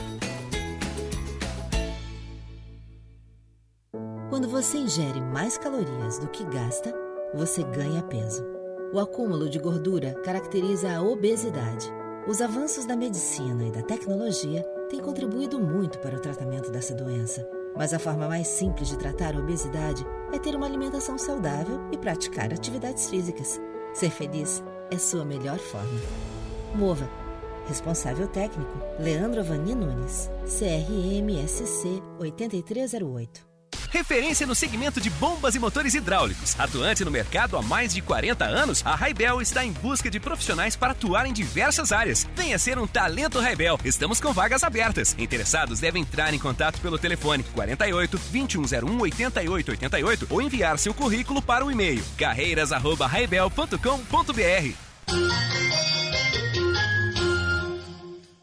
Quando 4.29 4.49
você 4.49 4.77
ingere 4.77 5.21
mais 5.21 5.57
calorias 5.57 6.19
do 6.19 6.27
que 6.27 6.43
gasta, 6.43 6.93
você 7.33 7.63
ganha 7.63 8.03
peso. 8.03 8.45
O 8.93 8.99
acúmulo 8.99 9.49
de 9.49 9.59
gordura 9.59 10.13
caracteriza 10.25 10.91
a 10.91 11.01
obesidade. 11.01 11.89
Os 12.27 12.41
avanços 12.41 12.85
da 12.85 12.97
medicina 12.97 13.65
e 13.65 13.71
da 13.71 13.81
tecnologia 13.81 14.61
têm 14.89 14.99
contribuído 14.99 15.57
muito 15.57 15.99
para 15.99 16.17
o 16.17 16.19
tratamento 16.19 16.69
dessa 16.69 16.93
doença. 16.93 17.47
Mas 17.77 17.93
a 17.93 17.99
forma 17.99 18.27
mais 18.27 18.47
simples 18.47 18.89
de 18.89 18.97
tratar 18.97 19.35
a 19.35 19.39
obesidade 19.39 20.05
é 20.33 20.39
ter 20.39 20.55
uma 20.55 20.65
alimentação 20.65 21.17
saudável 21.17 21.79
e 21.91 21.97
praticar 21.97 22.51
atividades 22.51 23.09
físicas. 23.09 23.61
Ser 23.93 24.09
feliz 24.09 24.63
é 24.91 24.97
sua 24.97 25.23
melhor 25.23 25.59
forma. 25.59 25.99
Mova. 26.75 27.09
Responsável 27.67 28.27
técnico: 28.27 28.77
Leandro 28.99 29.41
Avani 29.41 29.75
Nunes. 29.75 30.29
CRMSC 30.45 32.01
8308. 32.19 33.46
Referência 33.89 34.45
no 34.45 34.55
segmento 34.55 34.99
de 34.99 35.09
bombas 35.09 35.55
e 35.55 35.59
motores 35.59 35.93
hidráulicos. 35.93 36.59
Atuante 36.59 37.05
no 37.05 37.11
mercado 37.11 37.57
há 37.57 37.61
mais 37.61 37.93
de 37.93 38.01
40 38.01 38.45
anos, 38.45 38.81
a 38.85 38.95
Raibel 38.95 39.41
está 39.41 39.65
em 39.65 39.71
busca 39.71 40.09
de 40.09 40.19
profissionais 40.19 40.75
para 40.75 40.91
atuar 40.91 41.25
em 41.25 41.33
diversas 41.33 41.91
áreas. 41.91 42.27
Venha 42.35 42.59
ser 42.59 42.79
um 42.79 42.87
talento 42.87 43.39
Raibel. 43.39 43.79
Estamos 43.83 44.19
com 44.19 44.33
vagas 44.33 44.63
abertas. 44.63 45.15
Interessados 45.17 45.79
devem 45.79 46.01
entrar 46.01 46.33
em 46.33 46.39
contato 46.39 46.81
pelo 46.81 46.97
telefone 46.97 47.43
48 47.43 48.19
2101 48.31 49.01
8888 49.01 50.27
ou 50.29 50.41
enviar 50.41 50.77
seu 50.77 50.93
currículo 50.93 51.41
para 51.41 51.65
o 51.65 51.71
e-mail 51.71 52.03
carreiras@raibel.com.br. 52.17 54.87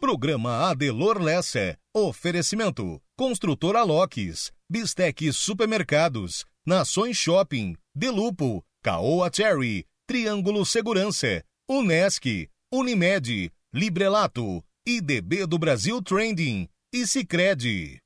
Programa 0.00 0.70
Adelor 0.70 1.20
Lessa. 1.20 1.76
Oferecimento. 1.94 3.03
Construtora 3.16 3.84
Locks. 3.84 4.50
Bistec 4.68 5.32
Supermercados. 5.32 6.44
Nações 6.66 7.16
Shopping. 7.16 7.76
Delupo. 7.94 8.64
Caoa 8.82 9.30
Cherry. 9.32 9.86
Triângulo 10.04 10.66
Segurança. 10.66 11.44
Unesc. 11.70 12.48
Unimed. 12.72 13.52
Librelato. 13.72 14.64
IDB 14.84 15.46
do 15.46 15.58
Brasil 15.58 16.02
Trending. 16.02 16.68
E 16.92 17.06
Cicred. 17.06 17.98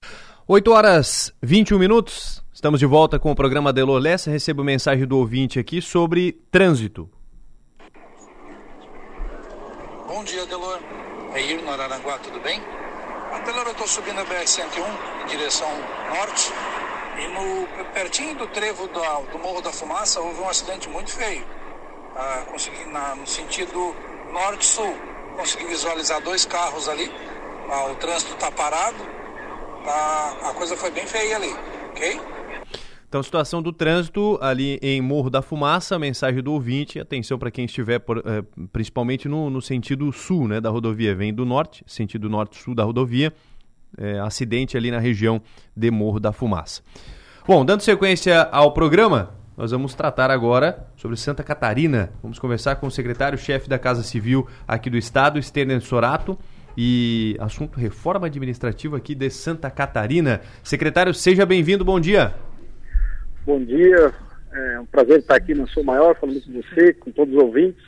8 0.47 0.71
horas 0.71 1.33
21 1.43 1.79
minutos. 1.79 2.45
Estamos 2.53 2.79
de 2.79 2.85
volta 2.85 3.19
com 3.19 3.31
o 3.31 3.35
programa 3.35 3.71
Adelor 3.71 3.99
Lessa. 3.99 4.31
Recebo 4.31 4.63
mensagem 4.63 5.07
do 5.07 5.17
ouvinte 5.17 5.59
aqui 5.59 5.81
sobre 5.81 6.33
trânsito. 6.51 7.11
Bom 10.07 10.23
dia, 10.23 10.45
Delor. 10.45 10.79
É 11.33 11.41
Ir 11.41 11.63
no 11.63 11.71
Araranguá, 11.71 12.19
tudo 12.19 12.39
bem? 12.41 12.61
Adelor, 13.39 13.67
eu 13.67 13.73
estou 13.73 13.87
subindo 13.87 14.21
a 14.21 14.25
BR-101 14.25 15.23
em 15.23 15.27
direção 15.27 15.71
norte 16.09 16.53
e 17.19 17.29
no, 17.29 17.69
pertinho 17.93 18.35
do 18.35 18.49
trevo 18.49 18.89
da, 18.89 19.21
do 19.21 19.39
Morro 19.39 19.61
da 19.61 19.73
Fumaça 19.73 20.21
houve 20.21 20.41
um 20.41 20.49
acidente 20.49 20.89
muito 20.89 21.13
feio. 21.13 21.47
Ah, 22.17 22.43
consegui, 22.51 22.85
na, 22.87 23.15
no 23.15 23.27
sentido 23.27 23.95
norte-sul, 24.33 24.93
consegui 25.37 25.67
visualizar 25.67 26.21
dois 26.21 26.45
carros 26.45 26.89
ali. 26.89 27.13
Ah, 27.71 27.85
o 27.87 27.95
trânsito 27.95 28.35
está 28.35 28.51
parado. 28.51 29.07
Tá, 29.85 30.37
a 30.43 30.55
coisa 30.55 30.77
foi 30.77 30.91
bem 30.91 31.07
feia 31.07 31.37
ali, 31.37 31.57
ok? 31.91 32.21
Então, 33.09 33.23
situação 33.23 33.63
do 33.63 33.73
trânsito 33.73 34.39
ali 34.43 34.79
em 34.83 35.01
Morro 35.01 35.31
da 35.31 35.41
Fumaça, 35.41 35.99
mensagem 35.99 36.43
do 36.43 36.53
ouvinte, 36.53 37.01
atenção 37.01 37.39
para 37.39 37.51
quem 37.51 37.65
estiver 37.65 37.99
por, 37.99 38.19
eh, 38.19 38.45
principalmente 38.71 39.27
no, 39.27 39.49
no, 39.49 39.63
sentido 39.63 40.13
sul 40.13 40.47
né, 40.47 40.61
da 40.61 40.69
rodovia, 40.69 41.15
vem 41.15 41.33
do 41.33 41.47
norte, 41.47 41.83
sentido 41.87 42.29
norte-sul 42.29 42.75
da 42.75 42.85
rodovia, 42.85 43.33
eh, 43.97 44.19
acidente 44.19 44.77
ali 44.77 44.91
na 44.91 44.99
região 44.99 45.41
de 45.75 45.91
Morro 45.91 46.21
da 46.21 46.33
Fumaça. 46.33 46.83
Bom, 47.47 47.65
dando 47.65 47.81
sequência 47.81 48.43
ao 48.53 48.75
programa, 48.75 49.31
nós 49.57 49.71
vamos 49.71 49.95
tratar 49.95 50.31
agora 50.31 50.87
sobre 50.95 51.17
Santa 51.17 51.43
Catarina. 51.43 52.13
Vamos 52.23 52.39
conversar 52.39 52.77
com 52.77 52.89
o 52.89 52.91
secretário-chefe 52.91 53.71
da 53.71 53.79
Casa 53.79 54.03
Civil 54.03 54.47
aqui 54.69 54.91
do 54.91 54.99
estado, 54.99 55.43
Sterner 55.43 55.81
Sorato, 55.81 56.39
e 56.77 57.35
assunto 57.41 57.81
reforma 57.81 58.27
administrativa 58.27 58.99
aqui 58.99 59.15
de 59.15 59.31
Santa 59.31 59.71
Catarina. 59.71 60.43
Secretário, 60.63 61.15
seja 61.15 61.47
bem-vindo, 61.47 61.87
bom 61.87 61.99
dia. 61.99 62.35
Bom 63.49 63.65
dia, 63.65 64.13
é 64.53 64.79
um 64.79 64.85
prazer 64.85 65.21
estar 65.21 65.37
aqui 65.37 65.55
na 65.55 65.67
Sou 65.69 65.83
Maior, 65.83 66.15
falando 66.21 66.39
com 66.43 66.53
você, 66.53 66.93
com 66.93 67.11
todos 67.11 67.35
os 67.35 67.43
ouvintes. 67.43 67.83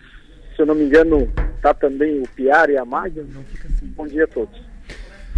Se 0.57 0.63
eu 0.63 0.65
não 0.65 0.75
me 0.75 0.85
engano, 0.85 1.31
está 1.55 1.75
também 1.75 2.19
o 2.19 2.27
Piara 2.29 2.73
e 2.73 2.79
a 2.79 2.85
Maga. 2.87 3.27
Bom 3.95 4.07
dia 4.07 4.25
a 4.25 4.27
todos. 4.27 4.59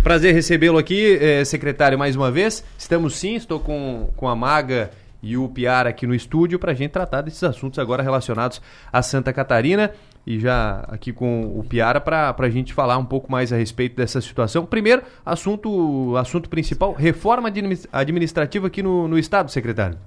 Prazer 0.01 0.33
recebê-lo 0.33 0.79
aqui, 0.79 1.19
eh, 1.21 1.45
secretário, 1.45 1.99
mais 1.99 2.15
uma 2.15 2.31
vez. 2.31 2.65
Estamos 2.79 3.17
sim, 3.17 3.35
estou 3.35 3.59
com, 3.59 4.13
com 4.17 4.29
a 4.29 4.37
Maga 4.37 4.93
e 5.21 5.37
o 5.37 5.49
Piara 5.49 5.91
aqui 5.91 6.07
no 6.07 6.15
estúdio 6.15 6.57
para 6.57 6.71
a 6.71 6.75
gente 6.75 6.93
tratar 6.93 7.23
desses 7.23 7.43
assuntos 7.43 7.81
agora 7.81 8.01
relacionados 8.01 8.63
a 8.93 9.03
Santa 9.03 9.33
Catarina 9.33 9.91
e 10.27 10.39
já 10.39 10.81
aqui 10.89 11.13
com 11.13 11.59
o 11.59 11.65
Piara 11.65 12.01
para 12.01 12.35
a 12.37 12.51
gente 12.51 12.73
falar 12.73 12.99
um 12.99 13.05
pouco 13.05 13.31
mais 13.31 13.53
a 13.53 13.57
respeito 13.57 13.97
dessa 13.97 14.21
situação. 14.21 14.65
Primeiro, 14.65 15.03
assunto, 15.25 16.17
assunto 16.17 16.49
principal, 16.49 16.93
reforma 16.93 17.51
administrativa 17.93 18.67
aqui 18.67 18.83
no, 18.83 19.09
no 19.09 19.19
Estado, 19.19 19.51
secretário. 19.51 19.99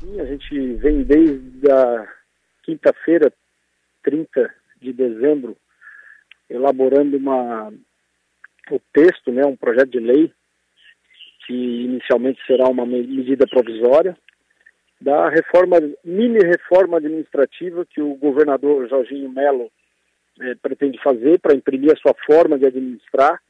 Sim, 0.00 0.20
a 0.20 0.24
gente 0.26 0.74
vem 0.74 1.02
desde 1.02 1.70
a 1.70 2.08
quinta-feira, 2.62 3.32
30 4.02 4.50
de 4.80 4.92
dezembro, 4.92 5.56
elaborando 6.48 7.16
uma, 7.16 7.72
o 8.70 8.80
texto, 8.92 9.32
né, 9.32 9.46
um 9.46 9.56
projeto 9.56 9.90
de 9.90 10.00
lei 10.00 10.30
que 11.46 11.84
inicialmente 11.84 12.40
será 12.46 12.68
uma 12.68 12.86
medida 12.86 13.46
provisória, 13.46 14.16
da 15.00 15.28
reforma, 15.28 15.78
mini 16.04 16.38
reforma 16.38 16.98
administrativa 16.98 17.84
que 17.84 18.00
o 18.00 18.14
governador 18.14 18.88
Jorginho 18.88 19.30
Melo 19.30 19.70
eh, 20.40 20.54
pretende 20.60 21.00
fazer 21.02 21.38
para 21.40 21.54
imprimir 21.54 21.92
a 21.92 21.96
sua 21.96 22.14
forma 22.26 22.58
de 22.58 22.66
administrar. 22.66 23.40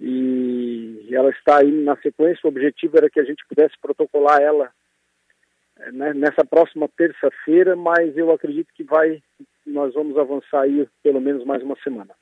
E 0.00 1.08
ela 1.12 1.30
está 1.30 1.58
aí 1.58 1.70
na 1.70 1.96
sequência. 1.96 2.40
O 2.44 2.48
objetivo 2.48 2.96
era 2.96 3.10
que 3.10 3.20
a 3.20 3.24
gente 3.24 3.44
pudesse 3.48 3.74
protocolar 3.80 4.40
ela 4.40 4.70
eh, 5.78 5.92
né, 5.92 6.14
nessa 6.14 6.44
próxima 6.44 6.88
terça-feira, 6.96 7.76
mas 7.76 8.16
eu 8.16 8.30
acredito 8.30 8.72
que 8.74 8.82
vai, 8.82 9.22
nós 9.66 9.94
vamos 9.94 10.16
avançar 10.16 10.62
aí 10.62 10.88
pelo 11.02 11.20
menos 11.20 11.44
mais 11.44 11.62
uma 11.62 11.76
semana. 11.82 12.14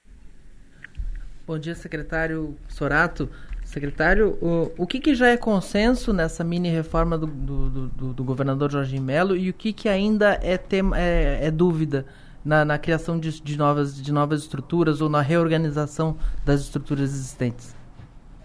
Bom 1.46 1.58
dia, 1.58 1.74
secretário 1.74 2.56
Sorato. 2.68 3.28
Secretário, 3.70 4.36
o, 4.42 4.72
o 4.78 4.84
que, 4.84 4.98
que 4.98 5.14
já 5.14 5.28
é 5.28 5.36
consenso 5.36 6.12
nessa 6.12 6.42
mini 6.42 6.68
reforma 6.68 7.16
do, 7.16 7.28
do, 7.28 7.70
do, 7.70 8.12
do 8.14 8.24
governador 8.24 8.68
Jorginho 8.68 9.02
Melo 9.02 9.36
e 9.36 9.48
o 9.48 9.54
que, 9.54 9.72
que 9.72 9.88
ainda 9.88 10.40
é, 10.42 10.58
tema, 10.58 10.98
é, 10.98 11.46
é 11.46 11.50
dúvida 11.52 12.04
na, 12.44 12.64
na 12.64 12.78
criação 12.78 13.16
de, 13.16 13.40
de, 13.40 13.56
novas, 13.56 14.02
de 14.02 14.12
novas 14.12 14.40
estruturas 14.40 15.00
ou 15.00 15.08
na 15.08 15.20
reorganização 15.20 16.18
das 16.44 16.62
estruturas 16.62 17.10
existentes? 17.10 17.76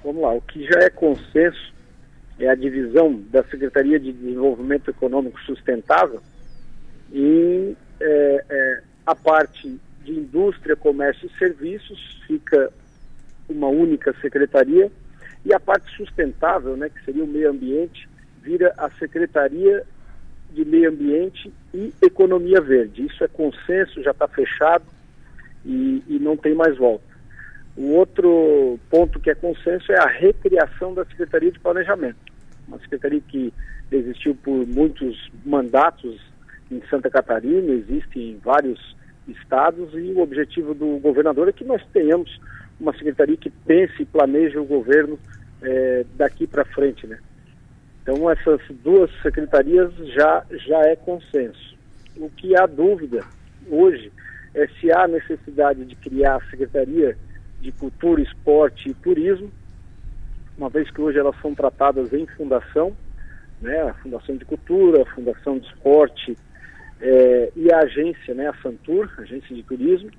Vamos 0.03 0.21
lá, 0.21 0.31
o 0.31 0.41
que 0.41 0.63
já 0.63 0.81
é 0.81 0.91
consenso 0.91 1.73
é 2.37 2.47
a 2.47 2.53
divisão 2.53 3.19
da 3.31 3.43
Secretaria 3.45 3.99
de 3.99 4.13
Desenvolvimento 4.13 4.91
Econômico 4.91 5.41
Sustentável 5.41 6.21
e 7.11 7.75
é, 7.99 8.45
é, 8.47 8.83
a 9.07 9.15
parte 9.15 9.75
de 10.03 10.11
Indústria, 10.11 10.75
Comércio 10.75 11.27
e 11.27 11.39
Serviços 11.39 12.21
fica 12.27 12.71
uma 13.49 13.69
única 13.69 14.13
secretaria 14.21 14.91
e 15.45 15.53
a 15.53 15.59
parte 15.59 15.95
sustentável, 15.95 16.75
né, 16.75 16.89
que 16.89 17.03
seria 17.05 17.23
o 17.23 17.27
meio 17.27 17.51
ambiente, 17.51 18.09
vira 18.41 18.73
a 18.77 18.89
Secretaria 18.91 19.83
de 20.51 20.65
Meio 20.65 20.89
Ambiente 20.89 21.53
e 21.73 21.93
Economia 22.01 22.59
Verde. 22.59 23.05
Isso 23.05 23.23
é 23.23 23.27
consenso, 23.27 24.01
já 24.01 24.11
está 24.11 24.27
fechado 24.27 24.85
e, 25.63 26.01
e 26.07 26.19
não 26.19 26.35
tem 26.35 26.55
mais 26.55 26.77
volta. 26.77 27.03
O 27.77 27.91
outro 27.91 28.79
ponto 28.89 29.19
que 29.19 29.29
é 29.29 29.35
consenso 29.35 29.91
é 29.91 29.99
a 29.99 30.07
recriação 30.07 30.93
da 30.93 31.05
Secretaria 31.05 31.51
de 31.51 31.59
Planejamento. 31.59 32.17
Uma 32.67 32.79
secretaria 32.79 33.21
que 33.21 33.53
existiu 33.91 34.33
por 34.35 34.65
muitos 34.65 35.29
mandatos 35.45 36.19
em 36.71 36.81
Santa 36.89 37.09
Catarina, 37.09 37.71
existe 37.71 38.19
em 38.19 38.39
vários 38.43 38.95
estados, 39.27 39.93
e 39.93 40.13
o 40.13 40.19
objetivo 40.19 40.73
do 40.73 40.97
governador 40.99 41.49
é 41.49 41.51
que 41.51 41.63
nós 41.63 41.83
tenhamos 41.91 42.39
uma 42.79 42.93
secretaria 42.93 43.37
que 43.37 43.49
pense 43.49 44.01
e 44.01 44.05
planeje 44.05 44.57
o 44.57 44.65
governo 44.65 45.19
é, 45.61 46.05
daqui 46.15 46.45
para 46.45 46.65
frente, 46.65 47.07
né? 47.07 47.19
Então 48.01 48.29
essas 48.29 48.61
duas 48.83 49.09
secretarias 49.21 49.91
já, 50.13 50.45
já 50.51 50.79
é 50.81 50.95
consenso. 50.95 51.75
O 52.17 52.29
que 52.29 52.55
há 52.55 52.65
dúvida 52.65 53.23
hoje 53.69 54.11
é 54.53 54.67
se 54.79 54.91
há 54.91 55.07
necessidade 55.07 55.83
de 55.85 55.95
criar 55.95 56.35
a 56.35 56.49
Secretaria 56.49 57.17
de 57.59 57.71
Cultura, 57.71 58.21
Esporte 58.21 58.89
e 58.89 58.93
Turismo, 58.93 59.51
uma 60.57 60.69
vez 60.69 60.89
que 60.89 61.01
hoje 61.01 61.19
elas 61.19 61.35
são 61.41 61.53
tratadas 61.53 62.13
em 62.13 62.25
fundação, 62.27 62.95
né, 63.61 63.81
a 63.81 63.93
Fundação 63.95 64.37
de 64.37 64.45
Cultura, 64.45 65.01
a 65.01 65.05
Fundação 65.13 65.57
de 65.57 65.67
Esporte 65.67 66.37
é, 67.01 67.51
e 67.55 67.73
a 67.73 67.79
agência, 67.79 68.33
né, 68.33 68.47
a 68.47 68.53
Santur, 68.61 69.09
Agência 69.17 69.53
de 69.55 69.63
Turismo. 69.63 70.09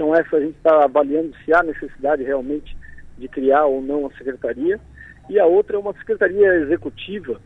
Então 0.00 0.14
essa 0.14 0.34
a 0.34 0.40
gente 0.40 0.56
está 0.56 0.84
avaliando 0.84 1.30
se 1.44 1.52
há 1.52 1.62
necessidade 1.62 2.22
realmente 2.22 2.74
de 3.18 3.28
criar 3.28 3.66
ou 3.66 3.82
não 3.82 4.06
a 4.06 4.10
secretaria, 4.12 4.80
e 5.28 5.38
a 5.38 5.44
outra 5.44 5.76
é 5.76 5.78
uma 5.78 5.92
secretaria 5.92 6.54
executiva, 6.54 7.38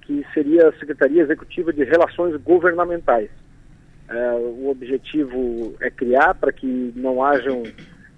que 0.00 0.24
seria 0.32 0.70
a 0.70 0.72
Secretaria 0.78 1.20
Executiva 1.20 1.70
de 1.70 1.84
Relações 1.84 2.34
Governamentais. 2.40 3.28
É, 4.08 4.32
o 4.32 4.70
objetivo 4.70 5.74
é 5.82 5.90
criar 5.90 6.34
para 6.34 6.50
que 6.50 6.94
não 6.96 7.22
hajam 7.22 7.62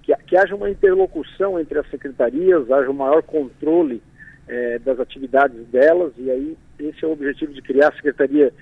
que, 0.05 0.15
que, 0.25 0.37
haja 0.37 0.55
uma 0.55 0.71
interlocução 0.71 1.59
entre 1.59 1.81
as 1.81 1.91
secretarias, 1.91 2.71
haja 2.71 2.89
um 2.89 2.95
maior 2.95 3.25
controle 3.25 4.01
é, 4.47 4.79
das 4.79 5.01
atividades 5.01 5.67
delas, 5.67 6.13
e 6.17 6.31
aí 6.31 6.57
esse 6.79 7.05
é 7.05 7.09
o 7.09 7.13
objetivo 7.13 7.53
de 7.53 7.61
criar 7.61 7.89
a 7.89 7.97
Secretaria 7.97 8.53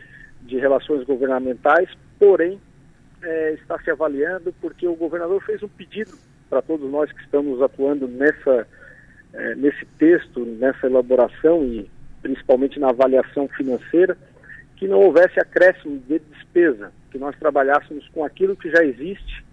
de 0.41 0.57
Relações 0.57 1.05
Governamentais, 1.05 1.91
porém 2.19 2.59
é, 3.25 3.53
está 3.55 3.79
se 3.81 3.91
avaliando 3.91 4.55
porque 4.61 4.87
o 4.87 4.95
governador 4.95 5.43
fez 5.43 5.63
um 5.63 5.69
pedido 5.69 6.13
para 6.49 6.63
todos 6.63 6.91
nós 6.91 7.11
que 7.11 7.23
estamos 7.23 7.61
atuando 7.61 8.07
nessa, 8.07 8.67
é, 9.33 9.55
nesse 9.55 9.85
texto, 9.99 10.45
nessa 10.45 10.87
elaboração 10.87 11.65
e 11.65 11.91
principalmente 12.23 12.79
na 12.79 12.91
avaliação 12.91 13.49
financeira, 13.49 14.17
que 14.77 14.89
não 14.89 15.01
houvesse 15.01 15.39
acréscimo 15.39 15.99
de 16.09 16.19
despesa, 16.19 16.93
que 17.11 17.19
nós 17.19 17.37
trabalhássemos 17.39 18.09
com 18.09 18.25
aquilo 18.25 18.57
que 18.57 18.71
já 18.71 18.85
existe 18.85 19.45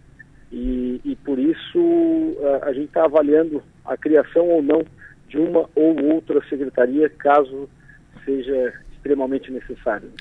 e, 0.52 1.02
e 1.04 1.16
por 1.18 1.40
isso 1.40 2.38
a, 2.62 2.68
a 2.68 2.74
gente 2.74 2.88
está 2.88 3.06
avaliando 3.06 3.64
a 3.86 3.96
criação 3.98 4.48
ou 4.48 4.62
não 4.62 4.84
de 5.28 5.38
uma 5.38 5.70
ou 5.76 6.14
outra 6.14 6.42
secretaria, 6.50 7.10
caso 7.10 7.70
seja 8.26 8.74
extremamente 8.92 9.52
necessário. 9.52 10.12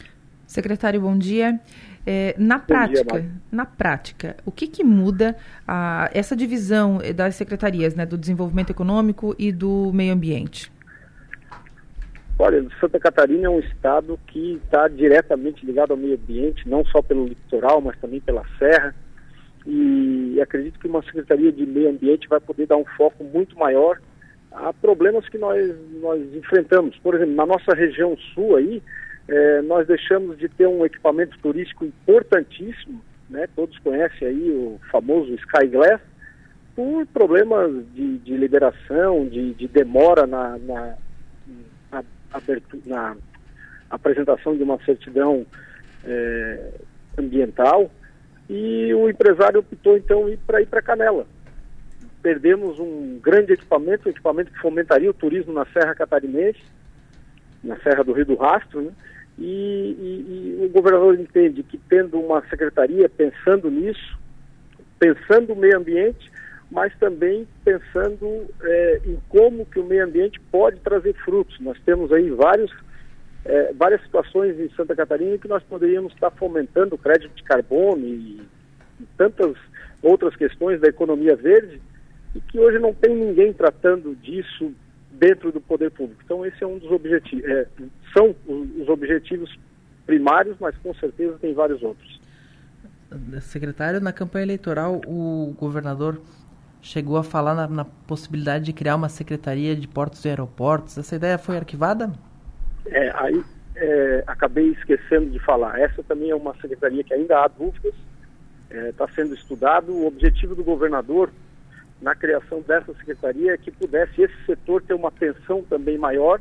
Secretário, 0.50 1.00
bom 1.00 1.16
dia. 1.16 1.60
É, 2.04 2.34
na 2.36 2.58
Bom 2.58 2.64
prática, 2.66 3.20
dia, 3.20 3.30
na 3.52 3.64
prática, 3.64 4.36
o 4.44 4.50
que, 4.50 4.66
que 4.66 4.82
muda 4.82 5.36
a, 5.66 6.10
essa 6.12 6.34
divisão 6.34 6.98
das 7.14 7.36
secretarias, 7.36 7.94
né, 7.94 8.04
do 8.04 8.18
desenvolvimento 8.18 8.70
econômico 8.70 9.32
e 9.38 9.52
do 9.52 9.92
meio 9.94 10.12
ambiente? 10.12 10.72
Olha, 12.36 12.66
Santa 12.80 12.98
Catarina 12.98 13.46
é 13.46 13.48
um 13.48 13.60
estado 13.60 14.18
que 14.26 14.60
está 14.64 14.88
diretamente 14.88 15.64
ligado 15.64 15.92
ao 15.92 15.96
meio 15.96 16.14
ambiente, 16.14 16.68
não 16.68 16.84
só 16.84 17.00
pelo 17.00 17.28
litoral, 17.28 17.80
mas 17.80 17.96
também 18.00 18.20
pela 18.20 18.44
serra. 18.58 18.92
E 19.64 20.40
acredito 20.42 20.80
que 20.80 20.88
uma 20.88 21.02
secretaria 21.04 21.52
de 21.52 21.64
meio 21.64 21.90
ambiente 21.90 22.26
vai 22.26 22.40
poder 22.40 22.66
dar 22.66 22.76
um 22.76 22.86
foco 22.96 23.22
muito 23.22 23.56
maior 23.56 24.00
a 24.50 24.72
problemas 24.72 25.28
que 25.28 25.38
nós, 25.38 25.72
nós 26.02 26.20
enfrentamos. 26.34 26.98
Por 26.98 27.14
exemplo, 27.14 27.36
na 27.36 27.46
nossa 27.46 27.72
região 27.72 28.16
sul 28.34 28.56
aí, 28.56 28.82
nós 29.70 29.86
deixamos 29.86 30.36
de 30.36 30.48
ter 30.48 30.66
um 30.66 30.84
equipamento 30.84 31.38
turístico 31.38 31.84
importantíssimo, 31.84 33.00
né? 33.28 33.48
todos 33.54 33.78
conhecem 33.78 34.26
aí 34.26 34.50
o 34.50 34.80
famoso 34.90 35.32
Sky 35.34 35.68
Glass, 35.68 36.00
por 36.74 37.06
problemas 37.06 37.70
de, 37.94 38.18
de 38.18 38.36
liberação, 38.36 39.28
de, 39.28 39.54
de 39.54 39.68
demora 39.68 40.26
na, 40.26 40.58
na, 40.58 40.94
na, 41.92 42.04
na, 42.84 43.16
apresentação 43.88 44.56
de 44.56 44.62
uma 44.64 44.76
certidão 44.84 45.46
é, 46.04 46.72
ambiental, 47.16 47.88
e 48.48 48.92
o 48.92 49.08
empresário 49.08 49.60
optou 49.60 49.96
então 49.96 50.36
para 50.44 50.62
ir 50.62 50.66
para 50.66 50.82
Canela. 50.82 51.28
Perdemos 52.20 52.80
um 52.80 53.20
grande 53.22 53.52
equipamento, 53.52 54.08
um 54.08 54.10
equipamento 54.10 54.50
que 54.50 54.58
fomentaria 54.58 55.08
o 55.08 55.14
turismo 55.14 55.52
na 55.52 55.64
Serra 55.66 55.94
Catarinense, 55.94 56.60
na 57.62 57.76
Serra 57.76 58.02
do 58.02 58.12
Rio 58.12 58.26
do 58.26 58.34
Rastro, 58.34 58.80
né? 58.80 58.90
E, 59.40 59.44
e, 59.98 60.60
e, 60.60 60.66
o 60.66 60.68
governador 60.68 61.18
entende 61.18 61.62
que 61.62 61.78
tendo 61.88 62.20
uma 62.20 62.42
secretaria 62.50 63.08
pensando 63.08 63.70
nisso, 63.70 64.18
pensando 64.98 65.54
o 65.54 65.56
meio 65.56 65.78
ambiente, 65.78 66.30
mas 66.70 66.94
também 66.98 67.48
pensando 67.64 68.46
é, 68.62 69.00
em 69.06 69.18
como 69.30 69.64
que 69.64 69.80
o 69.80 69.84
meio 69.84 70.04
ambiente 70.04 70.38
pode 70.52 70.78
trazer 70.80 71.14
frutos. 71.24 71.58
Nós 71.58 71.78
temos 71.86 72.12
aí 72.12 72.28
vários, 72.30 72.70
é, 73.46 73.72
várias 73.72 74.02
situações 74.02 74.60
em 74.60 74.68
Santa 74.76 74.94
Catarina 74.94 75.38
que 75.38 75.48
nós 75.48 75.62
poderíamos 75.62 76.12
estar 76.12 76.30
fomentando 76.32 76.94
o 76.94 76.98
crédito 76.98 77.34
de 77.34 77.42
carbono 77.42 78.06
e, 78.06 78.42
e 79.00 79.06
tantas 79.16 79.56
outras 80.02 80.36
questões 80.36 80.80
da 80.80 80.88
economia 80.88 81.34
verde 81.34 81.80
e 82.34 82.40
que 82.40 82.60
hoje 82.60 82.78
não 82.78 82.92
tem 82.92 83.16
ninguém 83.16 83.54
tratando 83.54 84.14
disso 84.16 84.72
dentro 85.20 85.52
do 85.52 85.60
poder 85.60 85.90
público. 85.90 86.22
Então 86.24 86.44
esse 86.46 86.64
é 86.64 86.66
um 86.66 86.78
dos 86.78 86.90
objetivos, 86.90 87.44
é, 87.44 87.66
são 88.16 88.34
os 88.48 88.88
objetivos 88.88 89.54
primários, 90.06 90.56
mas 90.58 90.74
com 90.78 90.94
certeza 90.94 91.36
tem 91.38 91.52
vários 91.52 91.82
outros. 91.82 92.18
Secretário, 93.42 94.00
na 94.00 94.12
campanha 94.12 94.44
eleitoral 94.44 95.00
o 95.06 95.54
governador 95.58 96.20
chegou 96.80 97.18
a 97.18 97.22
falar 97.22 97.54
na, 97.54 97.68
na 97.68 97.84
possibilidade 97.84 98.64
de 98.64 98.72
criar 98.72 98.96
uma 98.96 99.10
secretaria 99.10 99.76
de 99.76 99.86
portos 99.86 100.24
e 100.24 100.28
aeroportos. 100.28 100.96
Essa 100.96 101.16
ideia 101.16 101.36
foi 101.36 101.58
arquivada? 101.58 102.10
É, 102.86 103.12
aí 103.14 103.44
é, 103.76 104.24
acabei 104.26 104.70
esquecendo 104.70 105.30
de 105.30 105.38
falar. 105.40 105.78
Essa 105.78 106.02
também 106.02 106.30
é 106.30 106.34
uma 106.34 106.54
secretaria 106.54 107.04
que 107.04 107.12
ainda 107.12 107.44
há 107.44 107.48
dúvidas, 107.48 107.92
está 108.70 109.04
é, 109.04 109.08
sendo 109.14 109.34
estudado. 109.34 109.92
O 109.92 110.06
objetivo 110.06 110.54
do 110.54 110.64
governador 110.64 111.30
na 112.00 112.14
criação 112.14 112.62
dessa 112.62 112.94
secretaria 112.94 113.58
que 113.58 113.70
pudesse 113.70 114.22
esse 114.22 114.44
setor 114.46 114.82
ter 114.82 114.94
uma 114.94 115.08
atenção 115.08 115.62
também 115.62 115.98
maior, 115.98 116.40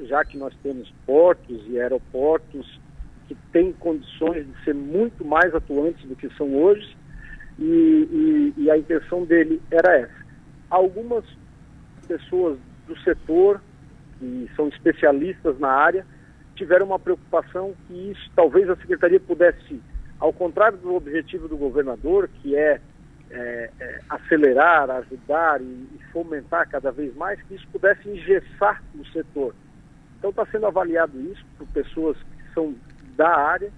já 0.00 0.24
que 0.24 0.38
nós 0.38 0.54
temos 0.62 0.92
portos 1.06 1.62
e 1.68 1.78
aeroportos 1.78 2.80
que 3.28 3.34
têm 3.52 3.72
condições 3.72 4.46
de 4.46 4.64
ser 4.64 4.74
muito 4.74 5.24
mais 5.24 5.54
atuantes 5.54 6.06
do 6.08 6.16
que 6.16 6.28
são 6.36 6.54
hoje, 6.54 6.96
e, 7.58 7.64
e, 8.56 8.62
e 8.62 8.70
a 8.70 8.76
intenção 8.76 9.24
dele 9.24 9.60
era 9.70 9.96
essa. 9.96 10.24
Algumas 10.68 11.24
pessoas 12.06 12.58
do 12.86 12.98
setor, 13.00 13.60
que 14.18 14.50
são 14.56 14.68
especialistas 14.68 15.58
na 15.58 15.68
área, 15.68 16.04
tiveram 16.56 16.86
uma 16.86 16.98
preocupação 16.98 17.74
que 17.86 18.10
isso, 18.10 18.30
talvez 18.34 18.68
a 18.68 18.76
secretaria 18.76 19.20
pudesse, 19.20 19.80
ao 20.18 20.32
contrário 20.32 20.78
do 20.78 20.94
objetivo 20.94 21.48
do 21.48 21.56
governador, 21.56 22.28
que 22.42 22.56
é 22.56 22.80
é, 23.34 23.70
é, 23.80 24.00
acelerar, 24.08 24.90
ajudar 24.90 25.60
e, 25.60 25.64
e, 25.64 26.00
fomentar 26.12 26.68
cada 26.68 26.90
vez 26.92 27.14
mais, 27.16 27.40
que 27.42 27.54
isso 27.54 27.66
pudesse 27.72 28.08
engessar 28.08 28.82
o 28.98 29.04
setor. 29.06 29.54
Então 30.18 30.30
está 30.30 30.46
sendo 30.46 30.66
avaliado 30.66 31.20
isso 31.20 31.44
por 31.58 31.66
pessoas 31.68 32.16
que 32.16 32.54
são 32.54 32.74
da 33.16 33.28
área 33.28 33.70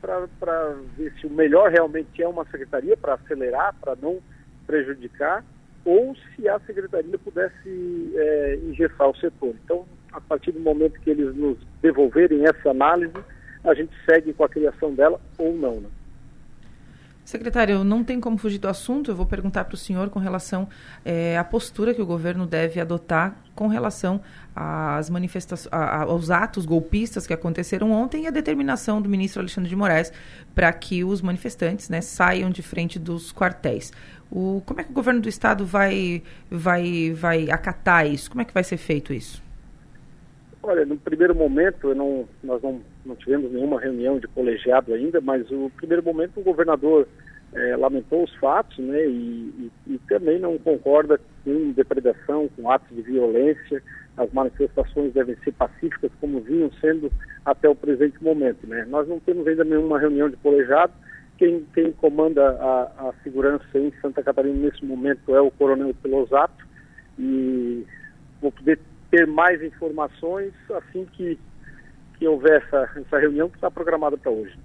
para 0.00 0.74
ver 0.96 1.12
se 1.20 1.26
o 1.26 1.30
melhor 1.30 1.70
realmente 1.70 2.22
é 2.22 2.28
uma 2.28 2.44
secretaria 2.46 2.96
para 2.96 3.14
acelerar, 3.14 3.74
para 3.80 3.96
não 3.96 4.20
prejudicar 4.66 5.44
ou 5.84 6.14
se 6.34 6.48
a 6.48 6.58
secretaria 6.60 7.16
pudesse 7.16 8.12
é, 8.16 8.56
engessar 8.64 9.08
o 9.08 9.16
setor. 9.16 9.54
Então, 9.64 9.86
a 10.12 10.20
partir 10.20 10.50
do 10.50 10.60
momento 10.60 11.00
que 11.00 11.10
eles 11.10 11.34
nos 11.36 11.58
devolverem 11.80 12.44
essa 12.44 12.70
análise, 12.70 13.14
a 13.62 13.72
gente 13.72 13.92
segue 14.04 14.32
com 14.32 14.44
a 14.44 14.48
criação 14.48 14.92
dela 14.94 15.20
ou 15.38 15.54
não. 15.54 15.80
Né? 15.80 15.88
Secretário, 17.26 17.82
não 17.82 18.04
tem 18.04 18.20
como 18.20 18.38
fugir 18.38 18.58
do 18.58 18.68
assunto. 18.68 19.10
Eu 19.10 19.16
vou 19.16 19.26
perguntar 19.26 19.64
para 19.64 19.74
o 19.74 19.76
senhor 19.76 20.10
com 20.10 20.20
relação 20.20 20.68
é, 21.04 21.36
à 21.36 21.42
postura 21.42 21.92
que 21.92 22.00
o 22.00 22.06
governo 22.06 22.46
deve 22.46 22.80
adotar 22.80 23.34
com 23.52 23.66
relação 23.66 24.20
às 24.54 25.10
manifestações, 25.10 25.68
aos 25.72 26.30
atos 26.30 26.64
golpistas 26.64 27.26
que 27.26 27.34
aconteceram 27.34 27.90
ontem 27.90 28.22
e 28.22 28.26
a 28.28 28.30
determinação 28.30 29.02
do 29.02 29.08
ministro 29.08 29.40
Alexandre 29.40 29.68
de 29.68 29.74
Moraes 29.74 30.12
para 30.54 30.72
que 30.72 31.02
os 31.02 31.20
manifestantes 31.20 31.88
né, 31.88 32.00
saiam 32.00 32.48
de 32.48 32.62
frente 32.62 32.96
dos 32.96 33.32
quartéis. 33.32 33.92
O, 34.30 34.62
como 34.64 34.80
é 34.80 34.84
que 34.84 34.90
o 34.90 34.94
governo 34.94 35.20
do 35.20 35.28
estado 35.28 35.66
vai, 35.66 36.22
vai, 36.48 37.12
vai 37.12 37.50
acatar 37.50 38.06
isso? 38.06 38.30
Como 38.30 38.40
é 38.40 38.44
que 38.44 38.54
vai 38.54 38.62
ser 38.62 38.76
feito 38.76 39.12
isso? 39.12 39.42
Olha, 40.68 40.84
no 40.84 40.96
primeiro 40.96 41.32
momento, 41.32 41.94
não, 41.94 42.28
nós 42.42 42.60
não, 42.60 42.80
não, 43.04 43.14
tivemos 43.14 43.52
nenhuma 43.52 43.80
reunião 43.80 44.18
de 44.18 44.26
colegiado 44.26 44.92
ainda, 44.92 45.20
mas 45.20 45.48
o 45.48 45.70
primeiro 45.76 46.02
momento 46.02 46.40
o 46.40 46.42
governador 46.42 47.06
é, 47.54 47.76
lamentou 47.76 48.24
os 48.24 48.34
fatos 48.34 48.76
né, 48.78 49.06
e, 49.06 49.70
e, 49.86 49.94
e, 49.94 49.98
também 50.08 50.40
não 50.40 50.58
concorda 50.58 51.20
com 51.44 51.70
depredação, 51.70 52.48
com 52.56 52.68
atos 52.68 52.96
de 52.96 53.02
violência. 53.02 53.80
As 54.16 54.28
manifestações 54.32 55.12
devem 55.12 55.36
ser 55.44 55.52
pacíficas, 55.52 56.10
como 56.20 56.40
vinham 56.40 56.68
sendo 56.80 57.12
até 57.44 57.68
o 57.68 57.76
presente 57.76 58.20
momento. 58.20 58.66
Né. 58.66 58.84
Nós 58.88 59.06
não 59.06 59.20
temos 59.20 59.46
ainda 59.46 59.62
nenhuma 59.62 60.00
reunião 60.00 60.28
de 60.28 60.36
colegiado. 60.38 60.92
Quem, 61.38 61.64
quem 61.74 61.92
comanda 61.92 62.44
a, 62.44 63.10
a 63.10 63.14
segurança 63.22 63.64
em 63.78 63.92
Santa 64.02 64.20
Catarina 64.20 64.58
nesse 64.58 64.84
momento 64.84 65.32
é 65.32 65.40
o 65.40 65.52
coronel 65.52 65.94
Pelosato 66.02 66.66
e 67.16 67.86
vou 68.42 68.50
poder 68.50 68.80
ter 69.10 69.26
mais 69.26 69.62
informações 69.62 70.52
assim 70.74 71.06
que, 71.12 71.38
que 72.18 72.26
houver 72.26 72.62
essa, 72.62 72.90
essa 72.96 73.18
reunião 73.18 73.48
que 73.48 73.56
está 73.56 73.70
programada 73.70 74.16
para 74.16 74.30
hoje. 74.30 74.58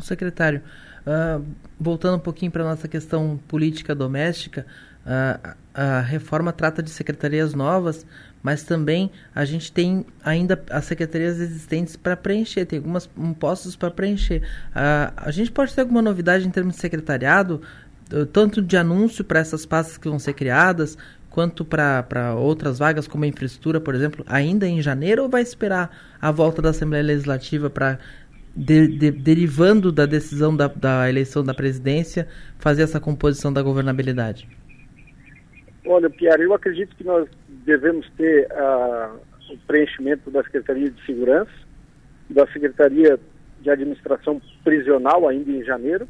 Secretário, 0.00 0.60
uh, 1.06 1.44
voltando 1.78 2.16
um 2.16 2.20
pouquinho 2.20 2.50
para 2.50 2.62
a 2.62 2.66
nossa 2.66 2.88
questão 2.88 3.38
política 3.48 3.94
doméstica, 3.94 4.66
uh, 5.06 5.54
a 5.72 6.00
reforma 6.00 6.52
trata 6.52 6.82
de 6.82 6.90
secretarias 6.90 7.54
novas, 7.54 8.06
mas 8.42 8.64
também 8.64 9.10
a 9.34 9.44
gente 9.44 9.72
tem 9.72 10.04
ainda 10.24 10.62
as 10.70 10.84
secretarias 10.84 11.38
existentes 11.40 11.96
para 11.96 12.16
preencher, 12.16 12.66
tem 12.66 12.78
algumas 12.78 13.08
um, 13.16 13.32
postos 13.32 13.76
para 13.76 13.90
preencher. 13.90 14.42
Uh, 14.70 15.12
a 15.16 15.30
gente 15.30 15.50
pode 15.50 15.74
ter 15.74 15.82
alguma 15.82 16.02
novidade 16.02 16.46
em 16.46 16.50
termos 16.50 16.74
de 16.74 16.80
secretariado, 16.80 17.62
tanto 18.32 18.60
de 18.60 18.76
anúncio 18.76 19.24
para 19.24 19.40
essas 19.40 19.64
pastas 19.64 19.96
que 19.96 20.08
vão 20.08 20.18
ser 20.18 20.34
criadas, 20.34 20.96
quanto 21.34 21.64
para 21.64 22.36
outras 22.36 22.78
vagas, 22.78 23.08
como 23.08 23.24
a 23.24 23.26
infraestrutura, 23.26 23.80
por 23.80 23.92
exemplo, 23.92 24.24
ainda 24.28 24.68
em 24.68 24.80
janeiro 24.80 25.24
ou 25.24 25.28
vai 25.28 25.42
esperar 25.42 25.90
a 26.22 26.30
volta 26.30 26.62
da 26.62 26.70
Assembleia 26.70 27.02
Legislativa 27.02 27.68
para, 27.68 27.98
de, 28.54 28.86
de, 28.86 29.10
derivando 29.10 29.90
da 29.90 30.06
decisão 30.06 30.56
da, 30.56 30.68
da 30.68 31.10
eleição 31.10 31.42
da 31.42 31.52
presidência, 31.52 32.28
fazer 32.60 32.84
essa 32.84 33.00
composição 33.00 33.52
da 33.52 33.60
governabilidade? 33.62 34.48
Olha, 35.84 36.08
Pierre, 36.08 36.44
eu 36.44 36.54
acredito 36.54 36.94
que 36.94 37.02
nós 37.02 37.28
devemos 37.66 38.08
ter 38.16 38.46
uh, 38.52 39.18
o 39.52 39.58
preenchimento 39.66 40.30
da 40.30 40.40
Secretaria 40.44 40.88
de 40.88 41.04
Segurança, 41.04 41.50
da 42.30 42.46
Secretaria 42.52 43.18
de 43.60 43.70
Administração 43.70 44.40
Prisional 44.62 45.26
ainda 45.26 45.50
em 45.50 45.64
janeiro, 45.64 46.06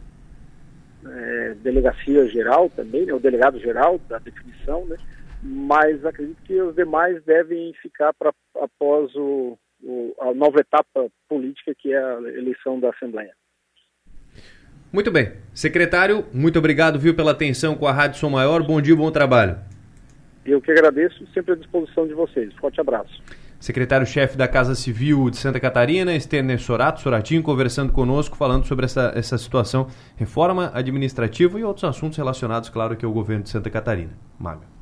é, 1.06 1.54
delegacia 1.62 2.28
geral 2.28 2.70
também, 2.76 3.06
né, 3.06 3.14
o 3.14 3.18
delegado 3.18 3.58
geral 3.58 3.98
da 4.06 4.18
definição, 4.18 4.84
né, 4.86 4.96
mas 5.44 6.02
acredito 6.06 6.42
que 6.44 6.60
os 6.60 6.74
demais 6.74 7.22
devem 7.24 7.74
ficar 7.82 8.14
para 8.14 8.32
após 8.62 9.14
o, 9.14 9.58
o, 9.82 10.14
a 10.20 10.32
nova 10.32 10.58
etapa 10.58 11.06
política 11.28 11.74
que 11.78 11.92
é 11.92 11.98
a 11.98 12.18
eleição 12.22 12.80
da 12.80 12.88
Assembleia. 12.88 13.32
Muito 14.90 15.10
bem. 15.10 15.32
Secretário, 15.52 16.24
muito 16.32 16.58
obrigado, 16.58 16.98
viu, 16.98 17.14
pela 17.14 17.32
atenção 17.32 17.74
com 17.74 17.86
a 17.86 17.92
Rádio 17.92 18.20
Som 18.20 18.30
Maior. 18.30 18.62
Bom 18.62 18.80
dia, 18.80 18.96
bom 18.96 19.10
trabalho. 19.10 19.58
Eu 20.46 20.60
que 20.62 20.70
agradeço, 20.70 21.26
sempre 21.34 21.52
à 21.52 21.56
disposição 21.56 22.06
de 22.06 22.14
vocês. 22.14 22.54
Forte 22.54 22.80
abraço. 22.80 23.22
Secretário-chefe 23.58 24.36
da 24.36 24.46
Casa 24.46 24.74
Civil 24.74 25.30
de 25.30 25.36
Santa 25.36 25.58
Catarina, 25.58 26.18
Stener 26.20 26.60
Sorato, 26.60 27.00
Soratinho, 27.00 27.42
conversando 27.42 27.92
conosco, 27.92 28.36
falando 28.36 28.66
sobre 28.66 28.84
essa, 28.84 29.12
essa 29.16 29.36
situação, 29.36 29.88
reforma 30.16 30.70
administrativa 30.74 31.58
e 31.58 31.64
outros 31.64 31.84
assuntos 31.84 32.16
relacionados, 32.16 32.68
claro, 32.68 32.92
aqui 32.92 33.04
ao 33.04 33.12
governo 33.12 33.42
de 33.42 33.50
Santa 33.50 33.70
Catarina. 33.70 34.12
Maga. 34.38 34.74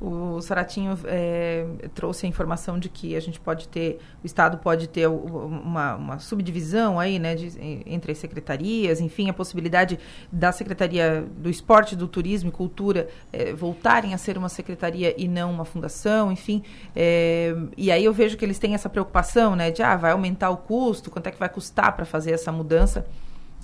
O 0.00 0.40
Saratinho 0.40 0.98
é, 1.04 1.66
trouxe 1.94 2.24
a 2.24 2.28
informação 2.28 2.78
de 2.78 2.88
que 2.88 3.14
a 3.14 3.20
gente 3.20 3.38
pode 3.38 3.68
ter, 3.68 3.98
o 4.22 4.26
Estado 4.26 4.56
pode 4.56 4.88
ter 4.88 5.06
uma, 5.06 5.94
uma 5.94 6.18
subdivisão 6.18 6.98
aí, 6.98 7.18
né, 7.18 7.34
de, 7.34 7.52
entre 7.84 8.12
as 8.12 8.18
secretarias, 8.18 9.00
enfim, 9.00 9.28
a 9.28 9.34
possibilidade 9.34 9.98
da 10.32 10.52
Secretaria 10.52 11.22
do 11.36 11.50
Esporte, 11.50 11.94
do 11.94 12.08
Turismo 12.08 12.48
e 12.48 12.52
Cultura 12.52 13.08
é, 13.30 13.52
voltarem 13.52 14.14
a 14.14 14.18
ser 14.18 14.38
uma 14.38 14.48
secretaria 14.48 15.14
e 15.18 15.28
não 15.28 15.50
uma 15.50 15.66
fundação, 15.66 16.32
enfim. 16.32 16.62
É, 16.96 17.54
e 17.76 17.92
aí 17.92 18.02
eu 18.02 18.12
vejo 18.14 18.38
que 18.38 18.44
eles 18.44 18.58
têm 18.58 18.74
essa 18.74 18.88
preocupação, 18.88 19.54
né, 19.54 19.70
de, 19.70 19.82
ah, 19.82 19.96
vai 19.96 20.12
aumentar 20.12 20.48
o 20.48 20.56
custo, 20.56 21.10
quanto 21.10 21.26
é 21.26 21.30
que 21.30 21.38
vai 21.38 21.48
custar 21.50 21.94
para 21.94 22.06
fazer 22.06 22.30
essa 22.32 22.50
mudança 22.50 23.06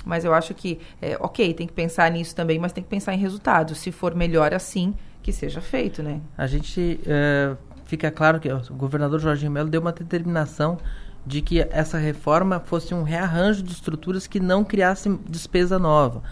mas 0.06 0.24
eu 0.24 0.32
acho 0.32 0.54
que, 0.54 0.78
é, 1.02 1.16
ok, 1.18 1.52
tem 1.52 1.66
que 1.66 1.72
pensar 1.72 2.08
nisso 2.12 2.32
também, 2.32 2.60
mas 2.60 2.72
tem 2.72 2.84
que 2.84 2.88
pensar 2.88 3.12
em 3.12 3.18
resultados. 3.18 3.78
Se 3.78 3.90
for 3.90 4.14
melhor 4.14 4.54
assim, 4.54 4.94
que 5.27 5.32
seja 5.32 5.61
feito, 5.61 6.05
né? 6.05 6.20
A 6.39 6.47
gente 6.47 7.01
é, 7.05 7.57
fica 7.85 8.12
claro 8.12 8.39
que 8.39 8.48
o 8.48 8.74
governador 8.74 9.19
Jorginho 9.19 9.51
Melo 9.51 9.69
deu 9.69 9.81
uma 9.81 9.90
determinação 9.90 10.78
de 11.27 11.43
que 11.43 11.59
essa 11.73 11.98
reforma 11.98 12.61
fosse 12.61 12.94
um 12.94 13.03
rearranjo 13.03 13.61
de 13.61 13.73
estruturas 13.73 14.28
que 14.28 14.39
não 14.39 14.62
criasse 14.62 15.09
despesa 15.28 15.81
nova. 15.81 16.23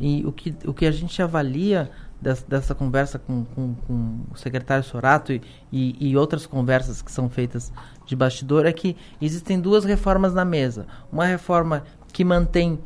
E 0.00 0.26
o 0.26 0.32
que, 0.32 0.56
o 0.66 0.74
que 0.74 0.86
a 0.86 0.90
gente 0.90 1.22
avalia 1.22 1.88
dessa, 2.20 2.44
dessa 2.48 2.74
conversa 2.74 3.16
com, 3.16 3.44
com, 3.44 3.74
com, 3.74 4.20
o 4.28 4.36
secretário 4.36 4.82
Sorato 4.82 5.32
e, 5.32 5.40
e, 5.70 6.08
e, 6.10 6.16
outras 6.16 6.44
conversas 6.44 7.00
que 7.00 7.12
são 7.12 7.30
feitas 7.30 7.72
de 8.04 8.16
bastidor 8.16 8.66
é 8.66 8.72
que 8.72 8.96
existem 9.20 9.60
duas 9.60 9.84
reformas 9.84 10.34
na 10.34 10.44
mesa. 10.44 10.88
Uma 11.12 11.26
reforma 11.26 11.84
que 12.12 12.24
mantém 12.24 12.72
uh, 12.72 12.80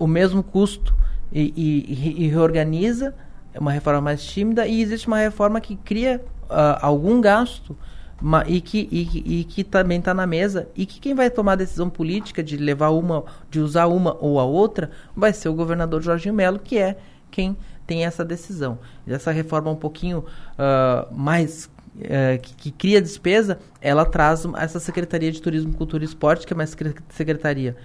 o 0.00 0.08
mesmo 0.08 0.42
custo 0.42 0.92
e, 1.30 1.52
e, 1.56 2.24
e 2.24 2.28
reorganiza 2.28 3.14
é 3.58 3.60
uma 3.60 3.72
reforma 3.72 4.00
mais 4.00 4.24
tímida 4.24 4.68
e 4.68 4.80
existe 4.80 5.08
uma 5.08 5.18
reforma 5.18 5.60
que 5.60 5.74
cria 5.74 6.24
uh, 6.44 6.78
algum 6.80 7.20
gasto 7.20 7.76
uma, 8.22 8.44
e, 8.46 8.60
que, 8.60 8.88
e, 8.90 9.40
e 9.40 9.44
que 9.44 9.64
também 9.64 9.98
está 9.98 10.14
na 10.14 10.26
mesa 10.28 10.68
e 10.76 10.86
que 10.86 11.00
quem 11.00 11.12
vai 11.12 11.28
tomar 11.28 11.52
a 11.52 11.56
decisão 11.56 11.90
política 11.90 12.40
de 12.40 12.56
levar 12.56 12.90
uma, 12.90 13.24
de 13.50 13.58
usar 13.58 13.86
uma 13.86 14.16
ou 14.20 14.38
a 14.38 14.44
outra, 14.44 14.92
vai 15.14 15.32
ser 15.32 15.48
o 15.48 15.54
governador 15.54 16.00
Jorginho 16.00 16.34
Melo, 16.34 16.60
que 16.60 16.78
é 16.78 16.96
quem 17.32 17.56
tem 17.84 18.04
essa 18.04 18.24
decisão. 18.24 18.78
Essa 19.06 19.32
reforma 19.32 19.70
um 19.72 19.76
pouquinho 19.76 20.18
uh, 20.18 21.12
mais 21.12 21.68
uh, 21.96 22.40
que, 22.40 22.54
que, 22.54 22.70
cria 22.70 23.02
despesa, 23.02 23.58
ela 23.80 24.04
traz 24.04 24.44
essa 24.56 24.78
Secretaria 24.78 25.32
de 25.32 25.42
Turismo, 25.42 25.74
Cultura 25.74 26.04
e 26.04 26.06
Esporte, 26.06 26.46
que 26.46 26.52
é 26.52 26.56
uma 26.56 26.66
secretaria 26.66 27.76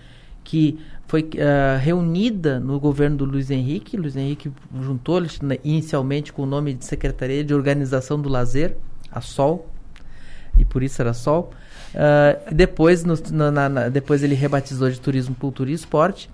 que 0.43 0.79
foi 1.13 1.21
uh, 1.21 1.77
reunida 1.79 2.59
no 2.59 2.79
governo 2.79 3.17
do 3.17 3.25
Luiz 3.25 3.51
Henrique. 3.51 3.95
Luiz 3.95 4.15
Henrique 4.15 4.51
juntou 4.81 5.21
inicialmente 5.63 6.33
com 6.33 6.41
o 6.41 6.45
nome 6.47 6.73
de 6.73 6.85
Secretaria 6.85 7.43
de 7.43 7.53
Organização 7.53 8.19
do 8.19 8.27
Lazer, 8.27 8.75
a 9.11 9.21
SOL, 9.21 9.69
e 10.57 10.65
por 10.65 10.81
isso 10.81 10.99
era 11.03 11.13
SOL. 11.13 11.51
Uh, 11.93 12.51
depois, 12.51 13.03
no, 13.03 13.13
na, 13.31 13.69
na, 13.69 13.89
depois 13.89 14.23
ele 14.23 14.33
rebatizou 14.33 14.89
de 14.89 14.99
Turismo, 14.99 15.35
Cultura 15.35 15.69
e 15.69 15.73
Esporte, 15.75 16.31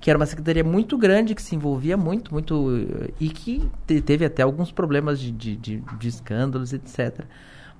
que 0.00 0.08
era 0.08 0.18
uma 0.18 0.24
secretaria 0.24 0.64
muito 0.64 0.96
grande, 0.96 1.34
que 1.34 1.42
se 1.42 1.54
envolvia 1.54 1.98
muito, 1.98 2.32
muito, 2.32 2.86
e 3.20 3.28
que 3.28 3.68
te, 3.86 4.00
teve 4.00 4.24
até 4.24 4.42
alguns 4.42 4.72
problemas 4.72 5.20
de, 5.20 5.30
de, 5.30 5.56
de, 5.56 5.82
de 5.98 6.08
escândalos, 6.08 6.72
etc. 6.72 7.20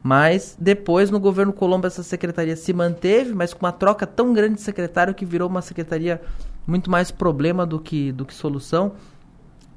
Mas 0.03 0.57
depois, 0.59 1.11
no 1.11 1.21
governo 1.21 1.53
Colombo, 1.53 1.87
essa 1.87 2.03
secretaria 2.03 2.57
se 2.57 2.73
manteve, 2.73 3.33
mas 3.33 3.55
com 3.55 3.65
uma 3.65 3.73
troca 3.73 4.07
tão 4.07 4.33
grande 4.33 4.57
de 4.57 4.63
secretário 4.63 5.15
que 5.15 5.25
virou 5.25 5.49
uma 5.49 5.63
secretaria 5.63 6.21
muito 6.67 6.91
mais 6.91 7.11
problema 7.11 7.65
do 7.65 7.79
que, 7.79 8.11
do 8.11 8.25
que 8.25 8.35
solução. 8.35 8.93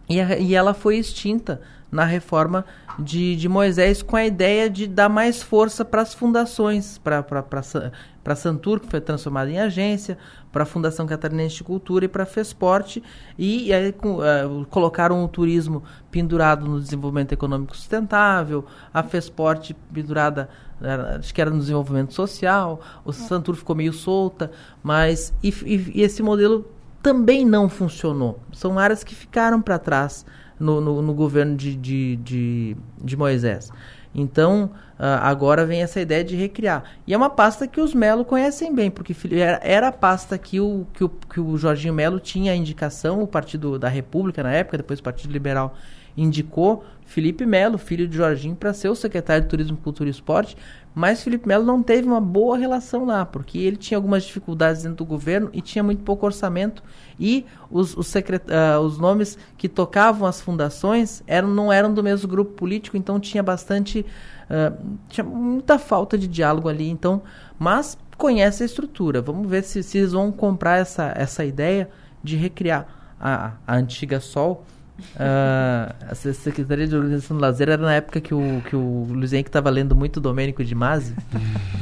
E, 0.10 0.19
a, 0.19 0.38
e 0.38 0.56
ela 0.56 0.73
foi 0.73 0.97
extinta 0.97 1.61
na 1.91 2.03
reforma 2.03 2.65
de, 2.97 3.35
de 3.35 3.47
Moisés 3.47 4.02
com 4.02 4.15
a 4.15 4.26
ideia 4.26 4.69
de 4.69 4.88
dar 4.88 5.10
mais 5.10 5.41
força 5.41 5.85
para 5.85 6.02
as 6.02 6.14
fundações, 6.14 6.97
para 6.97 8.35
Santur, 8.35 8.80
que 8.80 8.88
foi 8.88 8.99
transformada 8.99 9.49
em 9.49 9.60
agência, 9.60 10.18
para 10.56 10.64
a 10.64 10.65
Fundação 10.65 11.06
Catarinense 11.06 11.57
de 11.57 11.65
Cultura 11.65 12.06
e 12.06 12.07
para 12.07 12.23
a 12.23 12.26
FESPORT, 12.26 13.03
e, 13.38 13.68
e 13.68 13.73
aí 13.73 13.91
com, 13.91 14.19
uh, 14.19 14.65
colocaram 14.69 15.22
o 15.22 15.27
turismo 15.27 15.84
pendurado 16.10 16.65
no 16.65 16.80
desenvolvimento 16.80 17.34
econômico 17.34 17.76
sustentável, 17.76 18.64
a 18.94 19.03
FESPORT 19.03 19.76
pendurada, 19.91 20.48
uh, 20.80 21.19
acho 21.19 21.34
que 21.34 21.41
era 21.41 21.49
no 21.49 21.60
desenvolvimento 21.60 22.14
social, 22.14 22.80
o 23.03 23.11
Santur 23.11 23.56
ficou 23.56 23.76
meio 23.76 23.91
solta, 23.91 24.49
mas 24.82 25.34
e, 25.44 25.49
e, 25.49 25.91
e 25.95 26.02
esse 26.02 26.23
modelo 26.23 26.65
também 27.03 27.45
não 27.45 27.68
funcionou. 27.68 28.40
São 28.53 28.80
áreas 28.80 29.03
que 29.03 29.14
ficaram 29.14 29.61
para 29.61 29.77
trás 29.77 30.26
no, 30.57 30.80
no, 30.80 31.02
no 31.02 31.14
governo 31.14 31.57
de, 31.57 31.76
de, 31.76 32.15
de, 32.15 32.77
de 33.03 33.18
Moisés. 33.18 33.73
Então, 34.15 34.71
uh, 34.97 35.19
agora 35.21 35.65
vem 35.65 35.81
essa 35.81 35.99
ideia 35.99 36.23
de 36.23 36.37
recriar. 36.37 36.83
E 37.05 37.13
é 37.13 37.17
uma 37.17 37.29
pasta 37.29 37.67
que 37.67 37.81
os 37.81 37.93
Melo 37.93 38.23
conhecem 38.23 38.73
bem, 38.73 38.89
porque 38.89 39.13
era, 39.35 39.59
era 39.61 39.87
a 39.89 39.91
pasta 39.91 40.37
que 40.37 40.59
o, 40.61 40.87
que, 40.93 41.03
o, 41.03 41.09
que 41.09 41.39
o 41.41 41.57
Jorginho 41.57 41.93
Melo 41.93 42.19
tinha 42.19 42.53
a 42.53 42.55
indicação, 42.55 43.21
o 43.21 43.27
Partido 43.27 43.77
da 43.77 43.89
República 43.89 44.41
na 44.41 44.53
época, 44.53 44.77
depois 44.77 44.99
o 44.99 45.03
Partido 45.03 45.31
Liberal 45.31 45.75
indicou 46.15 46.85
Felipe 47.05 47.45
Melo, 47.45 47.77
filho 47.77 48.07
de 48.07 48.15
Jorginho, 48.15 48.55
para 48.55 48.73
ser 48.73 48.87
o 48.87 48.95
secretário 48.95 49.43
de 49.43 49.49
Turismo, 49.49 49.75
Cultura 49.75 50.09
e 50.09 50.11
Esporte, 50.11 50.55
mas 50.95 51.22
Felipe 51.22 51.45
Melo 51.45 51.65
não 51.65 51.84
teve 51.84 52.07
uma 52.07 52.22
boa 52.22 52.57
relação 52.57 53.03
lá, 53.03 53.26
porque 53.26 53.57
ele 53.57 53.76
tinha 53.76 53.97
algumas 53.97 54.23
dificuldades 54.23 54.84
dentro 54.84 54.99
do 54.99 55.05
governo 55.05 55.49
e 55.51 55.59
tinha 55.61 55.84
muito 55.84 56.01
pouco 56.03 56.26
orçamento. 56.26 56.81
E 57.19 57.45
os, 57.69 57.97
os, 57.97 58.07
secret... 58.07 58.43
Uh, 58.43 58.80
os 58.80 58.97
nomes 58.97 59.38
que 59.57 59.67
tocavam 59.67 60.26
as 60.26 60.39
fundações 60.39 61.22
eram, 61.27 61.49
não 61.49 61.72
eram 61.72 61.93
do 61.93 62.01
mesmo 62.01 62.30
grupo 62.30 62.53
político, 62.53 62.95
então 62.95 63.19
tinha 63.19 63.43
bastante. 63.43 64.05
Uh, 64.49 64.97
tinha 65.09 65.26
muita 65.26 65.77
falta 65.77 66.17
de 66.17 66.30
diálogo 66.30 66.69
ali. 66.69 66.89
Então, 66.89 67.22
mas 67.59 67.97
conhece 68.17 68.63
a 68.63 68.65
estrutura. 68.65 69.22
Vamos 69.22 69.49
ver 69.49 69.65
se, 69.65 69.84
se 69.84 69.97
eles 69.97 70.13
vão 70.13 70.31
comprar 70.31 70.77
essa, 70.77 71.11
essa 71.13 71.43
ideia 71.43 71.89
de 72.23 72.38
recriar 72.38 72.88
a, 73.19 73.51
a 73.67 73.76
antiga 73.76 74.22
Sol 74.22 74.63
Uh, 74.97 75.93
a 76.09 76.15
Secretaria 76.15 76.88
de 76.88 76.95
Organização 76.95 77.35
do 77.35 77.41
Lazer 77.41 77.69
era 77.69 77.81
na 77.81 77.93
época 77.93 78.22
que 78.22 78.34
o, 78.34 78.61
que 78.61 78.76
o 78.76 79.05
Luiz 79.09 79.34
Henrique 79.34 79.49
estava 79.49 79.69
lendo 79.69 79.95
muito 79.95 80.22
Domênico 80.22 80.63
de 80.63 80.73
Masi, 80.73 81.13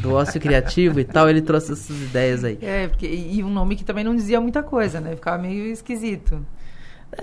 do 0.02 0.14
ócio 0.14 0.42
criativo 0.42 1.00
e 1.00 1.04
tal, 1.04 1.30
ele 1.30 1.42
trouxe 1.42 1.74
essas 1.74 2.02
ideias 2.02 2.44
aí. 2.44 2.58
É, 2.62 2.88
porque, 2.88 3.08
e 3.08 3.44
um 3.44 3.50
nome 3.50 3.76
que 3.76 3.84
também 3.84 4.04
não 4.04 4.16
dizia 4.16 4.42
muita 4.42 4.64
coisa, 4.64 5.00
né? 5.00 5.16
Ficava 5.16 5.38
meio 5.38 5.66
esquisito. 5.68 6.44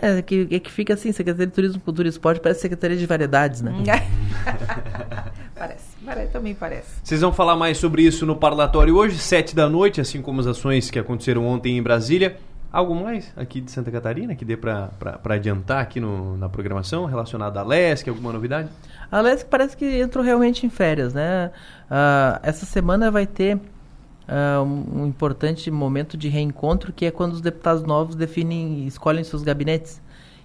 É, 0.00 0.22
que, 0.22 0.46
é 0.50 0.60
que 0.60 0.70
fica 0.70 0.94
assim, 0.94 1.10
Secretaria 1.10 1.46
de 1.48 1.52
Turismo, 1.52 1.80
Cultura 1.80 2.06
e 2.06 2.10
Esporte 2.10 2.40
parece 2.40 2.60
Secretaria 2.60 2.96
de 2.96 3.06
Variedades, 3.06 3.60
né? 3.60 3.72
parece, 5.56 5.96
parece, 6.04 6.32
também 6.32 6.54
parece. 6.54 7.00
Vocês 7.02 7.20
vão 7.20 7.32
falar 7.32 7.56
mais 7.56 7.78
sobre 7.78 8.02
isso 8.02 8.24
no 8.24 8.36
parlatório 8.36 8.94
hoje, 8.94 9.18
sete 9.18 9.54
da 9.54 9.68
noite, 9.68 10.00
assim 10.00 10.22
como 10.22 10.40
as 10.40 10.46
ações 10.46 10.90
que 10.90 10.98
aconteceram 10.98 11.44
ontem 11.46 11.76
em 11.76 11.82
Brasília. 11.82 12.36
Algo 12.72 12.94
mais 12.94 13.32
aqui 13.36 13.60
de 13.60 13.68
Santa 13.70 13.90
Catarina 13.90 14.36
que 14.36 14.44
dê 14.44 14.56
para 14.56 14.90
adiantar 15.24 15.82
aqui 15.82 15.98
no, 15.98 16.36
na 16.36 16.48
programação 16.48 17.04
relacionado 17.04 17.56
à 17.58 17.64
LESC, 17.64 18.08
alguma 18.08 18.32
novidade? 18.32 18.68
A 19.10 19.20
LESC 19.20 19.46
parece 19.48 19.76
que 19.76 20.00
entrou 20.00 20.24
realmente 20.24 20.64
em 20.64 20.70
férias, 20.70 21.12
né? 21.12 21.50
Uh, 21.90 22.38
essa 22.44 22.64
semana 22.64 23.10
vai 23.10 23.26
ter 23.26 23.56
uh, 23.56 24.62
um, 24.62 25.02
um, 25.02 25.06
importante 25.06 25.68
momento 25.68 26.16
de 26.16 26.28
reencontro 26.28 26.92
que 26.92 27.06
é 27.06 27.10
quando 27.10 27.32
os 27.32 27.40
deputados 27.40 27.82
novos 27.82 28.14
definem, 28.14 28.86
escolhem 28.86 29.24
seus 29.24 29.42
gabinetes. 29.42 30.00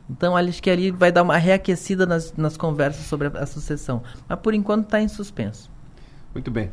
Então 0.09 0.35
acho 0.35 0.63
que 0.63 0.69
ali 0.69 0.89
vai 0.89 1.11
dar 1.11 1.21
uma 1.21 1.37
reaquecida 1.37 2.07
nas, 2.07 2.33
nas 2.35 2.57
conversas 2.57 3.05
sobre 3.05 3.27
a, 3.27 3.31
a 3.41 3.45
sucessão. 3.45 4.01
Mas 4.27 4.39
por 4.39 4.55
enquanto 4.55 4.85
está 4.85 4.99
em 4.99 5.07
suspenso. 5.07 5.69
Muito 6.33 6.49
bem. 6.49 6.71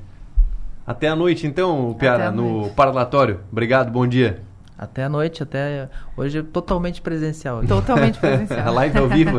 Até 0.86 1.08
a 1.08 1.14
noite 1.14 1.46
então, 1.46 1.94
Piara, 1.98 2.30
no 2.30 2.70
parlatório. 2.70 3.40
Obrigado, 3.50 3.90
bom 3.90 4.06
dia. 4.06 4.42
Até 4.82 5.04
a 5.04 5.08
noite, 5.08 5.44
até 5.44 5.88
hoje 6.16 6.38
é 6.38 6.42
totalmente 6.42 7.00
presencial. 7.00 7.62
Totalmente 7.66 8.18
presencial. 8.18 8.66
a 8.66 8.70
live 8.82 8.98
ao 8.98 9.08
vivo. 9.08 9.38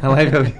A 0.00 0.06
live 0.08 0.36
ao 0.36 0.44
vivo. 0.44 0.58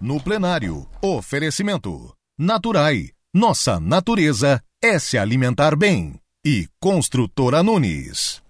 no 0.00 0.18
plenário, 0.18 0.86
oferecimento. 1.02 2.10
Naturai. 2.38 3.10
Nossa 3.34 3.78
natureza 3.78 4.62
é 4.82 4.98
se 4.98 5.18
alimentar 5.18 5.76
bem. 5.76 6.14
E 6.42 6.68
Construtora 6.80 7.62
Nunes. 7.62 8.42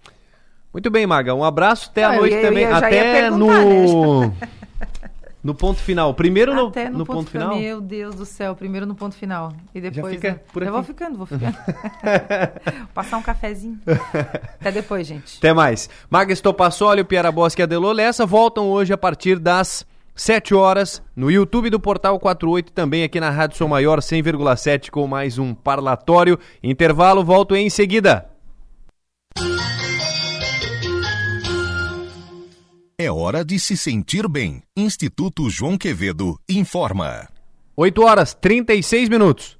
Muito 0.71 0.89
bem, 0.89 1.05
Maga. 1.05 1.35
Um 1.35 1.43
abraço 1.43 1.89
até 1.89 2.05
a 2.05 2.11
ah, 2.11 2.15
noite 2.15 2.41
também. 2.41 2.65
até 2.65 3.29
no. 3.29 4.27
Né? 4.27 4.33
No 5.45 5.53
ponto 5.53 5.79
final. 5.79 6.11
Primeiro 6.15 6.55
no, 6.55 6.69
Até 6.69 6.89
no, 6.89 6.97
no 6.97 7.05
ponto, 7.05 7.17
ponto, 7.17 7.29
final? 7.29 7.55
Meu 7.55 7.79
Deus 7.79 8.15
do 8.15 8.25
céu, 8.25 8.55
primeiro 8.55 8.87
no 8.87 8.95
ponto 8.95 9.13
final. 9.13 9.53
E 9.75 9.79
depois. 9.79 10.15
Já 10.15 10.19
fica 10.19 10.43
por 10.51 10.63
aqui. 10.63 10.69
Eu 10.69 10.73
vou 10.73 10.81
ficando, 10.81 11.17
vou 11.19 11.27
ficando. 11.27 11.55
Passar 12.95 13.17
um 13.17 13.21
cafezinho. 13.21 13.79
Até 14.59 14.71
depois, 14.71 15.05
gente. 15.05 15.37
Até 15.37 15.53
mais. 15.53 15.87
Maga 16.09 16.33
Estopassoli, 16.33 17.03
Piera 17.03 17.31
Bosque 17.31 17.61
e 17.61 17.63
Adelô 17.63 17.91
Lessa 17.91 18.25
voltam 18.25 18.71
hoje 18.71 18.91
a 18.91 18.97
partir 18.97 19.37
das 19.37 19.85
7 20.15 20.55
horas 20.55 20.99
no 21.15 21.29
YouTube 21.29 21.69
do 21.69 21.79
Portal 21.79 22.19
48 22.19 22.69
e 22.69 22.71
também 22.71 23.03
aqui 23.03 23.19
na 23.19 23.29
Rádio 23.29 23.55
Sou 23.55 23.67
Maior 23.67 23.99
100,7 23.99 24.89
com 24.89 25.05
mais 25.05 25.37
um 25.37 25.53
parlatório. 25.53 26.39
Intervalo, 26.63 27.23
volto 27.23 27.55
em 27.55 27.69
seguida. 27.69 28.34
É 32.97 33.11
hora 33.11 33.43
de 33.43 33.59
se 33.59 33.75
sentir 33.75 34.25
bem. 34.25 34.63
Instituto 34.73 35.49
João 35.49 35.77
Quevedo 35.77 36.39
informa. 36.47 37.27
8 37.75 38.01
horas 38.01 38.33
36 38.33 39.09
minutos. 39.09 39.54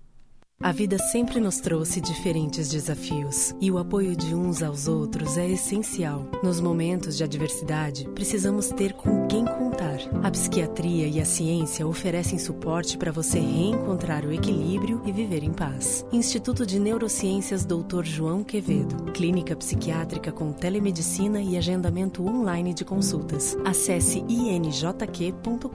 A 0.62 0.72
vida 0.72 0.98
sempre 0.98 1.40
nos 1.40 1.60
trouxe 1.60 2.00
diferentes 2.00 2.70
desafios 2.70 3.54
e 3.60 3.70
o 3.70 3.78
apoio 3.78 4.16
de 4.16 4.34
uns 4.34 4.64
aos 4.64 4.88
outros 4.88 5.38
é 5.38 5.48
essencial. 5.48 6.26
Nos 6.42 6.62
momentos 6.62 7.18
de 7.18 7.24
adversidade, 7.24 8.08
precisamos 8.16 8.70
ter 8.70 8.94
com 8.94 9.28
quem 9.28 9.44
contar. 9.46 10.00
A 10.24 10.32
psiquiatria 10.32 11.08
e 11.08 11.20
a 11.20 11.26
ciência 11.26 11.86
oferecem 11.86 12.40
suporte 12.40 12.98
para 12.98 13.12
você 13.12 13.38
reencontrar 13.38 14.26
o 14.26 14.32
equilíbrio 14.32 15.02
e 15.06 15.12
viver 15.12 15.44
em 15.44 15.52
paz. 15.52 16.06
Instituto 16.12 16.66
de 16.66 16.80
Neurociências 16.80 17.66
Dr. 17.66 18.04
João 18.04 18.44
Quevedo. 18.44 19.12
Clínica 19.12 19.56
psiquiátrica 19.58 20.32
com 20.32 20.54
telemedicina 20.54 21.42
e 21.42 21.58
agendamento 21.58 22.26
online 22.26 22.74
de 22.74 22.86
consultas. 22.86 23.58
Acesse 23.66 24.20
injq.com.br. 24.30 25.70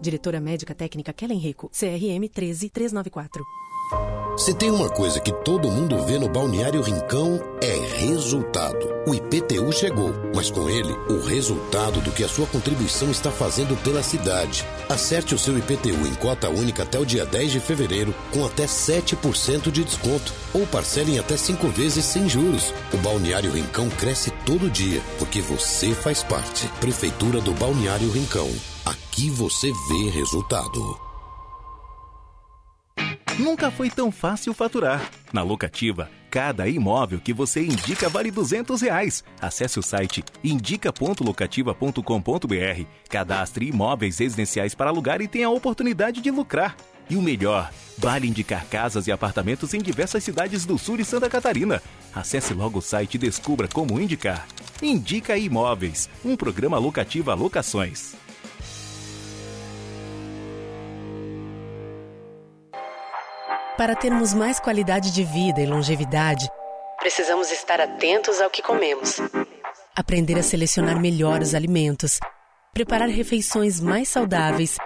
Diretora 0.00 0.40
Médica 0.40 0.74
Técnica 0.74 1.12
Kellen 1.12 1.38
Rico, 1.38 1.70
CRM 1.70 2.28
13394. 2.28 3.43
Se 4.36 4.52
tem 4.52 4.68
uma 4.68 4.88
coisa 4.88 5.20
que 5.20 5.30
todo 5.30 5.70
mundo 5.70 6.04
vê 6.04 6.18
no 6.18 6.28
Balneário 6.28 6.82
Rincão 6.82 7.40
é 7.62 8.00
resultado. 8.00 8.92
O 9.06 9.14
IPTU 9.14 9.72
chegou, 9.72 10.12
mas 10.34 10.50
com 10.50 10.68
ele, 10.68 10.92
o 11.08 11.24
resultado 11.24 12.00
do 12.00 12.10
que 12.10 12.24
a 12.24 12.28
sua 12.28 12.44
contribuição 12.46 13.12
está 13.12 13.30
fazendo 13.30 13.76
pela 13.84 14.02
cidade. 14.02 14.66
Acerte 14.88 15.36
o 15.36 15.38
seu 15.38 15.56
IPTU 15.56 16.06
em 16.08 16.14
cota 16.16 16.50
única 16.50 16.82
até 16.82 16.98
o 16.98 17.06
dia 17.06 17.24
10 17.24 17.52
de 17.52 17.60
fevereiro, 17.60 18.12
com 18.32 18.44
até 18.44 18.64
7% 18.64 19.70
de 19.70 19.84
desconto, 19.84 20.34
ou 20.52 20.66
parcele 20.66 21.14
em 21.14 21.18
até 21.20 21.36
5 21.36 21.68
vezes 21.68 22.04
sem 22.04 22.28
juros. 22.28 22.74
O 22.92 22.96
Balneário 22.96 23.52
Rincão 23.52 23.88
cresce 23.88 24.32
todo 24.44 24.68
dia, 24.68 25.00
porque 25.16 25.40
você 25.40 25.92
faz 25.94 26.24
parte. 26.24 26.66
Prefeitura 26.80 27.40
do 27.40 27.52
Balneário 27.52 28.10
Rincão. 28.10 28.50
Aqui 28.84 29.30
você 29.30 29.70
vê 29.88 30.10
resultado. 30.10 31.13
Nunca 33.38 33.70
foi 33.70 33.88
tão 33.90 34.10
fácil 34.12 34.54
faturar. 34.54 35.10
Na 35.32 35.42
locativa, 35.42 36.08
cada 36.30 36.68
imóvel 36.68 37.18
que 37.18 37.32
você 37.32 37.64
indica 37.64 38.08
vale 38.08 38.30
200 38.30 38.80
reais. 38.80 39.24
Acesse 39.40 39.76
o 39.76 39.82
site 39.82 40.24
indica.locativa.com.br, 40.42 42.84
cadastre 43.08 43.66
imóveis 43.66 44.18
residenciais 44.18 44.72
para 44.74 44.90
alugar 44.90 45.20
e 45.20 45.26
tenha 45.26 45.48
a 45.48 45.50
oportunidade 45.50 46.20
de 46.20 46.30
lucrar. 46.30 46.76
E 47.10 47.16
o 47.16 47.22
melhor, 47.22 47.72
vale 47.98 48.28
indicar 48.28 48.64
casas 48.66 49.08
e 49.08 49.12
apartamentos 49.12 49.74
em 49.74 49.78
diversas 49.78 50.22
cidades 50.22 50.64
do 50.64 50.78
sul 50.78 51.00
e 51.00 51.04
Santa 51.04 51.28
Catarina. 51.28 51.82
Acesse 52.14 52.54
logo 52.54 52.78
o 52.78 52.82
site 52.82 53.16
e 53.16 53.18
descubra 53.18 53.66
como 53.66 54.00
indicar. 54.00 54.46
Indica 54.80 55.36
Imóveis, 55.36 56.08
um 56.24 56.36
programa 56.36 56.78
locativa 56.78 57.34
locações. 57.34 58.14
Para 63.76 63.96
termos 63.96 64.32
mais 64.32 64.60
qualidade 64.60 65.12
de 65.12 65.24
vida 65.24 65.60
e 65.60 65.66
longevidade, 65.66 66.48
precisamos 67.00 67.50
estar 67.50 67.80
atentos 67.80 68.40
ao 68.40 68.48
que 68.48 68.62
comemos. 68.62 69.20
Aprender 69.96 70.38
a 70.38 70.44
selecionar 70.44 71.00
melhor 71.00 71.42
os 71.42 71.54
alimentos, 71.56 72.20
preparar 72.72 73.08
refeições 73.08 73.80
mais 73.80 74.08
saudáveis 74.08 74.76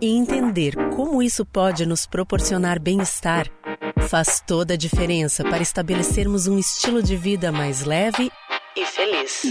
e 0.00 0.16
entender 0.16 0.74
como 0.96 1.22
isso 1.22 1.44
pode 1.44 1.84
nos 1.84 2.06
proporcionar 2.06 2.78
bem-estar 2.80 3.46
faz 4.08 4.40
toda 4.40 4.72
a 4.72 4.76
diferença 4.76 5.44
para 5.44 5.62
estabelecermos 5.62 6.46
um 6.46 6.58
estilo 6.58 7.02
de 7.02 7.14
vida 7.14 7.52
mais 7.52 7.84
leve 7.84 8.32
e 8.74 8.86
feliz. 8.86 9.42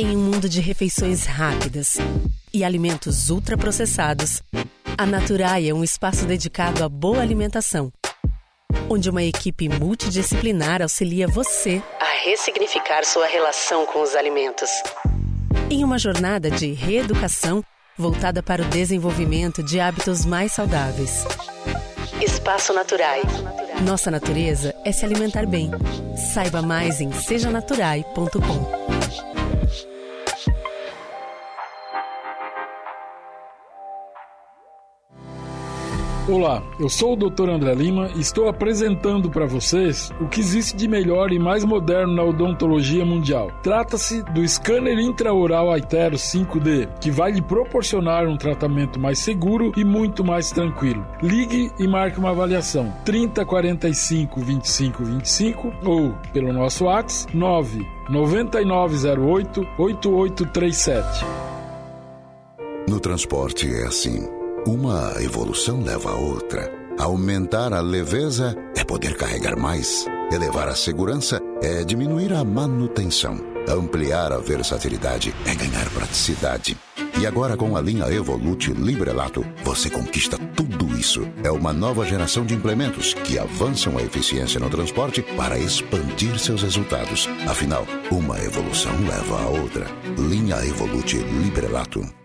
Em 0.00 0.16
um 0.16 0.18
mundo 0.18 0.48
de 0.48 0.62
refeições 0.62 1.26
rápidas 1.26 1.98
e 2.54 2.64
alimentos 2.64 3.28
ultraprocessados, 3.28 4.42
a 4.96 5.04
Naturai 5.04 5.68
é 5.68 5.74
um 5.74 5.84
espaço 5.84 6.24
dedicado 6.24 6.82
à 6.82 6.88
boa 6.88 7.20
alimentação, 7.20 7.92
onde 8.88 9.10
uma 9.10 9.22
equipe 9.22 9.68
multidisciplinar 9.68 10.80
auxilia 10.80 11.28
você 11.28 11.82
a 12.00 12.24
ressignificar 12.24 13.04
sua 13.04 13.26
relação 13.26 13.84
com 13.84 14.00
os 14.00 14.14
alimentos. 14.14 14.70
Em 15.68 15.84
uma 15.84 15.98
jornada 15.98 16.50
de 16.50 16.72
reeducação 16.72 17.62
voltada 17.94 18.42
para 18.42 18.62
o 18.62 18.68
desenvolvimento 18.70 19.62
de 19.62 19.80
hábitos 19.80 20.24
mais 20.24 20.52
saudáveis. 20.52 21.26
Espaço 22.22 22.72
Naturai. 22.72 23.20
Nossa 23.86 24.10
natureza 24.10 24.74
é 24.82 24.92
se 24.92 25.04
alimentar 25.04 25.44
bem. 25.44 25.70
Saiba 26.32 26.62
mais 26.62 27.02
em 27.02 27.12
sejanaturai.com. 27.12 28.99
Olá, 36.28 36.62
eu 36.78 36.88
sou 36.88 37.14
o 37.14 37.16
Dr. 37.16 37.48
André 37.48 37.74
Lima 37.74 38.10
e 38.14 38.20
estou 38.20 38.48
apresentando 38.48 39.30
para 39.30 39.46
vocês 39.46 40.12
o 40.20 40.28
que 40.28 40.38
existe 40.38 40.76
de 40.76 40.86
melhor 40.86 41.32
e 41.32 41.38
mais 41.38 41.64
moderno 41.64 42.14
na 42.14 42.22
odontologia 42.22 43.04
mundial. 43.04 43.50
Trata-se 43.62 44.22
do 44.32 44.46
scanner 44.46 44.98
intraoral 44.98 45.72
Aitero 45.72 46.16
5D, 46.16 46.88
que 47.00 47.10
vai 47.10 47.32
lhe 47.32 47.42
proporcionar 47.42 48.28
um 48.28 48.36
tratamento 48.36 49.00
mais 49.00 49.18
seguro 49.18 49.72
e 49.76 49.84
muito 49.84 50.22
mais 50.22 50.50
tranquilo. 50.50 51.04
Ligue 51.22 51.72
e 51.78 51.88
marque 51.88 52.18
uma 52.18 52.30
avaliação 52.30 52.92
3045 53.04 54.40
25 54.40 55.04
25 55.04 55.72
ou 55.84 56.14
pelo 56.32 56.52
nosso 56.52 56.84
WhatsApp 56.84 57.36
9 57.36 57.86
9908 58.08 59.66
8837. 59.78 61.24
No 62.88 63.00
transporte 63.00 63.68
é 63.72 63.86
assim. 63.86 64.39
Uma 64.66 65.14
evolução 65.22 65.82
leva 65.82 66.10
a 66.10 66.16
outra. 66.16 66.70
Aumentar 66.98 67.72
a 67.72 67.80
leveza 67.80 68.54
é 68.76 68.84
poder 68.84 69.16
carregar 69.16 69.58
mais. 69.58 70.04
Elevar 70.30 70.68
a 70.68 70.74
segurança 70.74 71.40
é 71.62 71.82
diminuir 71.82 72.34
a 72.34 72.44
manutenção. 72.44 73.40
Ampliar 73.66 74.32
a 74.32 74.38
versatilidade 74.38 75.34
é 75.46 75.54
ganhar 75.54 75.88
praticidade. 75.90 76.76
E 77.18 77.26
agora 77.26 77.56
com 77.56 77.74
a 77.74 77.80
linha 77.80 78.04
Evolute 78.12 78.72
Librelato, 78.72 79.44
você 79.64 79.88
conquista 79.88 80.36
tudo 80.54 80.94
isso. 80.94 81.26
É 81.42 81.50
uma 81.50 81.72
nova 81.72 82.04
geração 82.04 82.44
de 82.44 82.54
implementos 82.54 83.14
que 83.14 83.38
avançam 83.38 83.96
a 83.96 84.02
eficiência 84.02 84.60
no 84.60 84.68
transporte 84.68 85.22
para 85.22 85.58
expandir 85.58 86.38
seus 86.38 86.62
resultados. 86.62 87.26
Afinal, 87.48 87.86
uma 88.10 88.38
evolução 88.38 88.92
leva 89.08 89.40
a 89.40 89.48
outra. 89.48 89.86
Linha 90.18 90.56
Evolute 90.66 91.16
Librelato. 91.16 92.19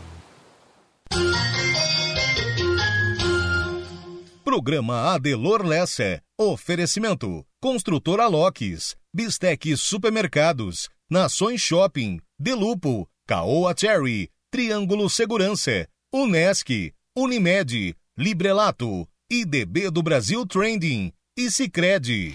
Programa 4.43 5.15
Adelor 5.15 5.65
Lessa. 5.65 6.21
Oferecimento. 6.39 7.47
Construtora 7.61 8.27
Locks. 8.27 8.97
Bistec 9.15 9.77
Supermercados. 9.77 10.91
Nações 11.09 11.61
Shopping. 11.61 12.21
Delupo. 12.39 13.09
Caoa 13.27 13.73
Cherry. 13.77 14.29
Triângulo 14.51 15.09
Segurança. 15.09 15.87
Unesc. 16.13 16.93
Unimed. 17.17 17.95
Librelato. 18.19 19.09
IDB 19.31 19.91
do 19.91 20.03
Brasil 20.03 20.45
Trending. 20.45 21.13
E 21.39 21.51
Cicred. 21.51 22.35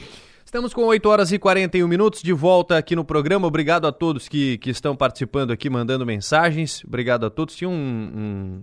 Estamos 0.58 0.74
com 0.74 0.86
8 0.86 1.08
horas 1.08 1.32
e 1.32 1.38
41 1.38 1.88
minutos 1.88 2.24
de 2.24 2.34
volta 2.34 2.80
aqui 2.80 2.96
no 2.96 3.06
programa. 3.06 3.46
Obrigado 3.46 3.86
a 3.86 3.92
todos 3.92 4.28
que, 4.28 4.58
que 4.58 4.72
estão 4.72 4.96
participando 4.96 5.52
aqui, 5.52 5.70
mandando 5.70 6.04
mensagens. 6.04 6.84
Obrigado 6.84 7.28
a 7.28 7.30
todos. 7.30 7.56
Tinha 7.56 7.70
um, 7.70 7.74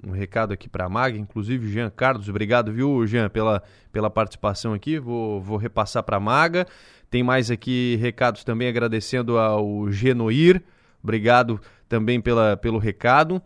um, 0.02 0.08
um 0.08 0.10
recado 0.10 0.52
aqui 0.52 0.68
para 0.68 0.86
a 0.86 0.88
Mag, 0.88 1.16
inclusive 1.16 1.70
Jean 1.70 1.88
Carlos. 1.90 2.28
Obrigado, 2.28 2.72
viu, 2.72 3.06
Jean, 3.06 3.30
pela, 3.30 3.62
pela 3.92 4.10
participação 4.10 4.74
aqui. 4.74 4.98
Vou, 4.98 5.40
vou 5.40 5.56
repassar 5.56 6.02
para 6.02 6.16
a 6.16 6.20
Maga. 6.20 6.66
Tem 7.08 7.22
mais 7.22 7.48
aqui 7.48 7.96
recados 8.00 8.42
também 8.42 8.66
agradecendo 8.66 9.38
ao 9.38 9.88
Genoir. 9.88 10.64
Obrigado 11.00 11.60
também 11.88 12.20
pela, 12.20 12.56
pelo 12.56 12.78
recado. 12.78 13.40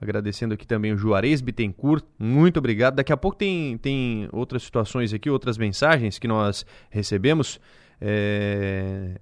Agradecendo 0.00 0.54
aqui 0.54 0.66
também 0.66 0.92
o 0.92 0.96
Juarez 0.96 1.42
Bittencourt, 1.42 2.04
muito 2.18 2.56
obrigado. 2.56 2.94
Daqui 2.94 3.12
a 3.12 3.16
pouco 3.18 3.36
tem, 3.36 3.76
tem 3.76 4.28
outras 4.32 4.62
situações 4.62 5.12
aqui, 5.12 5.28
outras 5.28 5.58
mensagens 5.58 6.18
que 6.18 6.26
nós 6.26 6.64
recebemos. 6.88 7.60
É... 8.00 9.20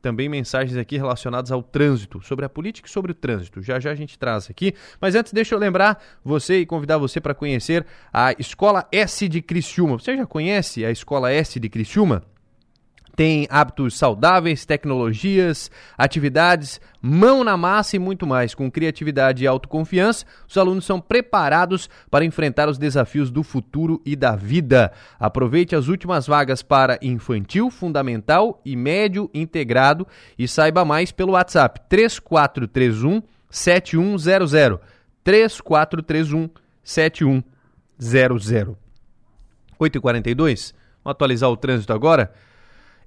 Também 0.00 0.28
mensagens 0.28 0.78
aqui 0.78 0.96
relacionadas 0.96 1.50
ao 1.50 1.62
trânsito, 1.62 2.22
sobre 2.22 2.44
a 2.44 2.48
política 2.48 2.88
e 2.88 2.90
sobre 2.90 3.12
o 3.12 3.14
trânsito. 3.14 3.60
Já 3.60 3.78
já 3.78 3.90
a 3.90 3.94
gente 3.94 4.18
traz 4.18 4.48
aqui. 4.48 4.72
Mas 5.00 5.14
antes, 5.14 5.32
deixa 5.32 5.54
eu 5.54 5.58
lembrar 5.58 6.02
você 6.24 6.60
e 6.60 6.66
convidar 6.66 6.96
você 6.96 7.20
para 7.20 7.34
conhecer 7.34 7.84
a 8.12 8.32
Escola 8.38 8.86
S 8.92 9.28
de 9.28 9.42
Criciúma. 9.42 9.98
Você 9.98 10.16
já 10.16 10.24
conhece 10.24 10.84
a 10.84 10.90
Escola 10.90 11.30
S 11.30 11.58
de 11.60 11.68
Criciúma? 11.68 12.22
Tem 13.16 13.46
hábitos 13.48 13.96
saudáveis, 13.96 14.66
tecnologias, 14.66 15.70
atividades, 15.96 16.78
mão 17.00 17.42
na 17.42 17.56
massa 17.56 17.96
e 17.96 17.98
muito 17.98 18.26
mais. 18.26 18.54
Com 18.54 18.70
criatividade 18.70 19.42
e 19.42 19.46
autoconfiança, 19.46 20.26
os 20.46 20.58
alunos 20.58 20.84
são 20.84 21.00
preparados 21.00 21.88
para 22.10 22.26
enfrentar 22.26 22.68
os 22.68 22.76
desafios 22.76 23.30
do 23.30 23.42
futuro 23.42 24.02
e 24.04 24.14
da 24.14 24.36
vida. 24.36 24.92
Aproveite 25.18 25.74
as 25.74 25.88
últimas 25.88 26.26
vagas 26.26 26.62
para 26.62 26.98
infantil, 27.00 27.70
fundamental 27.70 28.60
e 28.64 28.76
médio 28.76 29.30
integrado 29.32 30.06
e 30.38 30.46
saiba 30.46 30.84
mais 30.84 31.10
pelo 31.10 31.32
WhatsApp 31.32 31.80
3431 31.88 33.22
7100 33.48 34.78
3431 35.24 36.50
7100. 36.84 38.76
8h42, 39.80 40.74
vamos 41.02 41.14
atualizar 41.14 41.50
o 41.50 41.56
trânsito 41.56 41.92
agora. 41.92 42.32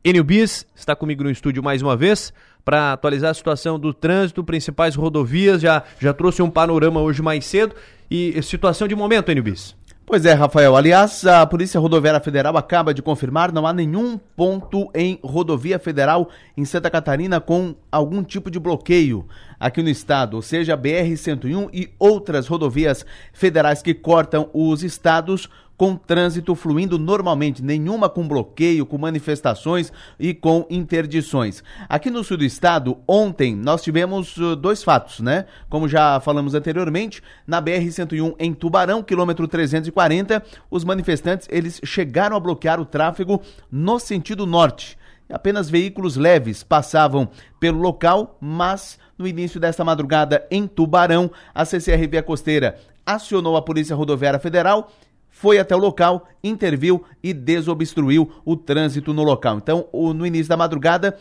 Enio 0.02 0.24
Bis 0.24 0.66
está 0.74 0.96
comigo 0.96 1.26
no 1.26 1.30
estúdio 1.30 1.62
mais 1.62 1.82
uma 1.82 1.96
vez 1.98 2.32
para 2.64 2.94
atualizar 2.94 3.32
a 3.32 3.34
situação 3.34 3.78
do 3.78 3.94
trânsito, 3.94 4.44
principais 4.46 4.96
rodovias. 4.96 5.62
Já, 5.62 5.84
já 6.00 6.14
trouxe 6.14 6.42
um 6.42 6.50
panorama 6.50 7.02
hoje 7.02 7.22
mais 7.22 7.44
cedo. 7.46 7.76
E 8.10 8.42
situação 8.42 8.88
de 8.88 8.96
momento, 8.96 9.30
Enio 9.30 9.44
Bis. 9.44 9.76
Pois 10.06 10.26
é, 10.26 10.34
Rafael. 10.34 10.76
Aliás, 10.76 11.26
a 11.28 11.46
Polícia 11.46 11.80
Rodoviária 11.80 12.20
Federal 12.22 12.56
acaba 12.58 12.94
de 12.94 13.02
confirmar 13.02 13.52
não 13.52 13.68
há 13.68 13.74
nenhum 13.74 14.18
ponto 14.18 14.90
em 14.96 15.20
rodovia 15.22 15.78
federal 15.78 16.30
em 16.58 16.64
Santa 16.64 16.90
Catarina 16.90 17.40
com 17.42 17.76
algum 17.92 18.24
tipo 18.24 18.50
de 18.50 18.60
bloqueio 18.60 19.28
aqui 19.60 19.84
no 19.84 19.90
estado, 19.90 20.36
ou 20.36 20.42
seja, 20.42 20.76
BR-101 20.76 21.70
e 21.72 21.90
outras 22.00 22.48
rodovias 22.48 23.06
federais 23.34 23.84
que 23.84 23.94
cortam 23.94 24.50
os 24.52 24.82
estados 24.82 25.48
com 25.80 25.96
trânsito 25.96 26.54
fluindo 26.56 27.00
normalmente, 27.00 27.64
nenhuma 27.64 28.10
com 28.10 28.28
bloqueio, 28.28 28.86
com 28.86 28.98
manifestações 28.98 29.94
e 30.20 30.34
com 30.34 30.68
interdições. 30.70 31.64
Aqui 31.88 32.10
no 32.10 32.22
sul 32.22 32.36
do 32.36 32.44
estado, 32.44 32.98
ontem 33.08 33.56
nós 33.56 33.82
tivemos 33.82 34.36
uh, 34.36 34.58
dois 34.58 34.84
fatos, 34.84 35.22
né? 35.22 35.46
Como 35.70 35.88
já 35.88 36.20
falamos 36.20 36.54
anteriormente, 36.54 37.24
na 37.48 37.62
BR-101 37.62 38.36
em 38.38 38.54
Tubarão, 38.54 39.02
quilômetro 39.02 39.48
340, 39.48 40.44
os 40.70 40.84
manifestantes 40.84 41.48
eles 41.50 41.80
chegaram 41.86 42.36
a 42.36 42.42
bloquear 42.42 42.82
o 42.82 42.86
tráfego 42.86 43.42
no 43.72 44.00
sentido 44.00 44.46
norte. 44.46 44.98
Apenas 45.32 45.70
veículos 45.70 46.18
leves 46.18 46.62
passavam 46.62 47.30
pelo 47.58 47.80
local, 47.80 48.38
mas 48.42 49.00
no 49.18 49.26
início 49.26 49.62
desta 49.62 49.86
madrugada 49.86 50.46
em 50.52 50.68
Tubarão, 50.68 51.32
a 51.56 51.64
CCR 51.64 52.06
Via 52.10 52.22
Costeira 52.22 52.78
acionou 53.06 53.56
a 53.56 53.62
Polícia 53.62 53.96
Rodoviária 53.96 54.40
Federal 54.40 54.92
foi 55.40 55.58
até 55.58 55.74
o 55.74 55.80
local, 55.80 56.28
interviu 56.44 57.02
e 57.24 57.34
desobstruiu 57.34 58.30
o 58.44 58.58
trânsito 58.58 59.14
no 59.14 59.24
local. 59.24 59.58
Então, 59.58 59.88
o, 59.90 60.14
no 60.14 60.28
início 60.28 60.50
da 60.50 60.58
madrugada, 60.58 61.18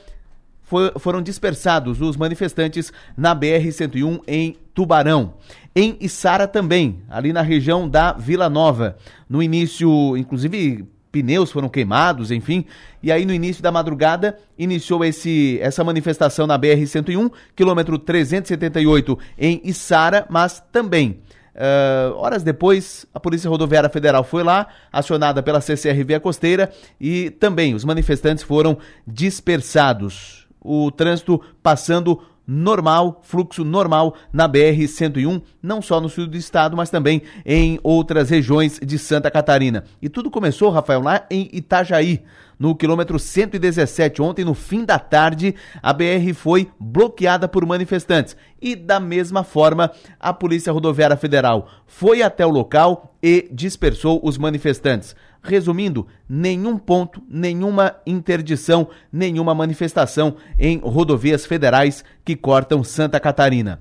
foram 0.99 1.23
dispersados 1.23 2.01
os 2.01 2.16
manifestantes 2.16 2.93
na 3.16 3.32
BR-101 3.32 4.20
em 4.27 4.57
Tubarão. 4.74 5.35
Em 5.73 5.97
Içara 6.01 6.49
também, 6.49 7.01
ali 7.09 7.32
na 7.32 7.43
região 7.43 7.89
da 7.89 8.12
Vila 8.12 8.51
Nova. 8.51 8.97
No 9.28 9.40
início, 9.40 10.16
inclusive 10.16 10.85
pneus 11.12 11.53
foram 11.53 11.69
queimados, 11.69 12.32
enfim. 12.32 12.65
E 13.01 13.12
aí 13.12 13.24
no 13.24 13.32
início 13.32 13.62
da 13.62 13.70
madrugada 13.70 14.36
iniciou 14.59 15.05
esse, 15.05 15.61
essa 15.62 15.85
manifestação 15.85 16.45
na 16.45 16.59
BR 16.59 16.85
101, 16.85 17.31
quilômetro 17.55 17.97
378 18.01 19.16
em 19.39 19.61
Içara, 19.62 20.27
mas 20.28 20.61
também 20.73 21.20
Uh, 21.59 22.14
horas 22.14 22.44
depois, 22.44 23.05
a 23.12 23.18
Polícia 23.18 23.51
Rodoviária 23.51 23.89
Federal 23.89 24.22
foi 24.22 24.44
lá, 24.44 24.68
acionada 24.93 25.43
pela 25.43 25.60
CCRV 25.60 26.20
Costeira, 26.20 26.70
e 27.01 27.30
também 27.30 27.74
os 27.74 27.85
manifestantes 27.85 28.44
foram 28.44 28.78
dispersados. 29.05 30.47
O 30.60 30.93
trânsito 30.93 31.40
passando 31.60 32.22
normal, 32.47 33.20
fluxo 33.24 33.64
normal 33.64 34.14
na 34.32 34.48
BR-101, 34.48 35.43
não 35.60 35.82
só 35.82 36.01
no 36.01 36.09
sul 36.09 36.28
do 36.28 36.36
estado, 36.36 36.76
mas 36.76 36.90
também 36.90 37.22
em 37.44 37.78
outras 37.82 38.30
regiões 38.30 38.78
de 38.80 38.98
Santa 38.98 39.30
Catarina. 39.30 39.85
E 40.01 40.09
tudo 40.09 40.30
começou, 40.30 40.70
Rafael, 40.70 41.02
lá 41.02 41.26
em 41.28 41.51
Itajaí, 41.52 42.22
no 42.59 42.74
quilômetro 42.74 43.18
117. 43.18 44.20
Ontem, 44.20 44.44
no 44.44 44.55
fim 44.55 44.85
da 44.85 44.98
tarde, 44.98 45.55
a 45.82 45.93
BR 45.93 46.32
foi 46.35 46.68
bloqueada 46.78 47.47
por 47.47 47.64
manifestantes. 47.64 48.36
E 48.60 48.74
da 48.74 48.98
mesma 48.98 49.44
forma, 49.44 49.90
a 50.18 50.32
Polícia 50.32 50.72
Rodoviária 50.72 51.16
Federal 51.16 51.68
foi 51.86 52.22
até 52.22 52.44
o 52.44 52.51
local 52.51 53.14
e 53.22 53.48
dispersou 53.52 54.20
os 54.22 54.36
manifestantes. 54.36 55.14
Resumindo, 55.40 56.06
nenhum 56.28 56.76
ponto, 56.76 57.22
nenhuma 57.28 57.94
interdição, 58.05 58.89
nenhuma 59.12 59.55
manifestação 59.55 60.35
em 60.59 60.78
rodovias 60.78 61.47
federais 61.47 62.05
que 62.24 62.35
cortam 62.35 62.82
Santa 62.82 63.20
Catarina. 63.20 63.80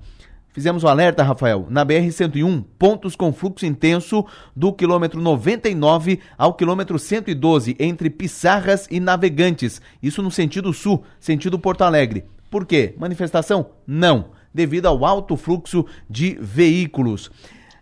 Fizemos 0.58 0.82
um 0.82 0.88
alerta, 0.88 1.22
Rafael, 1.22 1.68
na 1.70 1.86
BR-101, 1.86 2.64
pontos 2.76 3.14
com 3.14 3.32
fluxo 3.32 3.64
intenso 3.64 4.26
do 4.56 4.72
quilômetro 4.72 5.20
99 5.20 6.18
ao 6.36 6.52
quilômetro 6.52 6.98
112, 6.98 7.76
entre 7.78 8.10
Pissarras 8.10 8.88
e 8.90 8.98
Navegantes. 8.98 9.80
Isso 10.02 10.20
no 10.20 10.32
sentido 10.32 10.72
sul, 10.72 11.04
sentido 11.20 11.60
Porto 11.60 11.82
Alegre. 11.82 12.24
Por 12.50 12.66
quê? 12.66 12.92
Manifestação? 12.98 13.70
Não, 13.86 14.30
devido 14.52 14.86
ao 14.86 15.04
alto 15.06 15.36
fluxo 15.36 15.86
de 16.10 16.36
veículos. 16.40 17.30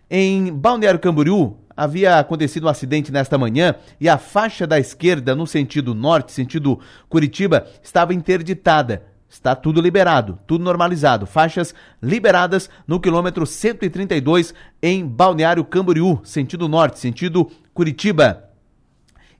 Em 0.07 0.53
Balneário 0.53 0.99
Camboriú, 0.99 1.57
havia 1.75 2.19
acontecido 2.19 2.67
um 2.67 2.69
acidente 2.69 3.11
nesta 3.11 3.39
manhã 3.39 3.73
e 3.99 4.07
a 4.07 4.19
faixa 4.19 4.67
da 4.67 4.77
esquerda 4.79 5.35
no 5.35 5.47
sentido 5.47 5.95
norte, 5.95 6.31
sentido 6.31 6.79
Curitiba, 7.09 7.65
estava 7.81 8.13
interditada. 8.13 9.06
Está 9.29 9.55
tudo 9.55 9.81
liberado, 9.81 10.39
tudo 10.47 10.63
normalizado. 10.63 11.25
Faixas 11.25 11.75
liberadas 12.01 12.69
no 12.87 12.99
quilômetro 12.99 13.45
132 13.45 14.53
em 14.81 15.05
Balneário 15.05 15.65
Camboriú, 15.65 16.21
sentido 16.23 16.69
norte, 16.69 16.99
sentido 16.99 17.51
Curitiba. 17.73 18.45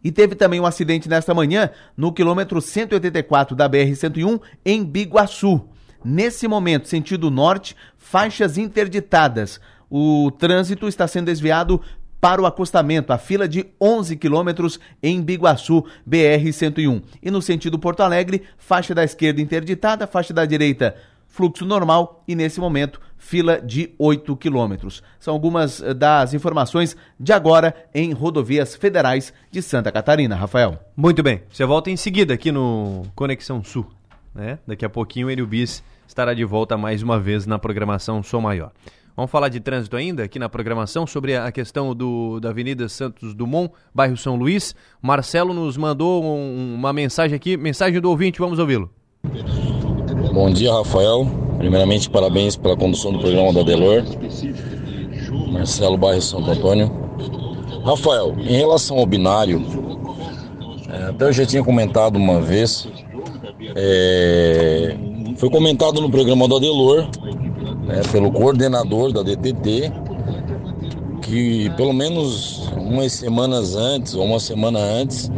E 0.03 0.11
teve 0.11 0.35
também 0.35 0.59
um 0.59 0.65
acidente 0.65 1.09
nesta 1.09 1.33
manhã 1.33 1.69
no 1.95 2.11
quilômetro 2.11 2.61
184 2.61 3.55
da 3.55 3.69
BR-101 3.69 4.41
em 4.65 4.83
Biguaçu. 4.83 5.67
Nesse 6.03 6.47
momento, 6.47 6.87
sentido 6.87 7.31
norte, 7.31 7.75
faixas 7.97 8.57
interditadas. 8.57 9.59
O 9.89 10.31
trânsito 10.31 10.87
está 10.87 11.07
sendo 11.07 11.25
desviado 11.25 11.81
para 12.19 12.41
o 12.41 12.45
acostamento, 12.45 13.13
a 13.13 13.17
fila 13.17 13.47
de 13.47 13.65
11 13.79 14.15
quilômetros 14.17 14.79
em 15.01 15.21
Biguaçu, 15.21 15.85
BR-101. 16.09 17.03
E 17.21 17.29
no 17.29 17.41
sentido 17.41 17.79
Porto 17.79 18.01
Alegre, 18.01 18.43
faixa 18.57 18.93
da 18.95 19.03
esquerda 19.03 19.41
interditada, 19.41 20.07
faixa 20.07 20.33
da 20.33 20.45
direita 20.45 20.95
fluxo 21.37 21.65
normal 21.65 22.23
e 22.27 22.35
nesse 22.35 22.59
momento 22.59 22.99
fila 23.15 23.61
de 23.61 23.91
8 23.99 24.35
quilômetros. 24.37 25.03
São 25.19 25.33
algumas 25.35 25.81
eh, 25.81 25.93
das 25.93 26.33
informações 26.33 26.97
de 27.19 27.31
agora 27.31 27.75
em 27.93 28.11
rodovias 28.11 28.75
federais 28.75 29.31
de 29.51 29.61
Santa 29.61 29.91
Catarina. 29.91 30.35
Rafael. 30.35 30.79
Muito 30.95 31.21
bem, 31.21 31.43
você 31.49 31.63
volta 31.63 31.91
em 31.91 31.97
seguida 31.97 32.33
aqui 32.33 32.51
no 32.51 33.03
Conexão 33.15 33.63
Sul. 33.63 33.85
Né? 34.33 34.57
Daqui 34.65 34.83
a 34.83 34.89
pouquinho 34.89 35.27
o 35.43 35.47
Bis 35.47 35.83
estará 36.07 36.33
de 36.33 36.43
volta 36.43 36.75
mais 36.75 37.03
uma 37.03 37.19
vez 37.19 37.45
na 37.45 37.59
programação 37.59 38.23
Som 38.23 38.41
Maior. 38.41 38.71
Vamos 39.17 39.31
falar 39.31 39.49
de 39.49 39.59
trânsito 39.59 39.97
ainda 39.97 40.23
aqui 40.23 40.37
na 40.37 40.47
programação 40.47 41.07
sobre 41.07 41.35
a 41.35 41.51
questão 41.51 41.95
do, 41.95 42.39
da 42.39 42.51
Avenida 42.51 42.87
Santos 42.87 43.33
Dumont, 43.33 43.73
bairro 43.91 44.15
São 44.15 44.35
Luís. 44.35 44.75
Marcelo 45.01 45.55
nos 45.55 45.75
mandou 45.75 46.23
um, 46.23 46.75
uma 46.75 46.93
mensagem 46.93 47.35
aqui, 47.35 47.57
mensagem 47.57 47.99
do 47.99 48.11
ouvinte, 48.11 48.37
vamos 48.37 48.59
ouvi-lo. 48.59 48.91
Bom 50.31 50.51
dia, 50.51 50.71
Rafael. 50.71 51.25
Primeiramente, 51.57 52.11
parabéns 52.11 52.55
pela 52.55 52.77
condução 52.77 53.11
do 53.11 53.17
programa 53.17 53.51
da 53.51 53.63
Delor. 53.63 54.03
Marcelo 55.51 55.97
Bairro 55.97 56.21
Santo 56.21 56.51
Antônio. 56.51 56.91
Rafael, 57.83 58.35
em 58.37 58.55
relação 58.55 58.99
ao 58.99 59.05
binário, 59.07 59.65
é, 60.89 61.09
até 61.09 61.25
eu 61.25 61.33
já 61.33 61.43
tinha 61.43 61.63
comentado 61.63 62.17
uma 62.17 62.39
vez, 62.39 62.87
é, 63.75 64.95
foi 65.37 65.49
comentado 65.49 66.01
no 66.01 66.11
programa 66.11 66.47
da 66.47 66.59
Delor 66.59 67.09
né, 67.87 68.01
pelo 68.11 68.31
coordenador 68.31 69.11
da 69.11 69.23
DTT, 69.23 69.91
que 71.21 71.69
pelo 71.71 71.93
menos 71.93 72.69
umas 72.75 73.13
semanas 73.13 73.75
antes, 73.75 74.13
ou 74.13 74.25
uma 74.25 74.39
semana 74.39 74.79
antes, 74.79 75.31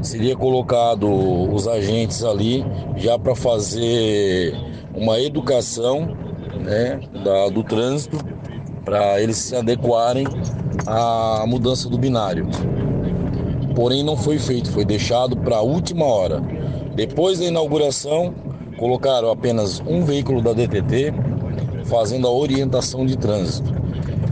seria 0.00 0.36
colocado 0.36 1.08
os 1.52 1.66
agentes 1.66 2.24
ali 2.24 2.64
já 2.96 3.18
para 3.18 3.34
fazer 3.34 4.54
uma 4.94 5.20
educação 5.20 6.16
né, 6.60 7.00
da, 7.24 7.48
do 7.48 7.62
trânsito 7.62 8.18
para 8.84 9.20
eles 9.20 9.36
se 9.36 9.56
adequarem 9.56 10.26
à 10.86 11.44
mudança 11.46 11.88
do 11.88 11.98
binário. 11.98 12.48
Porém, 13.74 14.02
não 14.02 14.16
foi 14.16 14.38
feito, 14.38 14.70
foi 14.70 14.84
deixado 14.84 15.36
para 15.36 15.56
a 15.56 15.60
última 15.60 16.06
hora. 16.06 16.40
Depois 16.94 17.40
da 17.40 17.44
inauguração, 17.44 18.32
colocaram 18.78 19.30
apenas 19.30 19.82
um 19.86 20.04
veículo 20.04 20.40
da 20.40 20.52
DTT 20.52 21.12
fazendo 21.86 22.26
a 22.26 22.32
orientação 22.32 23.06
de 23.06 23.16
trânsito. 23.16 23.74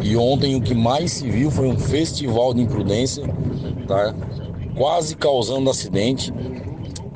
E 0.03 0.17
ontem 0.17 0.55
o 0.55 0.61
que 0.61 0.75
mais 0.75 1.13
se 1.13 1.31
viu 1.31 1.51
foi 1.51 1.67
um 1.69 1.79
festival 1.79 2.53
de 2.53 2.61
imprudência, 2.61 3.25
tá? 3.87 4.15
quase 4.77 5.17
causando 5.17 5.71
acidente. 5.71 6.33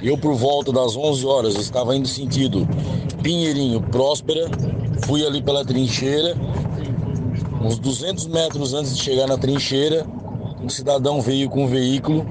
Eu, 0.01 0.16
por 0.16 0.35
volta 0.35 0.73
das 0.73 0.97
11 0.97 1.27
horas, 1.27 1.55
estava 1.56 1.94
indo 1.97 2.06
sentido 2.06 2.66
Pinheirinho 3.23 3.81
Próspera, 3.81 4.48
fui 5.05 5.27
ali 5.27 5.43
pela 5.43 5.65
trincheira. 5.65 6.36
Uns 7.62 7.78
200 7.78 8.28
metros 8.28 8.73
antes 8.73 8.97
de 8.97 9.02
chegar 9.02 9.27
na 9.27 9.36
trincheira, 9.36 10.06
um 10.62 10.69
cidadão 10.69 11.20
veio 11.20 11.51
com 11.51 11.65
um 11.65 11.66
veículo, 11.66 12.24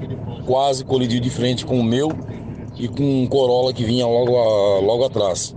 quase 0.46 0.84
colidiu 0.84 1.20
de 1.20 1.28
frente 1.28 1.66
com 1.66 1.78
o 1.78 1.84
meu 1.84 2.10
e 2.76 2.88
com 2.88 3.22
um 3.22 3.26
Corolla 3.26 3.72
que 3.72 3.84
vinha 3.84 4.06
logo, 4.06 4.36
a, 4.38 4.80
logo 4.80 5.04
atrás. 5.04 5.54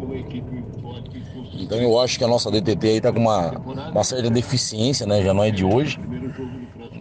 Então 1.71 1.81
eu 1.81 1.97
acho 1.97 2.17
que 2.17 2.25
a 2.25 2.27
nossa 2.27 2.51
DTT 2.51 2.85
aí 2.85 2.99
tá 2.99 3.13
com 3.13 3.21
uma, 3.21 3.51
uma 3.91 4.03
certa 4.03 4.29
deficiência, 4.29 5.07
né? 5.07 5.23
Já 5.23 5.33
não 5.33 5.41
é 5.41 5.49
de 5.49 5.63
hoje. 5.63 5.97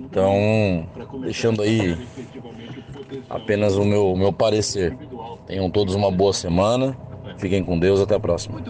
Então, 0.01 0.89
deixando 1.23 1.61
aí 1.61 1.99
apenas 3.29 3.75
o 3.75 3.85
meu, 3.85 4.15
meu 4.15 4.33
parecer. 4.33 4.97
Tenham 5.45 5.69
todos 5.69 5.97
uma 5.97 6.09
boa 6.09 6.33
semana. 6.33 6.97
Fiquem 7.37 7.65
com 7.65 7.81
Deus. 7.81 7.99
Até 7.99 8.15
a 8.15 8.21
próxima. 8.21 8.63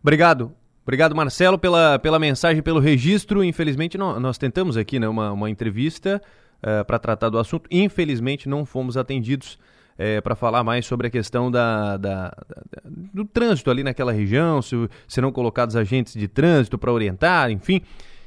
Obrigado. 0.00 0.52
Obrigado, 0.84 1.12
Marcelo, 1.12 1.58
pela, 1.58 1.98
pela 1.98 2.20
mensagem, 2.20 2.62
pelo 2.62 2.78
registro. 2.78 3.42
Infelizmente, 3.42 3.98
nós 3.98 4.38
tentamos 4.38 4.76
aqui 4.76 5.00
né, 5.00 5.08
uma, 5.08 5.32
uma 5.32 5.50
entrevista 5.50 6.22
uh, 6.62 6.68
eh, 6.68 6.84
para 6.84 7.00
tratar 7.00 7.30
do 7.30 7.38
assunto. 7.38 7.68
Infelizmente, 7.68 8.48
não 8.48 8.64
fomos 8.64 8.96
atendidos 8.96 9.58
é, 10.02 10.20
para 10.20 10.34
falar 10.34 10.64
mais 10.64 10.84
sobre 10.84 11.06
a 11.06 11.10
questão 11.10 11.48
da, 11.48 11.96
da, 11.96 12.28
da, 12.48 12.82
do 12.84 13.24
trânsito 13.24 13.70
ali 13.70 13.84
naquela 13.84 14.10
região, 14.10 14.60
se 14.60 14.74
serão 15.06 15.30
colocados 15.30 15.76
agentes 15.76 16.14
de 16.14 16.26
trânsito 16.26 16.76
para 16.76 16.92
orientar, 16.92 17.52
enfim. 17.52 17.80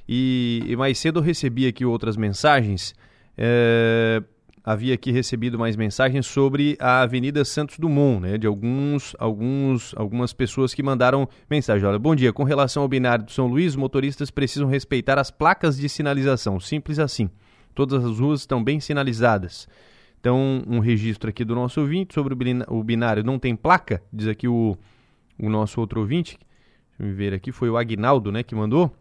E, 0.08 0.64
e, 0.66 0.76
mais 0.78 0.98
cedo 0.98 1.20
eu 1.20 1.24
recebi 1.24 1.68
aqui 1.68 1.84
outras 1.84 2.16
mensagens. 2.16 2.96
É, 3.38 4.24
havia 4.64 4.94
aqui 4.94 5.12
recebido 5.12 5.60
mais 5.60 5.76
mensagens 5.76 6.26
sobre 6.26 6.78
a 6.80 7.02
Avenida 7.02 7.44
Santos 7.44 7.78
Dumont, 7.78 8.22
né, 8.22 8.38
de 8.38 8.48
alguns, 8.48 9.14
alguns, 9.20 9.94
algumas 9.98 10.32
pessoas 10.32 10.74
que 10.74 10.82
mandaram 10.82 11.28
mensagem. 11.50 11.86
Olha, 11.86 12.00
bom 12.00 12.16
dia. 12.16 12.32
Com 12.32 12.46
relação 12.46 12.84
ao 12.84 12.88
binário 12.88 13.26
do 13.26 13.32
São 13.32 13.48
Luís, 13.48 13.76
motoristas 13.76 14.32
precisam 14.32 14.70
respeitar 14.70 15.20
as 15.20 15.30
placas 15.30 15.76
de 15.78 15.90
sinalização. 15.90 16.58
Simples 16.58 17.00
assim. 17.00 17.30
Todas 17.74 18.06
as 18.06 18.18
ruas 18.18 18.40
estão 18.40 18.64
bem 18.64 18.80
sinalizadas. 18.80 19.68
Então, 20.26 20.64
um 20.66 20.80
registro 20.80 21.30
aqui 21.30 21.46
do 21.46 21.54
nosso 21.54 21.80
ouvinte 21.80 22.16
sobre 22.16 22.34
o 22.68 22.84
binário 22.84 23.24
não 23.24 23.38
tem 23.38 23.56
placa, 23.56 24.02
diz 24.12 24.28
aqui 24.28 24.48
o, 24.48 24.76
o 25.38 25.50
nosso 25.52 25.80
outro 25.80 26.00
ouvinte. 26.00 26.40
Deixa 26.98 27.14
eu 27.14 27.16
ver 27.16 27.32
aqui, 27.32 27.52
foi 27.52 27.70
o 27.70 27.78
Agnaldo, 27.78 28.32
né, 28.32 28.42
que 28.42 28.56
mandou. 28.56 28.92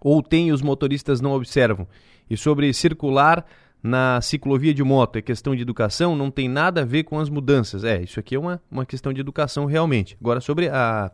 Ou 0.00 0.22
tem 0.22 0.48
e 0.48 0.52
os 0.52 0.62
motoristas 0.62 1.20
não 1.20 1.32
observam. 1.32 1.86
E 2.30 2.38
sobre 2.38 2.72
circular 2.72 3.44
na 3.82 4.18
ciclovia 4.22 4.72
de 4.72 4.82
moto, 4.82 5.16
é 5.16 5.20
questão 5.20 5.54
de 5.54 5.60
educação, 5.60 6.16
não 6.16 6.30
tem 6.30 6.48
nada 6.48 6.80
a 6.80 6.84
ver 6.86 7.04
com 7.04 7.18
as 7.18 7.28
mudanças. 7.28 7.84
É, 7.84 8.00
isso 8.00 8.18
aqui 8.18 8.34
é 8.34 8.38
uma, 8.38 8.62
uma 8.70 8.86
questão 8.86 9.12
de 9.12 9.20
educação 9.20 9.66
realmente. 9.66 10.16
Agora, 10.18 10.40
sobre 10.40 10.70
a, 10.70 11.12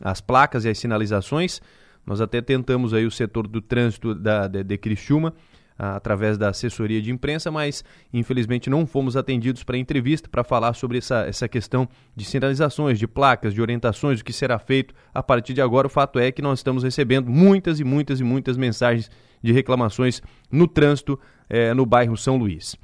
as 0.00 0.20
placas 0.20 0.64
e 0.64 0.68
as 0.68 0.76
sinalizações, 0.76 1.62
nós 2.04 2.20
até 2.20 2.42
tentamos 2.42 2.92
aí 2.92 3.06
o 3.06 3.10
setor 3.12 3.46
do 3.46 3.60
trânsito 3.60 4.16
da, 4.16 4.48
de, 4.48 4.64
de 4.64 4.76
Criciúma 4.76 5.32
através 5.78 6.38
da 6.38 6.48
assessoria 6.48 7.02
de 7.02 7.10
imprensa, 7.10 7.50
mas 7.50 7.84
infelizmente 8.12 8.70
não 8.70 8.86
fomos 8.86 9.16
atendidos 9.16 9.64
para 9.64 9.76
entrevista 9.76 10.28
para 10.28 10.44
falar 10.44 10.74
sobre 10.74 10.98
essa, 10.98 11.26
essa 11.26 11.48
questão 11.48 11.88
de 12.14 12.24
sinalizações, 12.24 12.98
de 12.98 13.06
placas, 13.06 13.52
de 13.52 13.60
orientações, 13.60 14.20
o 14.20 14.24
que 14.24 14.32
será 14.32 14.58
feito 14.58 14.94
a 15.12 15.22
partir 15.22 15.52
de 15.52 15.60
agora. 15.60 15.86
O 15.86 15.90
fato 15.90 16.18
é 16.18 16.30
que 16.30 16.42
nós 16.42 16.60
estamos 16.60 16.82
recebendo 16.82 17.30
muitas 17.30 17.80
e 17.80 17.84
muitas 17.84 18.20
e 18.20 18.24
muitas 18.24 18.56
mensagens 18.56 19.10
de 19.42 19.52
reclamações 19.52 20.22
no 20.50 20.66
trânsito 20.66 21.18
eh, 21.48 21.74
no 21.74 21.84
bairro 21.84 22.16
São 22.16 22.36
Luís. 22.36 22.76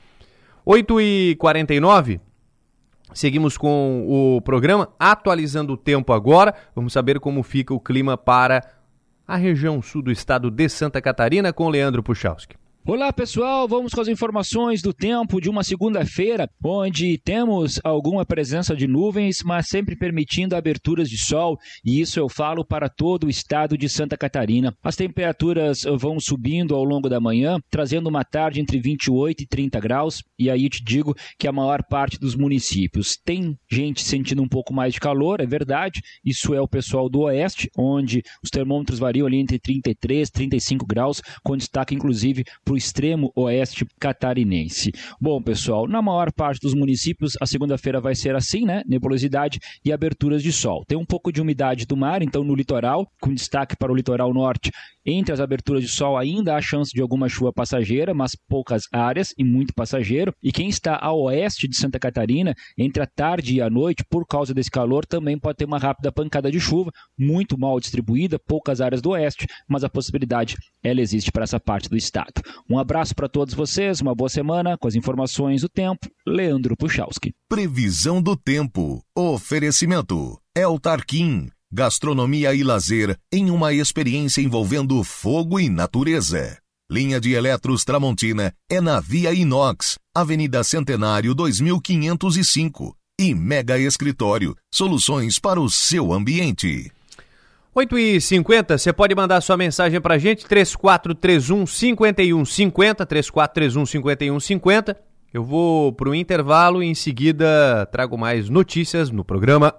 8h49, 0.67 2.21
Seguimos 3.13 3.59
com 3.59 4.07
o 4.09 4.41
programa, 4.41 4.89
atualizando 4.99 5.73
o 5.73 5.77
tempo 5.77 6.13
agora. 6.13 6.55
Vamos 6.75 6.93
saber 6.93 7.19
como 7.19 7.43
fica 7.43 7.75
o 7.75 7.81
clima 7.81 8.17
para 8.17 8.63
a 9.27 9.37
região 9.37 9.83
sul 9.83 10.03
do 10.03 10.13
estado 10.13 10.51
de 10.51 10.69
Santa 10.69 11.01
Catarina 11.01 11.53
com 11.53 11.69
Leandro 11.69 12.03
Puchalski. 12.03 12.60
Olá 12.87 13.13
pessoal, 13.13 13.69
vamos 13.69 13.93
com 13.93 14.01
as 14.01 14.09
informações 14.09 14.81
do 14.81 14.95
tempo 14.95 15.39
de 15.39 15.51
uma 15.51 15.63
segunda-feira, 15.63 16.49
onde 16.65 17.19
temos 17.19 17.79
alguma 17.85 18.25
presença 18.25 18.75
de 18.75 18.87
nuvens, 18.87 19.43
mas 19.45 19.67
sempre 19.69 19.95
permitindo 19.95 20.57
aberturas 20.57 21.07
de 21.07 21.19
sol, 21.19 21.59
e 21.85 22.01
isso 22.01 22.19
eu 22.19 22.27
falo 22.27 22.65
para 22.65 22.89
todo 22.89 23.25
o 23.25 23.31
estado 23.31 23.77
de 23.77 23.87
Santa 23.87 24.17
Catarina. 24.17 24.75
As 24.83 24.97
temperaturas 24.97 25.83
vão 25.99 26.19
subindo 26.19 26.75
ao 26.75 26.83
longo 26.83 27.07
da 27.07 27.21
manhã, 27.21 27.59
trazendo 27.71 28.09
uma 28.09 28.25
tarde 28.25 28.63
entre 28.63 28.81
28 28.81 29.43
e 29.43 29.47
30 29.47 29.79
graus, 29.79 30.23
e 30.39 30.49
aí 30.49 30.67
te 30.71 30.83
digo 30.83 31.15
que 31.39 31.47
a 31.47 31.53
maior 31.53 31.85
parte 31.85 32.19
dos 32.19 32.35
municípios 32.35 33.15
tem 33.15 33.59
gente 33.71 34.03
sentindo 34.03 34.43
um 34.43 34.49
pouco 34.49 34.73
mais 34.73 34.95
de 34.95 35.01
calor, 35.01 35.41
é 35.43 35.47
verdade, 35.47 36.01
isso 36.25 36.55
é 36.55 36.61
o 36.61 36.67
pessoal 36.69 37.11
do 37.11 37.21
oeste, 37.21 37.69
onde 37.77 38.23
os 38.43 38.49
termômetros 38.49 38.99
variam 38.99 39.27
ali 39.27 39.37
entre 39.37 39.59
33 39.59 40.29
e 40.29 40.33
35 40.33 40.87
graus, 40.87 41.21
com 41.45 41.59
destaque 41.59 41.95
inclusive 41.95 42.43
para 42.71 42.75
o 42.75 42.77
extremo 42.77 43.33
oeste 43.35 43.85
catarinense. 43.99 44.93
Bom, 45.21 45.43
pessoal, 45.43 45.89
na 45.89 46.01
maior 46.01 46.33
parte 46.33 46.61
dos 46.61 46.73
municípios, 46.73 47.33
a 47.41 47.47
segunda-feira 47.47 48.01
vai 48.01 48.15
ser 48.15 48.37
assim, 48.37 48.65
né? 48.65 48.83
Nebulosidade 48.87 49.59
e 49.85 49.93
aberturas 49.93 50.41
de 50.41 50.53
sol. 50.53 50.85
Tem 50.87 50.97
um 50.97 51.05
pouco 51.05 51.33
de 51.33 51.41
umidade 51.41 51.85
do 51.85 51.97
mar, 51.97 52.23
então 52.23 52.45
no 52.45 52.55
litoral, 52.55 53.11
com 53.21 53.35
destaque 53.35 53.77
para 53.77 53.91
o 53.91 53.95
litoral 53.95 54.33
norte, 54.33 54.71
entre 55.05 55.33
as 55.33 55.41
aberturas 55.41 55.83
de 55.83 55.89
sol 55.89 56.17
ainda 56.17 56.55
há 56.55 56.61
chance 56.61 56.93
de 56.93 57.01
alguma 57.01 57.29
chuva 57.29 57.53
passageira, 57.53 58.13
mas 58.15 58.37
poucas 58.49 58.83
áreas 58.93 59.33
e 59.37 59.43
muito 59.43 59.75
passageiro. 59.75 60.33
E 60.43 60.53
quem 60.53 60.69
está 60.69 60.99
ao 61.01 61.23
oeste 61.23 61.67
de 61.67 61.77
Santa 61.77 61.99
Catarina, 61.99 62.55
entre 62.79 63.03
a 63.03 63.07
tarde 63.07 63.57
e 63.57 63.63
a 63.63 63.71
noite, 63.71 64.05
por 64.09 64.27
causa 64.27 64.53
desse 64.53 64.71
calor, 64.71 65.07
também 65.07 65.39
pode 65.39 65.57
ter 65.57 65.65
uma 65.65 65.79
rápida 65.79 66.13
pancada 66.13 66.51
de 66.51 66.61
chuva, 66.61 66.91
muito 67.19 67.59
mal 67.59 67.81
distribuída, 67.81 68.39
poucas 68.39 68.81
áreas 68.81 69.01
do 69.01 69.11
oeste, 69.11 69.47
mas 69.67 69.83
a 69.83 69.89
possibilidade 69.89 70.57
ela 70.83 71.01
existe 71.01 71.33
para 71.33 71.45
essa 71.45 71.59
parte 71.59 71.89
do 71.89 71.97
estado. 71.97 72.43
Um 72.69 72.79
abraço 72.79 73.15
para 73.15 73.29
todos 73.29 73.55
vocês, 73.55 74.01
uma 74.01 74.15
boa 74.15 74.29
semana 74.29 74.77
com 74.77 74.87
as 74.89 74.95
informações 74.95 75.63
do 75.63 75.69
tempo. 75.69 76.09
Leandro 76.27 76.77
Puchalski. 76.77 77.33
Previsão 77.49 78.21
do 78.23 78.37
tempo. 78.37 79.03
Oferecimento. 79.15 80.39
El 80.55 80.79
Tarquim. 80.79 81.49
Gastronomia 81.73 82.53
e 82.53 82.65
lazer 82.65 83.17
em 83.33 83.51
uma 83.51 83.73
experiência 83.73 84.41
envolvendo 84.41 85.03
fogo 85.05 85.61
e 85.61 85.69
natureza. 85.69 86.59
Linha 86.91 87.21
de 87.21 87.33
Eletros 87.33 87.85
Tramontina 87.85 88.53
é 88.69 88.81
na 88.81 88.99
Via 88.99 89.33
Inox, 89.33 89.97
Avenida 90.13 90.65
Centenário 90.65 91.33
2505. 91.33 92.97
E 93.21 93.33
Mega 93.33 93.79
Escritório, 93.79 94.57
soluções 94.75 95.39
para 95.39 95.61
o 95.61 95.71
seu 95.71 96.13
ambiente. 96.13 96.91
8 97.73 97.99
e 97.99 98.21
50 98.21 98.77
você 98.77 98.93
pode 98.93 99.15
mandar 99.15 99.41
sua 99.41 99.57
mensagem 99.57 100.01
pra 100.01 100.19
gente, 100.19 100.45
3431 100.45 101.67
5150, 101.67 103.07
3431 103.07 103.87
5150. 103.87 104.97
Eu 105.33 105.45
vou 105.45 105.93
pro 105.93 106.13
intervalo 106.13 106.83
e 106.83 106.87
em 106.87 106.95
seguida 106.97 107.87
trago 107.87 108.19
mais 108.19 108.49
notícias 108.49 109.11
no 109.11 109.25
programa. 109.25 109.73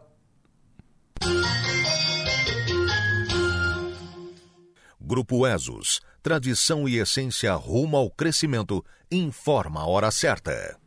Grupo 4.98 5.46
ESOS, 5.46 6.00
tradição 6.24 6.88
e 6.88 6.98
essência 6.98 7.54
rumo 7.56 7.98
ao 7.98 8.10
crescimento, 8.10 8.86
informa 9.12 9.82
a 9.82 9.86
hora 9.86 10.10
certa. 10.10 10.78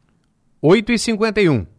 8 0.62 0.92
e 0.92 0.98
51 0.98 1.73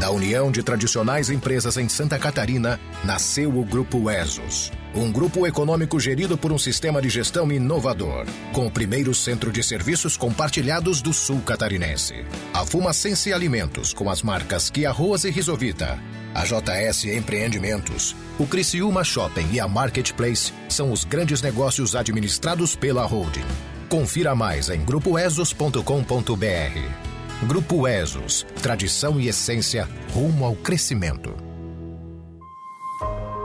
Da 0.00 0.10
união 0.10 0.50
de 0.50 0.62
tradicionais 0.62 1.30
empresas 1.30 1.76
em 1.76 1.88
Santa 1.88 2.18
Catarina, 2.18 2.80
nasceu 3.04 3.56
o 3.56 3.64
Grupo 3.64 4.10
ESOS. 4.10 4.72
Um 4.94 5.12
grupo 5.12 5.46
econômico 5.46 6.00
gerido 6.00 6.38
por 6.38 6.52
um 6.52 6.58
sistema 6.58 7.02
de 7.02 7.08
gestão 7.08 7.52
inovador, 7.52 8.26
com 8.52 8.66
o 8.66 8.70
primeiro 8.70 9.14
centro 9.14 9.52
de 9.52 9.62
serviços 9.62 10.16
compartilhados 10.16 11.02
do 11.02 11.12
sul 11.12 11.40
catarinense. 11.40 12.24
A 12.52 12.64
Fumacense 12.64 13.32
Alimentos, 13.32 13.92
com 13.92 14.10
as 14.10 14.22
marcas 14.22 14.70
Que 14.70 14.86
Arroz 14.86 15.24
e 15.24 15.30
Risovita. 15.30 15.98
A 16.34 16.44
JS 16.44 17.06
Empreendimentos, 17.06 18.14
o 18.38 18.46
Criciúma 18.46 19.02
Shopping 19.02 19.48
e 19.52 19.60
a 19.60 19.66
Marketplace 19.66 20.52
são 20.68 20.92
os 20.92 21.04
grandes 21.04 21.40
negócios 21.40 21.96
administrados 21.96 22.76
pela 22.76 23.06
holding. 23.06 23.46
Confira 23.88 24.34
mais 24.34 24.68
em 24.68 24.84
grupoesos.com.br. 24.84 27.15
Grupo 27.42 27.86
Esos, 27.86 28.46
tradição 28.62 29.20
e 29.20 29.28
essência 29.28 29.86
rumo 30.14 30.46
ao 30.46 30.56
crescimento. 30.56 31.45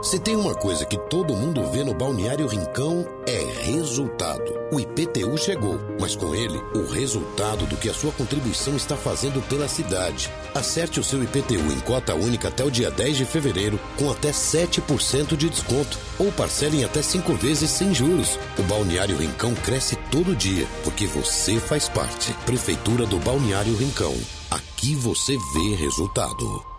Se 0.02 0.18
tem 0.18 0.34
uma 0.34 0.52
coisa 0.52 0.84
que 0.84 0.98
todo 0.98 1.36
mundo 1.36 1.64
vê 1.70 1.84
no 1.84 1.94
Balneário 1.94 2.48
Rincão 2.48 3.06
é 3.24 3.70
resultado. 3.70 4.52
O 4.72 4.80
IPTU 4.80 5.38
chegou, 5.38 5.78
mas 6.00 6.16
com 6.16 6.34
ele, 6.34 6.58
o 6.74 6.90
resultado 6.90 7.64
do 7.66 7.76
que 7.76 7.88
a 7.88 7.94
sua 7.94 8.10
contribuição 8.10 8.74
está 8.74 8.96
fazendo 8.96 9.40
pela 9.48 9.68
cidade. 9.68 10.28
Acerte 10.52 10.98
o 10.98 11.04
seu 11.04 11.22
IPTU 11.22 11.72
em 11.72 11.78
cota 11.80 12.16
única 12.16 12.48
até 12.48 12.64
o 12.64 12.70
dia 12.70 12.90
10 12.90 13.18
de 13.18 13.24
fevereiro, 13.24 13.78
com 13.96 14.10
até 14.10 14.32
7% 14.32 15.36
de 15.36 15.48
desconto, 15.48 15.96
ou 16.18 16.32
parcele 16.32 16.80
em 16.80 16.84
até 16.84 17.00
5 17.00 17.32
vezes 17.34 17.70
sem 17.70 17.94
juros. 17.94 18.36
O 18.58 18.62
Balneário 18.64 19.16
Rincão 19.16 19.54
cresce 19.54 19.94
todo 20.10 20.34
dia, 20.34 20.66
porque 20.82 21.06
você 21.06 21.60
faz 21.60 21.88
parte. 21.88 22.32
Prefeitura 22.44 23.06
do 23.06 23.20
Balneário 23.20 23.76
Rincão. 23.76 24.16
Aqui 24.50 24.96
você 24.96 25.38
vê 25.54 25.76
resultado. 25.76 26.71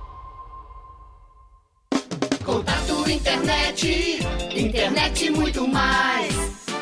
Internet, 3.14 4.20
internet 4.56 5.30
muito 5.30 5.68
mais. 5.68 6.34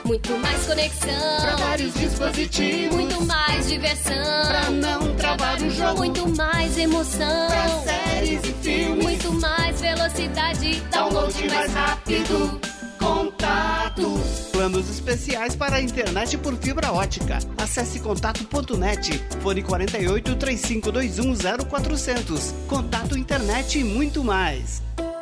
Muito 0.06 0.38
mais 0.40 0.66
conexão. 0.66 1.42
Pra 1.42 1.56
vários 1.58 1.94
dispositivos. 1.94 2.96
Muito 2.96 3.22
mais 3.26 3.68
diversão. 3.68 4.48
Pra 4.48 4.70
não 4.70 5.16
travar 5.16 5.62
o 5.62 5.70
jogo. 5.70 5.98
Muito 5.98 6.28
mais 6.36 6.78
emoção. 6.78 7.48
Pra 7.48 7.68
séries 7.84 8.42
e 8.44 8.54
filmes. 8.62 9.04
Muito 9.04 9.34
mais 9.34 9.82
velocidade. 9.82 10.82
Download 10.92 11.50
mais 11.50 11.74
rápido. 11.74 12.62
Contato. 12.98 14.22
Planos 14.52 14.90
especiais 14.90 15.56
para 15.56 15.78
a 15.78 15.82
internet 15.82 16.38
por 16.38 16.56
fibra 16.56 16.92
ótica. 16.94 17.40
Acesse 17.58 18.00
contato.net. 18.00 19.22
Fone 19.42 19.62
48 19.62 20.36
3521 20.36 21.36
0400. 21.70 22.54
Contato 22.68 23.18
internet 23.18 23.80
e 23.80 23.84
muito 23.84 24.24
mais. 24.24 24.82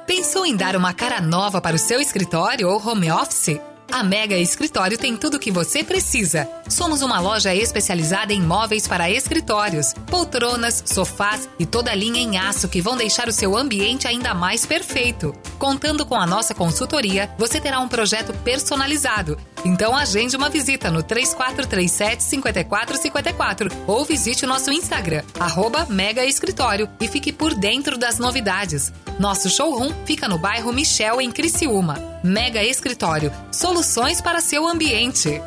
Pensou 0.09 0.43
em 0.43 0.55
dar 0.55 0.75
uma 0.75 0.91
cara 0.91 1.21
nova 1.21 1.61
para 1.61 1.75
o 1.75 1.79
seu 1.79 2.01
escritório 2.01 2.67
ou 2.67 2.83
home 2.83 3.11
office? 3.11 3.59
A 3.91 4.01
Mega 4.01 4.35
Escritório 4.35 4.97
tem 4.97 5.15
tudo 5.15 5.37
o 5.37 5.39
que 5.39 5.51
você 5.51 5.83
precisa. 5.83 6.49
Somos 6.67 7.03
uma 7.03 7.19
loja 7.19 7.53
especializada 7.53 8.33
em 8.33 8.41
móveis 8.41 8.87
para 8.87 9.11
escritórios, 9.11 9.93
poltronas, 10.07 10.83
sofás 10.83 11.47
e 11.59 11.65
toda 11.65 11.91
a 11.91 11.95
linha 11.95 12.19
em 12.19 12.39
aço 12.39 12.67
que 12.67 12.81
vão 12.81 12.97
deixar 12.97 13.27
o 13.27 13.31
seu 13.31 13.55
ambiente 13.55 14.07
ainda 14.07 14.33
mais 14.33 14.65
perfeito. 14.65 15.31
Contando 15.59 16.03
com 16.07 16.15
a 16.15 16.25
nossa 16.25 16.55
consultoria, 16.55 17.29
você 17.37 17.61
terá 17.61 17.79
um 17.79 17.87
projeto 17.87 18.33
personalizado. 18.43 19.37
Então 19.63 19.95
agende 19.95 20.35
uma 20.35 20.49
visita 20.49 20.89
no 20.89 21.03
3437 21.03 22.23
5454 22.23 23.69
ou 23.85 24.03
visite 24.03 24.43
o 24.43 24.47
nosso 24.47 24.71
Instagram, 24.71 25.21
arroba 25.39 25.85
Mega 25.87 26.25
Escritório 26.25 26.89
e 26.99 27.07
fique 27.07 27.31
por 27.31 27.53
dentro 27.53 27.95
das 27.95 28.17
novidades. 28.17 28.91
Nosso 29.19 29.49
showroom 29.49 29.91
fica 30.05 30.29
no 30.29 30.37
bairro 30.37 30.71
Michel, 30.71 31.19
em 31.19 31.29
Criciúma. 31.29 31.97
Mega 32.23 32.63
Escritório, 32.63 33.33
soluções 33.51 34.21
para 34.21 34.39
seu 34.39 34.65
ambiente. 34.65 35.41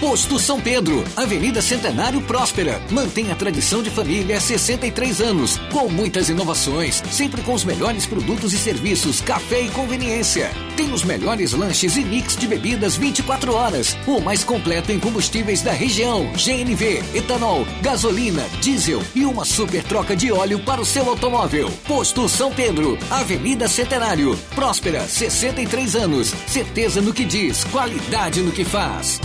Posto 0.00 0.38
São 0.38 0.60
Pedro, 0.60 1.02
Avenida 1.16 1.62
Centenário 1.62 2.20
Próspera. 2.20 2.82
Mantém 2.90 3.32
a 3.32 3.34
tradição 3.34 3.82
de 3.82 3.88
família 3.88 4.36
há 4.36 4.40
63 4.40 5.22
anos, 5.22 5.58
com 5.72 5.88
muitas 5.88 6.28
inovações, 6.28 7.02
sempre 7.10 7.40
com 7.40 7.54
os 7.54 7.64
melhores 7.64 8.04
produtos 8.04 8.52
e 8.52 8.58
serviços, 8.58 9.22
café 9.22 9.62
e 9.62 9.70
conveniência. 9.70 10.50
Tem 10.76 10.92
os 10.92 11.02
melhores 11.02 11.52
lanches 11.52 11.96
e 11.96 12.04
mix 12.04 12.36
de 12.36 12.46
bebidas 12.46 12.94
24 12.96 13.54
horas, 13.54 13.96
o 14.06 14.20
mais 14.20 14.44
completo 14.44 14.92
em 14.92 15.00
combustíveis 15.00 15.62
da 15.62 15.72
região, 15.72 16.30
GNV, 16.34 17.02
etanol, 17.14 17.66
gasolina, 17.80 18.42
diesel 18.60 19.02
e 19.14 19.24
uma 19.24 19.46
super 19.46 19.82
troca 19.82 20.14
de 20.14 20.30
óleo 20.30 20.60
para 20.60 20.80
o 20.80 20.86
seu 20.86 21.08
automóvel. 21.08 21.72
Posto 21.88 22.28
São 22.28 22.52
Pedro, 22.52 22.98
Avenida 23.10 23.66
Centenário, 23.66 24.36
Próspera, 24.54 25.08
63 25.08 25.96
anos. 25.96 26.34
Certeza 26.46 27.00
no 27.00 27.14
que 27.14 27.24
diz, 27.24 27.64
qualidade 27.64 28.42
no 28.42 28.52
que 28.52 28.64
faz. 28.64 29.18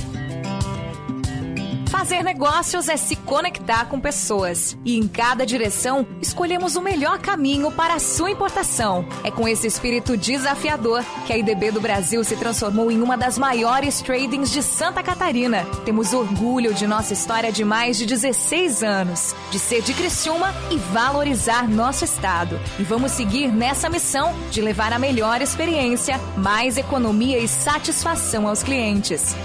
Fazer 1.92 2.24
negócios 2.24 2.88
é 2.88 2.96
se 2.96 3.18
conectar 3.18 3.84
com 3.86 4.00
pessoas. 4.00 4.78
E 4.86 4.98
em 4.98 5.10
cada 5.10 5.46
direção, 5.46 6.08
escolhemos 6.22 6.78
o 6.78 6.82
melhor 6.82 7.20
caminho 7.20 7.70
para 7.70 7.96
a 7.96 8.00
sua 8.00 8.32
importação. 8.32 9.06
É 9.26 9.30
com 9.30 9.46
esse 9.46 9.68
espírito 9.68 10.16
desafiador 10.16 11.04
que 11.28 11.34
a 11.34 11.38
IDB 11.38 11.70
do 11.70 11.82
Brasil 11.82 12.24
se 12.24 12.38
transformou 12.38 12.90
em 12.90 13.02
uma 13.02 13.18
das 13.18 13.38
maiores 13.38 14.02
tradings 14.02 14.52
de 14.52 14.64
Santa 14.64 15.04
Catarina. 15.04 15.66
Temos 15.84 16.14
orgulho 16.14 16.74
de 16.74 16.88
nossa 16.88 17.12
história 17.12 17.52
de 17.52 17.66
mais 17.66 17.98
de 17.98 18.06
16 18.06 18.84
anos, 18.84 19.36
de 19.52 19.60
ser 19.60 19.82
de 19.82 19.94
Criciúma 19.94 20.56
e 20.72 20.78
valorizar 20.78 21.70
nosso 21.70 22.06
estado. 22.06 22.58
E 22.80 22.84
vamos 22.84 23.12
seguir 23.12 23.52
nessa 23.52 23.90
missão 23.90 24.34
de 24.50 24.62
levar 24.62 24.94
a 24.94 24.98
melhor 24.98 25.42
experiência, 25.42 26.18
mais 26.38 26.78
economia 26.78 27.38
e 27.38 27.50
satisfação 27.50 28.48
aos 28.48 28.64
clientes. 28.64 29.36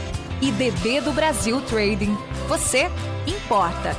IDB 0.41 1.01
do 1.01 1.13
Brasil 1.13 1.61
Trading. 1.63 2.17
Você 2.49 2.91
importa. 3.27 3.97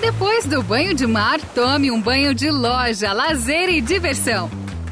Depois 0.00 0.46
do 0.46 0.62
banho 0.62 0.94
de 0.94 1.06
mar, 1.06 1.40
tome 1.54 1.90
um 1.90 2.00
banho 2.00 2.34
de 2.34 2.50
loja, 2.50 3.12
lazer 3.12 3.68
e 3.68 3.80
diversão. 3.80 4.50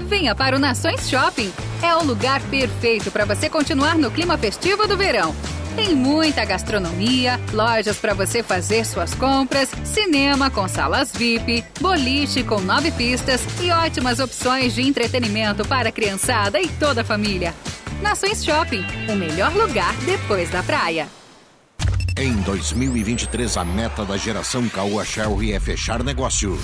Venha 0.08 0.34
para 0.34 0.56
o 0.56 0.58
Nações 0.58 1.06
Shopping. 1.06 1.52
É 1.82 1.94
o 1.94 2.02
lugar 2.02 2.40
perfeito 2.44 3.10
para 3.10 3.26
você 3.26 3.50
continuar 3.50 3.98
no 3.98 4.10
clima 4.10 4.38
festivo 4.38 4.88
do 4.88 4.96
verão. 4.96 5.36
Tem 5.76 5.94
muita 5.94 6.46
gastronomia, 6.46 7.38
lojas 7.52 7.98
para 7.98 8.14
você 8.14 8.42
fazer 8.42 8.86
suas 8.86 9.14
compras, 9.14 9.68
cinema 9.84 10.50
com 10.50 10.66
salas 10.66 11.12
VIP, 11.12 11.62
boliche 11.78 12.42
com 12.42 12.58
nove 12.58 12.90
pistas 12.90 13.42
e 13.62 13.70
ótimas 13.70 14.18
opções 14.18 14.74
de 14.74 14.80
entretenimento 14.80 15.62
para 15.68 15.90
a 15.90 15.92
criançada 15.92 16.58
e 16.58 16.68
toda 16.68 17.02
a 17.02 17.04
família. 17.04 17.54
Nações 18.00 18.42
Shopping, 18.42 18.84
o 19.10 19.14
melhor 19.14 19.52
lugar 19.52 19.94
depois 20.06 20.48
da 20.50 20.62
praia. 20.62 21.17
Em 22.20 22.34
2023, 22.42 23.56
a 23.58 23.64
meta 23.64 24.04
da 24.04 24.16
geração 24.16 24.68
Caoa 24.68 25.04
Sherry 25.04 25.52
é 25.52 25.60
fechar 25.60 26.02
negócio. 26.02 26.58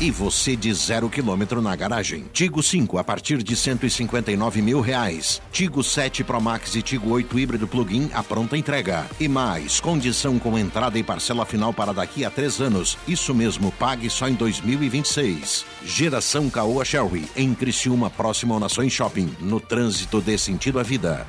E 0.00 0.10
você 0.10 0.56
de 0.56 0.72
zero 0.72 1.10
quilômetro 1.10 1.60
na 1.60 1.76
garagem. 1.76 2.24
Tigo 2.32 2.62
5 2.62 2.96
a 2.96 3.04
partir 3.04 3.42
de 3.42 3.54
159 3.54 4.62
mil 4.62 4.80
reais. 4.80 5.42
Tigo 5.52 5.84
7 5.84 6.24
Pro 6.24 6.40
Max 6.40 6.74
e 6.76 6.80
Tigo 6.80 7.10
8 7.10 7.38
híbrido 7.38 7.68
plug-in 7.68 8.08
a 8.14 8.22
pronta 8.22 8.56
entrega. 8.56 9.04
E 9.20 9.28
mais, 9.28 9.80
condição 9.80 10.38
com 10.38 10.58
entrada 10.58 10.98
e 10.98 11.02
parcela 11.02 11.44
final 11.44 11.74
para 11.74 11.92
daqui 11.92 12.24
a 12.24 12.30
três 12.30 12.58
anos. 12.58 12.96
Isso 13.06 13.34
mesmo, 13.34 13.70
pague 13.72 14.08
só 14.08 14.26
em 14.26 14.32
2026. 14.32 15.66
Geração 15.84 16.48
Caoa 16.48 16.86
Sherry, 16.86 17.28
em 17.36 17.52
Criciúma, 17.54 18.08
próximo 18.08 18.54
ao 18.54 18.60
Nações 18.60 18.94
Shopping. 18.94 19.30
No 19.40 19.60
trânsito 19.60 20.22
dê 20.22 20.38
sentido 20.38 20.80
à 20.80 20.82
vida. 20.82 21.26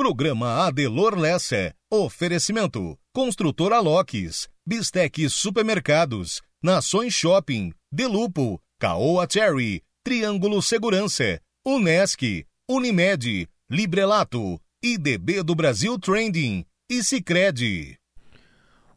Programa 0.00 0.66
Adelor 0.66 1.14
Lessa. 1.14 1.74
Oferecimento. 1.92 2.96
Construtora 3.12 3.80
Locks. 3.80 4.48
Bistec 4.66 5.28
Supermercados. 5.28 6.40
Nações 6.62 7.12
Shopping. 7.12 7.74
Delupo. 7.92 8.58
Caoa 8.78 9.26
Cherry. 9.30 9.82
Triângulo 10.02 10.62
Segurança. 10.62 11.38
Unesc. 11.66 12.46
Unimed. 12.66 13.46
Librelato. 13.68 14.58
IDB 14.82 15.42
do 15.42 15.54
Brasil 15.54 15.98
Trending. 15.98 16.64
E 16.90 17.04
Cicred. 17.04 17.98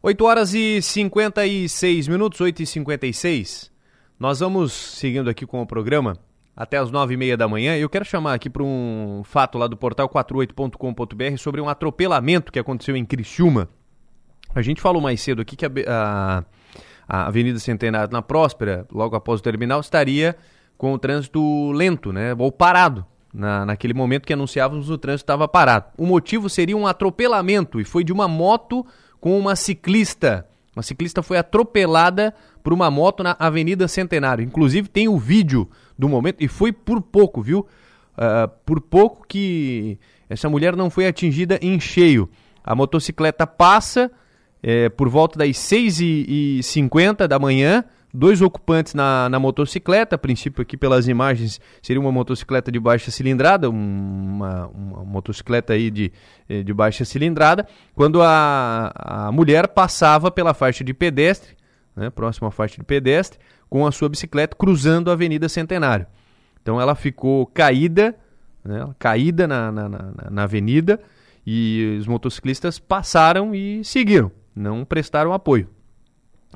8 0.01 0.23
horas 0.23 0.53
e 0.53 0.81
56 0.81 2.07
minutos, 2.07 2.39
8 2.39 2.63
e 2.63 2.65
56. 2.65 3.69
Nós 4.17 4.39
vamos 4.39 4.71
seguindo 4.71 5.29
aqui 5.29 5.45
com 5.45 5.61
o 5.61 5.67
programa 5.67 6.17
até 6.55 6.77
as 6.77 6.91
nove 6.91 7.15
e 7.15 7.17
meia 7.17 7.35
da 7.35 7.47
manhã. 7.47 7.75
Eu 7.75 7.89
quero 7.89 8.05
chamar 8.05 8.33
aqui 8.33 8.49
para 8.49 8.63
um 8.63 9.21
fato 9.23 9.57
lá 9.57 9.67
do 9.67 9.75
portal 9.75 10.07
48.com.br 10.07 11.37
sobre 11.37 11.59
um 11.59 11.67
atropelamento 11.67 12.51
que 12.51 12.59
aconteceu 12.59 12.95
em 12.95 13.05
Criciúma. 13.05 13.69
A 14.53 14.61
gente 14.61 14.81
falou 14.81 15.01
mais 15.01 15.19
cedo 15.21 15.41
aqui 15.41 15.55
que 15.55 15.65
a, 15.65 15.71
a, 15.87 16.43
a 17.07 17.27
Avenida 17.27 17.57
Centenário 17.59 18.13
na 18.13 18.21
Próspera, 18.21 18.85
logo 18.91 19.15
após 19.15 19.39
o 19.39 19.43
terminal, 19.43 19.79
estaria 19.79 20.35
com 20.77 20.93
o 20.93 20.99
trânsito 20.99 21.71
lento, 21.71 22.11
né, 22.11 22.35
ou 22.37 22.51
parado. 22.51 23.05
Na, 23.33 23.65
naquele 23.65 23.95
momento 23.95 24.27
que 24.27 24.33
anunciávamos 24.33 24.91
o 24.91 24.97
trânsito 24.97 25.23
estava 25.23 25.47
parado. 25.47 25.85
O 25.97 26.05
motivo 26.05 26.47
seria 26.47 26.77
um 26.77 26.85
atropelamento 26.85 27.81
e 27.81 27.83
foi 27.83 28.03
de 28.03 28.13
uma 28.13 28.27
moto 28.27 28.85
com 29.19 29.39
uma 29.39 29.55
ciclista. 29.55 30.47
Uma 30.75 30.83
ciclista 30.83 31.23
foi 31.23 31.39
atropelada 31.39 32.31
por 32.61 32.73
uma 32.73 32.91
moto 32.91 33.23
na 33.23 33.35
Avenida 33.39 33.87
Centenário. 33.87 34.45
Inclusive 34.45 34.87
tem 34.87 35.07
o 35.07 35.17
vídeo 35.17 35.67
do 35.97 36.09
momento 36.09 36.37
e 36.43 36.47
foi 36.47 36.71
por 36.71 37.01
pouco, 37.01 37.41
viu? 37.41 37.67
Uh, 38.15 38.47
por 38.65 38.79
pouco 38.79 39.25
que 39.27 39.97
essa 40.29 40.49
mulher 40.49 40.75
não 40.75 40.89
foi 40.89 41.07
atingida 41.07 41.59
em 41.61 41.79
cheio. 41.79 42.29
A 42.63 42.75
motocicleta 42.75 43.45
passa 43.45 44.11
é, 44.63 44.87
por 44.87 45.09
volta 45.09 45.37
das 45.37 45.49
6h50 45.49 47.27
da 47.27 47.37
manhã, 47.37 47.83
dois 48.13 48.41
ocupantes 48.41 48.93
na, 48.93 49.27
na 49.27 49.39
motocicleta, 49.39 50.15
a 50.15 50.17
princípio 50.17 50.61
aqui 50.61 50.77
pelas 50.77 51.07
imagens 51.07 51.59
seria 51.81 51.99
uma 51.99 52.11
motocicleta 52.11 52.71
de 52.71 52.79
baixa 52.79 53.11
cilindrada, 53.11 53.69
uma, 53.69 54.67
uma 54.67 55.03
motocicleta 55.03 55.73
aí 55.73 55.91
de, 55.91 56.13
eh, 56.47 56.63
de 56.63 56.73
baixa 56.73 57.03
cilindrada, 57.03 57.67
quando 57.93 58.21
a, 58.21 58.93
a 58.95 59.31
mulher 59.31 59.67
passava 59.67 60.31
pela 60.31 60.53
faixa 60.53 60.83
de 60.83 60.93
pedestre, 60.93 61.55
né, 61.95 62.09
próxima 62.09 62.47
à 62.47 62.51
faixa 62.51 62.77
de 62.77 62.83
pedestre, 62.83 63.39
com 63.69 63.85
a 63.85 63.91
sua 63.91 64.09
bicicleta 64.09 64.55
cruzando 64.55 65.09
a 65.09 65.13
Avenida 65.13 65.49
Centenário. 65.49 66.05
Então 66.61 66.79
ela 66.79 66.95
ficou 66.95 67.45
caída, 67.47 68.15
né, 68.63 68.89
caída 68.97 69.47
na, 69.47 69.71
na, 69.71 69.89
na, 69.89 70.13
na 70.31 70.43
avenida 70.43 70.99
e 71.45 71.97
os 71.99 72.07
motociclistas 72.07 72.79
passaram 72.79 73.53
e 73.53 73.83
seguiram, 73.83 74.31
não 74.55 74.85
prestaram 74.85 75.33
apoio. 75.33 75.69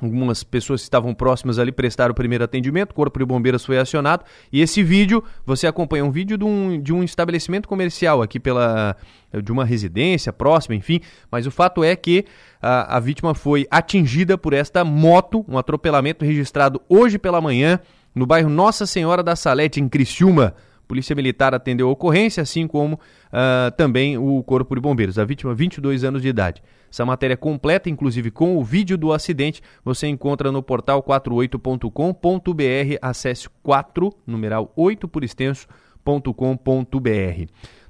Algumas 0.00 0.44
pessoas 0.44 0.80
que 0.80 0.84
estavam 0.84 1.12
próximas 1.12 1.58
ali 1.58 1.72
prestaram 1.72 2.12
o 2.12 2.14
primeiro 2.14 2.44
atendimento, 2.44 2.92
o 2.92 2.94
Corpo 2.94 3.18
de 3.18 3.24
Bombeiros 3.24 3.64
foi 3.64 3.78
acionado. 3.78 4.24
E 4.52 4.60
esse 4.60 4.82
vídeo, 4.82 5.24
você 5.44 5.66
acompanha 5.66 6.04
um 6.04 6.10
vídeo 6.10 6.38
de 6.38 6.44
um, 6.44 6.80
de 6.80 6.92
um 6.92 7.02
estabelecimento 7.02 7.68
comercial 7.68 8.22
aqui 8.22 8.38
pela 8.38 8.96
de 9.42 9.52
uma 9.52 9.64
residência 9.64 10.32
próxima, 10.32 10.74
enfim. 10.74 11.00
Mas 11.30 11.46
o 11.46 11.50
fato 11.50 11.84
é 11.84 11.94
que 11.94 12.24
a, 12.62 12.96
a 12.96 13.00
vítima 13.00 13.34
foi 13.34 13.66
atingida 13.70 14.38
por 14.38 14.52
esta 14.52 14.84
moto, 14.84 15.44
um 15.48 15.58
atropelamento 15.58 16.24
registrado 16.24 16.80
hoje 16.88 17.18
pela 17.18 17.40
manhã 17.40 17.80
no 18.14 18.26
bairro 18.26 18.48
Nossa 18.48 18.86
Senhora 18.86 19.22
da 19.22 19.36
Salete, 19.36 19.80
em 19.80 19.88
Criciúma. 19.88 20.54
Polícia 20.88 21.14
Militar 21.14 21.54
atendeu 21.54 21.88
a 21.88 21.92
ocorrência, 21.92 22.42
assim 22.42 22.66
como 22.66 22.94
uh, 22.96 23.70
também 23.76 24.16
o 24.16 24.42
Corpo 24.42 24.74
de 24.74 24.80
Bombeiros. 24.80 25.18
A 25.18 25.24
vítima, 25.24 25.54
22 25.54 26.02
anos 26.02 26.22
de 26.22 26.28
idade. 26.28 26.62
Essa 26.90 27.04
matéria 27.04 27.36
completa, 27.36 27.90
inclusive 27.90 28.30
com 28.30 28.56
o 28.56 28.64
vídeo 28.64 28.96
do 28.96 29.12
acidente, 29.12 29.62
você 29.84 30.06
encontra 30.06 30.50
no 30.50 30.62
portal 30.62 31.02
48.com.br. 31.02 32.98
Acesse 33.02 33.50
4, 33.62 34.10
numeral 34.26 34.72
8 34.74 35.06
por 35.06 35.22
extenso.com.br. 35.22 35.68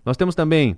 Nós 0.05 0.17
temos 0.17 0.35
também 0.35 0.77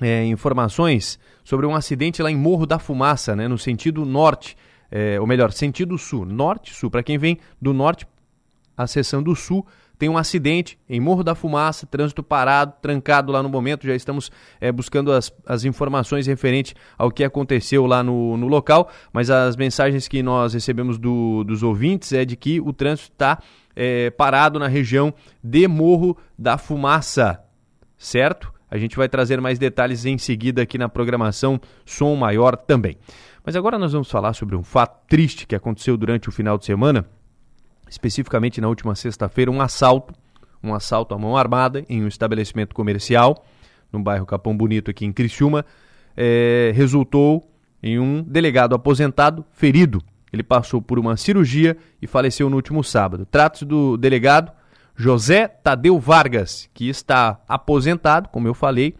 é, 0.00 0.24
informações 0.24 1.18
sobre 1.44 1.66
um 1.66 1.74
acidente 1.74 2.22
lá 2.22 2.30
em 2.30 2.36
Morro 2.36 2.64
da 2.64 2.78
Fumaça, 2.78 3.36
né, 3.36 3.46
no 3.46 3.58
sentido 3.58 4.06
norte, 4.06 4.56
é, 4.90 5.20
ou 5.20 5.26
melhor, 5.26 5.52
sentido 5.52 5.98
sul, 5.98 6.24
norte-sul. 6.24 6.90
Para 6.90 7.02
quem 7.02 7.18
vem 7.18 7.38
do 7.60 7.74
norte, 7.74 8.06
acessando 8.76 9.30
o 9.30 9.36
sul, 9.36 9.66
tem 9.98 10.08
um 10.08 10.18
acidente 10.18 10.78
em 10.88 11.00
Morro 11.00 11.24
da 11.24 11.34
Fumaça, 11.34 11.86
trânsito 11.86 12.22
parado, 12.22 12.74
trancado 12.82 13.32
lá 13.32 13.42
no 13.42 13.48
momento. 13.48 13.86
Já 13.86 13.94
estamos 13.94 14.30
é, 14.60 14.70
buscando 14.70 15.12
as, 15.12 15.32
as 15.46 15.64
informações 15.64 16.26
referentes 16.26 16.74
ao 16.98 17.10
que 17.10 17.24
aconteceu 17.24 17.86
lá 17.86 18.02
no, 18.02 18.36
no 18.36 18.46
local, 18.46 18.90
mas 19.12 19.30
as 19.30 19.56
mensagens 19.56 20.06
que 20.06 20.22
nós 20.22 20.54
recebemos 20.54 20.98
do, 20.98 21.44
dos 21.44 21.62
ouvintes 21.62 22.12
é 22.12 22.24
de 22.24 22.36
que 22.36 22.60
o 22.60 22.72
trânsito 22.72 23.12
está 23.12 23.38
é, 23.74 24.10
parado 24.10 24.58
na 24.58 24.68
região 24.68 25.12
de 25.42 25.66
Morro 25.66 26.16
da 26.38 26.58
Fumaça, 26.58 27.40
certo? 27.96 28.52
A 28.70 28.78
gente 28.78 28.96
vai 28.96 29.08
trazer 29.08 29.40
mais 29.40 29.58
detalhes 29.58 30.04
em 30.04 30.18
seguida 30.18 30.62
aqui 30.62 30.76
na 30.76 30.88
programação 30.88 31.60
Som 31.84 32.16
Maior 32.16 32.56
também. 32.56 32.96
Mas 33.44 33.54
agora 33.54 33.78
nós 33.78 33.92
vamos 33.92 34.10
falar 34.10 34.32
sobre 34.32 34.56
um 34.56 34.62
fato 34.62 35.06
triste 35.06 35.46
que 35.46 35.54
aconteceu 35.54 35.96
durante 35.96 36.28
o 36.28 36.32
final 36.32 36.58
de 36.58 36.64
semana 36.64 37.06
especificamente 37.88 38.60
na 38.60 38.68
última 38.68 38.94
sexta-feira, 38.94 39.50
um 39.50 39.60
assalto, 39.60 40.14
um 40.62 40.74
assalto 40.74 41.14
à 41.14 41.18
mão 41.18 41.36
armada 41.36 41.84
em 41.88 42.02
um 42.02 42.08
estabelecimento 42.08 42.74
comercial 42.74 43.44
no 43.92 44.00
bairro 44.00 44.26
Capão 44.26 44.56
Bonito 44.56 44.90
aqui 44.90 45.04
em 45.04 45.12
Criciúma, 45.12 45.64
é, 46.16 46.72
resultou 46.74 47.48
em 47.82 47.98
um 47.98 48.22
delegado 48.22 48.74
aposentado 48.74 49.44
ferido. 49.52 50.02
Ele 50.32 50.42
passou 50.42 50.82
por 50.82 50.98
uma 50.98 51.16
cirurgia 51.16 51.76
e 52.02 52.06
faleceu 52.06 52.50
no 52.50 52.56
último 52.56 52.82
sábado. 52.82 53.26
Trata-se 53.26 53.64
do 53.64 53.96
delegado 53.96 54.50
José 54.96 55.46
Tadeu 55.46 55.98
Vargas, 56.00 56.68
que 56.74 56.88
está 56.88 57.40
aposentado, 57.46 58.28
como 58.28 58.48
eu 58.48 58.54
falei, 58.54 58.94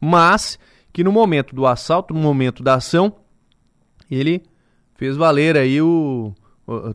mas 0.00 0.58
que 0.92 1.04
no 1.04 1.12
momento 1.12 1.54
do 1.54 1.66
assalto, 1.66 2.12
no 2.12 2.20
momento 2.20 2.62
da 2.62 2.74
ação, 2.74 3.14
ele 4.10 4.42
fez 4.96 5.16
valer 5.16 5.56
aí 5.56 5.80
o, 5.80 6.34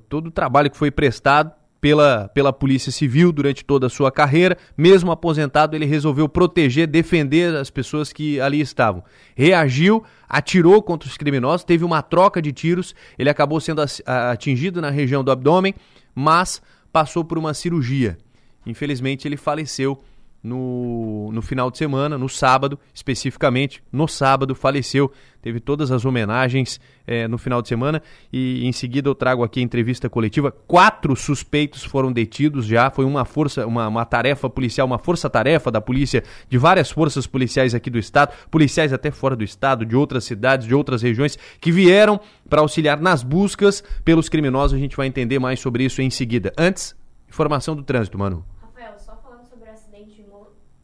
todo 0.09 0.27
o 0.27 0.31
trabalho 0.31 0.69
que 0.69 0.77
foi 0.77 0.91
prestado 0.91 1.51
pela, 1.79 2.27
pela 2.29 2.51
Polícia 2.51 2.91
Civil 2.91 3.31
durante 3.31 3.63
toda 3.63 3.87
a 3.87 3.89
sua 3.89 4.11
carreira. 4.11 4.57
Mesmo 4.77 5.11
aposentado, 5.11 5.75
ele 5.75 5.85
resolveu 5.85 6.27
proteger, 6.27 6.87
defender 6.87 7.55
as 7.55 7.69
pessoas 7.69 8.11
que 8.11 8.39
ali 8.39 8.59
estavam. 8.59 9.03
Reagiu, 9.35 10.03
atirou 10.27 10.81
contra 10.81 11.07
os 11.07 11.17
criminosos, 11.17 11.63
teve 11.63 11.83
uma 11.83 12.01
troca 12.01 12.41
de 12.41 12.51
tiros, 12.51 12.95
ele 13.17 13.29
acabou 13.29 13.59
sendo 13.59 13.81
atingido 14.05 14.81
na 14.81 14.89
região 14.89 15.23
do 15.23 15.31
abdômen, 15.31 15.73
mas 16.13 16.61
passou 16.91 17.23
por 17.23 17.37
uma 17.37 17.53
cirurgia. 17.53 18.17
Infelizmente, 18.65 19.27
ele 19.27 19.37
faleceu 19.37 20.01
no, 20.43 21.31
no 21.31 21.41
final 21.41 21.69
de 21.69 21.77
semana, 21.77 22.17
no 22.17 22.29
sábado, 22.29 22.79
especificamente, 22.93 23.83
no 23.91 24.07
sábado, 24.07 24.55
faleceu. 24.55 25.11
Teve 25.41 25.59
todas 25.59 25.91
as 25.91 26.03
homenagens 26.03 26.79
é, 27.05 27.27
no 27.27 27.37
final 27.37 27.61
de 27.61 27.69
semana 27.69 28.01
e 28.33 28.65
em 28.65 28.71
seguida 28.71 29.07
eu 29.07 29.15
trago 29.15 29.43
aqui 29.43 29.59
a 29.59 29.63
entrevista 29.63 30.09
coletiva. 30.09 30.51
Quatro 30.51 31.15
suspeitos 31.15 31.83
foram 31.83 32.11
detidos 32.11 32.65
já. 32.65 32.89
Foi 32.89 33.05
uma 33.05 33.23
força, 33.23 33.65
uma, 33.65 33.87
uma 33.87 34.03
tarefa 34.03 34.49
policial, 34.49 34.85
uma 34.85 34.97
força-tarefa 34.97 35.71
da 35.71 35.79
polícia, 35.79 36.23
de 36.49 36.57
várias 36.57 36.91
forças 36.91 37.25
policiais 37.25 37.73
aqui 37.73 37.89
do 37.89 37.97
estado, 37.97 38.33
policiais 38.51 38.91
até 38.91 39.09
fora 39.09 39.35
do 39.35 39.43
estado, 39.43 39.85
de 39.85 39.95
outras 39.95 40.25
cidades, 40.25 40.67
de 40.67 40.75
outras 40.75 41.01
regiões, 41.01 41.37
que 41.61 41.71
vieram 41.71 42.19
para 42.49 42.61
auxiliar 42.61 42.99
nas 42.99 43.23
buscas 43.23 43.83
pelos 44.03 44.27
criminosos. 44.27 44.77
A 44.77 44.79
gente 44.79 44.97
vai 44.97 45.07
entender 45.07 45.39
mais 45.39 45.59
sobre 45.59 45.85
isso 45.85 46.01
em 46.01 46.09
seguida. 46.09 46.51
Antes, 46.57 46.95
informação 47.29 47.75
do 47.75 47.83
trânsito, 47.83 48.17
mano. 48.17 48.43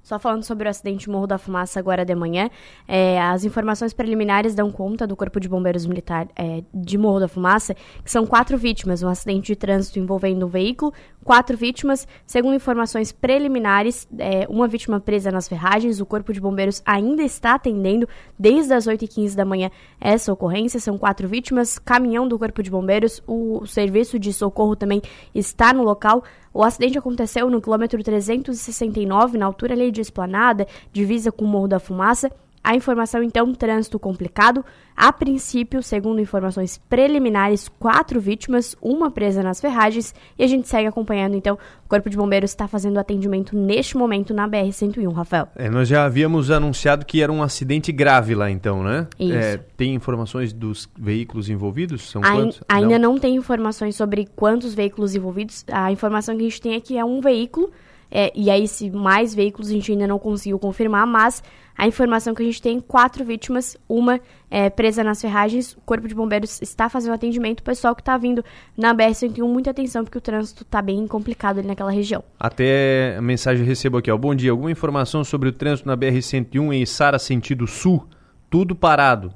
Só 0.03 0.19
falando 0.19 0.43
sobre 0.43 0.67
o 0.67 0.69
acidente 0.69 1.09
Morro 1.09 1.25
da 1.25 1.37
Fumaça 1.37 1.79
agora 1.79 2.03
de 2.03 2.13
manhã, 2.13 2.49
é, 2.85 3.21
as 3.21 3.45
informações 3.45 3.93
preliminares 3.93 4.53
dão 4.53 4.69
conta 4.69 5.07
do 5.07 5.15
Corpo 5.15 5.39
de 5.39 5.47
Bombeiros 5.47 5.85
Militar 5.85 6.27
é, 6.35 6.61
de 6.73 6.97
Morro 6.97 7.21
da 7.21 7.29
Fumaça, 7.29 7.73
que 8.03 8.11
são 8.11 8.25
quatro 8.25 8.57
vítimas, 8.57 9.01
um 9.01 9.07
acidente 9.07 9.47
de 9.47 9.55
trânsito 9.55 9.99
envolvendo 9.99 10.45
um 10.45 10.49
veículo, 10.49 10.93
quatro 11.23 11.57
vítimas, 11.57 12.07
segundo 12.25 12.55
informações 12.55 13.11
preliminares, 13.11 14.07
é, 14.19 14.45
uma 14.49 14.67
vítima 14.67 14.99
presa 14.99 15.31
nas 15.31 15.47
ferragens, 15.47 15.99
o 15.99 16.05
Corpo 16.05 16.33
de 16.33 16.41
Bombeiros 16.41 16.81
ainda 16.85 17.23
está 17.23 17.55
atendendo 17.55 18.07
desde 18.37 18.73
as 18.73 18.85
8h15 18.85 19.35
da 19.35 19.45
manhã 19.45 19.71
essa 19.99 20.31
ocorrência, 20.31 20.79
são 20.79 20.97
quatro 20.97 21.27
vítimas, 21.27 21.79
caminhão 21.79 22.27
do 22.27 22.37
Corpo 22.37 22.61
de 22.61 22.69
Bombeiros, 22.69 23.23
o 23.25 23.65
serviço 23.65 24.19
de 24.19 24.33
socorro 24.33 24.75
também 24.75 25.01
está 25.33 25.73
no 25.73 25.83
local, 25.83 26.23
o 26.53 26.63
acidente 26.63 26.97
aconteceu 26.97 27.49
no 27.49 27.61
quilômetro 27.61 28.03
369, 28.03 29.37
na 29.37 29.45
altura 29.45 29.73
ali 29.73 29.91
de 29.91 30.01
Esplanada, 30.01 30.67
divisa 30.91 31.31
com 31.31 31.45
o 31.45 31.47
Morro 31.47 31.67
da 31.67 31.79
Fumaça. 31.79 32.31
A 32.63 32.75
informação, 32.75 33.21
então, 33.21 33.53
trânsito 33.53 33.99
complicado. 33.99 34.63
A 34.95 35.11
princípio, 35.11 35.83
segundo 35.83 36.21
informações 36.21 36.79
preliminares, 36.89 37.67
quatro 37.67 38.21
vítimas, 38.21 38.75
uma 38.81 39.11
presa 39.11 39.43
nas 39.43 39.59
ferragens. 39.59 40.15
E 40.39 40.43
a 40.43 40.47
gente 40.47 40.67
segue 40.67 40.87
acompanhando, 40.87 41.35
então. 41.35 41.57
O 41.85 41.89
Corpo 41.89 42.09
de 42.09 42.15
Bombeiros 42.15 42.51
está 42.51 42.67
fazendo 42.67 42.97
atendimento 42.97 43.55
neste 43.55 43.97
momento 43.97 44.33
na 44.33 44.47
BR-101, 44.47 45.11
Rafael. 45.11 45.49
É, 45.55 45.69
nós 45.69 45.89
já 45.89 46.05
havíamos 46.05 46.49
anunciado 46.49 47.05
que 47.05 47.21
era 47.21 47.31
um 47.31 47.43
acidente 47.43 47.91
grave 47.91 48.33
lá, 48.33 48.49
então, 48.49 48.81
né? 48.81 49.07
Isso. 49.19 49.33
É, 49.33 49.57
tem 49.75 49.93
informações 49.93 50.53
dos 50.53 50.89
veículos 50.97 51.49
envolvidos? 51.49 52.09
São 52.09 52.21
quantos? 52.21 52.61
Ainda 52.69 52.97
não. 52.97 53.13
não 53.13 53.19
tem 53.19 53.35
informações 53.35 53.95
sobre 53.95 54.27
quantos 54.35 54.73
veículos 54.73 55.15
envolvidos. 55.15 55.65
A 55.69 55.91
informação 55.91 56.35
que 56.35 56.41
a 56.41 56.45
gente 56.45 56.61
tem 56.61 56.75
é 56.75 56.79
que 56.79 56.97
é 56.97 57.03
um 57.03 57.19
veículo. 57.19 57.71
É, 58.15 58.31
e 58.35 58.49
aí, 58.49 58.67
se 58.67 58.91
mais 58.91 59.33
veículos 59.33 59.69
a 59.69 59.73
gente 59.73 59.91
ainda 59.91 60.05
não 60.05 60.19
conseguiu 60.19 60.59
confirmar, 60.59 61.07
mas 61.07 61.41
a 61.77 61.87
informação 61.87 62.33
que 62.33 62.41
a 62.41 62.45
gente 62.45 62.61
tem, 62.61 62.79
quatro 62.79 63.23
vítimas, 63.25 63.77
uma 63.89 64.19
é, 64.49 64.69
presa 64.69 65.03
nas 65.03 65.21
ferragens. 65.21 65.73
O 65.73 65.81
Corpo 65.81 66.07
de 66.07 66.15
Bombeiros 66.15 66.61
está 66.61 66.87
fazendo 66.89 67.13
atendimento. 67.13 67.61
O 67.61 67.63
pessoal 67.63 67.95
que 67.95 68.01
está 68.01 68.17
vindo 68.17 68.43
na 68.77 68.93
BR-101, 68.93 69.47
muita 69.47 69.71
atenção, 69.71 70.03
porque 70.03 70.17
o 70.17 70.21
trânsito 70.21 70.63
está 70.63 70.81
bem 70.81 71.07
complicado 71.07 71.59
ali 71.59 71.67
naquela 71.67 71.91
região. 71.91 72.23
Até 72.39 73.15
a 73.17 73.21
mensagem 73.21 73.65
recebo 73.65 73.97
aqui, 73.97 74.11
ó. 74.11 74.17
Bom 74.17 74.35
dia, 74.35 74.51
alguma 74.51 74.71
informação 74.71 75.23
sobre 75.23 75.49
o 75.49 75.51
trânsito 75.51 75.87
na 75.87 75.97
BR-101 75.97 76.73
em 76.73 76.85
Sara, 76.85 77.19
sentido 77.19 77.67
sul? 77.67 78.07
Tudo 78.49 78.75
parado 78.75 79.33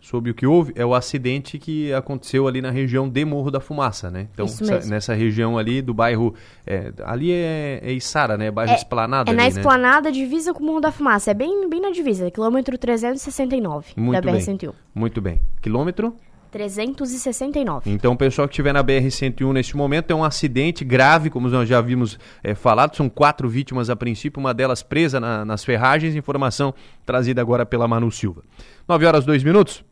sobre 0.00 0.30
o 0.30 0.34
que 0.34 0.46
houve 0.46 0.72
é 0.76 0.84
o 0.84 0.94
acidente 0.94 1.58
que 1.58 1.92
aconteceu 1.92 2.46
ali 2.46 2.60
na 2.60 2.70
região 2.70 3.08
de 3.08 3.24
Morro 3.24 3.50
da 3.50 3.60
Fumaça, 3.60 4.10
né? 4.10 4.28
Então, 4.32 4.46
nessa 4.86 5.14
região 5.14 5.58
ali 5.58 5.82
do 5.82 5.92
bairro. 5.92 6.34
É, 6.66 6.92
ali 7.04 7.32
é, 7.32 7.80
é 7.82 7.92
Içara, 7.92 8.36
né? 8.36 8.50
Bairro 8.50 8.72
é, 8.72 8.76
Esplanada. 8.76 9.30
É 9.30 9.34
na 9.34 9.44
ali, 9.44 9.52
Esplanada, 9.52 10.08
né? 10.08 10.14
divisa 10.14 10.54
com 10.54 10.62
o 10.62 10.66
Morro 10.66 10.80
da 10.80 10.92
Fumaça. 10.92 11.30
É 11.30 11.34
bem, 11.34 11.68
bem 11.68 11.80
na 11.80 11.90
divisa, 11.90 12.30
quilômetro 12.30 12.78
369 12.78 13.92
Muito 13.96 14.22
da 14.22 14.32
BR-101. 14.32 14.72
Muito 14.94 15.20
bem. 15.20 15.40
Quilômetro? 15.60 16.14
369. 16.50 17.90
Então, 17.90 18.12
o 18.12 18.16
pessoal 18.16 18.48
que 18.48 18.52
estiver 18.52 18.72
na 18.72 18.82
BR-101 18.82 19.52
neste 19.52 19.76
momento 19.76 20.10
é 20.10 20.14
um 20.14 20.24
acidente 20.24 20.84
grave, 20.84 21.30
como 21.30 21.48
nós 21.48 21.68
já 21.68 21.80
vimos 21.80 22.18
é, 22.42 22.54
falado. 22.54 22.96
São 22.96 23.08
quatro 23.08 23.48
vítimas 23.48 23.90
a 23.90 23.96
princípio, 23.96 24.40
uma 24.40 24.54
delas 24.54 24.82
presa 24.82 25.20
na, 25.20 25.44
nas 25.44 25.64
ferragens. 25.64 26.14
Informação 26.14 26.74
trazida 27.04 27.40
agora 27.40 27.66
pela 27.66 27.86
Manu 27.86 28.10
Silva. 28.10 28.42
9 28.88 29.06
horas 29.06 29.24
2 29.24 29.42
minutos. 29.44 29.84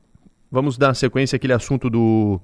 Vamos 0.57 0.79
dar 0.79 0.95
sequência 0.95 1.37
àquele 1.37 1.53
assunto 1.53 1.91
do 1.91 2.41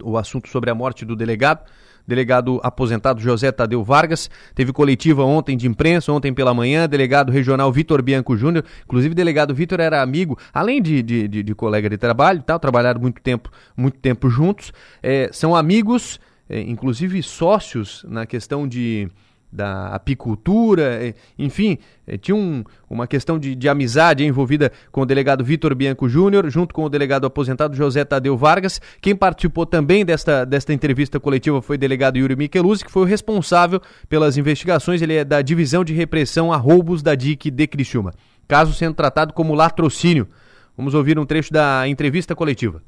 o 0.00 0.16
assunto 0.16 0.48
sobre 0.48 0.70
a 0.70 0.74
morte 0.76 1.04
do 1.04 1.16
delegado. 1.16 1.68
Delegado 2.06 2.60
aposentado 2.62 3.20
José 3.20 3.50
Tadeu 3.50 3.82
Vargas 3.82 4.30
teve 4.54 4.72
coletiva 4.72 5.24
ontem 5.24 5.56
de 5.56 5.66
imprensa, 5.66 6.12
ontem 6.12 6.32
pela 6.32 6.54
manhã. 6.54 6.88
Delegado 6.88 7.32
regional 7.32 7.72
Vitor 7.72 8.00
Bianco 8.00 8.36
Júnior, 8.36 8.64
inclusive 8.84 9.12
delegado 9.12 9.52
Vitor 9.52 9.80
era 9.80 10.00
amigo, 10.00 10.38
além 10.54 10.80
de, 10.80 11.02
de, 11.02 11.26
de, 11.26 11.42
de 11.42 11.52
colega 11.52 11.90
de 11.90 11.98
trabalho, 11.98 12.44
tal, 12.46 12.60
trabalharam 12.60 13.00
muito 13.00 13.20
tempo, 13.20 13.50
muito 13.76 13.98
tempo 13.98 14.30
juntos. 14.30 14.72
É, 15.02 15.30
são 15.32 15.56
amigos, 15.56 16.20
é, 16.48 16.60
inclusive 16.60 17.20
sócios 17.24 18.06
na 18.08 18.24
questão 18.24 18.68
de 18.68 19.10
da 19.52 19.88
apicultura, 19.88 21.14
enfim, 21.38 21.78
eh, 22.06 22.16
tinha 22.16 22.36
um, 22.36 22.62
uma 22.88 23.06
questão 23.06 23.38
de, 23.38 23.56
de, 23.56 23.68
amizade 23.68 24.24
envolvida 24.24 24.70
com 24.92 25.00
o 25.00 25.06
delegado 25.06 25.44
Vitor 25.44 25.74
Bianco 25.74 26.08
Júnior, 26.08 26.48
junto 26.48 26.72
com 26.72 26.84
o 26.84 26.88
delegado 26.88 27.26
aposentado 27.26 27.74
José 27.74 28.04
Tadeu 28.04 28.36
Vargas. 28.36 28.80
Quem 29.00 29.16
participou 29.16 29.66
também 29.66 30.04
desta, 30.04 30.44
desta 30.44 30.72
entrevista 30.72 31.18
coletiva 31.18 31.60
foi 31.60 31.76
o 31.76 31.78
delegado 31.78 32.16
Yuri 32.16 32.36
Micheluzzi, 32.36 32.84
que 32.84 32.92
foi 32.92 33.02
o 33.02 33.06
responsável 33.06 33.80
pelas 34.08 34.36
investigações, 34.36 35.02
ele 35.02 35.14
é 35.14 35.24
da 35.24 35.42
Divisão 35.42 35.84
de 35.84 35.92
Repressão 35.92 36.52
a 36.52 36.56
Roubos 36.56 37.02
da 37.02 37.14
DIC 37.14 37.50
de 37.50 37.66
Criciúma. 37.66 38.12
Caso 38.46 38.72
sendo 38.72 38.94
tratado 38.94 39.32
como 39.32 39.54
latrocínio. 39.54 40.28
Vamos 40.76 40.94
ouvir 40.94 41.18
um 41.18 41.26
trecho 41.26 41.52
da 41.52 41.86
entrevista 41.88 42.34
coletiva. 42.34 42.82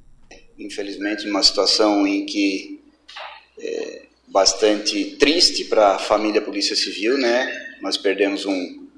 Infelizmente, 0.58 1.28
uma 1.28 1.42
situação 1.42 2.06
em 2.06 2.24
que... 2.24 2.80
É 3.58 4.11
bastante 4.32 5.16
triste 5.16 5.64
para 5.64 5.94
a 5.94 5.98
família 5.98 6.40
Polícia 6.40 6.74
Civil, 6.74 7.18
né? 7.18 7.76
Nós 7.82 7.98
perdemos 7.98 8.46
um, 8.46 8.88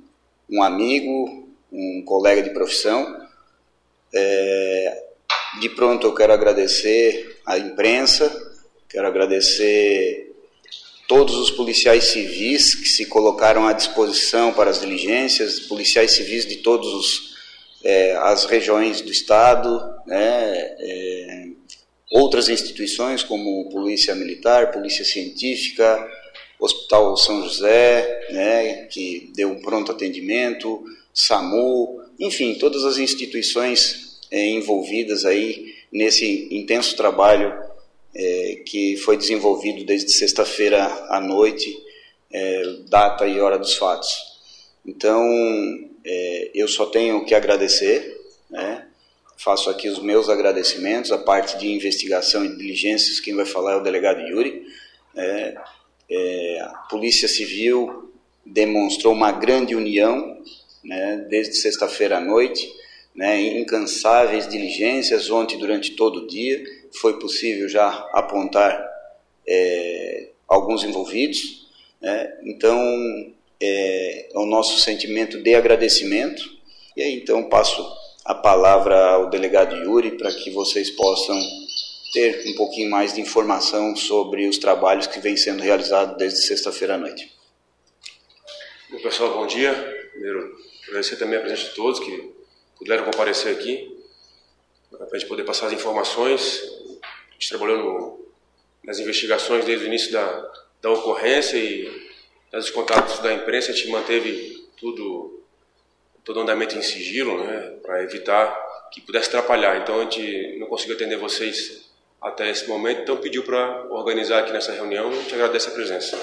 um 0.48 0.62
amigo, 0.62 1.48
um 1.73 2.02
colega 2.06 2.40
de 2.40 2.51
profissão. 2.51 3.20
É, 4.15 5.02
de 5.61 5.69
pronto 5.70 6.06
eu 6.06 6.15
quero 6.15 6.32
agradecer 6.32 7.40
à 7.44 7.59
imprensa, 7.59 8.32
quero 8.89 9.09
agradecer 9.09 10.32
todos 11.09 11.35
os 11.35 11.51
policiais 11.51 12.05
civis 12.05 12.77
que 12.77 12.89
se 12.89 13.06
colocaram 13.06 13.66
à 13.66 13.73
disposição 13.73 14.52
para 14.52 14.70
as 14.70 14.81
diligências, 14.81 15.59
policiais 15.59 16.12
civis 16.12 16.47
de 16.47 16.56
todas 16.56 17.35
é, 17.82 18.16
as 18.19 18.44
regiões 18.44 19.01
do 19.01 19.11
estado, 19.11 19.82
né? 20.06 20.77
É, 20.78 21.53
outras 22.10 22.48
instituições 22.48 23.22
como 23.22 23.68
Polícia 23.70 24.14
Militar, 24.14 24.72
Polícia 24.72 25.05
Científica, 25.05 26.09
Hospital 26.59 27.16
São 27.16 27.43
José, 27.43 28.28
né, 28.31 28.86
que 28.86 29.31
deu 29.35 29.51
um 29.51 29.60
pronto 29.60 29.93
atendimento, 29.93 30.82
SAMU, 31.12 32.01
enfim, 32.18 32.55
todas 32.55 32.85
as 32.85 32.98
instituições 32.98 34.20
é, 34.31 34.48
envolvidas 34.48 35.24
aí 35.24 35.74
nesse 35.93 36.48
intenso 36.51 36.97
trabalho 36.97 37.52
é, 38.14 38.62
que 38.66 38.97
foi 38.98 39.16
desenvolvido 39.16 39.85
desde 39.85 40.12
sexta-feira 40.12 40.85
à 41.09 41.20
noite, 41.20 41.76
é, 42.32 42.62
data 42.89 43.26
e 43.26 43.40
hora 43.40 43.59
dos 43.59 43.74
fatos. 43.74 44.10
Então, 44.86 45.24
eu 46.52 46.68
só 46.68 46.85
tenho 46.85 47.24
que 47.24 47.35
agradecer, 47.35 48.20
né, 48.51 48.86
Faço 49.36 49.69
aqui 49.69 49.89
os 49.89 49.98
meus 49.98 50.28
agradecimentos, 50.28 51.12
a 51.12 51.19
parte 51.19 51.59
de 51.59 51.69
investigação 51.69 52.44
e 52.44 52.56
diligências, 52.56 53.20
quem 53.20 53.35
vai 53.35 53.44
falar 53.44 53.73
é 53.73 53.77
o 53.77 53.82
delegado 53.82 54.20
Yuri. 54.20 54.65
É, 55.16 55.55
é, 56.11 56.61
a 56.61 56.86
Polícia 56.89 57.28
Civil 57.28 58.12
demonstrou 58.44 59.12
uma 59.12 59.32
grande 59.32 59.74
união 59.74 60.39
né, 60.82 61.27
desde 61.28 61.55
sexta-feira 61.55 62.19
à 62.19 62.20
noite, 62.20 62.70
né, 63.15 63.40
incansáveis 63.40 64.48
diligências 64.48 65.31
ontem 65.31 65.59
durante 65.59 65.93
todo 65.93 66.20
o 66.20 66.27
dia. 66.27 66.62
Foi 67.01 67.19
possível 67.19 67.69
já 67.69 67.89
apontar 68.12 68.82
é, 69.47 70.31
alguns 70.47 70.85
envolvidos. 70.85 71.69
Né, 72.01 72.39
então, 72.44 72.78
é, 73.61 74.28
é 74.32 74.39
o 74.39 74.47
nosso 74.47 74.78
sentimento 74.81 75.43
de 75.43 75.55
agradecimento. 75.55 76.43
E 76.97 77.02
aí, 77.02 77.15
então, 77.15 77.48
passo 77.48 78.03
a 78.24 78.34
palavra 78.34 78.98
ao 79.10 79.28
delegado 79.28 79.76
Yuri 79.76 80.12
para 80.12 80.32
que 80.32 80.51
vocês 80.51 80.90
possam 80.90 81.38
ter 82.12 82.48
um 82.48 82.55
pouquinho 82.55 82.90
mais 82.90 83.12
de 83.12 83.20
informação 83.20 83.94
sobre 83.96 84.48
os 84.48 84.56
trabalhos 84.56 85.06
que 85.06 85.20
vêm 85.20 85.36
sendo 85.36 85.62
realizados 85.62 86.16
desde 86.16 86.40
sexta-feira 86.40 86.94
à 86.94 86.98
noite. 86.98 87.30
Bom, 88.90 88.98
pessoal, 89.01 89.34
bom 89.34 89.46
dia. 89.46 89.72
Primeiro, 90.12 90.56
agradecer 90.86 91.16
também 91.16 91.36
a 91.36 91.40
presença 91.40 91.70
de 91.70 91.74
todos 91.74 91.98
que 91.98 92.32
puderam 92.78 93.05
comparecer 93.05 93.52
aqui 93.52 93.98
para 94.90 95.06
a 95.06 95.18
gente 95.18 95.28
poder 95.28 95.44
passar 95.44 95.66
as 95.66 95.72
informações. 95.72 96.62
A 97.02 97.32
gente 97.32 97.48
trabalhou 97.48 97.78
no, 97.78 98.26
nas 98.84 99.01
investigações 99.01 99.64
desde 99.64 99.84
o 99.84 99.88
início 99.88 100.12
da, 100.12 100.52
da 100.80 100.90
ocorrência 100.90 101.56
e 101.56 101.90
nos 102.52 102.70
contatos 102.70 103.18
da 103.18 103.32
imprensa 103.34 103.72
a 103.72 103.74
gente 103.74 103.90
manteve 103.90 104.68
tudo, 104.76 105.34
todo 106.24 106.40
andamento 106.40 106.76
em 106.76 106.82
sigilo, 106.82 107.44
né, 107.44 107.76
para 107.82 108.02
evitar 108.02 108.88
que 108.90 109.01
pudesse 109.01 109.28
atrapalhar. 109.28 109.76
Então 109.78 110.01
a 110.01 110.02
gente 110.05 110.56
não 110.59 110.66
conseguiu 110.66 110.96
atender 110.96 111.16
vocês 111.16 111.84
até 112.20 112.51
esse 112.51 112.66
momento, 112.66 113.02
então 113.02 113.16
pediu 113.18 113.42
para 113.42 113.84
organizar 113.90 114.40
aqui 114.40 114.52
nessa 114.52 114.72
reunião 114.72 115.12
e 115.12 115.16
gente 115.16 115.34
agradece 115.34 115.68
a 115.68 115.72
presença. 115.72 116.16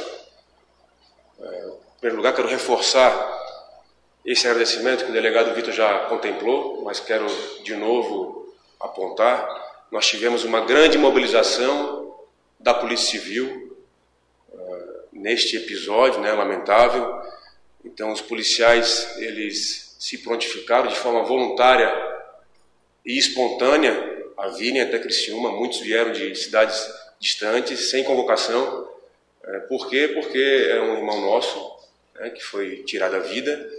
É, 1.39 1.65
em 1.67 1.99
primeiro 1.99 2.17
lugar, 2.17 2.33
quero 2.33 2.47
reforçar 2.47 3.39
esse 4.25 4.47
agradecimento 4.47 5.05
que 5.05 5.11
o 5.11 5.13
delegado 5.13 5.53
Vitor 5.53 5.73
já 5.73 6.05
contemplou, 6.05 6.81
mas 6.83 6.99
quero 6.99 7.25
de 7.63 7.75
novo 7.75 8.53
apontar. 8.79 9.47
Nós 9.91 10.07
tivemos 10.07 10.43
uma 10.43 10.61
grande 10.61 10.97
mobilização 10.97 12.15
da 12.59 12.73
Polícia 12.73 13.19
Civil 13.19 13.77
uh, 14.49 14.99
neste 15.11 15.57
episódio, 15.57 16.21
né, 16.21 16.31
lamentável. 16.31 17.21
Então, 17.83 18.11
os 18.11 18.21
policiais 18.21 19.15
eles 19.17 19.90
se 20.01 20.17
prontificaram 20.17 20.87
de 20.87 20.95
forma 20.95 21.21
voluntária 21.21 21.87
e 23.05 23.19
espontânea 23.19 23.93
a 24.35 24.47
virem 24.47 24.81
até 24.81 24.97
Criciúma, 24.97 25.51
muitos 25.51 25.79
vieram 25.79 26.11
de 26.11 26.35
cidades 26.35 26.89
distantes, 27.19 27.91
sem 27.91 28.03
convocação. 28.03 28.89
É, 29.43 29.59
por 29.59 29.87
quê? 29.87 30.07
Porque 30.07 30.39
é 30.71 30.81
um 30.81 30.97
irmão 30.97 31.21
nosso 31.21 31.77
né, 32.15 32.31
que 32.31 32.43
foi 32.43 32.77
tirado 32.77 33.11
da 33.11 33.19
vida 33.19 33.69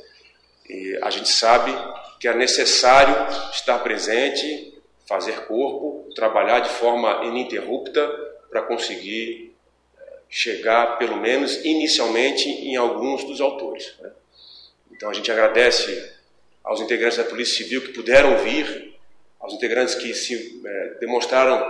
e 0.69 0.97
a 1.03 1.11
gente 1.11 1.29
sabe 1.29 1.73
que 2.21 2.29
é 2.29 2.35
necessário 2.35 3.17
estar 3.51 3.81
presente, 3.81 4.81
fazer 5.09 5.47
corpo, 5.47 6.09
trabalhar 6.15 6.61
de 6.61 6.69
forma 6.69 7.25
ininterrupta 7.25 8.07
para 8.49 8.63
conseguir 8.63 9.53
é, 9.99 10.19
chegar, 10.31 10.99
pelo 10.99 11.17
menos 11.17 11.65
inicialmente, 11.65 12.49
em 12.49 12.77
alguns 12.77 13.25
dos 13.25 13.41
autores. 13.41 13.93
Né? 14.01 14.13
Então 15.03 15.11
a 15.11 15.15
gente 15.15 15.33
agradece 15.33 16.13
aos 16.63 16.81
integrantes 16.81 17.19
da 17.19 17.25
Polícia 17.25 17.57
Civil 17.57 17.81
que 17.81 17.89
puderam 17.89 18.39
vir 18.39 18.95
aos 19.41 19.53
integrantes 19.53 19.97
que 19.97 20.15
se 20.15 20.63
é, 20.65 20.95
demonstraram 21.01 21.61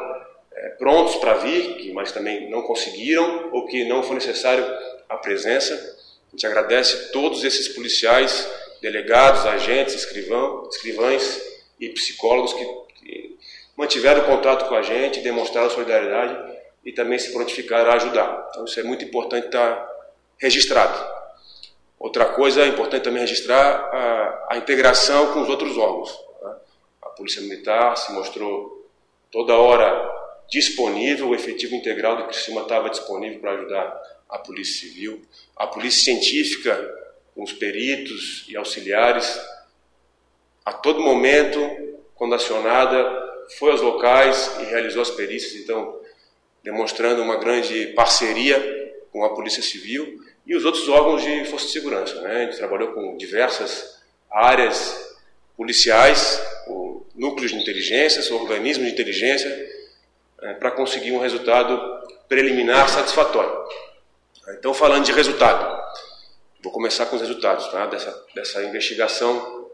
é, 0.54 0.68
prontos 0.76 1.16
para 1.16 1.38
vir, 1.38 1.94
mas 1.94 2.12
também 2.12 2.50
não 2.50 2.60
conseguiram 2.60 3.48
ou 3.50 3.64
que 3.64 3.86
não 3.86 4.02
foi 4.02 4.16
necessário 4.16 4.62
a 5.08 5.16
presença. 5.16 5.72
A 5.74 6.36
gente 6.36 6.46
agradece 6.46 7.10
todos 7.10 7.42
esses 7.42 7.68
policiais, 7.68 8.46
delegados, 8.82 9.46
agentes, 9.46 9.94
escrivão, 9.94 10.68
escrivães 10.70 11.40
e 11.80 11.88
psicólogos 11.88 12.52
que, 12.52 12.64
que 12.96 13.38
mantiveram 13.74 14.26
contato 14.26 14.68
com 14.68 14.74
a 14.74 14.82
gente, 14.82 15.20
demonstraram 15.20 15.70
solidariedade 15.70 16.52
e 16.84 16.92
também 16.92 17.18
se 17.18 17.32
prontificaram 17.32 17.92
a 17.92 17.94
ajudar. 17.94 18.48
Então 18.50 18.66
isso 18.66 18.78
é 18.78 18.82
muito 18.82 19.06
importante 19.06 19.46
estar 19.46 19.88
registrado. 20.38 21.21
Outra 22.02 22.24
coisa 22.24 22.62
é 22.62 22.66
importante 22.66 23.04
também 23.04 23.20
registrar 23.20 23.62
a, 23.62 24.48
a 24.50 24.56
integração 24.56 25.32
com 25.32 25.40
os 25.40 25.48
outros 25.48 25.78
órgãos. 25.78 26.12
Polícia 27.16 27.40
Militar 27.40 27.96
se 27.96 28.12
mostrou 28.12 28.90
toda 29.30 29.56
hora 29.56 30.10
disponível, 30.48 31.28
o 31.28 31.34
efetivo 31.36 31.76
integral 31.76 32.16
do 32.16 32.24
Criciúma 32.24 32.62
estava 32.62 32.90
disponível 32.90 33.38
para 33.38 33.52
ajudar 33.52 34.02
a 34.28 34.38
Polícia 34.38 34.88
Civil, 34.88 35.22
a 35.56 35.68
Polícia 35.68 36.02
Científica, 36.02 36.74
com 37.32 37.44
os 37.44 37.52
peritos 37.52 38.44
e 38.48 38.56
auxiliares, 38.56 39.40
a 40.64 40.72
todo 40.72 41.00
momento, 41.00 41.60
quando 42.16 42.34
acionada, 42.34 43.46
foi 43.56 43.70
aos 43.70 43.80
locais 43.80 44.58
e 44.60 44.64
realizou 44.64 45.02
as 45.02 45.10
perícias, 45.10 45.54
então, 45.62 46.00
demonstrando 46.64 47.22
uma 47.22 47.36
grande 47.36 47.86
parceria 47.94 48.60
com 49.12 49.24
a 49.24 49.32
Polícia 49.32 49.62
Civil 49.62 50.20
e 50.46 50.56
os 50.56 50.64
outros 50.64 50.88
órgãos 50.88 51.22
de 51.22 51.44
força 51.44 51.66
de 51.66 51.72
segurança. 51.72 52.20
Né? 52.22 52.36
A 52.36 52.44
gente 52.44 52.56
trabalhou 52.56 52.92
com 52.92 53.16
diversas 53.16 54.02
áreas 54.30 55.16
policiais, 55.56 56.42
núcleos 57.14 57.52
de 57.52 57.58
inteligência, 57.58 58.34
organismos 58.34 58.86
de 58.86 58.92
inteligência, 58.92 59.70
é, 60.40 60.54
para 60.54 60.70
conseguir 60.70 61.12
um 61.12 61.20
resultado 61.20 61.78
preliminar 62.28 62.88
satisfatório. 62.88 63.52
Então, 64.58 64.74
falando 64.74 65.04
de 65.04 65.12
resultado, 65.12 65.80
vou 66.62 66.72
começar 66.72 67.06
com 67.06 67.16
os 67.16 67.22
resultados 67.22 67.68
tá? 67.68 67.86
dessa, 67.86 68.26
dessa 68.34 68.62
investigação 68.64 69.70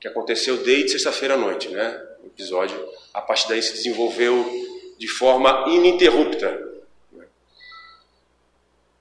que 0.00 0.08
aconteceu 0.08 0.56
desde 0.58 0.92
sexta-feira 0.92 1.34
à 1.34 1.36
noite. 1.36 1.68
Né? 1.68 2.02
O 2.24 2.26
episódio, 2.26 2.76
a 3.14 3.20
partir 3.20 3.48
daí, 3.48 3.62
se 3.62 3.74
desenvolveu 3.74 4.44
de 4.98 5.06
forma 5.06 5.66
ininterrupta. 5.68 6.72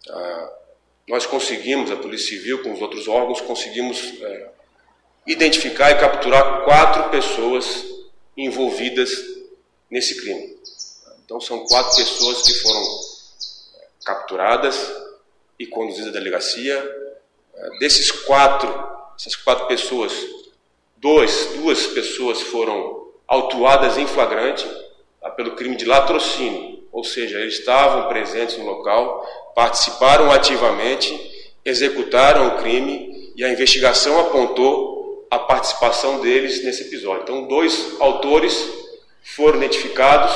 Ah, 0.09 0.53
nós 1.11 1.25
conseguimos, 1.25 1.91
a 1.91 1.97
Polícia 1.97 2.29
Civil, 2.29 2.63
com 2.63 2.71
os 2.71 2.81
outros 2.81 3.05
órgãos, 3.05 3.41
conseguimos 3.41 4.13
é, 4.21 4.49
identificar 5.27 5.91
e 5.91 5.99
capturar 5.99 6.63
quatro 6.63 7.09
pessoas 7.09 7.83
envolvidas 8.37 9.11
nesse 9.89 10.21
crime. 10.21 10.57
Então 11.25 11.41
são 11.41 11.65
quatro 11.65 11.97
pessoas 11.97 12.43
que 12.43 12.53
foram 12.61 12.81
é, 12.81 13.87
capturadas 14.05 14.89
e 15.59 15.67
conduzidas 15.67 16.07
à 16.07 16.11
delegacia. 16.13 16.75
É, 17.55 17.79
desses 17.79 18.09
quatro, 18.09 18.73
essas 19.19 19.35
quatro 19.35 19.67
pessoas, 19.67 20.13
dois, 20.95 21.47
duas 21.57 21.87
pessoas 21.87 22.41
foram 22.41 23.11
autuadas 23.27 23.97
em 23.97 24.07
flagrante 24.07 24.65
tá, 25.19 25.29
pelo 25.29 25.57
crime 25.57 25.75
de 25.75 25.83
latrocínio, 25.83 26.87
ou 26.89 27.03
seja, 27.03 27.37
eles 27.37 27.55
estavam 27.55 28.07
presentes 28.07 28.57
no 28.57 28.63
local, 28.63 29.27
participaram 29.55 30.31
ativamente, 30.31 31.13
executaram 31.63 32.47
o 32.47 32.57
crime 32.57 33.33
e 33.35 33.43
a 33.43 33.49
investigação 33.49 34.19
apontou 34.19 35.27
a 35.29 35.39
participação 35.39 36.19
deles 36.19 36.63
nesse 36.63 36.83
episódio. 36.83 37.23
Então, 37.23 37.47
dois 37.47 37.95
autores 37.99 38.69
foram 39.35 39.57
identificados, 39.57 40.33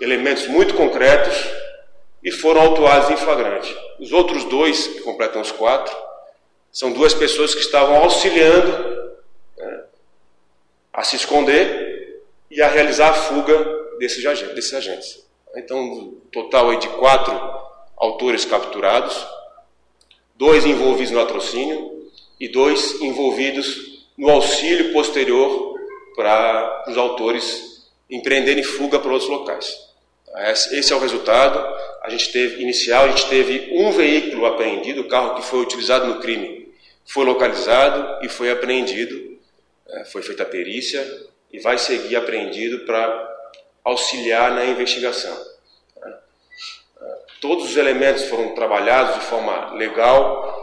elementos 0.00 0.46
muito 0.46 0.74
concretos, 0.74 1.36
e 2.22 2.30
foram 2.30 2.60
autuados 2.60 3.10
em 3.10 3.16
flagrante. 3.16 3.74
Os 3.98 4.12
outros 4.12 4.44
dois, 4.44 4.86
que 4.86 5.00
completam 5.00 5.40
os 5.40 5.50
quatro, 5.50 5.96
são 6.70 6.92
duas 6.92 7.14
pessoas 7.14 7.54
que 7.54 7.60
estavam 7.60 7.96
auxiliando 7.96 9.16
né, 9.56 9.84
a 10.92 11.02
se 11.02 11.16
esconder 11.16 12.22
e 12.50 12.60
a 12.60 12.68
realizar 12.68 13.10
a 13.10 13.14
fuga 13.14 13.56
desses, 13.98 14.24
agentes. 14.74 15.24
Então, 15.56 16.14
total 16.30 16.70
aí 16.70 16.78
de 16.78 16.88
quatro 16.88 17.59
autores 18.00 18.44
capturados, 18.44 19.26
dois 20.34 20.64
envolvidos 20.64 21.12
no 21.12 21.18
latrocínio, 21.18 22.00
e 22.40 22.48
dois 22.48 22.98
envolvidos 23.02 24.08
no 24.16 24.30
auxílio 24.30 24.92
posterior 24.92 25.78
para 26.16 26.86
os 26.88 26.96
autores 26.96 27.86
empreenderem 28.08 28.64
fuga 28.64 28.98
para 28.98 29.12
outros 29.12 29.30
locais. 29.30 29.76
Esse 30.72 30.92
é 30.92 30.96
o 30.96 31.00
resultado. 31.00 31.58
A 32.02 32.08
gente 32.08 32.32
teve 32.32 32.62
inicial, 32.62 33.04
a 33.04 33.08
gente 33.08 33.28
teve 33.28 33.68
um 33.72 33.92
veículo 33.92 34.46
apreendido, 34.46 35.02
o 35.02 35.08
carro 35.08 35.34
que 35.34 35.42
foi 35.42 35.60
utilizado 35.60 36.06
no 36.06 36.20
crime 36.20 36.60
foi 37.04 37.24
localizado 37.24 38.24
e 38.24 38.28
foi 38.28 38.50
apreendido, 38.50 39.38
é, 39.88 40.04
foi 40.04 40.22
feita 40.22 40.44
a 40.44 40.46
perícia 40.46 41.04
e 41.52 41.58
vai 41.58 41.76
seguir 41.76 42.14
apreendido 42.14 42.86
para 42.86 43.28
auxiliar 43.84 44.54
na 44.54 44.64
investigação. 44.64 45.36
Todos 47.40 47.64
os 47.64 47.76
elementos 47.76 48.24
foram 48.24 48.54
trabalhados 48.54 49.14
de 49.14 49.20
forma 49.22 49.72
legal, 49.74 50.60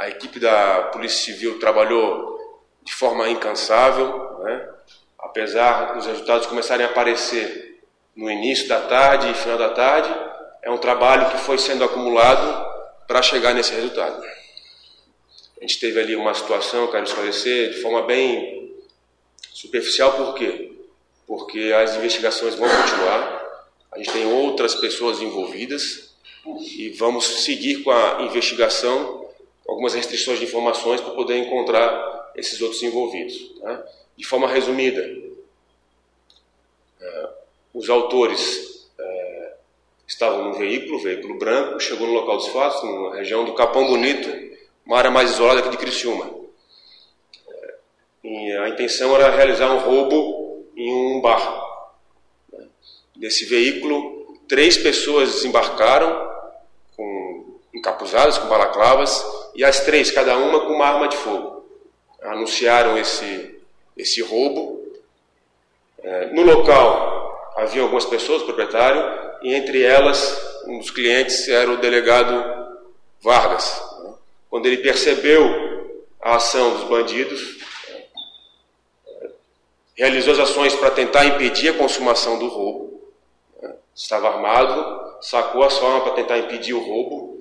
a 0.00 0.08
equipe 0.08 0.40
da 0.40 0.84
Polícia 0.92 1.32
Civil 1.32 1.58
trabalhou 1.58 2.38
de 2.82 2.92
forma 2.94 3.28
incansável, 3.28 4.38
né? 4.42 4.68
apesar 5.18 5.94
dos 5.94 6.06
resultados 6.06 6.46
começarem 6.46 6.86
a 6.86 6.88
aparecer 6.88 7.82
no 8.16 8.30
início 8.30 8.66
da 8.66 8.80
tarde 8.80 9.30
e 9.30 9.34
final 9.34 9.58
da 9.58 9.70
tarde, 9.70 10.10
é 10.62 10.70
um 10.70 10.78
trabalho 10.78 11.30
que 11.30 11.38
foi 11.38 11.58
sendo 11.58 11.84
acumulado 11.84 12.66
para 13.06 13.20
chegar 13.20 13.52
nesse 13.52 13.74
resultado. 13.74 14.22
A 15.58 15.60
gente 15.60 15.78
teve 15.78 16.00
ali 16.00 16.16
uma 16.16 16.32
situação, 16.32 16.90
quero 16.90 17.04
esclarecer, 17.04 17.70
de 17.70 17.82
forma 17.82 18.02
bem 18.02 18.74
superficial, 19.52 20.12
por 20.12 20.34
quê? 20.34 20.72
Porque 21.26 21.74
as 21.76 21.94
investigações 21.96 22.54
vão 22.54 22.68
continuar, 22.68 23.39
a 23.92 23.98
gente 23.98 24.12
tem 24.12 24.26
outras 24.26 24.74
pessoas 24.74 25.20
envolvidas 25.20 26.14
e 26.76 26.90
vamos 26.90 27.44
seguir 27.44 27.82
com 27.82 27.90
a 27.90 28.22
investigação, 28.22 29.28
algumas 29.68 29.94
restrições 29.94 30.38
de 30.38 30.44
informações 30.44 31.00
para 31.00 31.12
poder 31.12 31.36
encontrar 31.36 32.32
esses 32.36 32.60
outros 32.60 32.82
envolvidos. 32.82 33.36
Tá? 33.60 33.84
De 34.16 34.24
forma 34.24 34.48
resumida, 34.48 35.02
uh, 37.00 37.28
os 37.74 37.90
autores 37.90 38.88
uh, 38.98 39.52
estavam 40.06 40.48
no 40.48 40.54
veículo, 40.54 41.02
veículo 41.02 41.38
branco, 41.38 41.80
chegou 41.80 42.06
no 42.06 42.14
local 42.14 42.36
dos 42.36 42.48
fatos, 42.48 42.82
na 42.82 43.16
região 43.16 43.44
do 43.44 43.54
Capão 43.54 43.86
Bonito, 43.86 44.28
uma 44.86 44.98
área 44.98 45.10
mais 45.10 45.30
isolada 45.30 45.60
aqui 45.60 45.70
de 45.70 45.76
Criciúma. 45.76 46.38
E 48.22 48.52
a 48.52 48.68
intenção 48.68 49.14
era 49.14 49.30
realizar 49.30 49.72
um 49.72 49.78
roubo 49.78 50.66
em 50.76 50.92
um 50.92 51.20
bar. 51.20 51.69
Nesse 53.20 53.44
veículo, 53.44 54.34
três 54.48 54.78
pessoas 54.78 55.34
desembarcaram, 55.34 56.10
com, 56.96 57.58
encapuzadas, 57.74 58.38
com 58.38 58.48
balaclavas, 58.48 59.22
e 59.54 59.62
as 59.62 59.80
três, 59.80 60.10
cada 60.10 60.38
uma 60.38 60.60
com 60.60 60.72
uma 60.72 60.86
arma 60.86 61.06
de 61.06 61.18
fogo. 61.18 61.66
Anunciaram 62.22 62.96
esse, 62.96 63.60
esse 63.94 64.22
roubo. 64.22 64.80
É, 66.02 66.26
no 66.32 66.42
local 66.42 67.52
havia 67.56 67.82
algumas 67.82 68.06
pessoas, 68.06 68.42
proprietário, 68.42 69.02
e 69.42 69.54
entre 69.54 69.82
elas, 69.82 70.62
um 70.66 70.78
dos 70.78 70.90
clientes 70.90 71.46
era 71.46 71.70
o 71.70 71.76
delegado 71.76 72.58
Vargas, 73.20 73.82
quando 74.48 74.64
ele 74.64 74.78
percebeu 74.78 76.00
a 76.22 76.36
ação 76.36 76.78
dos 76.78 76.88
bandidos, 76.88 77.58
realizou 79.94 80.32
as 80.32 80.40
ações 80.40 80.74
para 80.74 80.90
tentar 80.90 81.26
impedir 81.26 81.68
a 81.68 81.74
consumação 81.74 82.38
do 82.38 82.48
roubo. 82.48 82.89
Estava 83.94 84.28
armado, 84.28 85.18
sacou 85.20 85.62
a 85.62 85.70
sua 85.70 85.88
arma 85.88 86.04
para 86.04 86.14
tentar 86.14 86.38
impedir 86.38 86.74
o 86.74 86.80
roubo. 86.80 87.38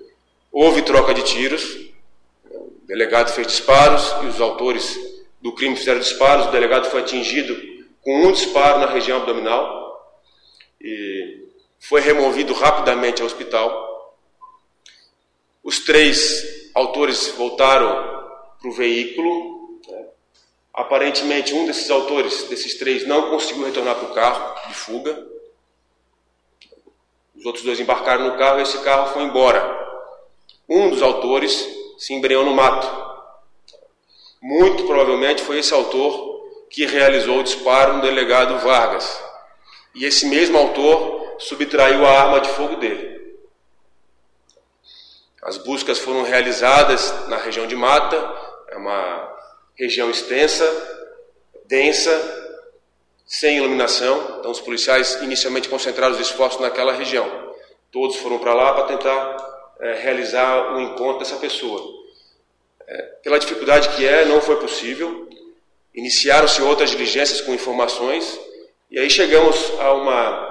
Houve 0.52 0.82
troca 0.82 1.14
de 1.14 1.24
tiros. 1.24 1.64
O 2.46 2.86
delegado 2.86 3.32
fez 3.32 3.48
disparos 3.48 4.14
e 4.24 4.28
os 4.28 4.42
autores 4.42 4.98
do 5.42 5.54
crime 5.54 5.76
fizeram 5.76 6.00
disparos. 6.00 6.48
O 6.48 6.52
delegado 6.52 6.90
foi 6.90 7.02
atingido 7.02 7.56
com 8.02 8.26
um 8.26 8.32
disparo 8.32 8.80
na 8.80 8.88
região 8.88 9.18
abdominal 9.18 9.80
e 10.82 11.48
foi 11.80 12.02
removido 12.02 12.54
rapidamente 12.54 13.22
ao 13.22 13.28
hospital. 13.28 14.18
Os 15.64 15.80
três 15.80 16.72
autores 16.74 17.28
voltaram 17.30 17.90
para 18.60 18.70
o 18.70 18.74
veículo. 18.74 19.80
Né? 19.88 20.06
Aparentemente, 20.74 21.54
um 21.54 21.66
desses 21.66 21.90
autores, 21.90 22.44
desses 22.44 22.78
três, 22.78 23.06
não 23.08 23.30
conseguiu 23.30 23.66
retornar 23.66 23.96
para 23.96 24.10
o 24.10 24.14
carro 24.14 24.68
de 24.68 24.74
fuga. 24.74 25.28
Os 27.40 27.46
outros 27.46 27.64
dois 27.64 27.80
embarcaram 27.80 28.26
no 28.26 28.38
carro 28.38 28.60
e 28.60 28.64
esse 28.64 28.80
carro 28.80 29.14
foi 29.14 29.24
embora. 29.24 29.64
Um 30.68 30.90
dos 30.90 31.02
autores 31.02 31.66
se 31.98 32.14
embreou 32.14 32.44
no 32.44 32.54
mato. 32.54 32.86
Muito 34.42 34.84
provavelmente 34.86 35.42
foi 35.42 35.60
esse 35.60 35.74
autor 35.74 36.46
que 36.70 36.86
realizou 36.86 37.40
o 37.40 37.44
disparo 37.44 37.94
no 37.94 38.02
delegado 38.02 38.60
Vargas. 38.60 39.24
E 39.96 40.04
esse 40.04 40.26
mesmo 40.26 40.58
autor 40.58 41.38
subtraiu 41.40 42.06
a 42.06 42.12
arma 42.12 42.42
de 42.42 42.50
fogo 42.50 42.76
dele. 42.76 43.18
As 45.42 45.58
buscas 45.58 45.98
foram 45.98 46.24
realizadas 46.24 47.28
na 47.30 47.38
região 47.38 47.66
de 47.66 47.76
Mata, 47.76 48.18
é 48.68 48.76
uma 48.76 49.38
região 49.78 50.12
extensa, 50.12 50.66
densa, 51.66 52.39
sem 53.30 53.58
iluminação. 53.58 54.38
Então, 54.40 54.50
os 54.50 54.60
policiais 54.60 55.22
inicialmente 55.22 55.70
concentraram 55.70 56.16
os 56.16 56.20
esforços 56.20 56.60
naquela 56.60 56.92
região. 56.92 57.54
Todos 57.92 58.16
foram 58.16 58.40
para 58.40 58.56
lá 58.56 58.74
para 58.74 58.86
tentar 58.86 59.38
é, 59.80 59.94
realizar 59.94 60.74
o 60.74 60.82
encontro 60.82 61.20
dessa 61.20 61.38
pessoa. 61.38 61.80
É, 62.88 63.02
pela 63.24 63.38
dificuldade 63.38 63.90
que 63.90 64.06
é, 64.06 64.26
não 64.26 64.42
foi 64.42 64.56
possível. 64.56 65.30
Iniciaram-se 65.94 66.60
outras 66.64 66.90
diligências 66.90 67.40
com 67.40 67.54
informações 67.54 68.40
e 68.90 68.98
aí 68.98 69.10
chegamos 69.10 69.72
a 69.80 69.94
uma 69.94 70.50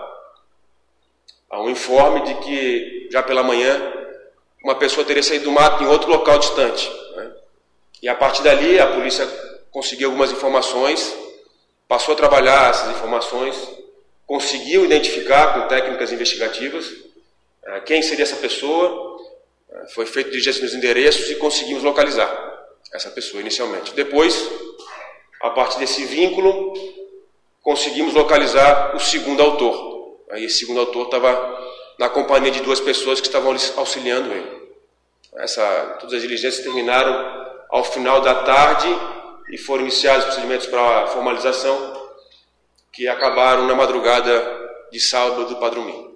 a 1.50 1.62
um 1.62 1.70
informe 1.70 2.20
de 2.22 2.34
que 2.34 3.08
já 3.10 3.22
pela 3.22 3.42
manhã 3.42 3.92
uma 4.62 4.74
pessoa 4.76 5.04
teria 5.04 5.22
saído 5.22 5.46
do 5.46 5.50
mato 5.50 5.82
em 5.82 5.86
outro 5.86 6.10
local 6.10 6.38
distante. 6.38 6.88
Né? 7.16 7.32
E 8.02 8.08
a 8.08 8.14
partir 8.14 8.42
dali 8.42 8.78
a 8.78 8.86
polícia 8.92 9.26
conseguiu 9.70 10.08
algumas 10.08 10.30
informações, 10.30 11.16
passou 11.88 12.12
a 12.12 12.16
trabalhar 12.16 12.70
essas 12.70 12.90
informações, 12.90 13.56
conseguiu 14.26 14.84
identificar 14.84 15.54
com 15.54 15.68
técnicas 15.68 16.12
investigativas 16.12 16.86
uh, 16.86 17.80
quem 17.86 18.02
seria 18.02 18.24
essa 18.24 18.36
pessoa, 18.36 19.16
uh, 19.70 19.88
foi 19.94 20.04
feito 20.04 20.30
diligência 20.30 20.62
nos 20.62 20.74
endereços 20.74 21.30
e 21.30 21.36
conseguimos 21.36 21.82
localizar 21.82 22.30
essa 22.92 23.10
pessoa 23.10 23.40
inicialmente. 23.40 23.94
Depois, 23.94 24.48
a 25.40 25.50
partir 25.50 25.78
desse 25.78 26.04
vínculo, 26.04 26.74
conseguimos 27.62 28.14
localizar 28.14 28.94
o 28.94 29.00
segundo 29.00 29.42
autor. 29.42 30.18
Aí 30.30 30.44
esse 30.44 30.58
segundo 30.58 30.80
autor 30.80 31.06
estava 31.06 31.58
na 31.98 32.08
companhia 32.08 32.50
de 32.50 32.60
duas 32.60 32.80
pessoas 32.80 33.20
que 33.20 33.26
estavam 33.26 33.54
auxiliando 33.76 34.30
ele. 34.32 34.58
Essa, 35.36 35.96
todas 36.00 36.14
as 36.14 36.22
diligências 36.22 36.62
terminaram 36.62 37.56
ao 37.70 37.84
final 37.84 38.20
da 38.20 38.42
tarde 38.42 38.88
e 39.50 39.58
foram 39.58 39.82
iniciados 39.82 40.20
os 40.20 40.26
procedimentos 40.26 40.66
para 40.66 41.06
formalização 41.08 42.08
que 42.92 43.06
acabaram 43.06 43.66
na 43.66 43.74
madrugada 43.74 44.32
de 44.90 45.00
sábado 45.00 45.46
do 45.46 45.56
Padrumim. 45.56 46.08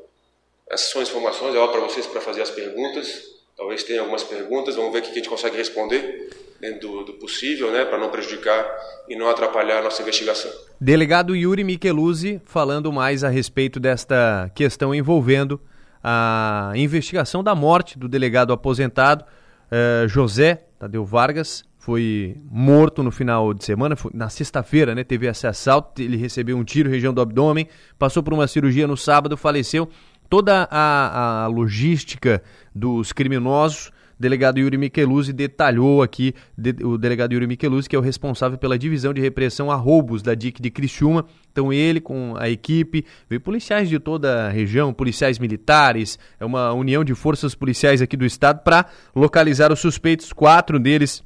Essas 0.71 0.91
são 0.91 1.03
as 1.03 1.09
informações, 1.09 1.55
é 1.55 1.59
hora 1.59 1.71
para 1.71 1.81
vocês 1.81 2.07
para 2.07 2.21
fazer 2.21 2.43
as 2.43 2.51
perguntas. 2.51 3.23
Talvez 3.57 3.85
tenha 3.85 4.01
algumas 4.01 4.25
perguntas, 4.25 4.75
vamos 4.75 4.93
ver 4.93 5.01
o 5.01 5.03
que 5.03 5.11
a 5.11 5.15
gente 5.15 5.29
consegue 5.29 5.57
responder 5.57 6.31
dentro 6.61 6.89
do, 6.89 7.05
do 7.05 7.13
possível, 7.15 7.71
né, 7.73 7.85
para 7.85 7.99
não 7.99 8.09
prejudicar 8.09 8.65
e 9.09 9.17
não 9.17 9.29
atrapalhar 9.29 9.81
a 9.81 9.83
nossa 9.83 10.01
investigação. 10.01 10.51
Delegado 10.81 11.35
Yuri 11.35 11.65
Micheluzzi 11.65 12.41
falando 12.45 12.93
mais 12.93 13.25
a 13.25 13.29
respeito 13.29 13.81
desta 13.81 14.51
questão 14.55 14.95
envolvendo 14.95 15.61
a 16.03 16.73
investigação 16.75 17.43
da 17.43 17.55
morte 17.55 17.99
do 17.99 18.09
delegado 18.09 18.53
aposentado 18.53 19.25
uh, 19.25 20.09
José 20.09 20.65
Tadeu 20.79 21.05
Vargas. 21.05 21.65
Foi 21.83 22.37
morto 22.49 23.03
no 23.03 23.11
final 23.11 23.53
de 23.53 23.65
semana, 23.65 23.97
foi, 23.97 24.13
na 24.15 24.29
sexta-feira, 24.29 24.95
né? 24.95 25.03
Teve 25.03 25.27
esse 25.27 25.49
assalto, 25.49 26.01
ele 26.01 26.17
recebeu 26.17 26.57
um 26.57 26.63
tiro 26.63 26.89
região 26.89 27.13
do 27.13 27.21
abdômen, 27.21 27.67
passou 27.99 28.23
por 28.23 28.33
uma 28.33 28.47
cirurgia 28.47 28.87
no 28.87 28.97
sábado, 28.97 29.37
faleceu. 29.37 29.89
Toda 30.31 30.69
a, 30.71 31.43
a 31.43 31.47
logística 31.49 32.41
dos 32.73 33.13
criminosos 33.13 33.91
delegado 34.17 34.61
Yuri 34.61 34.79
Micheluzzi 34.79 35.33
detalhou 35.33 36.05
aqui, 36.05 36.33
de, 36.57 36.73
o 36.85 36.97
delegado 36.97 37.33
Yuri 37.33 37.49
Micheluzzi, 37.49 37.89
que 37.89 37.97
é 37.97 37.99
o 37.99 38.03
responsável 38.03 38.57
pela 38.57 38.79
divisão 38.79 39.13
de 39.13 39.21
repressão 39.21 39.69
a 39.69 39.75
roubos 39.75 40.23
da 40.23 40.37
DIC 40.37 40.63
de 40.63 40.71
Criciúma. 40.71 41.27
Então 41.51 41.73
ele 41.73 42.01
com 42.01 42.37
a 42.39 42.49
equipe, 42.49 43.05
veio 43.29 43.41
policiais 43.41 43.89
de 43.89 43.99
toda 43.99 44.47
a 44.47 44.51
região, 44.51 44.95
policiais 44.95 45.41
militares, 45.41 46.17
é 46.39 46.45
uma 46.45 46.73
união 46.73 47.03
de 47.03 47.13
forças 47.13 47.57
policiais 47.57 48.01
aqui 48.01 48.17
do 48.17 48.25
estado 48.25 48.61
para 48.63 48.87
localizar 49.17 49.73
os 49.73 49.81
suspeitos. 49.81 50.33
Quatro 50.33 50.79
deles 50.79 51.25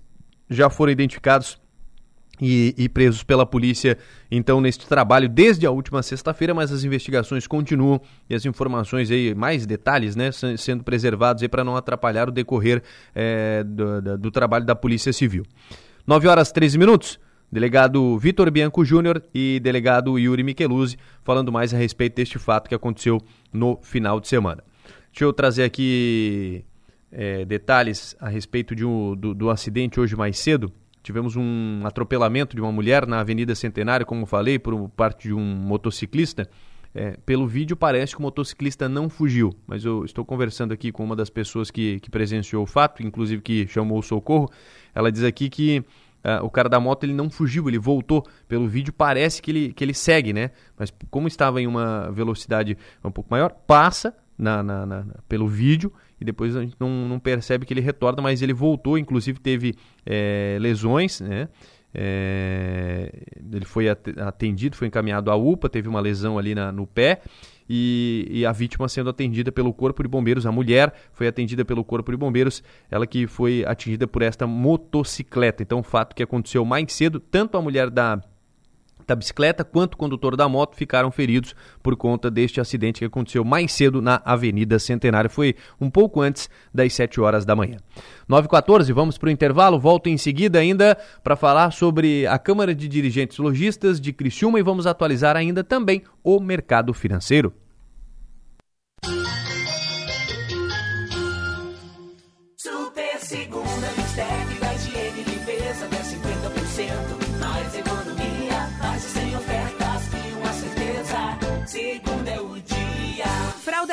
já 0.49 0.71
foram 0.71 0.93
identificados 0.93 1.59
e, 2.41 2.75
e, 2.77 2.89
presos 2.89 3.23
pela 3.23 3.47
polícia, 3.47 3.97
então, 4.31 4.61
neste 4.61 4.87
trabalho 4.87 5.29
desde 5.29 5.67
a 5.67 5.71
última 5.71 6.03
sexta-feira, 6.03 6.53
mas 6.53 6.71
as 6.71 6.85
investigações 6.85 7.47
continuam 7.47 8.01
e 8.29 8.35
as 8.35 8.45
informações 8.45 9.11
aí, 9.11 9.35
mais 9.35 9.67
detalhes, 9.67 10.15
né, 10.15 10.31
sendo 10.59 10.85
preservados 10.85 11.43
aí 11.43 11.49
para 11.49 11.65
não 11.65 11.77
atrapalhar 11.77 12.29
o 12.29 12.33
decorrer 12.33 12.83
é, 13.15 13.65
do, 13.65 14.19
do, 14.19 14.31
trabalho 14.31 14.65
da 14.65 14.75
Polícia 14.75 15.13
Civil. 15.13 15.45
9 16.07 16.29
horas 16.29 16.53
13 16.53 16.79
minutos. 16.79 17.19
Delegado 17.51 18.19
Vitor 18.19 18.51
Bianco 18.51 18.85
Júnior 18.85 19.23
e 19.33 19.61
delegado 19.61 20.19
Yuri 20.19 20.43
Micheluzzi 20.43 20.99
falando 21.23 21.53
mais 21.53 21.73
a 21.73 21.77
respeito 21.77 22.17
deste 22.17 22.41
fato 22.41 22.69
que 22.69 22.75
aconteceu 22.75 23.23
no 23.53 23.79
final 23.83 24.21
de 24.21 24.27
semana. 24.27 24.65
Deixa 25.13 25.25
eu 25.25 25.33
trazer 25.33 25.63
aqui 25.63 26.65
é, 27.11 27.45
detalhes 27.45 28.17
a 28.21 28.29
respeito 28.29 28.75
de 28.75 28.85
um, 28.85 29.15
do, 29.15 29.35
do 29.35 29.51
acidente 29.51 29.99
hoje 30.01 30.17
mais 30.17 30.39
cedo 30.39 30.73
Tivemos 31.07 31.37
um 31.37 31.83
atropelamento 31.85 32.57
de 32.57 32.61
uma 32.61 32.73
mulher 32.73 33.07
na 33.07 33.21
Avenida 33.21 33.55
Centenário, 33.55 34.05
como 34.05 34.27
falei, 34.27 34.59
por 34.59 34.89
parte 34.89 35.29
de 35.29 35.33
um 35.33 35.41
motociclista. 35.41 36.51
É, 36.93 37.17
pelo 37.25 37.47
vídeo 37.47 37.77
parece 37.77 38.13
que 38.13 38.19
o 38.19 38.23
motociclista 38.23 38.89
não 38.89 39.09
fugiu, 39.09 39.55
mas 39.69 39.85
eu 39.85 40.05
estou 40.05 40.25
conversando 40.25 40.75
aqui 40.75 40.91
com 40.91 41.05
uma 41.05 41.15
das 41.15 41.31
pessoas 41.31 41.71
que, 41.71 42.01
que 42.01 42.11
presenciou 42.11 42.65
o 42.65 42.67
fato, 42.67 43.05
inclusive 43.05 43.41
que 43.41 43.69
chamou 43.69 44.01
o 44.01 44.03
socorro. 44.03 44.51
Ela 44.93 45.13
diz 45.13 45.23
aqui 45.23 45.49
que 45.49 45.79
uh, 45.79 46.45
o 46.45 46.51
cara 46.51 46.69
da 46.69 46.81
moto 46.81 47.05
ele 47.05 47.15
não 47.15 47.31
fugiu, 47.31 47.69
ele 47.69 47.79
voltou. 47.79 48.27
Pelo 48.49 48.67
vídeo 48.67 48.93
parece 48.93 49.41
que 49.41 49.53
ele, 49.53 49.73
que 49.73 49.85
ele 49.85 49.95
segue, 49.95 50.33
né? 50.33 50.51
Mas 50.77 50.93
como 51.09 51.29
estava 51.29 51.63
em 51.63 51.69
uma 51.69 52.11
velocidade 52.11 52.77
um 53.05 53.13
pouco 53.13 53.31
maior, 53.31 53.53
passa 53.65 54.13
na, 54.37 54.61
na, 54.61 54.85
na, 54.85 55.07
pelo 55.29 55.47
vídeo 55.47 55.93
e 56.21 56.25
depois 56.25 56.57
a 56.57 56.63
gente 56.63 56.77
não, 56.79 56.89
não, 57.09 57.19
percebe 57.19 57.67
que 57.67 57.73
ele 57.75 57.81
retorna, 57.81 58.23
mas 58.23 58.43
ele 58.43 58.55
voltou, 58.55 58.97
inclusive 58.97 59.39
teve 59.39 59.75
é, 60.05 60.57
lesões, 60.61 61.21
né? 61.21 61.49
É, 61.99 63.11
ele 63.53 63.65
foi 63.65 63.89
atendido, 63.89 64.77
foi 64.77 64.87
encaminhado 64.87 65.31
à 65.31 65.37
UPA, 65.37 65.69
teve 65.69 65.89
uma 65.89 66.01
lesão 66.01 66.37
ali 66.37 66.55
na, 66.55 66.71
no 66.71 66.87
pé 66.87 67.23
e, 67.69 68.27
e, 68.31 68.47
a 68.47 68.53
vítima 68.53 68.89
sendo 68.89 69.09
atendida 69.11 69.51
pelo 69.51 69.73
Corpo 69.73 70.03
de 70.03 70.09
Bombeiros. 70.09 70.45
A 70.45 70.53
mulher 70.53 70.93
foi 71.13 71.27
atendida 71.27 71.65
pelo 71.65 71.83
Corpo 71.83 72.11
de 72.11 72.17
Bombeiros, 72.19 72.63
ela 72.91 73.07
que 73.07 73.27
foi 73.27 73.65
atingida 73.67 74.07
por 74.07 74.21
esta 74.21 74.47
motocicleta. 74.47 75.63
Então, 75.63 75.79
o 75.81 75.83
fato 75.83 76.15
que 76.15 76.23
aconteceu 76.23 76.65
mais 76.65 76.93
cedo, 76.93 77.19
tanto 77.19 77.57
a 77.57 77.63
mulher 77.63 77.89
da 77.91 78.21
da 79.07 79.15
bicicleta 79.15 79.65
quanto 79.65 79.95
o 79.95 79.97
condutor 79.97 80.37
da 80.37 80.49
moto 80.49 80.77
ficaram 80.77 81.11
feridos 81.11 81.55
por 81.83 81.97
conta 81.97 82.31
deste 82.31 82.61
acidente 82.61 82.99
que 82.99 83.05
aconteceu 83.05 83.45
mais 83.45 83.73
cedo 83.73 84.03
na 84.03 84.21
Avenida 84.25 84.79
Centenário. 84.79 85.31
Foi 85.31 85.55
um 85.81 85.89
pouco 85.89 86.21
antes 86.21 86.51
das 86.73 86.93
7 86.95 87.21
horas 87.21 87.45
da 87.45 87.55
manhã. 87.55 87.79
9h14, 88.29 88.93
vamos 88.93 89.17
para 89.17 89.29
o 89.29 89.31
intervalo. 89.31 89.79
Volto 89.79 90.09
em 90.09 90.17
seguida 90.17 90.59
ainda 90.59 90.97
para 91.23 91.37
falar 91.37 91.71
sobre 91.71 92.27
a 92.27 92.39
Câmara 92.39 92.75
de 92.75 92.89
Dirigentes 92.89 93.39
Logistas 93.39 94.01
de 94.01 94.13
Criciúma 94.13 94.59
e 94.59 94.63
vamos 94.63 94.87
atualizar 94.87 95.37
ainda 95.37 95.63
também 95.63 96.03
o 96.25 96.41
mercado 96.41 96.93
financeiro. 96.93 97.53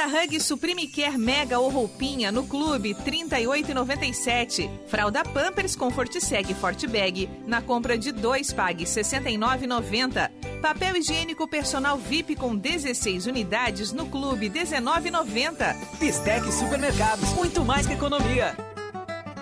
Fralda 0.04 0.24
Hug 0.24 0.40
Supreme 0.42 0.88
Care 0.88 1.18
Mega 1.18 1.60
ou 1.60 1.70
roupinha 1.70 2.30
no 2.30 2.44
clube 2.44 2.94
38,97. 2.94 4.70
Fralda 4.88 5.24
Pampers 5.24 5.76
Comfort 5.78 6.20
Seg 6.20 6.54
Forte 6.54 6.88
Bag 6.88 7.30
na 7.48 7.62
compra 7.62 7.98
de 7.98 8.12
dois 8.12 8.52
pague 8.52 8.84
69,90. 8.84 10.30
Papel 10.62 10.98
higiênico 10.98 11.48
personal 11.48 11.98
VIP 11.98 12.36
com 12.36 12.54
16 12.54 13.28
unidades 13.28 13.94
no 13.94 14.06
clube 14.08 14.50
19,90. 14.50 15.76
Bistec 15.98 16.52
Supermercados, 16.52 17.30
muito 17.34 17.64
mais 17.64 17.88
que 17.88 17.94
economia. 17.94 18.58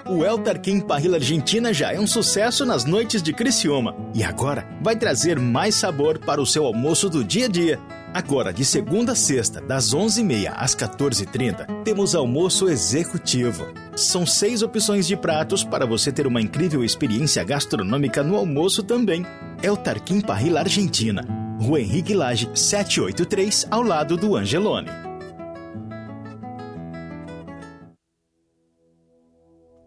O 0.06 0.24
El 0.24 0.40
Tarquim 0.40 0.80
Parrilla 0.80 1.18
Argentina 1.18 1.74
já 1.74 1.92
é 1.94 2.00
um 2.00 2.06
sucesso 2.06 2.66
nas 2.66 2.86
noites 2.86 3.24
de 3.24 3.34
Criciúma 3.34 3.96
e 4.14 4.24
agora 4.24 4.68
vai 4.82 4.96
trazer 4.96 5.40
mais 5.40 5.74
sabor 5.74 6.20
para 6.20 6.42
o 6.42 6.46
seu 6.46 6.66
almoço 6.66 7.10
do 7.10 7.24
dia 7.24 7.46
a 7.46 7.50
dia. 7.50 7.80
Agora, 8.14 8.52
de 8.52 8.66
segunda 8.66 9.14
a 9.14 9.16
sexta, 9.16 9.62
das 9.62 9.96
11h30 9.96 10.54
às 10.54 10.76
14h30, 10.76 11.84
temos 11.84 12.14
almoço 12.14 12.68
executivo. 12.68 13.66
São 13.96 14.26
seis 14.26 14.62
opções 14.62 15.08
de 15.08 15.16
pratos 15.16 15.64
para 15.64 15.86
você 15.86 16.12
ter 16.12 16.28
uma 16.28 16.42
incrível 16.42 16.84
experiência 16.84 17.42
gastronômica 17.44 18.22
no 18.22 18.36
almoço 18.36 18.84
também. 18.84 19.26
É 19.64 19.72
o 19.72 19.78
Tarquim 19.78 20.20
Parrilla 20.20 20.60
Argentina, 20.60 21.26
Rua 21.62 21.80
Henrique 21.80 22.14
Lage 22.14 22.50
783, 22.54 23.68
ao 23.72 23.82
lado 23.82 24.18
do 24.18 24.36
Angelone. 24.36 24.90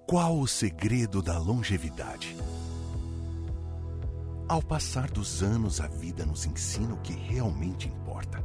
Qual 0.06 0.38
o 0.38 0.46
segredo 0.46 1.20
da 1.20 1.36
longevidade? 1.36 2.36
Ao 4.46 4.60
passar 4.60 5.10
dos 5.10 5.42
anos, 5.42 5.80
a 5.80 5.86
vida 5.86 6.26
nos 6.26 6.44
ensina 6.44 6.92
o 6.92 6.98
que 6.98 7.14
realmente 7.14 7.88
importa. 7.88 8.44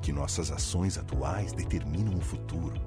Que 0.00 0.12
nossas 0.12 0.52
ações 0.52 0.96
atuais 0.96 1.52
determinam 1.52 2.14
o 2.14 2.20
futuro. 2.20 2.80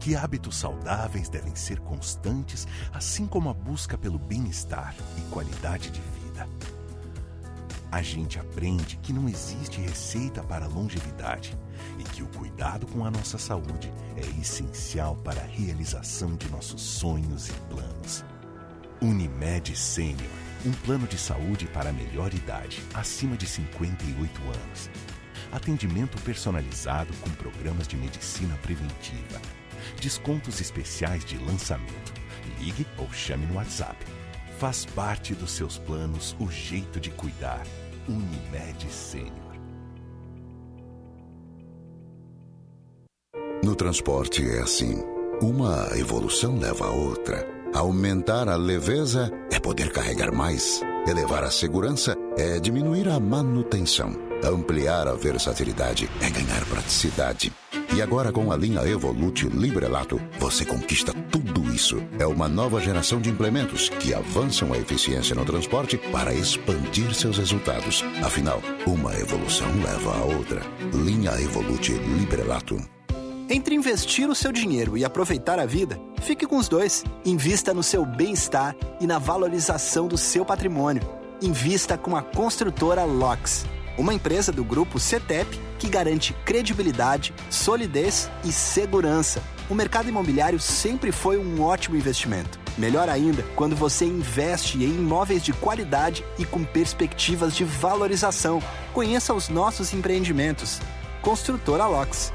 Que 0.00 0.16
hábitos 0.16 0.56
saudáveis 0.56 1.28
devem 1.28 1.54
ser 1.54 1.78
constantes, 1.78 2.66
assim 2.92 3.24
como 3.24 3.48
a 3.48 3.54
busca 3.54 3.96
pelo 3.96 4.18
bem-estar 4.18 4.96
e 5.16 5.20
qualidade 5.30 5.92
de 5.92 6.00
vida. 6.00 6.48
A 7.92 8.02
gente 8.02 8.40
aprende 8.40 8.96
que 8.96 9.12
não 9.12 9.28
existe 9.28 9.80
receita 9.80 10.42
para 10.42 10.66
longevidade 10.66 11.56
e 12.00 12.02
que 12.02 12.24
o 12.24 12.26
cuidado 12.26 12.84
com 12.88 13.04
a 13.04 13.12
nossa 13.12 13.38
saúde 13.38 13.92
é 14.16 14.40
essencial 14.40 15.14
para 15.14 15.40
a 15.40 15.46
realização 15.46 16.34
de 16.34 16.50
nossos 16.50 16.82
sonhos 16.82 17.48
e 17.48 17.52
planos. 17.70 18.24
Unimed 19.02 19.76
Sênior, 19.76 20.30
um 20.64 20.70
plano 20.70 21.08
de 21.08 21.18
saúde 21.18 21.66
para 21.66 21.90
a 21.90 21.92
melhor 21.92 22.32
idade, 22.32 22.80
acima 22.94 23.36
de 23.36 23.48
58 23.48 24.40
anos. 24.42 24.88
Atendimento 25.50 26.16
personalizado 26.22 27.12
com 27.14 27.28
programas 27.30 27.88
de 27.88 27.96
medicina 27.96 28.56
preventiva. 28.62 29.42
Descontos 30.00 30.60
especiais 30.60 31.24
de 31.24 31.36
lançamento. 31.36 32.14
Ligue 32.60 32.86
ou 32.96 33.12
chame 33.12 33.44
no 33.46 33.56
WhatsApp. 33.56 33.96
Faz 34.60 34.84
parte 34.84 35.34
dos 35.34 35.50
seus 35.50 35.78
planos 35.78 36.36
o 36.38 36.48
jeito 36.48 37.00
de 37.00 37.10
cuidar. 37.10 37.66
Unimed 38.08 38.88
Sênior. 38.88 39.32
No 43.64 43.74
transporte 43.74 44.48
é 44.48 44.60
assim. 44.60 45.02
Uma 45.40 45.88
evolução 45.98 46.56
leva 46.56 46.86
a 46.86 46.90
outra. 46.90 47.61
Aumentar 47.74 48.50
a 48.50 48.56
leveza 48.56 49.32
é 49.50 49.58
poder 49.58 49.90
carregar 49.92 50.30
mais. 50.30 50.82
Elevar 51.06 51.42
a 51.42 51.50
segurança 51.50 52.14
é 52.36 52.60
diminuir 52.60 53.08
a 53.08 53.18
manutenção. 53.18 54.14
Ampliar 54.44 55.08
a 55.08 55.14
versatilidade 55.14 56.08
é 56.20 56.28
ganhar 56.28 56.64
praticidade. 56.66 57.50
E 57.94 58.02
agora 58.02 58.30
com 58.30 58.52
a 58.52 58.56
linha 58.56 58.86
Evolute 58.86 59.48
Librelato, 59.48 60.20
você 60.38 60.66
conquista 60.66 61.14
tudo 61.30 61.72
isso. 61.72 61.96
É 62.18 62.26
uma 62.26 62.46
nova 62.46 62.78
geração 62.78 63.20
de 63.20 63.30
implementos 63.30 63.88
que 63.88 64.12
avançam 64.12 64.72
a 64.72 64.78
eficiência 64.78 65.34
no 65.34 65.44
transporte 65.44 65.96
para 65.96 66.34
expandir 66.34 67.14
seus 67.14 67.38
resultados. 67.38 68.04
Afinal, 68.22 68.60
uma 68.86 69.14
evolução 69.14 69.68
leva 69.82 70.14
a 70.14 70.24
outra. 70.24 70.60
Linha 70.92 71.32
Evolute 71.40 71.92
Librelato. 71.92 72.76
Entre 73.48 73.74
investir 73.74 74.28
o 74.30 74.34
seu 74.34 74.52
dinheiro 74.52 74.96
e 74.96 75.04
aproveitar 75.04 75.58
a 75.58 75.66
vida, 75.66 76.00
fique 76.22 76.46
com 76.46 76.56
os 76.56 76.68
dois. 76.68 77.04
Invista 77.24 77.74
no 77.74 77.82
seu 77.82 78.06
bem-estar 78.06 78.74
e 79.00 79.06
na 79.06 79.18
valorização 79.18 80.06
do 80.06 80.16
seu 80.16 80.44
patrimônio. 80.44 81.02
Invista 81.40 81.98
com 81.98 82.16
a 82.16 82.22
construtora 82.22 83.04
LOX, 83.04 83.66
uma 83.98 84.14
empresa 84.14 84.52
do 84.52 84.64
grupo 84.64 84.98
CETEP 84.98 85.60
que 85.78 85.88
garante 85.88 86.32
credibilidade, 86.44 87.34
solidez 87.50 88.30
e 88.44 88.52
segurança. 88.52 89.42
O 89.68 89.74
mercado 89.74 90.08
imobiliário 90.08 90.60
sempre 90.60 91.10
foi 91.10 91.36
um 91.36 91.62
ótimo 91.62 91.96
investimento. 91.96 92.60
Melhor 92.78 93.08
ainda 93.08 93.42
quando 93.56 93.76
você 93.76 94.04
investe 94.04 94.78
em 94.78 94.88
imóveis 94.88 95.42
de 95.42 95.52
qualidade 95.52 96.24
e 96.38 96.44
com 96.44 96.64
perspectivas 96.64 97.54
de 97.54 97.64
valorização. 97.64 98.62
Conheça 98.94 99.34
os 99.34 99.48
nossos 99.48 99.92
empreendimentos. 99.92 100.80
Construtora 101.20 101.86
LOX. 101.86 102.32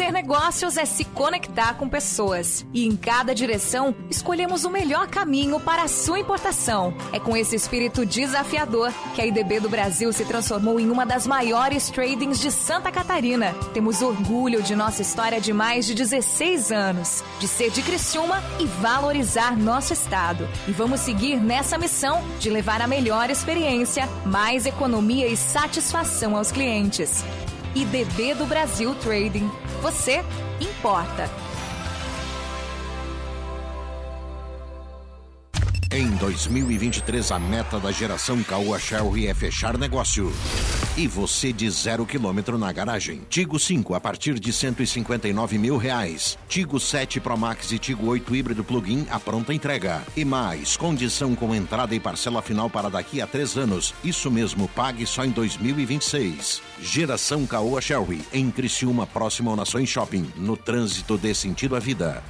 Fazer 0.00 0.12
negócios 0.12 0.78
é 0.78 0.86
se 0.86 1.04
conectar 1.04 1.74
com 1.74 1.86
pessoas. 1.86 2.64
E 2.72 2.86
em 2.86 2.96
cada 2.96 3.34
direção, 3.34 3.94
escolhemos 4.08 4.64
o 4.64 4.70
melhor 4.70 5.08
caminho 5.08 5.60
para 5.60 5.82
a 5.82 5.88
sua 5.88 6.18
importação. 6.18 6.94
É 7.12 7.20
com 7.20 7.36
esse 7.36 7.54
espírito 7.54 8.06
desafiador 8.06 8.90
que 9.14 9.20
a 9.20 9.26
IDB 9.26 9.60
do 9.60 9.68
Brasil 9.68 10.10
se 10.10 10.24
transformou 10.24 10.80
em 10.80 10.88
uma 10.88 11.04
das 11.04 11.26
maiores 11.26 11.90
tradings 11.90 12.40
de 12.40 12.50
Santa 12.50 12.90
Catarina. 12.90 13.54
Temos 13.74 14.00
orgulho 14.00 14.62
de 14.62 14.74
nossa 14.74 15.02
história 15.02 15.38
de 15.38 15.52
mais 15.52 15.84
de 15.84 15.94
16 15.94 16.72
anos, 16.72 17.22
de 17.38 17.46
ser 17.46 17.70
de 17.70 17.82
Criciúma 17.82 18.42
e 18.58 18.64
valorizar 18.64 19.54
nosso 19.54 19.92
estado. 19.92 20.48
E 20.66 20.72
vamos 20.72 21.00
seguir 21.00 21.36
nessa 21.36 21.76
missão 21.76 22.22
de 22.38 22.48
levar 22.48 22.80
a 22.80 22.86
melhor 22.86 23.28
experiência, 23.28 24.08
mais 24.24 24.64
economia 24.64 25.28
e 25.28 25.36
satisfação 25.36 26.38
aos 26.38 26.50
clientes. 26.50 27.22
IDB 27.74 28.34
do 28.34 28.46
Brasil 28.46 28.94
Trading. 28.96 29.48
Você 29.80 30.24
importa. 30.60 31.30
Em 35.92 36.08
2023, 36.18 37.32
a 37.32 37.38
meta 37.40 37.80
da 37.80 37.90
geração 37.90 38.40
Caoa 38.44 38.78
Shelby 38.78 39.26
é 39.26 39.34
fechar 39.34 39.76
negócio. 39.76 40.32
E 40.96 41.08
você 41.08 41.52
de 41.52 41.68
zero 41.68 42.06
quilômetro 42.06 42.56
na 42.56 42.70
garagem. 42.70 43.22
Tigo 43.28 43.58
5 43.58 43.96
a 43.96 44.00
partir 44.00 44.38
de 44.38 44.52
159 44.52 45.58
mil 45.58 45.76
reais. 45.76 46.38
Tigo 46.48 46.78
7 46.78 47.18
Pro 47.18 47.36
Max 47.36 47.72
e 47.72 47.78
Tigo 47.80 48.06
8 48.06 48.36
híbrido 48.36 48.62
plug-in 48.62 49.04
a 49.10 49.18
pronta 49.18 49.52
entrega. 49.52 50.00
E 50.16 50.24
mais, 50.24 50.76
condição 50.76 51.34
com 51.34 51.52
entrada 51.52 51.92
e 51.92 51.98
parcela 51.98 52.40
final 52.40 52.70
para 52.70 52.88
daqui 52.88 53.20
a 53.20 53.26
três 53.26 53.58
anos. 53.58 53.92
Isso 54.04 54.30
mesmo, 54.30 54.68
pague 54.68 55.04
só 55.04 55.24
em 55.24 55.30
2026. 55.30 56.62
Geração 56.80 57.44
Caoa 57.44 57.80
Shelby, 57.80 58.22
em 58.32 58.48
Criciúma, 58.48 59.08
próximo 59.08 59.50
ao 59.50 59.56
Nações 59.56 59.88
Shopping. 59.88 60.30
No 60.36 60.56
trânsito 60.56 61.18
dê 61.18 61.34
sentido 61.34 61.74
à 61.74 61.80
vida. 61.80 62.22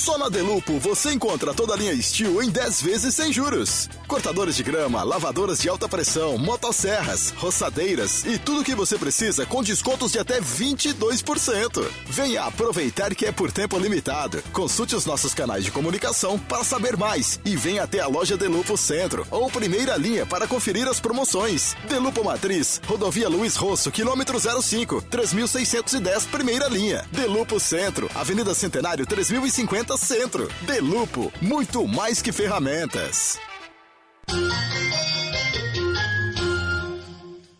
Só 0.00 0.16
na 0.16 0.30
Delupo 0.30 0.78
você 0.78 1.12
encontra 1.12 1.52
toda 1.52 1.74
a 1.74 1.76
linha 1.76 1.94
Steel 2.02 2.42
em 2.42 2.48
10 2.48 2.80
vezes 2.80 3.14
sem 3.14 3.30
juros. 3.30 3.86
Cortadores 4.08 4.56
de 4.56 4.62
grama, 4.62 5.02
lavadoras 5.02 5.58
de 5.58 5.68
alta 5.68 5.86
pressão, 5.86 6.38
motosserras, 6.38 7.34
roçadeiras 7.36 8.24
e 8.24 8.38
tudo 8.38 8.62
o 8.62 8.64
que 8.64 8.74
você 8.74 8.96
precisa 8.96 9.44
com 9.44 9.62
descontos 9.62 10.12
de 10.12 10.18
até 10.18 10.40
22%. 10.40 11.86
Venha 12.06 12.44
aproveitar 12.44 13.14
que 13.14 13.26
é 13.26 13.30
por 13.30 13.52
tempo 13.52 13.78
limitado. 13.78 14.42
Consulte 14.54 14.96
os 14.96 15.04
nossos 15.04 15.34
canais 15.34 15.64
de 15.64 15.70
comunicação 15.70 16.38
para 16.38 16.64
saber 16.64 16.96
mais 16.96 17.38
e 17.44 17.54
venha 17.54 17.82
até 17.82 18.00
a 18.00 18.06
loja 18.06 18.38
Delupo 18.38 18.78
Centro 18.78 19.26
ou 19.30 19.50
Primeira 19.50 19.98
Linha 19.98 20.24
para 20.24 20.48
conferir 20.48 20.88
as 20.88 20.98
promoções. 20.98 21.76
Delupo 21.86 22.24
Matriz, 22.24 22.80
Rodovia 22.86 23.28
Luiz 23.28 23.54
Rosso, 23.54 23.90
quilômetro 23.90 24.40
05, 24.40 25.02
3610, 25.10 26.24
Primeira 26.24 26.68
Linha. 26.68 27.04
Delupo 27.12 27.60
Centro, 27.60 28.10
Avenida 28.14 28.54
Centenário 28.54 29.04
3050 29.04 29.89
Centro. 29.96 30.48
Delupo, 30.66 31.32
muito 31.40 31.86
mais 31.86 32.20
que 32.22 32.32
ferramentas. 32.32 33.38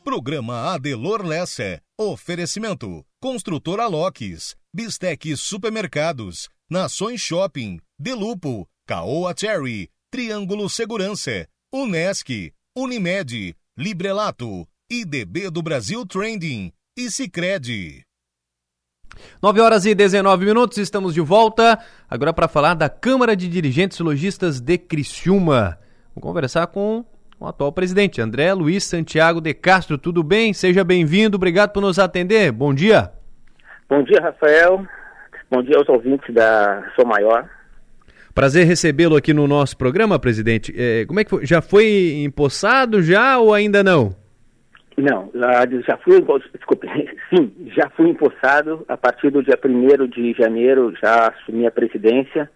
Programa 0.02 0.72
Adelor 0.74 1.24
Lessa. 1.24 1.80
Oferecimento. 1.98 3.04
Construtora 3.20 3.86
Locks. 3.86 4.56
Bistec 4.74 5.36
Supermercados. 5.36 6.48
Nações 6.68 7.20
Shopping. 7.20 7.78
Delupo. 7.98 8.68
Caoa 8.86 9.34
Cherry. 9.36 9.88
Triângulo 10.10 10.68
Segurança. 10.68 11.46
Unesc. 11.72 12.52
Unimed. 12.76 13.54
Librelato. 13.78 14.66
IDB 14.90 15.50
do 15.50 15.62
Brasil 15.62 16.04
Trending. 16.04 16.72
E 16.96 17.10
Cicred. 17.10 18.04
9 19.42 19.60
horas 19.60 19.86
e 19.86 19.94
19 19.94 20.44
minutos, 20.44 20.78
estamos 20.78 21.14
de 21.14 21.20
volta. 21.20 21.78
Agora 22.08 22.32
para 22.32 22.48
falar 22.48 22.74
da 22.74 22.88
Câmara 22.88 23.36
de 23.36 23.48
Dirigentes 23.48 23.98
Logistas 24.00 24.60
de 24.60 24.78
Criciúma. 24.78 25.78
Vou 26.14 26.22
conversar 26.22 26.66
com 26.68 27.04
o 27.38 27.46
atual 27.46 27.72
presidente, 27.72 28.20
André 28.20 28.52
Luiz 28.52 28.84
Santiago 28.84 29.40
de 29.40 29.54
Castro. 29.54 29.96
Tudo 29.96 30.22
bem? 30.22 30.52
Seja 30.52 30.84
bem-vindo, 30.84 31.36
obrigado 31.36 31.72
por 31.72 31.80
nos 31.80 31.98
atender. 31.98 32.52
Bom 32.52 32.74
dia. 32.74 33.10
Bom 33.88 34.02
dia, 34.02 34.20
Rafael. 34.20 34.86
Bom 35.50 35.62
dia 35.62 35.76
aos 35.76 35.88
ouvintes 35.88 36.34
da 36.34 36.84
Sou 36.94 37.06
Maior. 37.06 37.48
Prazer 38.34 38.64
recebê-lo 38.64 39.16
aqui 39.16 39.34
no 39.34 39.48
nosso 39.48 39.76
programa, 39.76 40.18
presidente. 40.18 40.72
É, 40.76 41.04
como 41.06 41.18
é 41.18 41.24
que 41.24 41.30
foi? 41.30 41.44
Já 41.44 41.60
foi 41.60 42.22
empossado 42.24 43.02
já 43.02 43.38
ou 43.38 43.52
ainda 43.52 43.82
não? 43.82 44.14
Não, 45.02 45.30
já 45.86 45.96
fui, 45.98 46.24
desculpe, 46.54 46.88
sim, 47.30 47.52
já 47.76 47.88
fui 47.90 48.08
empossado 48.08 48.84
a 48.88 48.96
partir 48.96 49.30
do 49.30 49.42
dia 49.42 49.58
1 49.62 50.06
de 50.08 50.32
janeiro, 50.32 50.94
já 51.02 51.28
assumi 51.28 51.66
a 51.66 51.70
presidência 51.70 52.50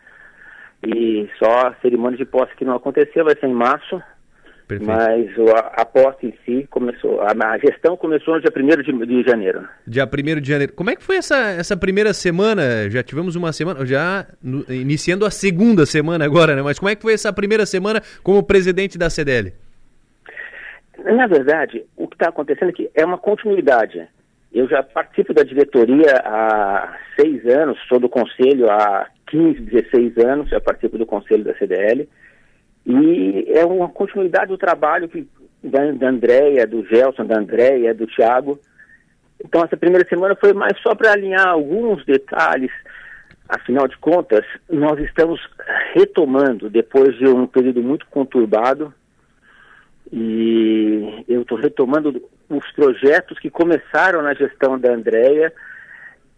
e 0.86 1.28
só 1.38 1.68
a 1.68 1.74
cerimônia 1.80 2.18
de 2.18 2.24
posse 2.24 2.54
que 2.56 2.64
não 2.64 2.76
aconteceu 2.76 3.24
vai 3.24 3.34
ser 3.36 3.46
em 3.46 3.54
março, 3.54 4.02
Perfeito. 4.66 4.86
mas 4.86 5.30
a, 5.54 5.82
a 5.82 5.84
posse 5.84 6.26
em 6.26 6.34
si 6.44 6.66
começou, 6.70 7.20
a, 7.20 7.32
a 7.32 7.58
gestão 7.58 7.96
começou 7.96 8.34
no 8.34 8.40
dia 8.40 8.50
1 8.54 8.82
de, 8.82 9.06
de 9.06 9.28
janeiro. 9.28 9.66
Dia 9.86 10.04
1 10.06 10.40
de 10.40 10.48
janeiro. 10.48 10.72
Como 10.72 10.90
é 10.90 10.96
que 10.96 11.02
foi 11.02 11.16
essa, 11.16 11.36
essa 11.36 11.76
primeira 11.76 12.12
semana? 12.12 12.90
Já 12.90 13.02
tivemos 13.02 13.36
uma 13.36 13.52
semana, 13.52 13.84
já 13.86 14.26
no, 14.42 14.64
iniciando 14.72 15.24
a 15.24 15.30
segunda 15.30 15.86
semana 15.86 16.24
agora, 16.24 16.54
né? 16.56 16.62
Mas 16.62 16.78
como 16.78 16.88
é 16.88 16.94
que 16.94 17.02
foi 17.02 17.12
essa 17.12 17.32
primeira 17.32 17.66
semana 17.66 18.02
como 18.22 18.42
presidente 18.42 18.98
da 18.98 19.08
CDL? 19.08 19.52
Na 21.04 21.26
verdade, 21.26 21.84
o 21.96 22.08
que 22.08 22.14
está 22.14 22.30
acontecendo 22.30 22.70
aqui 22.70 22.90
é 22.94 23.04
uma 23.04 23.18
continuidade. 23.18 24.08
Eu 24.50 24.66
já 24.66 24.82
participo 24.82 25.34
da 25.34 25.42
diretoria 25.42 26.16
há 26.24 26.96
seis 27.14 27.44
anos, 27.46 27.78
sou 27.86 28.00
do 28.00 28.08
conselho 28.08 28.70
há 28.70 29.06
15, 29.26 29.60
16 29.60 30.16
anos, 30.18 30.48
já 30.48 30.58
participo 30.60 30.96
do 30.96 31.04
conselho 31.04 31.44
da 31.44 31.54
CDL. 31.56 32.08
E 32.86 33.44
é 33.48 33.66
uma 33.66 33.88
continuidade 33.88 34.46
do 34.46 34.56
trabalho 34.56 35.08
que, 35.08 35.28
da, 35.62 35.92
da 35.92 36.08
Andréia, 36.08 36.66
do 36.66 36.82
Gelson, 36.86 37.26
da 37.26 37.38
Andréia, 37.38 37.92
do 37.92 38.06
Thiago. 38.06 38.58
Então, 39.44 39.62
essa 39.62 39.76
primeira 39.76 40.08
semana 40.08 40.34
foi 40.34 40.54
mais 40.54 40.78
só 40.80 40.94
para 40.94 41.12
alinhar 41.12 41.48
alguns 41.48 42.02
detalhes. 42.06 42.70
Afinal 43.46 43.86
de 43.86 43.98
contas, 43.98 44.44
nós 44.70 44.98
estamos 45.00 45.38
retomando, 45.92 46.70
depois 46.70 47.14
de 47.18 47.26
um 47.26 47.46
período 47.46 47.82
muito 47.82 48.06
conturbado, 48.06 48.94
e 50.16 51.24
eu 51.26 51.42
estou 51.42 51.58
retomando 51.58 52.22
os 52.48 52.70
projetos 52.70 53.36
que 53.40 53.50
começaram 53.50 54.22
na 54.22 54.32
gestão 54.32 54.78
da 54.78 54.92
Andrea. 54.92 55.52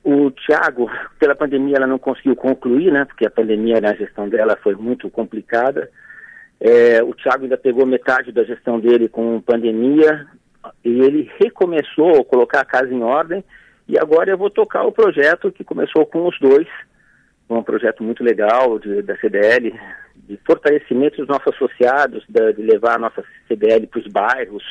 O 0.03 0.31
Tiago, 0.31 0.91
pela 1.19 1.35
pandemia, 1.35 1.77
ela 1.77 1.87
não 1.87 1.99
conseguiu 1.99 2.35
concluir, 2.35 2.91
né? 2.91 3.05
Porque 3.05 3.27
a 3.27 3.31
pandemia 3.31 3.79
na 3.79 3.95
gestão 3.95 4.31
dela 4.31 4.57
foi 4.63 4.75
muito 4.75 5.11
complicada. 5.11 5.91
É, 6.59 7.03
o 7.03 7.13
Tiago 7.13 7.43
ainda 7.43 7.59
pegou 7.59 7.85
metade 7.85 8.33
da 8.33 8.45
gestão 8.45 8.81
dele 8.81 9.11
com 9.11 9.43
pandemia 9.43 10.27
e 10.83 11.01
ele 11.03 11.31
recomeçou 11.39 12.19
a 12.19 12.25
colocar 12.25 12.61
a 12.61 12.65
casa 12.65 12.91
em 12.95 13.03
ordem. 13.03 13.45
E 13.87 13.99
agora 13.99 14.31
eu 14.31 14.39
vou 14.39 14.49
tocar 14.49 14.85
o 14.85 14.93
projeto 14.93 15.53
que 15.53 15.63
começou 15.63 16.07
com 16.07 16.27
os 16.27 16.39
dois, 16.41 16.67
um 17.51 17.63
projeto 17.63 18.03
muito 18.03 18.25
legal 18.25 18.79
de, 18.79 19.03
da 19.03 19.15
CDL, 19.19 19.79
de 20.29 20.39
fortalecimento 20.45 21.19
dos 21.19 21.29
nossos 21.29 21.55
associados, 21.55 22.25
de, 22.29 22.53
de 22.55 22.63
levar 22.63 22.97
a 22.97 22.99
nossa 22.99 23.25
CDL 23.49 23.87
para 23.87 24.01
os 24.01 24.07
bairros, 24.09 24.65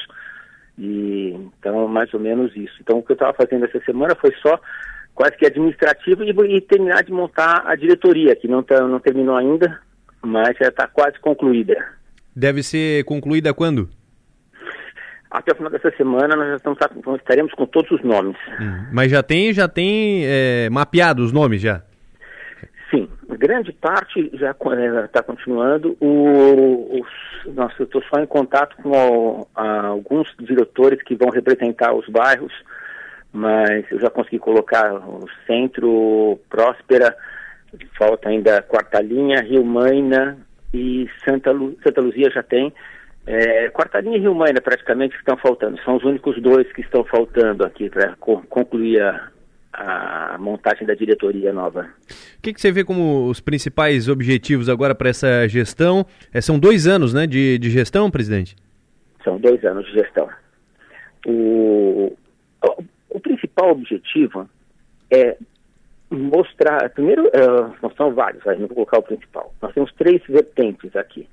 e 0.78 1.34
então 1.60 1.88
mais 1.88 2.14
ou 2.14 2.20
menos 2.20 2.56
isso. 2.56 2.76
Então 2.82 3.00
o 3.00 3.04
que 3.04 3.12
eu 3.12 3.16
estava 3.16 3.34
fazendo 3.34 3.66
essa 3.66 3.80
semana 3.86 4.16
foi 4.16 4.34
só 4.42 4.60
quase 5.14 5.38
que 5.38 5.46
administrativo 5.46 6.24
e, 6.24 6.58
e 6.58 6.62
terminar 6.62 7.04
de 7.04 7.12
montar 7.12 7.64
a 7.66 7.76
diretoria, 7.76 8.36
que 8.36 8.48
não, 8.48 8.62
tá, 8.62 8.82
não 8.82 9.00
terminou 9.00 9.36
ainda, 9.36 9.80
mas 10.22 10.58
já 10.60 10.68
está 10.68 10.88
quase 10.88 11.18
concluída. 11.20 11.76
Deve 12.36 12.62
ser 12.62 13.06
concluída 13.06 13.54
quando? 13.54 13.90
Até 15.32 15.54
o 15.54 15.56
final 15.56 15.72
dessa 15.72 15.92
semana 15.98 16.36
nós 16.36 16.50
já 16.50 16.56
estamos, 16.58 16.80
estaremos 17.18 17.54
com 17.54 17.66
todos 17.66 17.92
os 17.92 18.04
nomes. 18.04 18.38
Hum, 18.60 18.86
mas 18.92 19.12
já 19.12 19.24
tem, 19.24 19.54
já 19.54 19.68
tem 19.68 20.24
é, 20.26 20.70
mapeado 20.70 21.24
os 21.24 21.32
nomes 21.32 21.62
já? 21.62 21.82
Grande 23.38 23.72
parte 23.74 24.30
já 24.34 24.52
está 24.52 25.22
continuando. 25.24 25.98
O, 26.00 27.02
os, 27.02 27.54
nossa, 27.54 27.76
eu 27.80 27.86
estou 27.86 28.02
só 28.04 28.22
em 28.22 28.26
contato 28.26 28.76
com 28.78 28.92
o, 28.92 29.48
a, 29.56 29.88
alguns 29.88 30.34
diretores 30.40 31.02
que 31.04 31.16
vão 31.16 31.30
representar 31.30 31.94
os 31.94 32.08
bairros, 32.08 32.54
mas 33.32 33.86
eu 33.92 34.00
já 34.00 34.10
consegui 34.10 34.40
colocar 34.40 34.94
o 34.94 35.26
Centro, 35.46 36.40
Próspera, 36.50 37.16
falta 37.98 38.30
ainda 38.30 38.62
Quarta 38.62 39.02
Linha, 39.02 39.42
Rio 39.42 39.64
Maina 39.64 40.38
e 40.74 41.10
Santa, 41.24 41.52
Lu, 41.52 41.78
Santa 41.84 42.02
Luzia 42.02 42.30
já 42.32 42.44
tem. 42.44 42.74
É, 43.28 43.70
Quarta 43.70 44.00
Linha 44.00 44.18
e 44.18 44.22
Rio 44.22 44.36
Maina 44.36 44.62
praticamente 44.62 45.16
estão 45.18 45.36
faltando. 45.38 45.82
São 45.84 45.96
os 45.96 46.04
únicos 46.04 46.42
dois 46.42 46.72
que 46.72 46.82
estão 46.82 47.04
faltando 47.04 47.66
aqui 47.66 47.90
para 47.90 48.16
co 48.18 48.42
concluir 48.50 49.02
a, 49.02 49.30
a 49.78 50.38
montagem 50.40 50.88
da 50.88 50.94
diretoria 50.94 51.52
nova. 51.52 51.90
O 52.38 52.42
que, 52.42 52.54
que, 52.54 52.62
você 52.62 52.72
vê 52.72 52.84
como 52.84 53.28
os 53.28 53.40
principais 53.40 54.08
objetivos 54.08 54.70
agora 54.70 54.96
para 54.96 55.10
essa 55.10 55.48
gestão? 55.48 56.06
É, 56.34 56.40
são 56.40 56.58
dois 56.58 56.88
anos 56.88 57.14
né, 57.14 57.28
de, 57.28 57.58
de 57.58 57.70
gestão, 57.70 58.10
presidente? 58.10 58.56
São 59.24 59.38
dois 59.38 59.64
anos 59.66 59.86
de 59.86 59.92
gestão. 59.94 60.30
O, 61.26 62.16
o, 62.64 62.84
o 63.10 63.20
principal 63.20 63.72
objetivo 63.72 64.50
é 65.12 65.38
mostrar. 66.10 66.90
Primeiro, 66.92 67.26
uh, 67.28 67.94
são 67.98 68.14
vários, 68.14 68.46
não 68.46 68.68
vou 68.68 68.76
colocar 68.76 69.00
o 69.00 69.04
principal. 69.04 69.54
Nós 69.62 69.74
temos 69.74 69.92
três 69.94 70.22
vertentes 70.28 70.96
aqui. 70.96 71.28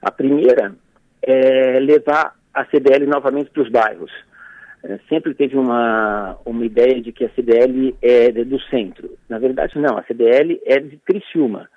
A 0.00 0.10
primeira 0.10 0.74
é 1.22 1.80
levar 1.80 2.36
a 2.52 2.64
CDL 2.66 3.06
novamente 3.06 3.50
para 3.50 3.62
os 3.62 3.70
bairros 3.70 4.12
sempre 5.08 5.34
teve 5.34 5.56
uma, 5.56 6.36
uma 6.44 6.64
ideia 6.64 7.00
de 7.00 7.12
que 7.12 7.24
a 7.24 7.30
CDL 7.30 7.96
é 8.02 8.30
do 8.32 8.60
centro. 8.64 9.16
Na 9.28 9.38
verdade, 9.38 9.78
não, 9.78 9.96
a 9.96 10.04
CDL 10.04 10.60
é 10.66 10.78
de 10.78 10.98
Criciúma. 10.98 11.68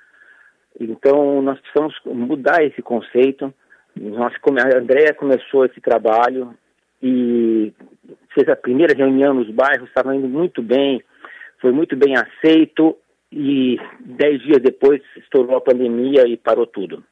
Então, 0.79 1.41
nós 1.41 1.59
precisamos 1.59 1.95
mudar 2.05 2.63
esse 2.63 2.81
conceito. 2.81 3.53
Nós, 3.95 4.33
a 4.33 4.77
Andrea 4.77 5.13
começou 5.13 5.65
esse 5.65 5.79
trabalho 5.81 6.53
e 7.01 7.73
fez 8.33 8.47
a 8.49 8.55
primeira 8.55 8.95
reunião 8.95 9.33
nos 9.33 9.49
bairros, 9.49 9.87
estava 9.87 10.15
indo 10.15 10.27
muito 10.27 10.61
bem, 10.61 11.01
foi 11.59 11.71
muito 11.71 11.95
bem 11.95 12.13
aceito 12.15 12.95
e 13.31 13.79
dez 14.01 14.41
dias 14.41 14.61
depois 14.61 15.01
estourou 15.17 15.57
a 15.57 15.61
pandemia 15.61 16.27
e 16.27 16.37
parou 16.37 16.67
tudo. 16.67 17.03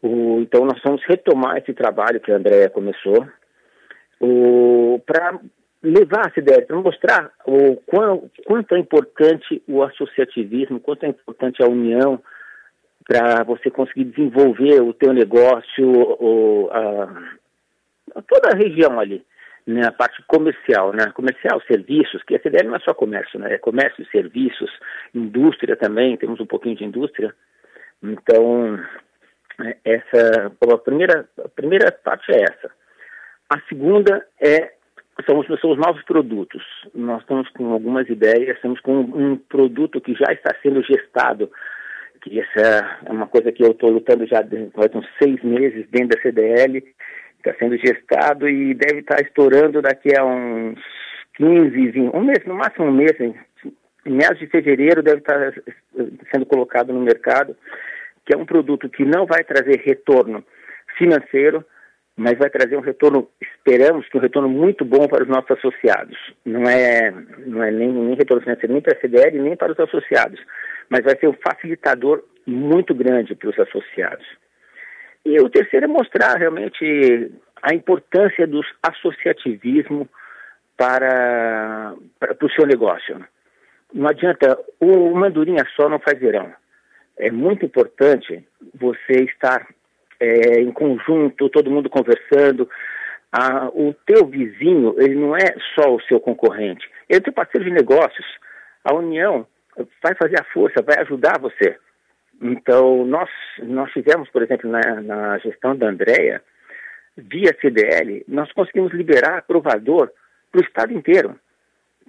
O, 0.00 0.38
então, 0.40 0.64
nós 0.64 0.80
vamos 0.84 1.02
retomar 1.04 1.56
esse 1.56 1.72
trabalho 1.72 2.20
que 2.20 2.30
a 2.30 2.36
Andrea 2.36 2.70
começou 2.70 3.26
para 5.06 5.38
levar 5.82 6.26
essa 6.26 6.40
ideia, 6.40 6.66
para 6.66 6.76
mostrar 6.76 7.30
o 7.46 7.76
quão, 7.86 8.30
quanto 8.46 8.74
é 8.74 8.78
importante 8.78 9.62
o 9.68 9.82
associativismo, 9.82 10.80
quanto 10.80 11.04
é 11.04 11.08
importante 11.08 11.62
a 11.62 11.68
união 11.68 12.20
para 13.06 13.42
você 13.44 13.70
conseguir 13.70 14.04
desenvolver 14.04 14.82
o 14.82 14.92
teu 14.92 15.12
negócio, 15.14 15.88
o, 15.88 16.68
a, 16.70 17.04
a 18.16 18.22
toda 18.22 18.50
a 18.52 18.56
região 18.56 19.00
ali. 19.00 19.24
na 19.66 19.92
parte 19.92 20.22
comercial, 20.26 20.92
né? 20.92 21.10
Comercial, 21.14 21.60
serviços, 21.62 22.22
que 22.24 22.34
a 22.34 22.40
CDL 22.40 22.68
não 22.68 22.76
é 22.76 22.80
só 22.80 22.92
comércio, 22.92 23.38
né? 23.38 23.54
É 23.54 23.58
comércio, 23.58 24.04
serviços, 24.10 24.70
indústria 25.14 25.76
também, 25.76 26.16
temos 26.16 26.40
um 26.40 26.46
pouquinho 26.46 26.76
de 26.76 26.84
indústria. 26.84 27.34
Então, 28.02 28.78
é, 29.64 29.76
essa, 29.84 30.52
a 30.72 30.78
primeira, 30.78 31.28
a 31.44 31.48
primeira 31.48 31.92
parte 31.92 32.30
é 32.32 32.42
essa. 32.42 32.70
A 33.50 33.60
segunda 33.68 34.26
é 34.40 34.72
são 35.26 35.38
os, 35.38 35.78
novos 35.78 36.02
produtos. 36.04 36.62
Nós 36.94 37.20
estamos 37.22 37.48
com 37.50 37.72
algumas 37.72 38.08
ideias, 38.08 38.56
estamos 38.56 38.80
com 38.80 39.00
um, 39.00 39.36
produto 39.36 40.00
que 40.00 40.14
já 40.14 40.32
está 40.32 40.54
sendo 40.62 40.82
gestado, 40.82 41.50
que 42.22 42.40
essa 42.40 43.00
é 43.04 43.10
uma 43.10 43.26
coisa 43.26 43.50
que 43.50 43.64
eu 43.64 43.72
estou 43.72 43.90
lutando 43.90 44.26
já 44.26 44.44
faz 44.74 44.94
uns 44.94 45.06
seis 45.20 45.42
meses 45.42 45.88
dentro 45.90 46.16
da 46.16 46.22
CDL, 46.22 46.84
está 47.38 47.54
sendo 47.58 47.76
gestado 47.78 48.48
e 48.48 48.74
deve 48.74 49.00
estar 49.00 49.20
estourando 49.20 49.82
daqui 49.82 50.16
a 50.16 50.24
uns 50.24 50.78
15, 51.36 51.70
20, 51.70 51.98
um 52.16 52.20
mês, 52.20 52.44
no 52.46 52.54
máximo 52.54 52.86
um 52.86 52.92
mês, 52.92 53.18
em, 53.18 53.34
meados 54.04 54.38
de 54.38 54.46
fevereiro 54.46 55.02
deve 55.02 55.18
estar 55.18 55.52
sendo 56.32 56.46
colocado 56.46 56.92
no 56.92 57.00
mercado, 57.00 57.56
que 58.24 58.34
é 58.34 58.38
um 58.38 58.46
produto 58.46 58.88
que 58.88 59.04
não 59.04 59.26
vai 59.26 59.42
trazer 59.42 59.82
retorno 59.84 60.44
financeiro, 60.96 61.64
mas 62.18 62.36
vai 62.36 62.50
trazer 62.50 62.76
um 62.76 62.80
retorno, 62.80 63.28
esperamos 63.40 64.08
que 64.08 64.18
um 64.18 64.20
retorno 64.20 64.48
muito 64.48 64.84
bom 64.84 65.06
para 65.06 65.22
os 65.22 65.28
nossos 65.28 65.52
associados. 65.52 66.18
Não 66.44 66.68
é, 66.68 67.12
não 67.46 67.62
é 67.62 67.70
nem, 67.70 67.92
nem 67.92 68.16
retorno 68.16 68.42
financeiro 68.42 68.72
nem 68.72 68.82
para 68.82 68.98
a 68.98 69.00
CDL, 69.00 69.40
nem 69.40 69.56
para 69.56 69.70
os 69.70 69.78
associados, 69.78 70.40
mas 70.90 71.04
vai 71.04 71.16
ser 71.16 71.28
um 71.28 71.34
facilitador 71.34 72.24
muito 72.44 72.92
grande 72.92 73.36
para 73.36 73.50
os 73.50 73.58
associados. 73.60 74.26
E 75.24 75.40
o 75.40 75.48
terceiro 75.48 75.84
é 75.84 75.88
mostrar 75.88 76.36
realmente 76.36 77.30
a 77.62 77.72
importância 77.72 78.48
do 78.48 78.62
associativismo 78.82 80.08
para, 80.76 81.94
para, 82.18 82.34
para 82.34 82.46
o 82.46 82.50
seu 82.50 82.66
negócio. 82.66 83.24
Não 83.94 84.08
adianta, 84.08 84.58
o 84.80 85.14
mandurinha 85.14 85.64
só 85.76 85.88
não 85.88 86.00
faz 86.00 86.18
verão. 86.18 86.52
É 87.16 87.30
muito 87.30 87.64
importante 87.64 88.44
você 88.74 89.22
estar 89.22 89.68
é, 90.20 90.60
em 90.60 90.72
conjunto, 90.72 91.48
todo 91.48 91.70
mundo 91.70 91.90
conversando. 91.90 92.68
Ah, 93.32 93.68
o 93.74 93.94
teu 94.06 94.26
vizinho, 94.26 94.94
ele 94.98 95.14
não 95.14 95.36
é 95.36 95.54
só 95.74 95.94
o 95.94 96.00
seu 96.02 96.18
concorrente, 96.18 96.88
ele 97.08 97.18
é 97.18 97.22
teu 97.22 97.32
parceiro 97.32 97.64
de 97.64 97.70
negócios. 97.70 98.26
A 98.82 98.94
união 98.94 99.46
vai 100.02 100.14
fazer 100.14 100.40
a 100.40 100.44
força, 100.44 100.82
vai 100.82 100.98
ajudar 101.00 101.38
você. 101.38 101.76
Então, 102.40 103.04
nós, 103.04 103.28
nós 103.58 103.92
fizemos, 103.92 104.30
por 104.30 104.42
exemplo, 104.42 104.70
na, 104.70 105.00
na 105.02 105.38
gestão 105.38 105.76
da 105.76 105.88
Andrea, 105.88 106.40
via 107.16 107.56
CDL, 107.60 108.24
nós 108.28 108.50
conseguimos 108.52 108.92
liberar 108.92 109.42
provador 109.42 110.10
para 110.50 110.60
o 110.60 110.64
estado 110.64 110.92
inteiro. 110.92 111.38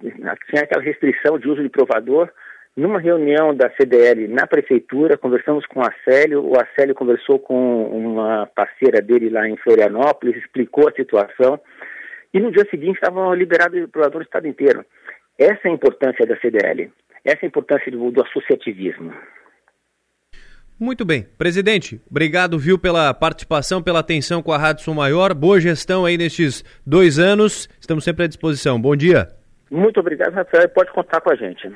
Tinha 0.00 0.62
aquela 0.62 0.82
restrição 0.82 1.38
de 1.38 1.48
uso 1.48 1.62
de 1.62 1.68
provador, 1.68 2.30
numa 2.76 3.00
reunião 3.00 3.54
da 3.54 3.70
CDL 3.70 4.28
na 4.28 4.46
prefeitura, 4.46 5.18
conversamos 5.18 5.66
com 5.66 5.80
o 5.80 5.82
Acélio, 5.82 6.44
o 6.44 6.58
Acélio 6.60 6.94
conversou 6.94 7.38
com 7.38 7.84
uma 7.84 8.46
parceira 8.54 9.02
dele 9.02 9.28
lá 9.28 9.48
em 9.48 9.56
Florianópolis, 9.56 10.36
explicou 10.36 10.88
a 10.88 10.92
situação, 10.92 11.60
e 12.32 12.38
no 12.38 12.52
dia 12.52 12.66
seguinte 12.70 12.94
estavam 12.94 13.34
liberados 13.34 13.82
o 13.82 13.88
provador 13.88 14.20
no 14.20 14.24
estado 14.24 14.46
inteiro. 14.46 14.84
Essa 15.38 15.60
é 15.64 15.68
a 15.68 15.74
importância 15.74 16.26
da 16.26 16.38
CDL, 16.38 16.90
essa 17.24 17.38
é 17.42 17.44
a 17.44 17.48
importância 17.48 17.90
do, 17.90 18.10
do 18.10 18.22
associativismo. 18.22 19.12
Muito 20.78 21.04
bem. 21.04 21.26
Presidente, 21.36 22.00
obrigado, 22.10 22.58
viu, 22.58 22.78
pela 22.78 23.12
participação, 23.12 23.82
pela 23.82 24.00
atenção 24.00 24.42
com 24.42 24.50
a 24.50 24.56
Rádio 24.56 24.84
Sul 24.84 24.94
Maior. 24.94 25.34
Boa 25.34 25.60
gestão 25.60 26.06
aí 26.06 26.16
nestes 26.16 26.64
dois 26.86 27.18
anos. 27.18 27.68
Estamos 27.78 28.02
sempre 28.02 28.24
à 28.24 28.26
disposição. 28.26 28.80
Bom 28.80 28.96
dia. 28.96 29.28
Muito 29.70 30.00
obrigado, 30.00 30.32
Rafael. 30.32 30.66
Pode 30.70 30.90
contar 30.92 31.20
com 31.20 31.30
a 31.30 31.36
gente. 31.36 31.70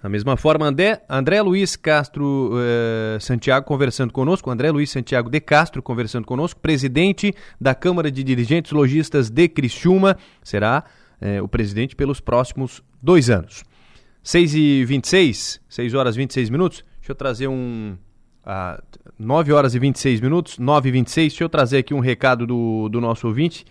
Da 0.00 0.08
mesma 0.08 0.36
forma, 0.36 0.64
André, 0.64 1.02
André 1.08 1.42
Luiz 1.42 1.74
Castro 1.74 2.52
eh, 2.54 3.18
Santiago 3.18 3.66
conversando 3.66 4.12
conosco, 4.12 4.48
André 4.48 4.70
Luiz 4.70 4.90
Santiago 4.90 5.28
de 5.28 5.40
Castro 5.40 5.82
conversando 5.82 6.24
conosco, 6.24 6.60
presidente 6.60 7.34
da 7.60 7.74
Câmara 7.74 8.08
de 8.08 8.22
Dirigentes 8.22 8.70
Logistas 8.70 9.28
de 9.28 9.48
Criciúma, 9.48 10.16
será 10.40 10.84
eh, 11.20 11.42
o 11.42 11.48
presidente 11.48 11.96
pelos 11.96 12.20
próximos 12.20 12.80
dois 13.02 13.28
anos. 13.28 13.64
6 14.22 14.54
e 14.54 14.84
26, 14.84 15.60
6 15.68 15.94
horas 15.94 16.14
e 16.14 16.18
26 16.18 16.50
minutos, 16.50 16.84
deixa 17.00 17.10
eu 17.10 17.16
trazer 17.16 17.48
um... 17.48 17.96
Ah, 18.44 18.80
9 19.18 19.52
horas 19.52 19.74
e 19.74 19.80
26 19.80 20.20
minutos, 20.20 20.58
9 20.58 20.88
e 20.88 20.92
26, 20.92 21.32
deixa 21.32 21.44
eu 21.44 21.48
trazer 21.48 21.78
aqui 21.78 21.92
um 21.92 21.98
recado 21.98 22.46
do, 22.46 22.88
do 22.88 23.00
nosso 23.00 23.26
ouvinte, 23.26 23.64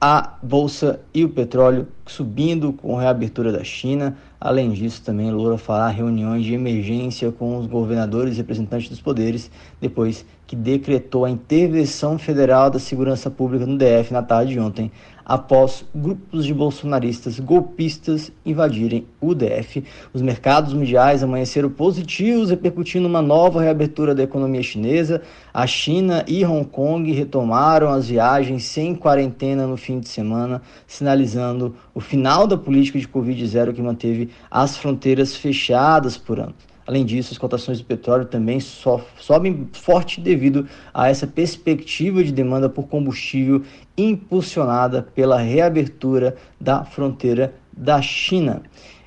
a 0.00 0.34
bolsa 0.40 1.00
e 1.12 1.24
o 1.24 1.28
petróleo 1.28 1.88
subindo 2.06 2.72
com 2.72 2.96
a 2.96 3.02
reabertura 3.02 3.50
da 3.50 3.64
China. 3.64 4.16
Além 4.38 4.70
disso, 4.70 5.02
também 5.02 5.30
Lula 5.30 5.56
fará 5.56 5.88
reuniões 5.88 6.44
de 6.44 6.52
emergência 6.52 7.32
com 7.32 7.56
os 7.56 7.66
governadores 7.66 8.34
e 8.34 8.36
representantes 8.36 8.90
dos 8.90 9.00
poderes 9.00 9.50
depois 9.80 10.26
que 10.46 10.54
decretou 10.54 11.24
a 11.24 11.30
intervenção 11.30 12.18
federal 12.18 12.70
da 12.70 12.78
segurança 12.78 13.30
pública 13.30 13.66
no 13.66 13.78
DF 13.78 14.12
na 14.12 14.22
tarde 14.22 14.52
de 14.52 14.60
ontem, 14.60 14.92
após 15.26 15.84
grupos 15.92 16.46
de 16.46 16.54
bolsonaristas 16.54 17.40
golpistas 17.40 18.30
invadirem 18.44 19.04
o 19.20 19.34
DF. 19.34 19.82
Os 20.14 20.22
mercados 20.22 20.72
mundiais 20.72 21.24
amanheceram 21.24 21.68
positivos, 21.68 22.50
repercutindo 22.50 23.08
uma 23.08 23.20
nova 23.20 23.60
reabertura 23.60 24.14
da 24.14 24.22
economia 24.22 24.62
chinesa. 24.62 25.20
A 25.52 25.66
China 25.66 26.24
e 26.28 26.44
Hong 26.44 26.64
Kong 26.64 27.10
retomaram 27.12 27.88
as 27.88 28.08
viagens 28.08 28.64
sem 28.64 28.94
quarentena 28.94 29.66
no 29.66 29.76
fim 29.76 29.98
de 29.98 30.08
semana, 30.08 30.62
sinalizando 30.86 31.74
o 31.92 32.00
final 32.00 32.46
da 32.46 32.56
política 32.56 33.00
de 33.00 33.08
Covid-0 33.08 33.74
que 33.74 33.82
manteve 33.82 34.30
as 34.48 34.76
fronteiras 34.76 35.34
fechadas 35.34 36.16
por 36.16 36.38
anos. 36.38 36.75
Além 36.86 37.04
disso, 37.04 37.32
as 37.32 37.38
cotações 37.38 37.78
do 37.80 37.84
petróleo 37.84 38.24
também 38.26 38.60
so, 38.60 39.00
sobem 39.18 39.68
forte 39.72 40.20
devido 40.20 40.68
a 40.94 41.08
essa 41.08 41.26
perspectiva 41.26 42.22
de 42.22 42.30
demanda 42.30 42.68
por 42.68 42.86
combustível 42.86 43.62
impulsionada 43.98 45.02
pela 45.14 45.38
reabertura 45.38 46.36
da 46.60 46.84
fronteira 46.84 47.54
da 47.76 48.00
China. 48.00 48.62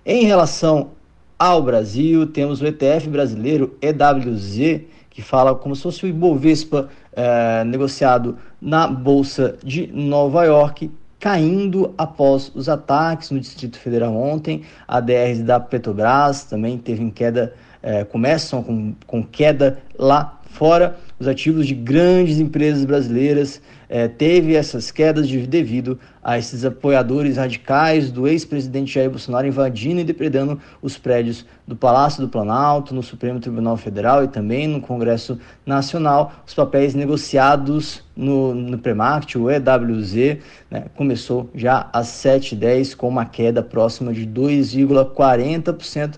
Em 0.05 0.25
relação 0.25 0.91
ao 1.37 1.63
Brasil, 1.63 2.27
temos 2.27 2.61
o 2.61 2.67
ETF 2.67 3.07
brasileiro 3.07 3.77
EWZ, 3.81 4.81
que 5.09 5.21
fala 5.21 5.55
como 5.55 5.73
se 5.73 5.83
fosse 5.83 6.03
o 6.03 6.07
Ibovespa 6.07 6.89
eh, 7.13 7.63
negociado 7.63 8.37
na 8.61 8.87
Bolsa 8.87 9.57
de 9.63 9.87
Nova 9.87 10.43
York, 10.43 10.91
caindo 11.19 11.93
após 11.97 12.51
os 12.55 12.69
ataques 12.69 13.31
no 13.31 13.39
Distrito 13.39 13.77
Federal 13.77 14.15
ontem. 14.15 14.63
A 14.87 14.99
DRs 14.99 15.41
da 15.43 15.59
Petrobras 15.59 16.43
também 16.43 16.77
teve 16.77 17.03
em 17.03 17.09
queda 17.09 17.53
é, 17.81 18.03
começam 18.03 18.61
com, 18.63 18.93
com 19.05 19.23
queda 19.23 19.79
lá 19.97 20.39
fora. 20.51 20.97
Os 21.19 21.27
ativos 21.27 21.67
de 21.67 21.75
grandes 21.75 22.39
empresas 22.39 22.85
brasileiras 22.85 23.61
é, 23.89 24.07
teve 24.07 24.55
essas 24.55 24.91
quedas 24.91 25.27
de, 25.27 25.45
devido 25.45 25.99
a 26.23 26.37
esses 26.37 26.63
apoiadores 26.63 27.37
radicais 27.37 28.11
do 28.11 28.27
ex-presidente 28.27 28.93
Jair 28.93 29.09
Bolsonaro 29.09 29.47
invadindo 29.47 29.99
e 29.99 30.03
depredando 30.03 30.59
os 30.81 30.97
prédios 30.97 31.45
do 31.67 31.75
Palácio 31.75 32.21
do 32.21 32.29
Planalto, 32.29 32.93
no 32.93 33.01
Supremo 33.01 33.39
Tribunal 33.39 33.75
Federal 33.77 34.23
e 34.23 34.27
também 34.27 34.67
no 34.67 34.79
Congresso 34.79 35.39
Nacional. 35.65 36.31
Os 36.45 36.53
papéis 36.53 36.93
negociados 36.93 38.03
no, 38.15 38.53
no 38.53 38.77
Premact, 38.77 39.37
o 39.37 39.49
EWZ, 39.49 40.37
né, 40.69 40.85
começou 40.95 41.49
já 41.55 41.89
às 41.91 42.07
7h10 42.07 42.95
com 42.95 43.07
uma 43.07 43.25
queda 43.25 43.63
próxima 43.63 44.13
de 44.13 44.25
2,40%. 44.27 46.15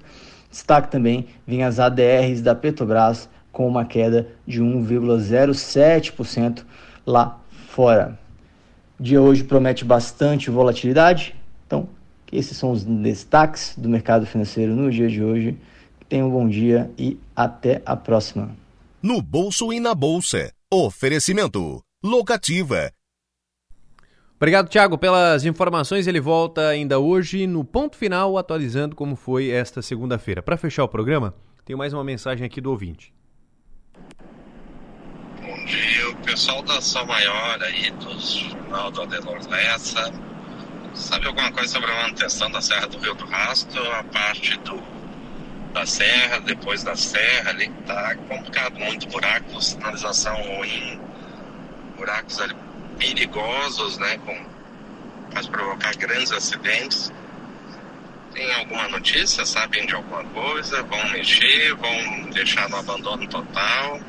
Destaque 0.51 0.91
também 0.91 1.27
vem 1.47 1.63
as 1.63 1.79
ADRs 1.79 2.41
da 2.41 2.53
Petrobras 2.53 3.29
com 3.51 3.67
uma 3.67 3.85
queda 3.85 4.27
de 4.45 4.61
1,07% 4.61 6.63
lá 7.05 7.39
fora. 7.69 8.19
O 8.99 9.03
dia 9.03 9.21
hoje 9.21 9.43
promete 9.43 9.83
bastante 9.83 10.51
volatilidade, 10.51 11.35
então 11.65 11.89
esses 12.31 12.55
são 12.55 12.71
os 12.71 12.83
destaques 12.83 13.73
do 13.77 13.89
mercado 13.89 14.25
financeiro 14.25 14.75
no 14.75 14.91
dia 14.91 15.09
de 15.09 15.23
hoje. 15.23 15.57
Tenham 16.07 16.27
um 16.27 16.31
bom 16.31 16.47
dia 16.47 16.91
e 16.97 17.17
até 17.35 17.81
a 17.85 17.95
próxima. 17.95 18.51
No 19.01 19.21
bolso 19.21 19.73
e 19.73 19.79
na 19.79 19.95
bolsa. 19.95 20.51
Oferecimento. 20.71 21.81
Locativa. 22.03 22.91
Obrigado, 24.41 24.69
Thiago, 24.69 24.97
pelas 24.97 25.45
informações. 25.45 26.07
Ele 26.07 26.19
volta 26.19 26.67
ainda 26.67 26.97
hoje 26.97 27.45
no 27.45 27.63
ponto 27.63 27.95
final, 27.95 28.39
atualizando 28.39 28.95
como 28.95 29.15
foi 29.15 29.51
esta 29.51 29.83
segunda-feira. 29.83 30.41
Para 30.41 30.57
fechar 30.57 30.83
o 30.83 30.87
programa, 30.87 31.35
tem 31.63 31.75
mais 31.75 31.93
uma 31.93 32.03
mensagem 32.03 32.43
aqui 32.43 32.59
do 32.59 32.71
ouvinte. 32.71 33.13
Bom 35.39 35.65
dia, 35.67 36.09
o 36.09 36.15
pessoal 36.23 36.63
da 36.63 36.81
São 36.81 37.05
Maior 37.05 37.61
aí, 37.61 37.91
do 37.91 38.19
Jornal 38.19 38.89
do 38.89 39.03
Adelor 39.03 39.47
Lessa. 39.47 40.11
Sabe 40.95 41.27
alguma 41.27 41.51
coisa 41.51 41.71
sobre 41.73 41.91
a 41.91 42.01
manutenção 42.01 42.49
da 42.49 42.61
Serra 42.61 42.87
do 42.87 42.97
Rio 42.97 43.13
do 43.13 43.25
Rastro, 43.25 43.91
a 43.91 44.03
parte 44.05 44.57
do, 44.61 44.81
da 45.71 45.85
serra, 45.85 46.39
depois 46.39 46.83
da 46.83 46.95
serra 46.95 47.51
ali, 47.51 47.69
tá 47.85 48.15
complicado, 48.27 48.79
muito 48.79 49.07
buraco, 49.07 49.61
sinalização 49.61 50.35
ruim, 50.35 50.99
buracos 51.95 52.41
ali 52.41 52.55
perigosos, 52.97 53.97
né, 53.97 54.17
com 54.25 54.51
pode 55.33 55.49
provocar 55.49 55.95
grandes 55.95 56.31
acidentes. 56.31 57.11
Tem 58.33 58.53
alguma 58.53 58.87
notícia? 58.89 59.45
Sabem 59.45 59.85
de 59.85 59.93
alguma 59.93 60.23
coisa? 60.25 60.83
Vão 60.83 61.09
mexer? 61.11 61.75
Vão 61.75 62.29
deixar 62.31 62.69
no 62.69 62.77
abandono 62.77 63.27
total? 63.27 63.99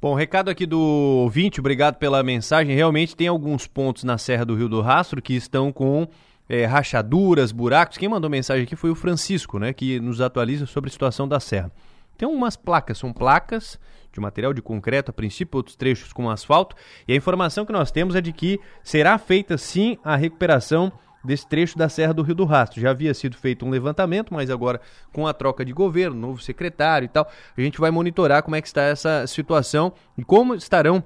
Bom, 0.00 0.14
recado 0.14 0.48
aqui 0.48 0.64
do 0.64 0.80
ouvinte, 0.80 1.60
obrigado 1.60 1.96
pela 1.96 2.22
mensagem. 2.22 2.74
Realmente 2.74 3.14
tem 3.14 3.28
alguns 3.28 3.66
pontos 3.66 4.02
na 4.02 4.16
Serra 4.16 4.44
do 4.44 4.54
Rio 4.54 4.68
do 4.68 4.80
Rastro 4.80 5.20
que 5.20 5.34
estão 5.34 5.70
com 5.70 6.08
é, 6.48 6.64
rachaduras, 6.64 7.52
buracos. 7.52 7.98
Quem 7.98 8.08
mandou 8.08 8.30
mensagem 8.30 8.64
aqui 8.64 8.74
foi 8.74 8.90
o 8.90 8.94
Francisco, 8.94 9.58
né, 9.58 9.72
que 9.72 10.00
nos 10.00 10.20
atualiza 10.20 10.66
sobre 10.66 10.88
a 10.88 10.92
situação 10.92 11.28
da 11.28 11.38
serra. 11.38 11.70
Tem 12.16 12.26
umas 12.26 12.56
placas, 12.56 12.98
são 12.98 13.12
placas 13.12 13.78
de 14.12 14.20
material 14.20 14.52
de 14.52 14.62
concreto, 14.62 15.10
a 15.10 15.14
princípio, 15.14 15.56
outros 15.56 15.76
trechos 15.76 16.12
com 16.12 16.28
asfalto. 16.28 16.76
E 17.06 17.12
a 17.12 17.16
informação 17.16 17.64
que 17.64 17.72
nós 17.72 17.90
temos 17.90 18.14
é 18.14 18.20
de 18.20 18.32
que 18.32 18.60
será 18.82 19.18
feita 19.18 19.56
sim 19.56 19.98
a 20.04 20.16
recuperação 20.16 20.92
desse 21.22 21.46
trecho 21.46 21.76
da 21.76 21.88
Serra 21.88 22.14
do 22.14 22.22
Rio 22.22 22.34
do 22.34 22.44
Rastro. 22.44 22.80
Já 22.80 22.90
havia 22.90 23.12
sido 23.14 23.36
feito 23.36 23.64
um 23.64 23.70
levantamento, 23.70 24.32
mas 24.32 24.50
agora 24.50 24.80
com 25.12 25.26
a 25.26 25.34
troca 25.34 25.64
de 25.64 25.72
governo, 25.72 26.18
novo 26.18 26.42
secretário 26.42 27.06
e 27.06 27.08
tal, 27.08 27.30
a 27.56 27.60
gente 27.60 27.78
vai 27.80 27.90
monitorar 27.90 28.42
como 28.42 28.56
é 28.56 28.60
que 28.60 28.68
está 28.68 28.82
essa 28.82 29.26
situação 29.26 29.92
e 30.16 30.24
como 30.24 30.54
estarão 30.54 31.04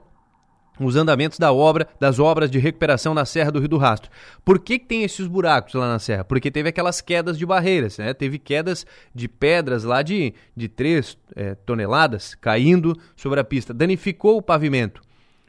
os 0.78 0.96
andamentos 0.96 1.38
da 1.38 1.52
obra, 1.52 1.88
das 2.00 2.18
obras 2.18 2.50
de 2.50 2.58
recuperação 2.58 3.14
na 3.14 3.24
Serra 3.24 3.52
do 3.52 3.58
Rio 3.58 3.68
do 3.68 3.78
Rastro. 3.78 4.10
Por 4.44 4.58
que, 4.58 4.78
que 4.78 4.86
tem 4.86 5.04
esses 5.04 5.26
buracos 5.26 5.74
lá 5.74 5.88
na 5.88 5.98
serra? 5.98 6.24
Porque 6.24 6.50
teve 6.50 6.68
aquelas 6.68 7.00
quedas 7.00 7.38
de 7.38 7.46
barreiras, 7.46 7.98
né? 7.98 8.12
Teve 8.12 8.38
quedas 8.38 8.86
de 9.14 9.28
pedras 9.28 9.84
lá 9.84 10.02
de, 10.02 10.34
de 10.56 10.68
3 10.68 11.16
é, 11.36 11.54
toneladas 11.54 12.34
caindo 12.34 12.96
sobre 13.14 13.40
a 13.40 13.44
pista. 13.44 13.72
Danificou 13.72 14.36
o 14.36 14.42
pavimento. 14.42 15.02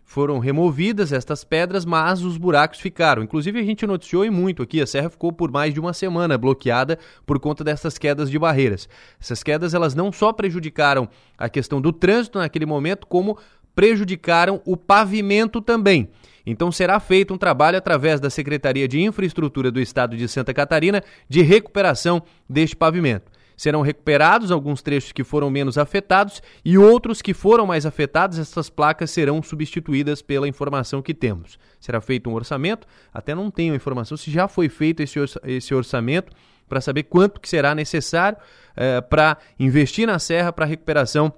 Foram 0.08 0.38
removidas 0.38 1.12
estas 1.12 1.44
pedras, 1.44 1.84
mas 1.84 2.22
os 2.22 2.38
buracos 2.38 2.80
ficaram. 2.80 3.24
Inclusive, 3.24 3.60
a 3.60 3.64
gente 3.64 3.88
noticiou 3.88 4.24
e 4.24 4.30
muito 4.30 4.62
aqui, 4.62 4.80
a 4.80 4.86
serra 4.86 5.10
ficou 5.10 5.34
por 5.34 5.52
mais 5.52 5.74
de 5.74 5.80
uma 5.80 5.94
semana 5.94 6.38
bloqueada 6.38 7.00
por 7.26 7.40
conta 7.40 7.64
dessas 7.64 7.98
quedas 7.98 8.30
de 8.30 8.38
barreiras. 8.38 8.88
Essas 9.20 9.42
quedas, 9.42 9.74
elas 9.74 9.96
não 9.96 10.12
só 10.12 10.32
prejudicaram 10.32 11.10
a 11.36 11.50
questão 11.50 11.82
do 11.82 11.92
trânsito 11.92 12.38
naquele 12.38 12.68
momento, 12.68 13.08
como 13.08 13.36
prejudicaram 13.76 14.62
o 14.66 14.78
pavimento 14.78 15.62
também. 15.62 16.10
Então 16.46 16.72
será 16.72 17.00
feito 17.00 17.34
um 17.34 17.38
trabalho 17.38 17.78
através 17.78 18.20
da 18.20 18.30
Secretaria 18.30 18.88
de 18.88 19.02
Infraestrutura 19.02 19.72
do 19.72 19.80
Estado 19.80 20.16
de 20.16 20.28
Santa 20.28 20.54
Catarina 20.54 21.04
de 21.28 21.42
recuperação 21.42 22.22
deste 22.48 22.76
pavimento. 22.76 23.32
Serão 23.58 23.82
recuperados 23.82 24.52
alguns 24.52 24.82
trechos 24.82 25.14
que 25.14 25.24
foram 25.24 25.50
menos 25.50 25.78
afetados 25.78 26.42
e 26.64 26.78
outros 26.78 27.22
que 27.22 27.34
foram 27.34 27.66
mais 27.66 27.86
afetados, 27.86 28.38
essas 28.38 28.70
placas 28.70 29.12
serão 29.12 29.42
substituídas 29.42 30.22
pela 30.22 30.48
informação 30.48 31.02
que 31.02 31.14
temos. 31.14 31.58
Será 31.80 32.02
feito 32.02 32.30
um 32.30 32.34
orçamento, 32.34 32.86
até 33.14 33.34
não 33.34 33.50
tenho 33.50 33.74
informação 33.74 34.18
se 34.18 34.30
já 34.30 34.48
foi 34.48 34.68
feito 34.68 35.02
esse 35.02 35.74
orçamento 35.74 36.34
para 36.68 36.82
saber 36.82 37.04
quanto 37.04 37.40
que 37.40 37.48
será 37.48 37.74
necessário 37.74 38.38
eh, 38.76 39.00
para 39.00 39.38
investir 39.58 40.06
na 40.06 40.20
serra 40.20 40.52
para 40.52 40.66
recuperação 40.66 41.34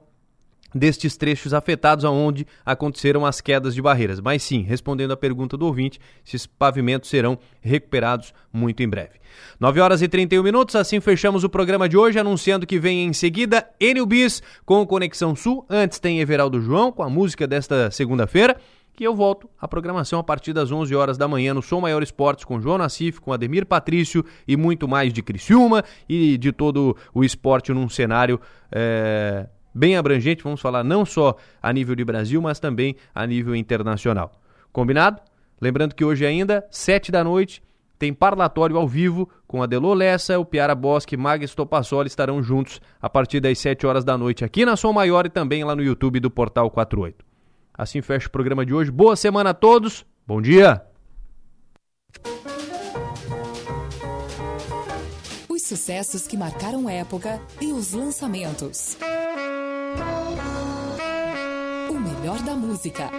destes 0.74 1.18
trechos 1.18 1.54
afetados 1.54 2.06
aonde 2.06 2.46
aconteceram 2.66 3.26
as 3.26 3.42
quedas 3.42 3.74
de 3.74 3.82
barreiras. 3.82 4.20
Mas 4.20 4.44
sim, 4.44 4.62
respondendo 4.62 5.12
à 5.12 5.18
pergunta 5.18 5.58
do 5.58 5.66
ouvinte, 5.66 6.00
esses 6.26 6.46
pavimentos 6.46 7.10
serão 7.10 7.38
recuperados 7.62 8.34
muito 8.52 8.82
em 8.84 8.90
breve. 8.90 9.18
9 9.60 9.80
horas 9.80 10.02
e 10.02 10.08
31 10.08 10.44
minutos, 10.44 10.76
assim 10.76 11.00
fechamos 11.00 11.44
o 11.44 11.50
programa 11.50 11.88
de 11.88 11.98
hoje, 11.98 12.20
anunciando 12.20 12.66
que 12.66 12.80
vem 12.80 13.06
em 13.06 13.14
seguida 13.14 13.68
Enio 13.80 14.06
Bis 14.06 14.42
com 14.66 14.86
Conexão 14.86 15.36
Sul. 15.36 15.66
Antes 15.70 16.00
tem 16.00 16.20
Everaldo 16.20 16.62
João 16.62 16.92
com 16.92 17.04
a 17.04 17.10
música 17.10 17.48
desta 17.48 17.92
segunda-feira. 17.92 18.58
Que 18.96 19.04
eu 19.04 19.16
volto 19.16 19.48
à 19.62 19.68
programação 19.68 20.20
a 20.20 20.24
partir 20.24 20.54
das 20.54 20.72
11 20.72 20.96
horas 20.96 21.20
da 21.20 21.28
manhã 21.28 21.54
no 21.54 21.62
Som 21.62 21.82
Maior 21.82 22.02
Esportes 22.02 22.44
com 22.44 22.60
João 22.60 22.80
Nassif, 22.80 23.22
com 23.22 23.32
Ademir 23.32 23.64
Patrício 23.64 24.26
e 24.48 24.58
muito 24.58 24.88
mais 24.88 25.14
de 25.14 25.22
Criciúma 25.22 25.84
e 26.10 26.36
de 26.36 26.52
todo 26.52 26.98
o 27.14 27.24
esporte 27.24 27.72
num 27.72 27.88
cenário 27.88 28.42
é, 28.72 29.48
bem 29.78 29.96
abrangente, 29.96 30.44
vamos 30.44 30.60
falar 30.60 30.84
não 30.84 31.06
só 31.06 31.36
a 31.62 31.72
nível 31.72 31.96
de 31.96 32.04
Brasil, 32.04 32.42
mas 32.42 32.60
também 32.60 32.96
a 33.14 33.26
nível 33.26 33.56
internacional. 33.56 34.32
Combinado? 34.72 35.22
Lembrando 35.62 35.96
que 35.96 36.04
hoje 36.04 36.26
ainda, 36.26 36.66
sete 36.70 37.12
da 37.12 37.24
noite, 37.24 37.62
tem 37.98 38.14
parlatório 38.14 38.78
ao 38.78 38.88
vivo 38.88 39.28
com 39.48 39.64
Adelô 39.64 39.94
Lessa, 39.94 40.38
o 40.38 40.46
Piara 40.46 40.76
Bosque 40.76 41.16
e 41.16 41.18
Maga 41.18 41.44
Estopassoli 41.44 42.08
estarão 42.08 42.44
juntos 42.44 42.80
a 43.02 43.10
partir 43.10 43.40
das 43.40 43.58
7 43.58 43.88
horas 43.88 44.04
da 44.04 44.18
noite 44.18 44.46
aqui 44.46 44.66
na 44.66 44.76
Som 44.76 44.94
Maior 44.94 45.26
e 45.26 45.30
também 45.30 45.64
lá 45.64 45.76
no 45.76 45.82
YouTube 45.82 46.20
do 46.20 46.30
Portal 46.30 46.70
48. 46.70 47.26
Assim 47.74 48.02
fecha 48.02 48.28
o 48.28 48.32
programa 48.32 48.66
de 48.66 48.74
hoje. 48.74 48.92
Boa 48.92 49.16
semana 49.16 49.52
a 49.52 49.54
todos. 49.54 50.06
Bom 50.26 50.42
dia. 50.42 50.82
Os 55.50 55.64
sucessos 55.64 56.28
que 56.28 56.38
marcaram 56.38 56.90
época 56.90 57.42
e 57.60 57.72
os 57.72 57.94
lançamentos. 57.94 58.98
O 61.90 61.94
melhor 62.00 62.42
da 62.44 62.56
música. 62.56 63.10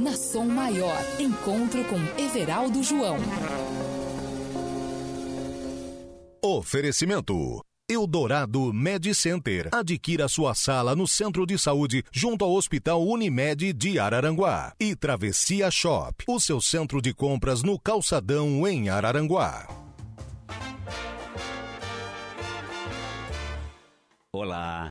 Na 0.00 0.12
Som 0.16 0.46
Maior, 0.46 0.96
encontro 1.18 1.84
com 1.84 1.98
Everaldo 2.22 2.82
João. 2.82 3.16
Oferecimento. 6.42 7.62
Eldorado 7.90 8.70
Med 8.70 9.14
Center. 9.14 9.70
Adquira 9.72 10.28
sua 10.28 10.54
sala 10.54 10.94
no 10.94 11.08
Centro 11.08 11.46
de 11.46 11.58
Saúde, 11.58 12.04
junto 12.12 12.44
ao 12.44 12.52
Hospital 12.52 13.02
Unimed 13.02 13.72
de 13.72 13.98
Araranguá. 13.98 14.74
E 14.78 14.94
Travessia 14.94 15.70
Shop, 15.70 16.22
o 16.28 16.38
seu 16.38 16.60
centro 16.60 17.00
de 17.00 17.14
compras 17.14 17.62
no 17.62 17.80
Calçadão, 17.80 18.68
em 18.68 18.90
Araranguá. 18.90 19.87
Olá, 24.32 24.86